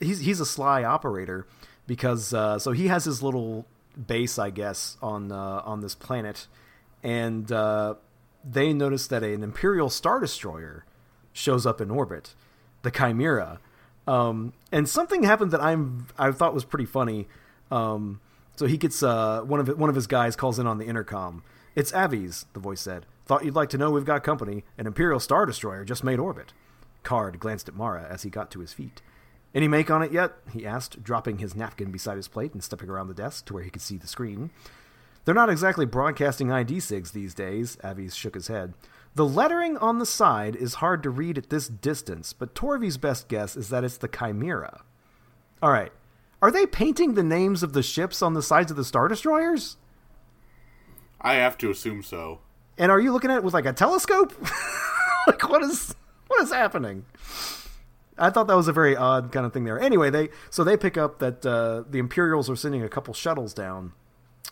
he's 0.00 0.20
he's 0.20 0.40
a 0.40 0.46
sly 0.46 0.84
operator 0.84 1.46
because 1.86 2.32
uh, 2.32 2.58
so 2.58 2.72
he 2.72 2.88
has 2.88 3.04
his 3.04 3.22
little 3.22 3.66
base, 4.06 4.38
I 4.38 4.50
guess, 4.50 4.96
on 5.02 5.32
uh, 5.32 5.62
on 5.64 5.80
this 5.80 5.94
planet, 5.94 6.46
and 7.02 7.50
uh, 7.50 7.94
they 8.44 8.72
notice 8.72 9.06
that 9.08 9.22
an 9.22 9.42
Imperial 9.42 9.90
Star 9.90 10.20
Destroyer 10.20 10.84
shows 11.32 11.66
up 11.66 11.80
in 11.80 11.90
orbit, 11.90 12.34
the 12.82 12.90
Chimera, 12.90 13.58
um, 14.06 14.52
and 14.70 14.88
something 14.88 15.22
happened 15.22 15.50
that 15.52 15.60
I'm 15.60 16.06
I 16.18 16.30
thought 16.32 16.54
was 16.54 16.64
pretty 16.64 16.86
funny. 16.86 17.28
Um, 17.70 18.20
so 18.56 18.66
he 18.66 18.76
gets 18.76 19.02
uh, 19.02 19.42
one 19.42 19.60
of 19.60 19.68
one 19.78 19.88
of 19.88 19.96
his 19.96 20.06
guys 20.06 20.36
calls 20.36 20.58
in 20.58 20.66
on 20.66 20.78
the 20.78 20.86
intercom. 20.86 21.42
It's 21.74 21.92
Aves, 21.92 22.46
the 22.52 22.60
voice 22.60 22.80
said. 22.80 23.06
Thought 23.24 23.44
you'd 23.44 23.54
like 23.54 23.70
to 23.70 23.78
know 23.78 23.90
we've 23.90 24.04
got 24.04 24.24
company. 24.24 24.64
An 24.76 24.86
Imperial 24.86 25.20
Star 25.20 25.46
Destroyer 25.46 25.84
just 25.84 26.04
made 26.04 26.18
orbit. 26.18 26.52
Karrde 27.04 27.38
glanced 27.38 27.68
at 27.68 27.74
Mara 27.74 28.06
as 28.08 28.22
he 28.22 28.30
got 28.30 28.50
to 28.50 28.60
his 28.60 28.72
feet. 28.72 29.00
Any 29.54 29.68
make 29.68 29.90
on 29.90 30.02
it 30.02 30.12
yet? 30.12 30.32
he 30.52 30.66
asked, 30.66 31.02
dropping 31.02 31.38
his 31.38 31.54
napkin 31.54 31.90
beside 31.90 32.16
his 32.16 32.28
plate 32.28 32.52
and 32.52 32.62
stepping 32.62 32.88
around 32.88 33.08
the 33.08 33.14
desk 33.14 33.46
to 33.46 33.54
where 33.54 33.62
he 33.62 33.70
could 33.70 33.82
see 33.82 33.96
the 33.96 34.06
screen. 34.06 34.50
They're 35.24 35.34
not 35.34 35.50
exactly 35.50 35.86
broadcasting 35.86 36.50
ID 36.50 36.78
SIGs 36.78 37.12
these 37.12 37.34
days, 37.34 37.78
Aves 37.84 38.16
shook 38.16 38.34
his 38.34 38.48
head. 38.48 38.74
The 39.14 39.26
lettering 39.26 39.76
on 39.76 39.98
the 39.98 40.06
side 40.06 40.56
is 40.56 40.74
hard 40.74 41.02
to 41.02 41.10
read 41.10 41.38
at 41.38 41.50
this 41.50 41.68
distance, 41.68 42.32
but 42.32 42.54
Torve's 42.54 42.96
best 42.96 43.28
guess 43.28 43.56
is 43.56 43.68
that 43.68 43.84
it's 43.84 43.98
the 43.98 44.08
Chimera. 44.08 44.82
All 45.62 45.70
right. 45.70 45.92
Are 46.40 46.50
they 46.50 46.66
painting 46.66 47.14
the 47.14 47.22
names 47.22 47.62
of 47.62 47.72
the 47.72 47.82
ships 47.82 48.20
on 48.22 48.34
the 48.34 48.42
sides 48.42 48.70
of 48.70 48.76
the 48.76 48.84
Star 48.84 49.06
Destroyers? 49.06 49.76
I 51.20 51.34
have 51.34 51.56
to 51.58 51.70
assume 51.70 52.02
so. 52.02 52.40
And 52.76 52.90
are 52.90 52.98
you 52.98 53.12
looking 53.12 53.30
at 53.30 53.36
it 53.36 53.44
with 53.44 53.54
like 53.54 53.66
a 53.66 53.72
telescope? 53.72 54.34
like 55.26 55.48
what 55.48 55.62
is 55.62 55.94
what 56.26 56.42
is 56.42 56.50
happening? 56.50 57.04
I 58.18 58.30
thought 58.30 58.48
that 58.48 58.56
was 58.56 58.66
a 58.66 58.72
very 58.72 58.96
odd 58.96 59.30
kind 59.30 59.46
of 59.46 59.52
thing 59.52 59.64
there. 59.64 59.78
Anyway, 59.78 60.10
they 60.10 60.30
so 60.50 60.64
they 60.64 60.76
pick 60.76 60.96
up 60.96 61.20
that 61.20 61.46
uh, 61.46 61.84
the 61.88 61.98
Imperials 61.98 62.50
are 62.50 62.56
sending 62.56 62.82
a 62.82 62.88
couple 62.88 63.14
shuttles 63.14 63.54
down 63.54 63.92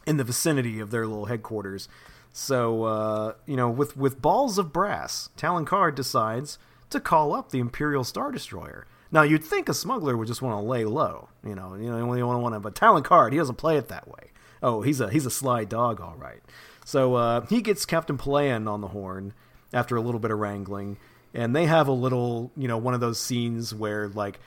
in 0.07 0.17
the 0.17 0.25
vicinity 0.25 0.81
of 0.81 0.91
their 0.91 1.07
little 1.07 1.27
headquarters. 1.27 1.89
So 2.33 2.85
uh, 2.85 3.35
you 3.47 3.57
know, 3.57 3.71
with 3.71 3.97
with 3.97 4.23
balls 4.23 4.59
of 4.59 4.73
brass, 4.73 5.31
Talon 5.37 5.67
Karrde 5.67 5.95
decides 5.95 6.59
to 6.91 7.01
call 7.01 7.33
up 7.35 7.51
the 7.51 7.59
Imperial 7.59 8.05
Star 8.05 8.31
Destroyer. 8.31 8.87
Now 9.13 9.23
you'd 9.23 9.45
think 9.45 9.69
a 9.69 9.75
smuggler 9.75 10.17
would 10.17 10.29
just 10.29 10.43
want 10.43 10.63
to 10.63 10.69
lay 10.69 10.85
low, 10.85 11.29
you 11.45 11.55
know, 11.55 11.75
you 11.75 11.91
know, 11.91 11.99
you 12.15 12.27
want 12.27 12.55
to 12.55 12.61
but 12.61 12.75
Talon 12.75 13.03
Karrde 13.03 13.33
he 13.33 13.39
doesn't 13.39 13.57
play 13.57 13.77
it 13.77 13.89
that 13.89 14.09
way. 14.09 14.31
Oh, 14.63 14.83
he's 14.83 15.01
a 15.01 15.11
he's 15.11 15.27
a 15.27 15.31
sly 15.31 15.65
dog, 15.65 16.01
all 16.01 16.17
right. 16.17 16.41
So 16.85 17.15
uh, 17.15 17.47
he 17.47 17.61
gets 17.61 17.87
Captain 17.87 18.19
Pellaeon 18.19 18.69
on 18.69 18.81
the 18.81 18.89
horn 18.89 19.33
after 19.73 19.97
a 19.97 20.01
little 20.01 20.21
bit 20.21 20.31
of 20.31 20.39
wrangling, 20.39 20.99
and 21.35 21.55
they 21.55 21.67
have 21.67 21.89
a 21.89 21.93
little, 21.93 22.51
you 22.57 22.69
know, 22.69 22.79
one 22.79 22.95
of 22.95 23.01
those 23.01 23.21
scenes 23.21 23.75
where 23.75 24.09
like 24.09 24.41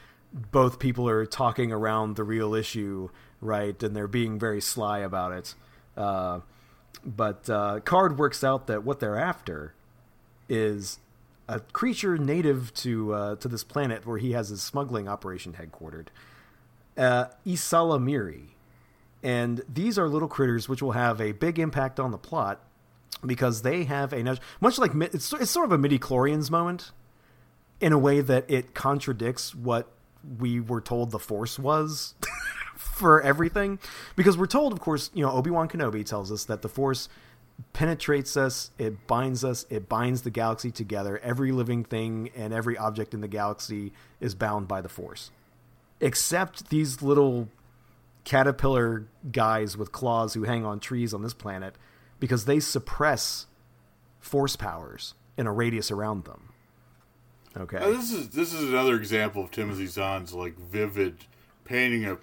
both 0.52 0.80
people 0.80 1.08
are 1.08 1.26
talking 1.26 1.72
around 1.72 2.16
the 2.16 2.24
real 2.24 2.54
issue, 2.54 3.10
right, 3.44 3.82
and 3.84 3.96
they're 3.96 4.08
being 4.08 4.40
very 4.40 4.62
sly 4.62 5.00
about 5.00 5.32
it. 5.34 5.56
Uh, 5.96 6.40
but 7.06 7.50
uh, 7.50 7.80
Karrde 7.82 8.18
works 8.18 8.44
out 8.44 8.68
that 8.68 8.84
what 8.84 9.00
they're 9.00 9.18
after 9.18 9.74
is 10.48 11.00
a 11.48 11.60
creature 11.60 12.18
native 12.18 12.74
to 12.76 13.14
uh, 13.14 13.36
to 13.36 13.48
this 13.48 13.64
planet 13.64 14.06
where 14.06 14.18
he 14.18 14.32
has 14.32 14.50
his 14.50 14.62
smuggling 14.62 15.08
operation 15.08 15.54
headquartered, 15.54 16.08
uh, 16.98 17.26
ysalamiri. 17.46 18.48
And 19.22 19.62
these 19.72 19.98
are 19.98 20.08
little 20.08 20.28
critters 20.28 20.68
which 20.68 20.82
will 20.82 20.92
have 20.92 21.22
a 21.22 21.32
big 21.32 21.58
impact 21.60 22.00
on 22.00 22.12
the 22.12 22.18
plot 22.18 22.60
because 23.26 23.62
they 23.62 23.86
have 23.86 24.14
a 24.14 24.38
much 24.60 24.78
like 24.78 24.94
it's 24.96 25.32
it's 25.34 25.52
sort 25.52 25.66
of 25.66 25.72
a 25.72 25.78
midi 25.78 26.00
chlorians 26.00 26.50
moment 26.50 26.92
in 27.80 27.94
a 27.94 27.98
way 27.98 28.22
that 28.22 28.50
it 28.50 28.74
contradicts 28.74 29.56
what 29.56 29.88
we 30.40 30.60
were 30.60 30.82
told 30.82 31.12
the 31.12 31.20
force 31.20 31.60
was 31.60 32.16
for 32.94 33.22
everything 33.22 33.80
because 34.16 34.38
we're 34.38 34.46
told 34.46 34.74
of 34.74 34.80
course 34.80 35.10
you 35.14 35.24
know 35.24 35.32
Obi-Wan 35.32 35.68
Kenobi 35.68 36.06
tells 36.06 36.32
us 36.32 36.46
that 36.46 36.62
the 36.62 36.70
force 36.70 37.10
penetrates 37.74 38.36
us 38.38 38.72
it 38.78 39.08
binds 39.08 39.44
us 39.44 39.66
it 39.70 39.88
binds 39.90 40.24
the 40.24 40.32
galaxy 40.32 40.72
together 40.72 41.20
every 41.20 41.52
living 41.52 41.84
thing 41.84 42.30
and 42.36 42.54
every 42.54 42.78
object 42.78 43.14
in 43.14 43.22
the 43.22 43.28
galaxy 43.28 43.94
is 44.20 44.36
bound 44.36 44.68
by 44.68 44.82
the 44.82 44.90
force 44.90 45.32
except 46.00 46.70
these 46.70 47.02
little 47.02 47.48
caterpillar 48.24 49.06
guys 49.32 49.78
with 49.78 49.92
claws 49.92 50.34
who 50.34 50.44
hang 50.44 50.66
on 50.66 50.80
trees 50.80 51.14
on 51.14 51.22
this 51.22 51.34
planet 51.34 51.76
because 52.20 52.46
they 52.46 52.60
suppress 52.60 53.48
force 54.20 54.56
powers 54.56 55.14
in 55.38 55.48
a 55.48 55.52
radius 55.52 55.92
around 55.92 56.26
them. 56.26 56.50
Okay. 57.56 57.78
Now, 57.80 57.92
this 57.92 58.12
is 58.12 58.30
this 58.30 58.54
is 58.54 58.70
another 58.70 58.96
example 58.96 59.44
of 59.44 59.52
Timothy 59.52 59.86
Zahn's 59.86 60.34
like 60.34 60.58
vivid 60.58 61.26
painting 61.66 62.06
a 62.06 62.18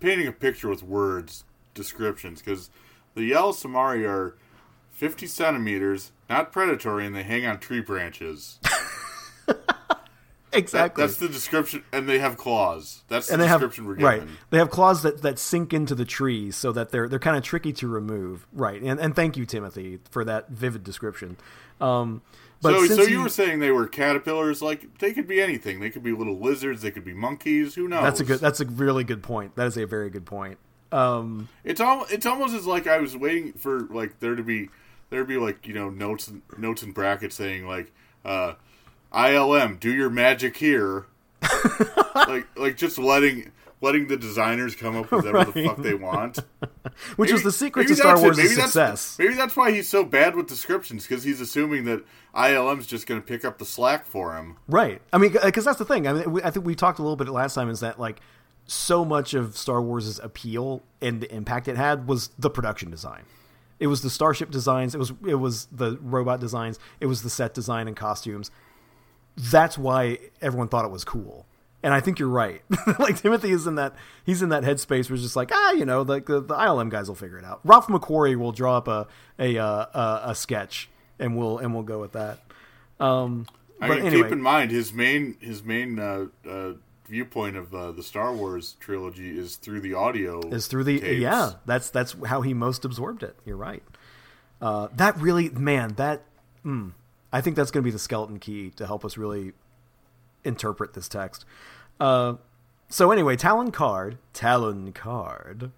painting 0.00 0.26
a 0.26 0.32
picture 0.32 0.68
with 0.68 0.82
words 0.82 1.44
descriptions 1.74 2.40
because 2.40 2.70
the 3.14 3.30
ysalamiri 3.32 4.08
are 4.08 4.36
fifty 4.90 5.26
centimeters, 5.26 6.12
not 6.28 6.52
predatory, 6.52 7.06
and 7.06 7.14
they 7.14 7.22
hang 7.22 7.46
on 7.46 7.58
tree 7.58 7.80
branches. 7.80 8.58
exactly. 10.52 11.02
That, 11.02 11.08
that's 11.08 11.18
the 11.18 11.28
description, 11.28 11.84
and 11.92 12.08
they 12.08 12.18
have 12.18 12.36
claws. 12.36 13.02
That's 13.08 13.28
the 13.28 13.34
and 13.34 13.42
have 13.42 13.60
description 13.60 13.86
we're 13.86 13.96
given. 13.96 14.20
right. 14.20 14.28
They 14.50 14.58
have 14.58 14.70
claws 14.70 15.02
that, 15.02 15.22
that 15.22 15.38
sink 15.38 15.72
into 15.72 15.94
the 15.94 16.04
trees, 16.04 16.56
so 16.56 16.72
that 16.72 16.90
they're 16.90 17.08
they're 17.08 17.18
kind 17.18 17.36
of 17.36 17.42
tricky 17.42 17.72
to 17.74 17.88
remove. 17.88 18.46
Right. 18.52 18.80
And 18.80 19.00
and 19.00 19.14
thank 19.14 19.36
you, 19.36 19.46
Timothy, 19.46 19.98
for 20.10 20.24
that 20.24 20.48
vivid 20.50 20.84
description. 20.84 21.36
Um, 21.80 22.22
but 22.62 22.86
so, 22.86 22.96
so 22.96 23.02
you 23.02 23.20
were 23.22 23.28
saying 23.28 23.58
they 23.58 23.70
were 23.70 23.88
caterpillars? 23.88 24.62
Like 24.62 24.98
they 24.98 25.12
could 25.12 25.26
be 25.26 25.40
anything. 25.40 25.80
They 25.80 25.90
could 25.90 26.02
be 26.02 26.12
little 26.12 26.38
lizards. 26.38 26.82
They 26.82 26.90
could 26.90 27.04
be 27.04 27.12
monkeys. 27.12 27.74
Who 27.74 27.88
knows? 27.88 28.02
that's 28.02 28.20
a 28.20 28.24
good. 28.24 28.40
That's 28.40 28.60
a 28.60 28.66
really 28.66 29.04
good 29.04 29.22
point. 29.22 29.56
That 29.56 29.66
is 29.66 29.76
a 29.76 29.84
very 29.84 30.10
good 30.10 30.24
point. 30.24 30.58
Um, 30.92 31.48
It's 31.64 31.80
all. 31.80 32.06
It's 32.10 32.26
almost 32.26 32.54
as 32.54 32.66
like 32.66 32.86
I 32.86 32.98
was 32.98 33.16
waiting 33.16 33.54
for 33.54 33.80
like 33.80 34.20
there 34.20 34.36
to 34.36 34.42
be 34.42 34.68
there 35.10 35.20
to 35.20 35.26
be 35.26 35.36
like 35.36 35.66
you 35.66 35.74
know 35.74 35.90
notes 35.90 36.32
notes 36.56 36.82
and 36.82 36.94
brackets 36.94 37.34
saying 37.34 37.66
like 37.66 37.92
uh, 38.24 38.54
ILM 39.12 39.80
do 39.80 39.92
your 39.92 40.10
magic 40.10 40.56
here, 40.56 41.06
like 42.14 42.46
like 42.56 42.76
just 42.76 42.98
letting 42.98 43.50
letting 43.82 44.06
the 44.08 44.16
designers 44.16 44.74
come 44.74 44.96
up 44.96 45.10
with 45.10 45.24
whatever 45.26 45.50
the 45.50 45.64
fuck 45.64 45.76
they 45.78 45.94
want. 45.94 46.38
which 47.16 47.30
was 47.30 47.40
Maybe- 47.40 47.42
the 47.42 47.52
secret 47.52 47.88
to 47.88 47.96
Star. 47.96 48.18
Wars' 48.20 48.36
Maybe 48.38 48.48
that's- 48.50 48.64
success. 48.72 49.16
Maybe 49.18 49.34
that's 49.34 49.54
why 49.56 49.72
he's 49.72 49.88
so 49.88 50.04
bad 50.04 50.34
with 50.36 50.46
descriptions 50.46 51.06
because 51.06 51.24
he's 51.24 51.40
assuming 51.40 51.84
that 51.84 52.04
ILM's 52.34 52.86
just 52.86 53.06
going 53.06 53.20
to 53.20 53.26
pick 53.26 53.44
up 53.44 53.58
the 53.58 53.64
slack 53.66 54.06
for 54.06 54.36
him. 54.36 54.56
Right. 54.68 55.02
I 55.12 55.18
mean, 55.18 55.32
because 55.44 55.64
that's 55.64 55.78
the 55.78 55.84
thing. 55.84 56.06
I 56.08 56.12
mean, 56.14 56.40
I 56.42 56.50
think 56.50 56.64
we 56.64 56.74
talked 56.74 56.98
a 56.98 57.02
little 57.02 57.16
bit 57.16 57.28
last 57.28 57.54
time. 57.54 57.68
Is 57.68 57.80
that 57.80 57.98
like 58.00 58.20
so 58.66 59.04
much 59.04 59.34
of 59.34 59.56
Star 59.58 59.82
Wars' 59.82 60.18
appeal 60.20 60.82
and 61.00 61.20
the 61.20 61.34
impact 61.34 61.68
it 61.68 61.76
had 61.76 62.06
was 62.08 62.30
the 62.38 62.48
production 62.48 62.90
design. 62.90 63.24
It 63.80 63.88
was 63.88 64.02
the 64.02 64.10
starship 64.10 64.50
designs. 64.52 64.94
It 64.94 64.98
was 64.98 65.12
it 65.26 65.34
was 65.34 65.66
the 65.72 65.98
robot 66.00 66.38
designs. 66.38 66.78
It 67.00 67.06
was 67.06 67.22
the 67.22 67.30
set 67.30 67.52
design 67.52 67.88
and 67.88 67.96
costumes. 67.96 68.52
That's 69.36 69.76
why 69.76 70.18
everyone 70.40 70.68
thought 70.68 70.84
it 70.84 70.90
was 70.90 71.04
cool. 71.04 71.46
And 71.82 71.92
I 71.92 72.00
think 72.00 72.18
you're 72.18 72.28
right. 72.28 72.62
like 72.98 73.20
Timothy 73.20 73.50
is 73.50 73.66
in 73.66 73.74
that 73.74 73.94
he's 74.24 74.40
in 74.42 74.50
that 74.50 74.62
headspace 74.62 75.08
where 75.10 75.14
it's 75.14 75.22
just 75.22 75.36
like 75.36 75.50
ah, 75.52 75.72
you 75.72 75.84
know, 75.84 76.02
like 76.02 76.26
the, 76.26 76.40
the 76.40 76.54
ILM 76.54 76.90
guys 76.90 77.08
will 77.08 77.16
figure 77.16 77.38
it 77.38 77.44
out. 77.44 77.60
Ralph 77.64 77.88
McQuarrie 77.88 78.36
will 78.36 78.52
draw 78.52 78.76
up 78.76 78.88
a 78.88 79.06
a 79.38 79.58
uh, 79.58 79.86
a, 80.26 80.30
a 80.30 80.34
sketch 80.34 80.88
and 81.18 81.36
we'll 81.36 81.58
and 81.58 81.74
we'll 81.74 81.82
go 81.82 81.98
with 82.00 82.12
that. 82.12 82.38
Um, 83.00 83.46
I 83.80 83.88
but 83.88 83.98
mean, 83.98 84.06
anyway, 84.06 84.22
keep 84.24 84.32
in 84.32 84.42
mind 84.42 84.70
his 84.70 84.92
main 84.92 85.36
his 85.40 85.64
main 85.64 85.98
uh, 85.98 86.26
uh, 86.48 86.72
viewpoint 87.08 87.56
of 87.56 87.74
uh, 87.74 87.92
the 87.92 88.02
Star 88.02 88.32
Wars 88.32 88.76
trilogy 88.80 89.36
is 89.36 89.56
through 89.56 89.80
the 89.80 89.94
audio. 89.94 90.40
is 90.48 90.66
through 90.66 90.84
the 90.84 91.00
tapes. 91.00 91.20
yeah 91.20 91.52
that's 91.66 91.90
that's 91.90 92.14
how 92.26 92.40
he 92.42 92.54
most 92.54 92.84
absorbed 92.84 93.22
it 93.22 93.36
you're 93.44 93.56
right 93.56 93.82
uh, 94.60 94.88
that 94.94 95.18
really 95.18 95.50
man 95.50 95.94
that 95.96 96.22
mm, 96.64 96.92
i 97.32 97.40
think 97.40 97.56
that's 97.56 97.70
going 97.70 97.82
to 97.82 97.86
be 97.86 97.90
the 97.90 97.98
skeleton 97.98 98.38
key 98.38 98.70
to 98.70 98.86
help 98.86 99.04
us 99.04 99.18
really 99.18 99.52
interpret 100.44 100.94
this 100.94 101.08
text 101.08 101.44
uh, 102.00 102.34
so 102.88 103.10
anyway 103.10 103.36
talon 103.36 103.70
karrde 103.70 104.18
talon 104.32 104.92
karrde 104.92 105.70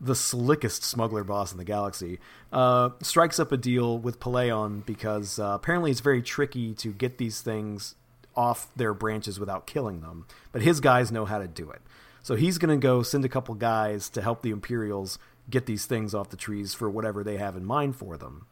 the 0.00 0.14
slickest 0.14 0.84
smuggler 0.84 1.24
boss 1.24 1.50
in 1.50 1.58
the 1.58 1.64
galaxy 1.64 2.18
uh, 2.52 2.90
strikes 3.02 3.38
up 3.38 3.50
a 3.52 3.56
deal 3.56 3.98
with 3.98 4.20
Pellaeon 4.20 4.86
because 4.86 5.38
uh, 5.38 5.52
apparently 5.54 5.90
it's 5.90 6.00
very 6.00 6.22
tricky 6.22 6.72
to 6.74 6.92
get 6.92 7.18
these 7.18 7.40
things 7.40 7.96
off 8.38 8.72
their 8.76 8.94
branches 8.94 9.40
without 9.40 9.66
killing 9.66 10.00
them. 10.00 10.24
But 10.52 10.62
his 10.62 10.80
guys 10.80 11.10
know 11.10 11.24
how 11.24 11.38
to 11.38 11.48
do 11.48 11.70
it. 11.70 11.82
So 12.22 12.36
he's 12.36 12.56
going 12.56 12.78
to 12.78 12.82
go 12.82 13.02
send 13.02 13.24
a 13.24 13.28
couple 13.28 13.54
guys 13.56 14.08
to 14.10 14.22
help 14.22 14.42
the 14.42 14.50
Imperials 14.50 15.18
get 15.50 15.66
these 15.66 15.86
things 15.86 16.14
off 16.14 16.30
the 16.30 16.36
trees 16.36 16.72
for 16.72 16.88
whatever 16.88 17.24
they 17.24 17.36
have 17.36 17.56
in 17.56 17.64
mind 17.64 17.96
for 17.96 18.16
them. 18.16 18.46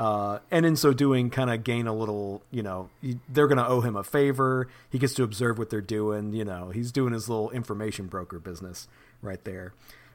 Uh, 0.00 0.38
and 0.50 0.64
in 0.64 0.76
so 0.76 0.94
doing, 0.94 1.28
kind 1.28 1.50
of 1.50 1.62
gain 1.62 1.86
a 1.86 1.92
little, 1.92 2.42
you 2.50 2.62
know, 2.62 2.88
they're 3.28 3.46
going 3.46 3.58
to 3.58 3.66
owe 3.68 3.82
him 3.82 3.96
a 3.96 4.02
favor. 4.02 4.66
He 4.88 4.98
gets 4.98 5.12
to 5.14 5.22
observe 5.22 5.58
what 5.58 5.68
they're 5.68 5.82
doing. 5.82 6.32
You 6.32 6.46
know, 6.46 6.70
he's 6.70 6.90
doing 6.90 7.12
his 7.12 7.28
little 7.28 7.50
information 7.50 8.06
broker 8.06 8.38
business 8.38 8.88
right 9.20 9.44
there. 9.44 9.74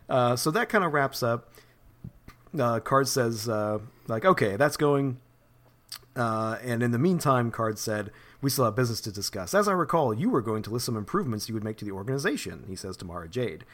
Uh, 0.09 0.37
so 0.37 0.49
that 0.49 0.69
kind 0.69 0.83
of 0.83 0.91
wraps 0.91 1.21
up. 1.21 1.53
Uh, 2.55 2.79
Karrde 2.79 3.07
says, 3.07 3.47
uh, 3.47 3.77
like, 4.07 4.25
okay, 4.25 4.55
that's 4.55 4.75
going. 4.75 5.19
Uh, 6.15 6.57
and 6.63 6.81
in 6.81 6.89
the 6.89 6.97
meantime, 6.97 7.51
Karrde 7.51 7.77
said, 7.77 8.09
we 8.41 8.49
still 8.49 8.65
have 8.65 8.75
business 8.75 9.01
to 9.01 9.11
discuss. 9.11 9.53
As 9.53 9.67
I 9.67 9.73
recall, 9.73 10.15
you 10.15 10.31
were 10.31 10.41
going 10.41 10.63
to 10.63 10.71
list 10.71 10.87
some 10.87 10.97
improvements 10.97 11.47
you 11.47 11.53
would 11.53 11.63
make 11.63 11.77
to 11.77 11.85
the 11.85 11.91
organization, 11.91 12.63
he 12.67 12.75
says 12.75 12.97
to 12.97 13.05
Mara 13.05 13.29
Jade. 13.29 13.65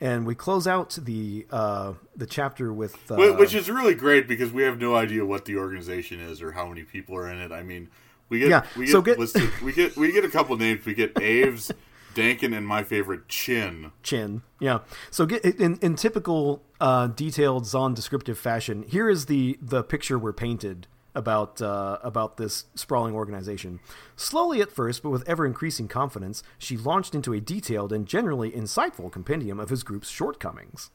And 0.00 0.26
we 0.26 0.34
close 0.36 0.66
out 0.68 0.96
the 1.02 1.46
uh, 1.50 1.94
the 2.16 2.26
chapter 2.26 2.72
with 2.72 3.10
uh, 3.10 3.16
which 3.34 3.54
is 3.54 3.68
really 3.68 3.94
great 3.94 4.28
because 4.28 4.52
we 4.52 4.62
have 4.62 4.78
no 4.80 4.94
idea 4.94 5.24
what 5.26 5.44
the 5.44 5.56
organization 5.56 6.20
is 6.20 6.40
or 6.40 6.52
how 6.52 6.68
many 6.68 6.84
people 6.84 7.16
are 7.16 7.28
in 7.28 7.38
it. 7.40 7.50
I 7.50 7.62
mean, 7.64 7.88
we 8.28 8.38
get 8.38 8.48
Yeah, 8.48 8.64
we 8.76 8.86
get, 8.86 8.92
so 8.92 9.02
get- 9.02 9.18
listed, 9.18 9.50
we 9.62 9.72
get 9.72 9.96
we 9.96 10.12
get 10.12 10.24
a 10.24 10.28
couple 10.28 10.56
names. 10.56 10.84
We 10.84 10.94
get 10.94 11.20
Aves, 11.20 11.72
Dankin, 12.14 12.56
and 12.56 12.64
my 12.66 12.84
favorite 12.84 13.26
Chin. 13.28 13.90
chin. 14.04 14.42
Yeah. 14.60 14.80
So 15.10 15.26
get 15.26 15.44
in 15.44 15.78
in 15.78 15.96
typical 15.96 16.62
uh, 16.80 17.08
detailed 17.08 17.66
Zahn 17.66 17.92
descriptive 17.94 18.38
fashion. 18.38 18.84
Here 18.84 19.08
is 19.10 19.26
the 19.26 19.58
the 19.60 19.82
picture 19.82 20.16
we're 20.16 20.32
painted 20.32 20.86
about 21.14 21.60
uh, 21.60 21.98
about 22.02 22.36
this 22.36 22.66
sprawling 22.74 23.14
organization. 23.14 23.80
Slowly 24.16 24.60
at 24.60 24.72
first, 24.72 25.02
but 25.02 25.10
with 25.10 25.28
ever 25.28 25.46
increasing 25.46 25.88
confidence, 25.88 26.42
she 26.58 26.76
launched 26.76 27.14
into 27.14 27.32
a 27.32 27.40
detailed 27.40 27.92
and 27.92 28.06
generally 28.06 28.50
insightful 28.50 29.10
compendium 29.10 29.58
of 29.58 29.70
his 29.70 29.82
group's 29.82 30.10
shortcomings. 30.10 30.90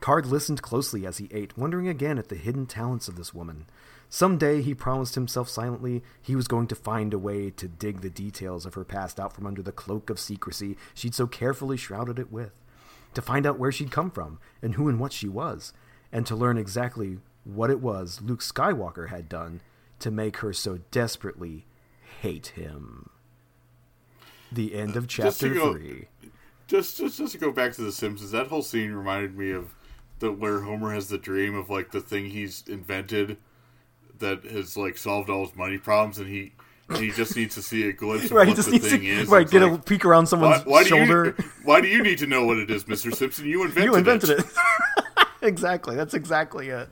Karrde 0.00 0.26
listened 0.26 0.62
closely 0.62 1.06
as 1.06 1.18
he 1.18 1.28
ate, 1.30 1.56
wondering 1.56 1.86
again 1.86 2.18
at 2.18 2.28
the 2.28 2.34
hidden 2.34 2.66
talents 2.66 3.06
of 3.06 3.14
this 3.14 3.32
woman. 3.32 3.66
Some 4.08 4.36
day, 4.36 4.60
he 4.60 4.74
promised 4.74 5.14
himself 5.14 5.48
silently, 5.48 6.02
he 6.20 6.36
was 6.36 6.48
going 6.48 6.66
to 6.66 6.74
find 6.74 7.14
a 7.14 7.18
way 7.18 7.50
to 7.50 7.68
dig 7.68 8.00
the 8.00 8.10
details 8.10 8.66
of 8.66 8.74
her 8.74 8.84
past 8.84 9.18
out 9.18 9.32
from 9.32 9.46
under 9.46 9.62
the 9.62 9.72
cloak 9.72 10.10
of 10.10 10.18
secrecy 10.18 10.76
she'd 10.92 11.14
so 11.14 11.26
carefully 11.26 11.76
shrouded 11.76 12.18
it 12.18 12.32
with. 12.32 12.52
To 13.14 13.22
find 13.22 13.46
out 13.46 13.58
where 13.58 13.72
she'd 13.72 13.90
come 13.90 14.10
from, 14.10 14.38
and 14.60 14.74
who 14.74 14.88
and 14.88 14.98
what 14.98 15.12
she 15.12 15.28
was, 15.28 15.72
and 16.10 16.26
to 16.26 16.36
learn 16.36 16.58
exactly 16.58 17.18
what 17.44 17.70
it 17.70 17.80
was 17.80 18.20
Luke 18.22 18.40
Skywalker 18.40 19.08
had 19.08 19.28
done 19.28 19.60
to 19.98 20.10
make 20.10 20.38
her 20.38 20.52
so 20.52 20.78
desperately 20.90 21.66
hate 22.20 22.48
him. 22.48 23.08
The 24.50 24.74
end 24.74 24.96
of 24.96 25.06
just 25.06 25.40
chapter 25.40 25.54
go- 25.54 25.72
3. 25.74 26.08
Just, 26.68 26.96
just 26.98 27.18
just 27.18 27.32
to 27.32 27.38
go 27.38 27.50
back 27.52 27.72
to 27.74 27.82
the 27.82 27.92
Simpsons, 27.92 28.30
that 28.30 28.46
whole 28.46 28.62
scene 28.62 28.92
reminded 28.92 29.36
me 29.36 29.50
of 29.50 29.74
the 30.20 30.32
where 30.32 30.60
Homer 30.60 30.92
has 30.94 31.08
the 31.08 31.18
dream 31.18 31.54
of 31.54 31.68
like 31.68 31.90
the 31.90 32.00
thing 32.00 32.30
he's 32.30 32.64
invented 32.66 33.36
that 34.20 34.44
has 34.44 34.76
like 34.76 34.96
solved 34.96 35.28
all 35.28 35.44
his 35.46 35.54
money 35.56 35.76
problems, 35.76 36.18
and 36.18 36.28
he 36.28 36.52
he 36.96 37.10
just 37.10 37.36
needs 37.36 37.54
to 37.56 37.62
see 37.62 37.88
a 37.88 37.92
glimpse 37.92 38.24
of 38.26 38.32
Right, 38.32 38.46
what 38.46 38.56
just 38.56 38.68
the 38.68 38.72
needs 38.76 38.88
thing 38.88 39.00
to 39.00 39.06
is. 39.06 39.28
right, 39.28 39.48
get 39.50 39.62
a 39.62 39.76
peek 39.78 40.04
around 40.04 40.26
someone's 40.26 40.64
why 40.64 40.82
do 40.82 40.90
shoulder. 40.90 41.34
you 41.38 41.44
why 41.64 41.80
do 41.82 41.88
you 41.88 42.02
need 42.02 42.18
to 42.18 42.26
know 42.26 42.46
what 42.46 42.56
it 42.56 42.70
is, 42.70 42.86
Mister 42.88 43.10
Simpson? 43.10 43.44
You 43.46 43.64
invented 43.64 43.84
you 43.92 43.94
invented 43.96 44.30
it. 44.30 44.38
it. 44.40 45.26
exactly. 45.42 45.94
That's 45.96 46.14
exactly 46.14 46.68
it. 46.68 46.88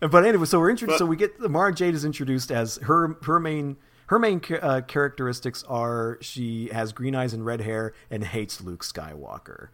But 0.00 0.24
anyway, 0.24 0.44
so 0.44 0.60
we're 0.60 0.70
introduced. 0.70 0.94
But- 0.94 1.04
so 1.04 1.06
we 1.06 1.16
get 1.16 1.38
Mara 1.40 1.74
Jade 1.74 1.94
is 1.94 2.04
introduced 2.04 2.50
as 2.50 2.76
her 2.82 3.16
her 3.24 3.40
main 3.40 3.76
her 4.06 4.18
main 4.18 4.40
uh, 4.62 4.80
characteristics 4.86 5.64
are 5.68 6.18
she 6.20 6.68
has 6.68 6.92
green 6.92 7.14
eyes 7.14 7.34
and 7.34 7.44
red 7.44 7.60
hair 7.60 7.92
and 8.10 8.24
hates 8.24 8.60
Luke 8.60 8.82
Skywalker. 8.84 9.68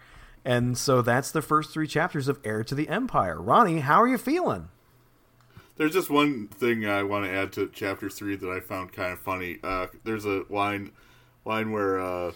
And 0.44 0.76
so 0.76 1.00
that's 1.02 1.30
the 1.30 1.40
first 1.40 1.72
three 1.72 1.86
chapters 1.86 2.28
of 2.28 2.38
Heir 2.44 2.64
to 2.64 2.74
the 2.74 2.88
Empire. 2.88 3.40
Ronnie, 3.40 3.80
how 3.80 4.02
are 4.02 4.08
you 4.08 4.18
feeling? 4.18 4.68
There's 5.76 5.92
just 5.92 6.10
one 6.10 6.48
thing 6.48 6.86
I 6.86 7.02
want 7.02 7.24
to 7.24 7.30
add 7.30 7.52
to 7.54 7.70
chapter 7.72 8.10
three 8.10 8.36
that 8.36 8.48
I 8.50 8.60
found 8.60 8.92
kind 8.92 9.12
of 9.12 9.18
funny. 9.20 9.58
Uh, 9.62 9.86
there's 10.04 10.24
a 10.24 10.44
line, 10.50 10.92
line 11.44 11.72
where, 11.72 11.98
uh, 11.98 12.32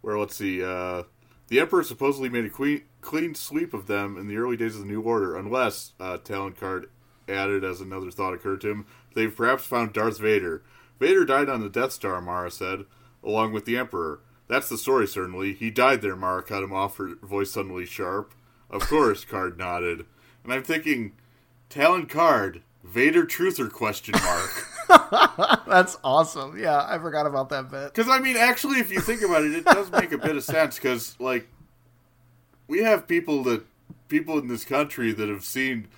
where 0.00 0.18
let's 0.18 0.34
see, 0.36 0.62
uh, 0.64 1.04
the 1.48 1.60
Emperor 1.60 1.82
supposedly 1.84 2.28
made 2.28 2.44
a 2.44 2.50
clean, 2.50 2.82
clean 3.02 3.34
sweep 3.34 3.74
of 3.74 3.86
them 3.86 4.16
in 4.16 4.28
the 4.28 4.36
early 4.36 4.56
days 4.56 4.76
of 4.76 4.82
the 4.82 4.86
New 4.86 5.02
Order, 5.02 5.36
unless 5.36 5.92
uh, 6.00 6.16
Talon 6.16 6.54
Karrde 6.54 6.86
added 7.28 7.64
as 7.64 7.80
another 7.80 8.10
thought 8.10 8.32
occurred 8.32 8.62
to 8.62 8.70
him, 8.70 8.86
they've 9.14 9.36
perhaps 9.36 9.64
found 9.64 9.92
Darth 9.92 10.18
Vader. 10.18 10.62
Vader 10.98 11.24
died 11.24 11.48
on 11.48 11.60
the 11.60 11.68
Death 11.68 11.92
Star, 11.92 12.20
Mara 12.20 12.50
said, 12.50 12.84
along 13.22 13.52
with 13.52 13.64
the 13.64 13.76
Emperor. 13.76 14.20
That's 14.48 14.68
the 14.68 14.78
story, 14.78 15.06
certainly. 15.06 15.52
He 15.52 15.70
died 15.70 16.00
there, 16.00 16.16
Mara 16.16 16.42
cut 16.42 16.62
him 16.62 16.72
off, 16.72 16.96
her 16.96 17.16
voice 17.22 17.50
suddenly 17.50 17.84
sharp. 17.84 18.34
Of 18.70 18.82
course, 18.88 19.24
Karrde 19.30 19.58
nodded. 19.58 20.06
And 20.44 20.52
I'm 20.52 20.62
thinking, 20.62 21.12
Talon 21.68 22.06
Karrde, 22.06 22.62
Vader 22.82 23.24
truther 23.24 23.70
question 23.70 24.14
mark. 24.22 24.68
That's 25.66 25.96
awesome. 26.04 26.58
Yeah, 26.58 26.84
I 26.86 26.98
forgot 26.98 27.26
about 27.26 27.48
that 27.50 27.70
bit. 27.70 27.94
Because 27.94 28.08
I 28.08 28.18
mean, 28.18 28.36
actually, 28.36 28.78
if 28.78 28.90
you 28.92 29.00
think 29.00 29.22
about 29.22 29.42
it, 29.44 29.54
it 29.54 29.64
does 29.64 29.90
make 29.90 30.12
a 30.12 30.18
bit 30.18 30.36
of 30.36 30.44
sense. 30.44 30.76
Because 30.76 31.18
like, 31.18 31.48
we 32.72 32.82
have 32.82 33.06
people 33.06 33.42
that 33.42 33.62
people 34.08 34.38
in 34.38 34.48
this 34.48 34.64
country 34.64 35.12
that 35.12 35.28
have 35.28 35.44
seen 35.44 35.88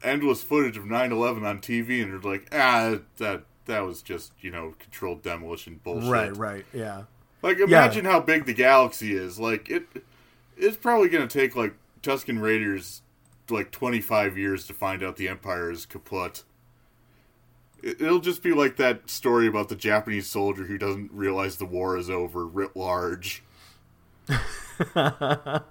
endless 0.00 0.44
footage 0.44 0.76
of 0.76 0.84
9-11 0.84 1.44
on 1.44 1.58
TV, 1.58 2.00
and 2.00 2.14
are 2.14 2.30
like, 2.30 2.46
ah, 2.52 2.98
that 3.16 3.42
that 3.66 3.80
was 3.80 4.00
just 4.00 4.32
you 4.40 4.52
know 4.52 4.76
controlled 4.78 5.22
demolition 5.22 5.80
bullshit. 5.82 6.08
Right, 6.08 6.36
right. 6.36 6.64
Yeah. 6.72 7.02
Like, 7.42 7.58
imagine 7.58 8.04
how 8.04 8.20
big 8.20 8.46
the 8.46 8.54
galaxy 8.54 9.12
is. 9.12 9.40
Like, 9.40 9.68
it 9.68 9.88
it's 10.56 10.76
probably 10.76 11.08
going 11.08 11.26
to 11.26 11.38
take 11.38 11.56
like 11.56 11.74
Tusken 12.00 12.40
Raiders 12.40 13.02
like 13.48 13.72
twenty 13.72 14.00
five 14.00 14.38
years 14.38 14.68
to 14.68 14.72
find 14.72 15.02
out 15.02 15.16
the 15.16 15.28
Empire 15.28 15.72
is 15.72 15.84
kaput. 15.84 16.44
It'll 17.82 18.20
just 18.20 18.44
be 18.44 18.52
like 18.52 18.76
that 18.76 19.10
story 19.10 19.48
about 19.48 19.68
the 19.68 19.74
Japanese 19.74 20.28
soldier 20.28 20.64
who 20.64 20.78
doesn't 20.78 21.10
realize 21.12 21.56
the 21.56 21.64
war 21.64 21.96
is 21.96 22.08
over, 22.08 22.46
writ 22.46 22.76
large. 22.76 23.42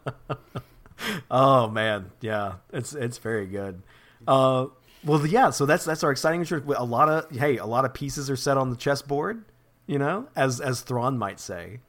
Oh 1.31 1.69
man, 1.69 2.11
yeah, 2.21 2.55
it's 2.73 2.93
it's 2.93 3.17
very 3.17 3.47
good. 3.47 3.81
Uh, 4.27 4.67
well, 5.03 5.25
yeah, 5.25 5.49
so 5.49 5.65
that's 5.65 5.85
that's 5.85 6.03
our 6.03 6.11
exciting 6.11 6.41
intro. 6.41 6.61
A 6.77 6.83
lot 6.83 7.09
of 7.09 7.31
hey, 7.37 7.57
a 7.57 7.65
lot 7.65 7.85
of 7.85 7.93
pieces 7.93 8.29
are 8.29 8.35
set 8.35 8.57
on 8.57 8.69
the 8.69 8.75
chessboard. 8.75 9.45
You 9.87 9.99
know, 9.99 10.27
as 10.35 10.59
as 10.59 10.81
Thrawn 10.81 11.17
might 11.17 11.39
say, 11.39 11.79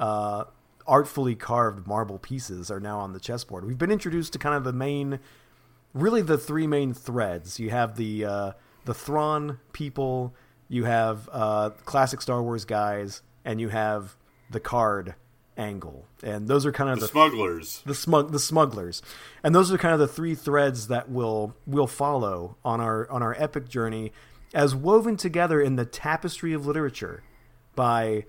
uh, 0.00 0.44
artfully 0.86 1.34
carved 1.34 1.86
marble 1.86 2.18
pieces 2.18 2.70
are 2.70 2.80
now 2.80 2.98
on 2.98 3.12
the 3.12 3.20
chessboard. 3.20 3.64
We've 3.64 3.78
been 3.78 3.92
introduced 3.92 4.32
to 4.34 4.38
kind 4.38 4.54
of 4.54 4.64
the 4.64 4.72
main, 4.72 5.20
really 5.94 6.22
the 6.22 6.38
three 6.38 6.66
main 6.66 6.92
threads. 6.92 7.60
You 7.60 7.70
have 7.70 7.96
the 7.96 8.24
uh, 8.24 8.52
the 8.84 8.94
Thrawn 8.94 9.58
people, 9.72 10.34
you 10.68 10.84
have 10.84 11.28
uh, 11.32 11.70
classic 11.84 12.20
Star 12.20 12.42
Wars 12.42 12.64
guys, 12.64 13.22
and 13.44 13.60
you 13.60 13.68
have 13.68 14.16
the 14.50 14.60
Karrde 14.60 15.14
angle, 15.56 16.06
and 16.22 16.48
those 16.48 16.66
are 16.66 16.72
kind 16.72 16.90
of 16.90 16.96
The 17.00 17.06
the 17.06 17.10
smugglers. 17.10 17.82
the 17.86 17.94
smug 17.94 18.32
the 18.32 18.38
smugglers 18.38 19.02
and 19.42 19.54
those 19.54 19.72
are 19.72 19.78
kind 19.78 19.94
of 19.94 20.00
the 20.00 20.08
three 20.08 20.34
threads 20.34 20.88
that 20.88 21.08
will 21.10 21.54
will 21.66 21.86
follow 21.86 22.56
on 22.64 22.80
our 22.80 23.10
on 23.10 23.22
our 23.22 23.34
epic 23.38 23.68
journey 23.68 24.12
as 24.52 24.74
woven 24.74 25.16
together 25.16 25.60
in 25.60 25.76
the 25.76 25.84
tapestry 25.86 26.52
of 26.52 26.66
literature 26.66 27.22
by 27.74 28.24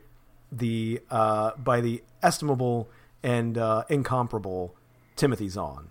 the 0.52 1.02
uh, 1.12 1.52
by 1.58 1.82
the 1.82 2.02
estimable 2.24 2.90
and 3.24 3.58
uh, 3.58 3.84
incomparable 3.90 4.76
Timothy 5.16 5.50
Zahn. 5.50 5.90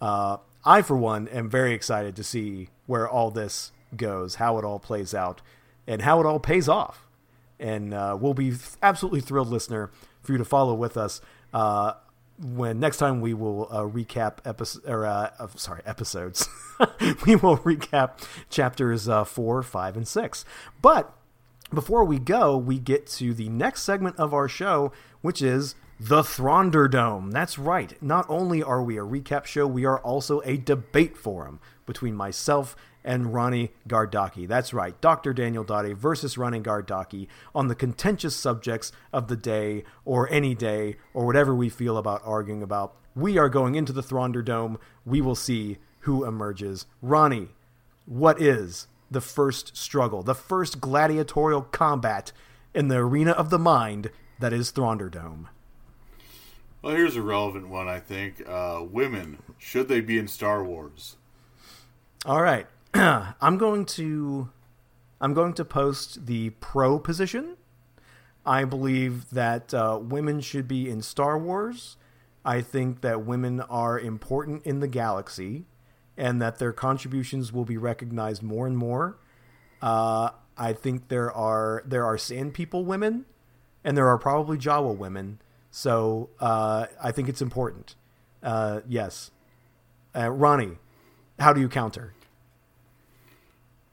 Uh, 0.00 0.38
I, 0.64 0.82
for 0.82 0.96
one, 0.96 1.28
am 1.28 1.48
very 1.48 1.72
excited 1.72 2.16
to 2.16 2.24
see 2.24 2.68
where 2.86 3.08
all 3.08 3.30
this 3.30 3.72
goes, 3.96 4.36
how 4.36 4.58
it 4.58 4.64
all 4.64 4.78
plays 4.78 5.14
out, 5.14 5.40
and 5.86 6.02
how 6.02 6.20
it 6.20 6.26
all 6.26 6.40
pays 6.40 6.68
off. 6.68 7.06
And 7.60 7.94
uh, 7.94 8.16
we'll 8.20 8.34
be 8.34 8.54
absolutely 8.82 9.20
thrilled, 9.20 9.48
listener, 9.48 9.90
for 10.24 10.32
you 10.32 10.38
to 10.38 10.44
follow 10.44 10.74
with 10.74 10.96
us 10.96 11.20
uh, 11.52 11.94
when 12.42 12.80
next 12.80 12.96
time 12.96 13.20
we 13.20 13.32
will 13.32 13.68
uh, 13.70 13.82
recap 13.82 14.38
episode 14.44 14.82
or 14.86 15.06
uh, 15.06 15.30
sorry 15.54 15.82
episodes. 15.86 16.48
we 17.26 17.36
will 17.36 17.58
recap 17.58 18.26
chapters 18.50 19.08
uh, 19.08 19.24
four, 19.24 19.62
five, 19.62 19.96
and 19.96 20.08
six. 20.08 20.44
But 20.82 21.14
before 21.72 22.04
we 22.04 22.18
go, 22.18 22.56
we 22.56 22.78
get 22.78 23.06
to 23.08 23.34
the 23.34 23.48
next 23.48 23.82
segment 23.82 24.16
of 24.16 24.34
our 24.34 24.48
show, 24.48 24.92
which 25.20 25.40
is 25.40 25.76
the 26.00 26.22
Thrawnderdome. 26.22 27.30
That's 27.30 27.58
right. 27.58 28.00
Not 28.02 28.26
only 28.28 28.62
are 28.62 28.82
we 28.82 28.98
a 28.98 29.02
recap 29.02 29.44
show, 29.46 29.66
we 29.66 29.84
are 29.84 29.98
also 30.00 30.40
a 30.44 30.56
debate 30.56 31.16
forum 31.16 31.60
between 31.86 32.14
myself 32.14 32.74
and 33.04 33.34
Ronnie 33.34 33.70
Gardaki. 33.88 34.48
That's 34.48 34.72
right, 34.72 34.98
Dr. 35.00 35.32
Daniel 35.32 35.64
Dottie 35.64 35.92
versus 35.92 36.38
Ronnie 36.38 36.60
Gardaki 36.60 37.28
on 37.54 37.68
the 37.68 37.74
contentious 37.74 38.34
subjects 38.34 38.92
of 39.12 39.28
the 39.28 39.36
day 39.36 39.84
or 40.04 40.30
any 40.32 40.54
day 40.54 40.96
or 41.12 41.26
whatever 41.26 41.54
we 41.54 41.68
feel 41.68 41.98
about 41.98 42.22
arguing 42.24 42.62
about. 42.62 42.96
We 43.14 43.38
are 43.38 43.48
going 43.48 43.74
into 43.74 43.92
the 43.92 44.02
Thrawnderdome. 44.02 44.78
We 45.04 45.20
will 45.20 45.34
see 45.34 45.78
who 46.00 46.24
emerges. 46.24 46.86
Ronnie, 47.02 47.48
what 48.06 48.40
is 48.40 48.88
the 49.10 49.20
first 49.20 49.76
struggle, 49.76 50.22
the 50.22 50.34
first 50.34 50.80
gladiatorial 50.80 51.62
combat 51.62 52.32
in 52.74 52.88
the 52.88 52.96
arena 52.96 53.32
of 53.32 53.50
the 53.50 53.58
mind 53.58 54.10
that 54.40 54.52
is 54.52 54.72
Thrawnderdome? 54.72 55.46
Well, 56.82 56.96
here's 56.96 57.16
a 57.16 57.22
relevant 57.22 57.68
one, 57.68 57.88
I 57.88 57.98
think. 57.98 58.46
Uh, 58.46 58.82
women, 58.82 59.38
should 59.56 59.88
they 59.88 60.00
be 60.00 60.18
in 60.18 60.28
Star 60.28 60.62
Wars? 60.62 61.16
All 62.26 62.42
right. 62.42 62.66
I'm 63.40 63.58
going 63.58 63.86
to 63.86 64.50
I'm 65.20 65.34
going 65.34 65.54
to 65.54 65.64
post 65.64 66.26
the 66.26 66.50
pro 66.50 67.00
position. 67.00 67.56
I 68.46 68.64
believe 68.64 69.30
that 69.30 69.74
uh, 69.74 69.98
women 70.00 70.40
should 70.40 70.68
be 70.68 70.88
in 70.88 71.02
Star 71.02 71.36
Wars. 71.36 71.96
I 72.44 72.60
think 72.60 73.00
that 73.00 73.26
women 73.26 73.60
are 73.62 73.98
important 73.98 74.64
in 74.64 74.78
the 74.78 74.86
galaxy, 74.86 75.64
and 76.16 76.40
that 76.40 76.60
their 76.60 76.72
contributions 76.72 77.52
will 77.52 77.64
be 77.64 77.76
recognized 77.76 78.44
more 78.44 78.64
and 78.64 78.78
more. 78.78 79.18
Uh, 79.82 80.30
I 80.56 80.72
think 80.72 81.08
there 81.08 81.32
are 81.32 81.82
there 81.84 82.04
are 82.04 82.16
Sand 82.16 82.54
People 82.54 82.84
women, 82.84 83.24
and 83.82 83.96
there 83.96 84.06
are 84.06 84.18
probably 84.18 84.56
Jawa 84.56 84.96
women. 84.96 85.40
So 85.72 86.30
uh, 86.38 86.86
I 87.02 87.10
think 87.10 87.28
it's 87.28 87.42
important. 87.42 87.96
Uh, 88.40 88.82
yes, 88.86 89.32
uh, 90.14 90.30
Ronnie, 90.30 90.78
how 91.40 91.52
do 91.52 91.60
you 91.60 91.68
counter? 91.68 92.14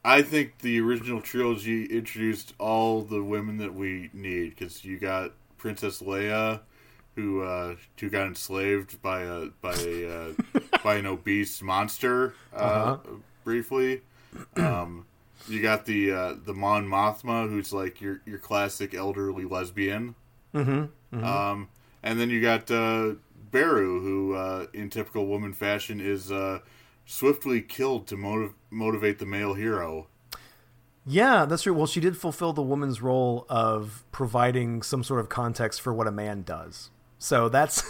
I 0.03 0.21
think 0.23 0.59
the 0.59 0.79
original 0.81 1.21
trilogy 1.21 1.85
introduced 1.85 2.53
all 2.57 3.01
the 3.01 3.23
women 3.23 3.57
that 3.57 3.73
we 3.75 4.09
need 4.13 4.51
because 4.51 4.83
you 4.83 4.97
got 4.97 5.31
Princess 5.57 6.01
Leia, 6.01 6.61
who 7.15 7.41
uh, 7.43 7.75
who 7.99 8.09
got 8.09 8.25
enslaved 8.27 9.01
by 9.01 9.21
a 9.21 9.45
by 9.61 9.75
a 9.75 10.09
uh, 10.09 10.33
by 10.83 10.95
an 10.95 11.05
obese 11.05 11.61
monster 11.61 12.33
uh, 12.53 12.57
Uh-huh. 12.57 12.97
briefly. 13.43 14.01
Um, 14.55 15.05
you 15.47 15.61
got 15.61 15.85
the 15.85 16.11
uh, 16.11 16.35
the 16.45 16.53
Mon 16.53 16.87
Mothma, 16.87 17.47
who's 17.49 17.71
like 17.71 18.01
your 18.01 18.21
your 18.25 18.39
classic 18.39 18.93
elderly 18.95 19.45
lesbian. 19.45 20.15
Mm-hmm. 20.55 21.23
Um, 21.23 21.67
and 22.01 22.19
then 22.19 22.29
you 22.29 22.41
got 22.41 22.71
uh, 22.71 23.13
Beru, 23.51 24.01
who, 24.01 24.33
uh, 24.33 24.65
in 24.73 24.89
typical 24.89 25.27
woman 25.27 25.53
fashion, 25.53 25.99
is 26.01 26.31
uh, 26.31 26.59
swiftly 27.05 27.61
killed 27.61 28.07
to 28.07 28.17
motiv- 28.17 28.53
motivate 28.71 29.19
the 29.19 29.25
male 29.25 29.53
hero. 29.53 30.07
Yeah, 31.05 31.45
that's 31.45 31.63
true. 31.63 31.73
Well, 31.73 31.87
she 31.87 31.99
did 31.99 32.15
fulfill 32.15 32.53
the 32.53 32.61
woman's 32.61 33.01
role 33.01 33.45
of 33.49 34.03
providing 34.11 34.81
some 34.81 35.03
sort 35.03 35.19
of 35.19 35.29
context 35.29 35.81
for 35.81 35.93
what 35.93 36.07
a 36.07 36.11
man 36.11 36.43
does. 36.43 36.89
So 37.17 37.49
that's 37.49 37.83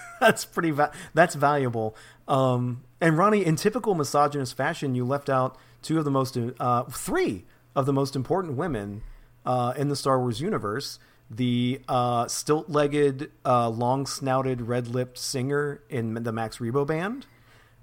that's 0.20 0.44
pretty 0.44 0.70
va- 0.70 0.92
that's 1.12 1.34
valuable. 1.34 1.94
Um, 2.26 2.84
and 3.00 3.18
Ronnie, 3.18 3.44
in 3.44 3.56
typical 3.56 3.94
misogynist 3.94 4.56
fashion, 4.56 4.94
you 4.94 5.04
left 5.04 5.28
out 5.28 5.58
two 5.82 5.98
of 5.98 6.04
the 6.04 6.10
most 6.10 6.38
uh, 6.58 6.84
three 6.84 7.44
of 7.76 7.86
the 7.86 7.92
most 7.92 8.16
important 8.16 8.56
women 8.56 9.02
uh, 9.44 9.74
in 9.76 9.88
the 9.88 9.96
Star 9.96 10.18
Wars 10.18 10.40
universe. 10.40 10.98
The 11.30 11.80
uh, 11.88 12.28
stilt-legged, 12.28 13.30
uh, 13.46 13.70
long-snouted, 13.70 14.60
red-lipped 14.60 15.16
singer 15.16 15.80
in 15.88 16.22
the 16.22 16.32
Max 16.32 16.58
Rebo 16.58 16.86
band, 16.86 17.26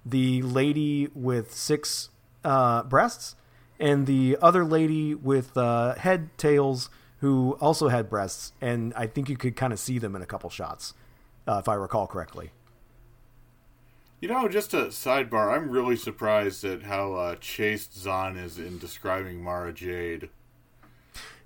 the 0.05 0.43
lady 0.43 1.09
with 1.15 1.53
six 1.53 2.10
uh, 2.43 2.83
breasts, 2.83 3.35
and 3.79 4.05
the 4.07 4.37
other 4.41 4.63
lady 4.63 5.15
with 5.15 5.57
uh, 5.57 5.95
head 5.95 6.29
tails 6.37 6.89
who 7.19 7.57
also 7.61 7.87
had 7.87 8.09
breasts, 8.09 8.53
and 8.61 8.93
I 8.95 9.05
think 9.07 9.29
you 9.29 9.37
could 9.37 9.55
kind 9.55 9.71
of 9.73 9.79
see 9.79 9.99
them 9.99 10.15
in 10.15 10.21
a 10.21 10.25
couple 10.25 10.49
shots, 10.49 10.93
uh, 11.47 11.57
if 11.59 11.69
I 11.69 11.75
recall 11.75 12.07
correctly. 12.07 12.51
You 14.19 14.27
know, 14.27 14.47
just 14.47 14.73
a 14.73 14.85
sidebar, 14.87 15.55
I'm 15.55 15.69
really 15.69 15.95
surprised 15.95 16.63
at 16.63 16.83
how 16.83 17.13
uh, 17.13 17.35
chaste 17.39 17.97
Zahn 17.97 18.37
is 18.37 18.59
in 18.59 18.77
describing 18.77 19.43
Mara 19.43 19.73
Jade. 19.73 20.29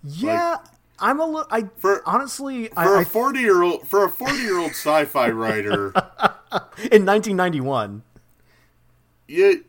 Yeah, 0.03 0.57
I'm 0.99 1.19
a 1.19 1.25
little. 1.25 1.47
I 1.49 1.69
For- 1.77 2.01
honestly, 2.05 2.67
For 2.67 2.97
I, 2.97 3.01
a 3.01 3.05
forty 3.05 3.39
year 3.39 3.63
old, 3.63 3.87
for 3.87 4.03
a 4.05 4.09
forty 4.09 4.39
year 4.39 4.57
old 4.59 4.71
sci-fi 4.71 5.29
writer, 5.29 5.87
in 6.91 7.05
1991. 7.05 8.03
you, 9.27 9.63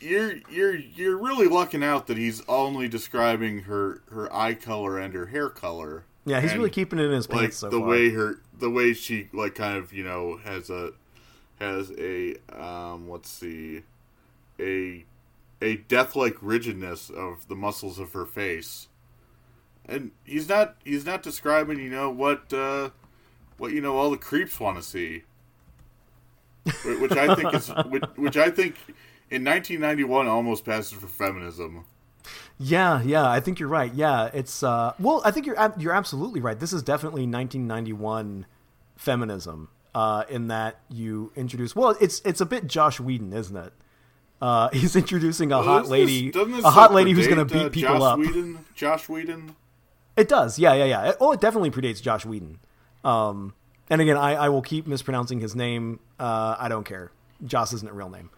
you're 0.00 0.34
you're 0.50 0.74
you're 0.76 1.16
really 1.16 1.46
lucking 1.48 1.82
out 1.82 2.06
that 2.08 2.16
he's 2.16 2.42
only 2.48 2.88
describing 2.88 3.60
her 3.62 4.02
her 4.10 4.32
eye 4.34 4.54
color 4.54 4.98
and 4.98 5.14
her 5.14 5.26
hair 5.26 5.48
color. 5.48 6.04
Yeah, 6.24 6.40
he's 6.40 6.50
And- 6.52 6.58
really 6.60 6.70
keeping 6.70 6.98
it 6.98 7.04
in 7.06 7.12
his 7.12 7.28
like 7.28 7.38
pants 7.40 7.58
so 7.58 7.70
the 7.70 7.78
far. 7.78 7.88
way 7.88 8.10
her 8.10 8.40
the 8.58 8.70
way 8.70 8.92
she 8.94 9.28
like 9.32 9.54
kind 9.54 9.76
of 9.76 9.92
you 9.92 10.04
know 10.04 10.38
has 10.44 10.70
a 10.70 10.90
has 11.60 11.92
a 11.98 12.34
um 12.52 13.08
let's 13.08 13.30
see 13.30 13.82
a 14.60 15.04
a 15.62 15.76
death-like 15.76 16.36
rigidness 16.42 17.08
of 17.08 17.48
the 17.48 17.54
muscles 17.54 17.98
of 17.98 18.12
her 18.12 18.26
face 18.26 18.88
and 19.86 20.10
he's 20.24 20.48
not 20.48 20.76
he's 20.84 21.06
not 21.06 21.22
describing 21.22 21.78
you 21.78 21.88
know 21.88 22.10
what 22.10 22.52
uh 22.52 22.90
what 23.56 23.72
you 23.72 23.80
know 23.80 23.96
all 23.96 24.10
the 24.10 24.18
creeps 24.18 24.60
want 24.60 24.76
to 24.76 24.82
see 24.82 25.22
which 27.00 27.12
i 27.12 27.34
think 27.34 27.54
is 27.54 27.68
which, 27.88 28.02
which 28.16 28.36
i 28.36 28.50
think 28.50 28.76
in 29.30 29.44
1991 29.44 30.26
almost 30.28 30.64
passes 30.64 30.92
for 30.92 31.06
feminism 31.06 31.84
Yeah, 32.58 33.02
yeah, 33.02 33.28
I 33.28 33.40
think 33.40 33.58
you're 33.60 33.68
right. 33.68 33.92
Yeah, 33.94 34.30
it's 34.32 34.62
uh, 34.62 34.92
well, 34.98 35.20
I 35.24 35.30
think 35.30 35.46
you're 35.46 35.56
you're 35.78 35.92
absolutely 35.92 36.40
right. 36.40 36.58
This 36.58 36.72
is 36.72 36.82
definitely 36.82 37.22
1991 37.26 38.46
feminism. 38.96 39.68
Uh, 39.94 40.24
in 40.28 40.48
that 40.48 40.78
you 40.90 41.32
introduce, 41.36 41.74
well, 41.74 41.96
it's 42.00 42.20
it's 42.24 42.40
a 42.42 42.46
bit 42.46 42.66
Josh 42.66 43.00
Whedon, 43.00 43.32
isn't 43.32 43.56
it? 43.56 43.72
Uh, 44.42 44.68
he's 44.72 44.94
introducing 44.94 45.52
a 45.52 45.56
Well, 45.56 45.64
hot 45.64 45.88
lady, 45.88 46.30
this- 46.30 46.46
this 46.48 46.64
a 46.64 46.70
hot 46.70 46.92
lady 46.92 47.12
who's 47.12 47.26
going 47.26 47.38
to 47.38 47.44
beat 47.46 47.66
uh, 47.66 47.68
people 47.70 47.94
Joss 47.98 48.02
up. 48.02 48.18
Whedon, 48.18 48.58
Josh 48.74 49.08
Whedon. 49.08 49.56
It 50.16 50.28
does, 50.28 50.58
yeah, 50.58 50.74
yeah, 50.74 50.84
yeah. 50.84 51.12
Oh, 51.20 51.32
it 51.32 51.40
definitely 51.40 51.70
predates 51.70 52.02
Josh 52.02 52.26
Whedon. 52.26 52.58
Um, 53.04 53.54
and 53.88 54.00
again, 54.02 54.16
I, 54.18 54.34
I 54.34 54.48
will 54.50 54.62
keep 54.62 54.86
mispronouncing 54.86 55.40
his 55.40 55.54
name. 55.56 56.00
Uh, 56.18 56.56
I 56.58 56.68
don't 56.68 56.84
care. 56.84 57.10
Joss 57.44 57.72
isn't 57.72 57.88
a 57.88 57.92
real 57.94 58.08
name. 58.10 58.30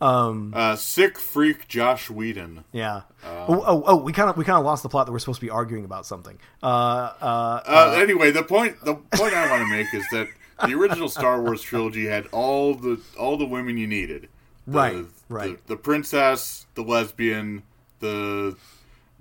Um, 0.00 0.52
uh, 0.56 0.76
sick 0.76 1.18
freak 1.18 1.68
Josh 1.68 2.08
Whedon. 2.08 2.64
Yeah. 2.72 3.02
oh, 3.24 3.62
oh, 3.66 3.82
oh, 3.86 3.96
we 3.96 4.12
kind 4.12 4.30
of 4.30 4.36
we 4.36 4.44
kind 4.44 4.58
of 4.58 4.64
lost 4.64 4.82
the 4.82 4.88
plot 4.88 5.06
that 5.06 5.12
we're 5.12 5.18
supposed 5.18 5.40
to 5.40 5.46
be 5.46 5.50
arguing 5.50 5.84
about 5.84 6.06
something. 6.06 6.38
Uh, 6.62 6.66
uh, 6.66 7.62
Uh, 7.66 7.96
anyway, 7.98 8.30
the 8.30 8.42
point 8.42 8.82
the 8.84 8.94
point 8.94 9.34
I 9.34 9.50
want 9.50 9.62
to 9.62 9.68
make 9.68 9.92
is 9.92 10.06
that 10.12 10.28
the 10.64 10.74
original 10.74 11.08
Star 11.08 11.42
Wars 11.42 11.60
trilogy 11.62 12.06
had 12.06 12.26
all 12.32 12.74
the 12.74 13.00
all 13.18 13.36
the 13.36 13.46
women 13.46 13.76
you 13.76 13.86
needed. 13.86 14.28
The, 14.66 14.78
Right, 14.78 15.04
right. 15.28 15.66
The, 15.66 15.74
the 15.74 15.76
princess, 15.76 16.66
the 16.74 16.82
lesbian, 16.82 17.62
the 18.00 18.56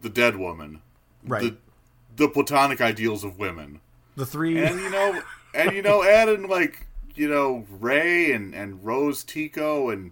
the 0.01 0.09
dead 0.09 0.37
woman, 0.37 0.81
right. 1.25 1.41
the 1.43 1.57
the 2.15 2.29
platonic 2.29 2.81
ideals 2.81 3.23
of 3.23 3.37
women, 3.37 3.81
the 4.15 4.25
three. 4.25 4.63
and 4.63 4.79
you 4.79 4.89
know, 4.89 5.21
and 5.53 5.71
you 5.73 5.81
know, 5.81 6.03
add 6.03 6.29
in 6.29 6.47
like 6.47 6.87
you 7.15 7.27
know 7.29 7.65
Rey 7.69 8.31
and 8.31 8.53
and 8.53 8.83
Rose 8.85 9.23
Tico 9.23 9.89
and 9.89 10.11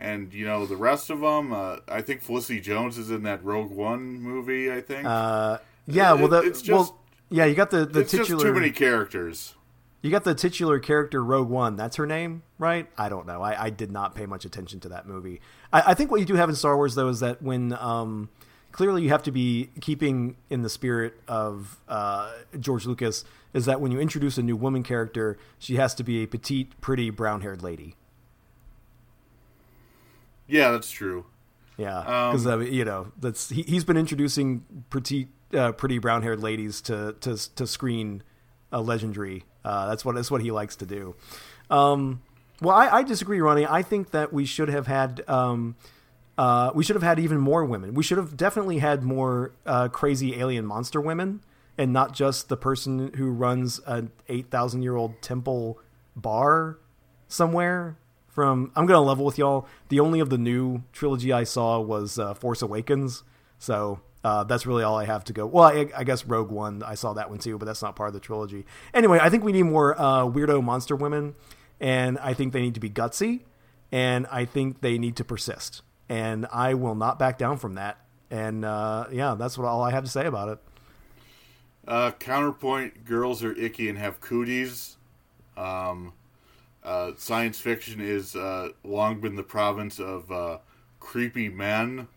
and 0.00 0.32
you 0.32 0.46
know 0.46 0.66
the 0.66 0.76
rest 0.76 1.10
of 1.10 1.20
them. 1.20 1.52
Uh, 1.52 1.76
I 1.88 2.00
think 2.02 2.22
Felicity 2.22 2.60
Jones 2.60 2.98
is 2.98 3.10
in 3.10 3.22
that 3.24 3.44
Rogue 3.44 3.70
One 3.70 4.20
movie. 4.20 4.72
I 4.72 4.80
think. 4.80 5.06
uh, 5.06 5.58
yeah. 5.86 6.12
Well, 6.14 6.28
the, 6.28 6.38
it's 6.40 6.62
just- 6.62 6.90
well, 6.90 6.98
yeah. 7.28 7.44
You 7.44 7.54
got 7.54 7.70
the 7.70 7.86
the 7.86 8.00
it's 8.00 8.10
titular. 8.10 8.30
just 8.30 8.42
too 8.42 8.52
many 8.52 8.70
characters. 8.70 9.54
You 10.02 10.10
got 10.10 10.24
the 10.24 10.34
titular 10.34 10.78
character 10.78 11.22
Rogue 11.22 11.50
One. 11.50 11.76
That's 11.76 11.96
her 11.96 12.06
name, 12.06 12.42
right? 12.58 12.88
I 12.96 13.10
don't 13.10 13.26
know. 13.26 13.42
I, 13.42 13.64
I 13.64 13.70
did 13.70 13.92
not 13.92 14.14
pay 14.14 14.24
much 14.24 14.46
attention 14.46 14.80
to 14.80 14.88
that 14.88 15.06
movie. 15.06 15.42
I, 15.72 15.82
I 15.88 15.94
think 15.94 16.10
what 16.10 16.20
you 16.20 16.26
do 16.26 16.36
have 16.36 16.48
in 16.48 16.54
Star 16.54 16.74
Wars 16.74 16.94
though 16.94 17.08
is 17.08 17.20
that 17.20 17.42
when 17.42 17.74
um, 17.74 18.30
clearly 18.72 19.02
you 19.02 19.10
have 19.10 19.22
to 19.24 19.30
be 19.30 19.68
keeping 19.82 20.36
in 20.48 20.62
the 20.62 20.70
spirit 20.70 21.20
of 21.28 21.78
uh, 21.86 22.32
George 22.58 22.86
Lucas 22.86 23.24
is 23.52 23.66
that 23.66 23.80
when 23.80 23.92
you 23.92 24.00
introduce 24.00 24.38
a 24.38 24.42
new 24.42 24.56
woman 24.56 24.82
character, 24.82 25.36
she 25.58 25.76
has 25.76 25.94
to 25.96 26.02
be 26.04 26.22
a 26.22 26.26
petite, 26.26 26.80
pretty, 26.80 27.10
brown-haired 27.10 27.62
lady. 27.62 27.94
Yeah, 30.50 30.72
that's 30.72 30.90
true. 30.90 31.26
Yeah, 31.76 32.00
because 32.02 32.46
Um, 32.46 32.62
you 32.62 32.84
know 32.84 33.12
that's 33.18 33.48
he, 33.48 33.62
he's 33.62 33.84
been 33.84 33.96
introducing 33.96 34.64
pretty 34.90 35.28
uh, 35.54 35.72
pretty 35.72 35.98
brown-haired 35.98 36.40
ladies 36.40 36.80
to 36.82 37.14
to 37.20 37.36
to 37.54 37.66
screen 37.66 38.22
uh, 38.72 38.80
legendary. 38.80 39.44
Uh, 39.64 39.88
that's 39.88 40.04
what 40.04 40.14
that's 40.14 40.30
what 40.30 40.42
he 40.42 40.50
likes 40.50 40.76
to 40.76 40.86
do. 40.86 41.14
Um, 41.70 42.20
well, 42.60 42.76
I, 42.76 42.98
I 42.98 43.02
disagree, 43.02 43.40
Ronnie. 43.40 43.66
I 43.66 43.82
think 43.82 44.10
that 44.10 44.32
we 44.32 44.44
should 44.44 44.68
have 44.68 44.86
had 44.86 45.22
um, 45.28 45.76
uh, 46.36 46.70
we 46.74 46.84
should 46.84 46.96
have 46.96 47.02
had 47.02 47.18
even 47.18 47.38
more 47.38 47.64
women. 47.64 47.94
We 47.94 48.02
should 48.02 48.18
have 48.18 48.36
definitely 48.36 48.78
had 48.78 49.02
more 49.02 49.52
uh, 49.64 49.88
crazy 49.88 50.38
alien 50.38 50.66
monster 50.66 51.00
women, 51.00 51.40
and 51.78 51.92
not 51.92 52.12
just 52.12 52.48
the 52.48 52.56
person 52.56 53.12
who 53.14 53.30
runs 53.30 53.80
an 53.86 54.10
eight 54.28 54.50
thousand 54.50 54.82
year 54.82 54.96
old 54.96 55.22
temple 55.22 55.78
bar 56.14 56.78
somewhere. 57.28 57.96
From 58.30 58.70
I'm 58.76 58.86
gonna 58.86 59.00
level 59.00 59.24
with 59.24 59.38
y'all. 59.38 59.66
The 59.88 60.00
only 60.00 60.20
of 60.20 60.30
the 60.30 60.38
new 60.38 60.82
trilogy 60.92 61.32
I 61.32 61.44
saw 61.44 61.80
was 61.80 62.18
uh, 62.18 62.34
Force 62.34 62.62
Awakens, 62.62 63.24
so 63.58 64.00
uh, 64.22 64.44
that's 64.44 64.66
really 64.66 64.84
all 64.84 64.96
I 64.98 65.04
have 65.04 65.24
to 65.24 65.32
go. 65.32 65.46
Well, 65.46 65.64
I, 65.64 65.88
I 65.96 66.04
guess 66.04 66.24
Rogue 66.24 66.50
One 66.50 66.82
I 66.82 66.94
saw 66.94 67.12
that 67.14 67.28
one 67.28 67.38
too, 67.38 67.58
but 67.58 67.66
that's 67.66 67.82
not 67.82 67.96
part 67.96 68.08
of 68.08 68.14
the 68.14 68.20
trilogy. 68.20 68.66
Anyway, 68.94 69.18
I 69.20 69.30
think 69.30 69.44
we 69.44 69.52
need 69.52 69.64
more 69.64 70.00
uh, 70.00 70.24
weirdo 70.24 70.62
monster 70.62 70.94
women, 70.94 71.34
and 71.80 72.18
I 72.18 72.34
think 72.34 72.52
they 72.52 72.60
need 72.60 72.74
to 72.74 72.80
be 72.80 72.90
gutsy, 72.90 73.40
and 73.90 74.26
I 74.30 74.44
think 74.44 74.80
they 74.80 74.98
need 74.98 75.16
to 75.16 75.24
persist, 75.24 75.82
and 76.08 76.46
I 76.52 76.74
will 76.74 76.94
not 76.94 77.18
back 77.18 77.38
down 77.38 77.56
from 77.56 77.74
that. 77.74 77.98
And 78.30 78.64
uh, 78.64 79.06
yeah, 79.10 79.34
that's 79.34 79.58
what 79.58 79.66
all 79.66 79.82
I 79.82 79.90
have 79.90 80.04
to 80.04 80.10
say 80.10 80.26
about 80.26 80.50
it. 80.50 80.58
Uh, 81.88 82.10
counterpoint: 82.12 83.04
girls 83.04 83.42
are 83.42 83.52
icky 83.52 83.88
and 83.88 83.98
have 83.98 84.20
cooties. 84.20 84.98
Um, 85.56 86.12
uh, 86.84 87.12
science 87.16 87.60
fiction 87.60 88.00
is 88.00 88.34
uh, 88.36 88.70
long 88.84 89.20
been 89.20 89.36
the 89.36 89.42
province 89.42 89.98
of 90.00 90.30
uh, 90.32 90.58
creepy 90.98 91.48
men, 91.48 92.08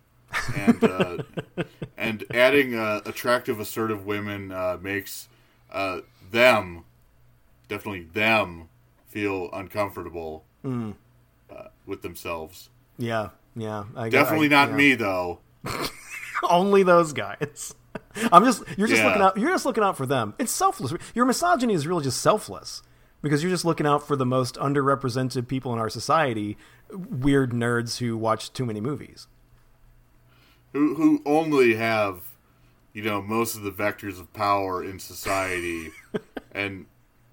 and 0.56 0.84
uh, 0.84 1.18
and 1.98 2.24
adding 2.34 2.76
uh, 2.76 3.02
attractive, 3.06 3.60
assertive 3.60 4.06
women 4.06 4.52
uh, 4.52 4.78
makes 4.82 5.28
uh, 5.72 6.00
them 6.32 6.86
definitely 7.68 8.04
them 8.14 8.70
feel 9.08 9.50
uncomfortable 9.54 10.44
uh, 10.66 11.68
with 11.86 12.02
themselves. 12.02 12.70
Yeah, 12.98 13.30
yeah, 13.56 13.84
I, 13.96 14.10
Definitely 14.10 14.48
I- 14.48 14.50
not 14.50 14.70
yeah. 14.70 14.76
me 14.76 14.96
though. 14.96 15.40
only 16.50 16.84
those 16.84 17.14
guys. 17.14 17.74
I'm 18.32 18.44
just 18.46 18.64
you're 18.78 18.88
just 18.88 19.02
Yeah. 19.02 19.08
looking 19.08 19.22
out 19.22 19.38
you're 19.38 19.50
just 19.52 19.66
looking 19.66 19.84
out 19.84 19.98
for 19.98 20.06
them. 20.06 20.34
It's 20.40 20.52
selfless. 20.52 20.94
Your 21.16 21.26
misogyny 21.26 21.74
is 21.74 21.86
really 21.88 22.04
just 22.04 22.22
selfless 22.22 22.82
because 23.24 23.42
you're 23.42 23.52
just 23.52 23.66
looking 23.66 23.88
out 23.88 24.06
for 24.08 24.16
the 24.16 24.26
most 24.28 24.56
underrepresented 24.58 25.48
people 25.48 25.74
in 25.74 25.80
our 25.80 25.90
society, 25.90 26.58
weird 26.92 27.52
nerds 27.54 27.98
who 27.98 28.16
watch 28.18 28.54
too 28.54 28.66
many 28.68 28.80
movies. 28.82 29.28
who 30.74 30.96
who 30.96 31.22
only 31.26 31.76
have 31.76 32.34
you 32.94 33.04
know 33.04 33.22
most 33.22 33.56
of 33.56 33.64
the 33.64 33.72
vectors 33.72 34.20
of 34.20 34.32
power 34.34 34.84
in 34.84 35.00
society 35.00 35.92
and 36.52 36.86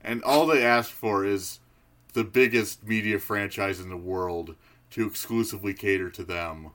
and 0.02 0.22
all 0.24 0.46
they 0.46 0.64
ask 0.64 0.90
for 0.90 1.24
is 1.24 1.60
the 2.14 2.24
biggest 2.24 2.82
media 2.86 3.18
franchise 3.18 3.80
in 3.80 3.88
the 3.90 3.96
world 3.96 4.56
to 4.90 5.06
exclusively 5.06 5.74
cater 5.74 6.10
to 6.10 6.24
them 6.24 6.70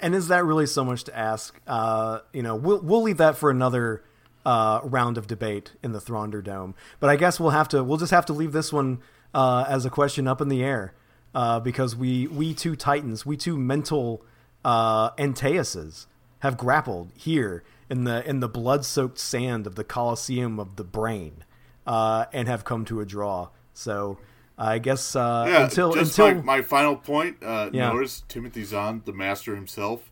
And 0.00 0.14
is 0.14 0.28
that 0.28 0.44
really 0.44 0.66
so 0.66 0.84
much 0.84 1.04
to 1.04 1.16
ask? 1.16 1.60
Uh, 1.66 2.20
you 2.32 2.42
know, 2.42 2.54
we'll 2.54 2.80
we'll 2.80 3.02
leave 3.02 3.16
that 3.18 3.36
for 3.36 3.50
another 3.50 4.04
uh, 4.48 4.80
round 4.82 5.18
of 5.18 5.26
debate 5.26 5.72
in 5.82 5.92
the 5.92 5.98
Thrawnderdome. 6.00 6.72
But 7.00 7.10
I 7.10 7.16
guess 7.16 7.38
we'll 7.38 7.50
have 7.60 7.68
to 7.68 7.84
we'll 7.84 7.98
just 8.04 8.12
have 8.12 8.26
to 8.26 8.32
leave 8.32 8.52
this 8.52 8.72
one 8.72 9.00
uh, 9.34 9.64
as 9.68 9.84
a 9.84 9.90
question 9.90 10.26
up 10.26 10.40
in 10.40 10.48
the 10.48 10.62
air 10.64 10.94
uh, 11.34 11.60
because 11.60 11.94
we 11.94 12.26
we 12.28 12.54
two 12.54 12.74
titans, 12.74 13.26
we 13.26 13.36
two 13.36 13.56
mental 13.58 14.24
uh, 14.64 15.10
Antaeuses 15.12 16.06
have 16.40 16.56
grappled 16.56 17.10
here 17.14 17.62
in 17.90 18.04
the 18.04 18.26
in 18.28 18.40
the 18.40 18.48
blood 18.48 18.84
soaked 18.84 19.18
sand 19.18 19.66
of 19.66 19.74
the 19.74 19.84
Colosseum 19.84 20.58
of 20.58 20.76
the 20.76 20.84
brain 20.84 21.44
uh, 21.86 22.24
and 22.32 22.48
have 22.48 22.64
come 22.64 22.84
to 22.86 23.00
a 23.00 23.04
draw. 23.06 23.48
So 23.74 24.18
I 24.56 24.78
guess 24.78 25.14
uh, 25.14 25.44
yeah 25.46 25.64
until 25.64 25.92
just 25.92 26.18
until 26.18 26.36
my, 26.42 26.56
my 26.58 26.62
final 26.62 26.96
point 26.96 27.36
uh, 27.42 27.68
Yeah. 27.72 27.92
notice 27.92 28.24
timothy 28.28 28.64
zahn 28.64 29.02
the 29.04 29.12
master 29.12 29.54
himself 29.54 30.10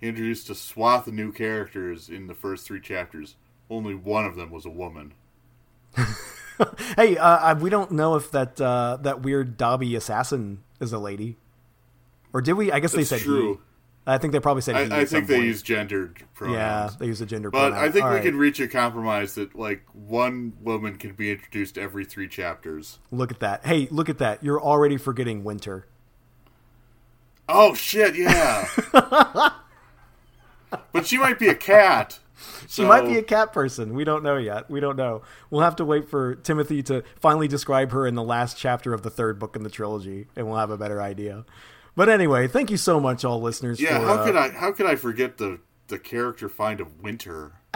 he 0.00 0.08
introduced 0.08 0.48
a 0.48 0.54
swath 0.54 1.06
of 1.06 1.14
new 1.14 1.32
characters 1.32 2.08
in 2.08 2.26
the 2.26 2.34
first 2.34 2.66
three 2.66 2.80
chapters 2.80 3.36
only 3.70 3.94
one 3.94 4.24
of 4.24 4.36
them 4.36 4.50
was 4.50 4.64
a 4.66 4.70
woman 4.70 5.12
Hey, 6.96 7.16
uh, 7.16 7.36
I- 7.38 7.54
we 7.54 7.68
don't 7.70 7.90
know 7.92 8.14
if 8.14 8.30
that 8.30 8.60
uh, 8.60 8.98
that 9.02 9.22
weird 9.22 9.56
Dobby 9.56 9.96
assassin 9.96 10.62
is 10.80 10.92
a 10.92 10.98
lady, 10.98 11.36
or 12.32 12.40
did 12.40 12.52
we? 12.52 12.70
I 12.70 12.78
guess 12.78 12.92
they 12.92 13.02
said 13.04 13.20
true. 13.20 13.54
he. 13.54 13.60
I 14.06 14.18
think 14.18 14.32
they 14.34 14.38
probably 14.40 14.60
said 14.62 14.76
i, 14.92 15.00
I 15.00 15.04
think 15.06 15.26
they 15.28 15.36
point. 15.36 15.46
use 15.46 15.62
gendered 15.62 16.22
pronouns 16.34 16.92
Yeah, 16.92 16.98
they 16.98 17.06
use 17.06 17.20
a 17.22 17.26
gender. 17.26 17.50
But 17.50 17.70
pronoun. 17.70 17.84
I 17.88 17.90
think 17.90 18.04
All 18.04 18.10
we 18.10 18.16
right, 18.16 18.24
can 18.24 18.36
reach 18.36 18.60
a 18.60 18.68
compromise 18.68 19.34
that 19.36 19.56
like 19.56 19.82
one 19.94 20.52
woman 20.60 20.96
can 20.96 21.14
be 21.14 21.32
introduced 21.32 21.76
every 21.78 22.04
three 22.04 22.28
chapters. 22.28 22.98
look 23.10 23.32
at 23.32 23.40
that. 23.40 23.64
Hey, 23.66 23.88
look 23.90 24.08
at 24.08 24.18
that. 24.18 24.44
You're 24.44 24.60
already 24.62 24.96
forgetting 24.98 25.42
Winter. 25.42 25.86
Oh 27.48 27.74
shit, 27.74 28.14
yeah. 28.14 28.68
but 30.92 31.06
she 31.06 31.18
might 31.18 31.38
be 31.38 31.48
a 31.48 31.54
cat. 31.54 32.18
She 32.68 32.84
might 32.84 33.06
be 33.06 33.16
a 33.16 33.22
cat 33.22 33.52
person. 33.52 33.94
We 33.94 34.04
don't 34.04 34.22
know 34.22 34.36
yet. 34.36 34.70
We 34.70 34.80
don't 34.80 34.96
know. 34.96 35.22
We'll 35.50 35.62
have 35.62 35.76
to 35.76 35.84
wait 35.84 36.08
for 36.08 36.34
Timothy 36.34 36.82
to 36.84 37.02
finally 37.20 37.48
describe 37.48 37.92
her 37.92 38.06
in 38.06 38.14
the 38.14 38.22
last 38.22 38.56
chapter 38.58 38.92
of 38.92 39.02
the 39.02 39.10
third 39.10 39.38
book 39.38 39.56
in 39.56 39.62
the 39.62 39.70
trilogy, 39.70 40.26
and 40.36 40.46
we'll 40.46 40.58
have 40.58 40.70
a 40.70 40.78
better 40.78 41.00
idea. 41.00 41.44
But 41.96 42.08
anyway, 42.08 42.48
thank 42.48 42.70
you 42.70 42.76
so 42.76 42.98
much, 42.98 43.24
all 43.24 43.40
listeners. 43.40 43.80
Yeah, 43.80 43.98
for, 43.98 44.06
how 44.06 44.14
uh, 44.14 44.24
could 44.24 44.36
I 44.36 44.48
how 44.50 44.72
could 44.72 44.86
I 44.86 44.96
forget 44.96 45.38
the 45.38 45.60
the 45.88 45.98
character 45.98 46.48
find 46.48 46.80
of 46.80 47.00
Winter? 47.00 47.52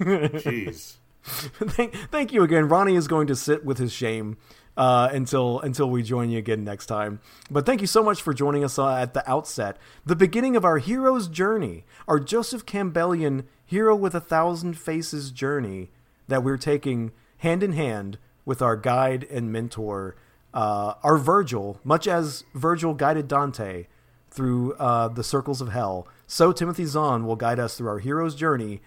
Jeez. 0.00 0.96
thank, 1.24 1.94
thank 2.10 2.32
you 2.32 2.42
again. 2.42 2.68
Ronnie 2.68 2.96
is 2.96 3.08
going 3.08 3.28
to 3.28 3.36
sit 3.36 3.64
with 3.64 3.78
his 3.78 3.92
shame 3.92 4.36
uh, 4.76 5.08
until 5.12 5.60
until 5.60 5.88
we 5.88 6.02
join 6.02 6.30
you 6.30 6.38
again 6.38 6.64
next 6.64 6.86
time. 6.86 7.20
But 7.50 7.66
thank 7.66 7.80
you 7.80 7.86
so 7.86 8.02
much 8.02 8.22
for 8.22 8.34
joining 8.34 8.64
us 8.64 8.78
uh, 8.78 8.94
at 8.96 9.14
the 9.14 9.28
outset, 9.30 9.78
the 10.04 10.16
beginning 10.16 10.56
of 10.56 10.64
our 10.64 10.78
hero's 10.78 11.28
journey, 11.28 11.84
our 12.08 12.18
Joseph 12.18 12.66
Campbellian 12.66 13.44
hero 13.66 13.94
with 13.94 14.14
a 14.14 14.20
thousand 14.20 14.78
faces 14.78 15.30
journey 15.30 15.90
that 16.28 16.42
we're 16.42 16.56
taking 16.56 17.12
hand 17.38 17.62
in 17.62 17.72
hand 17.72 18.18
with 18.44 18.62
our 18.62 18.76
guide 18.76 19.26
and 19.30 19.52
mentor, 19.52 20.16
uh, 20.52 20.94
our 21.02 21.16
Virgil, 21.16 21.80
much 21.84 22.06
as 22.06 22.44
Virgil 22.54 22.94
guided 22.94 23.28
Dante 23.28 23.86
through 24.30 24.74
uh, 24.74 25.08
the 25.08 25.24
circles 25.24 25.60
of 25.60 25.68
hell. 25.68 26.08
So 26.26 26.52
Timothy 26.52 26.84
Zahn 26.84 27.26
will 27.26 27.36
guide 27.36 27.58
us 27.58 27.76
through 27.76 27.88
our 27.88 27.98
hero's 28.00 28.34
journey 28.34 28.80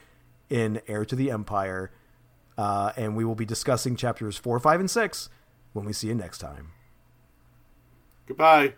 in 0.50 0.82
Heir 0.88 1.06
to 1.06 1.16
the 1.16 1.32
Empire. 1.32 1.92
Uh, 2.58 2.92
and 2.98 3.16
we 3.16 3.24
will 3.24 3.36
be 3.36 3.46
discussing 3.46 3.96
chapters 3.96 4.38
4, 4.38 4.60
5, 4.60 4.80
and 4.80 4.92
6 4.92 5.30
when 5.74 5.86
we 5.86 5.94
see 5.94 6.08
you 6.08 6.16
next 6.16 6.40
time. 6.40 6.72
Goodbye. 8.26 8.74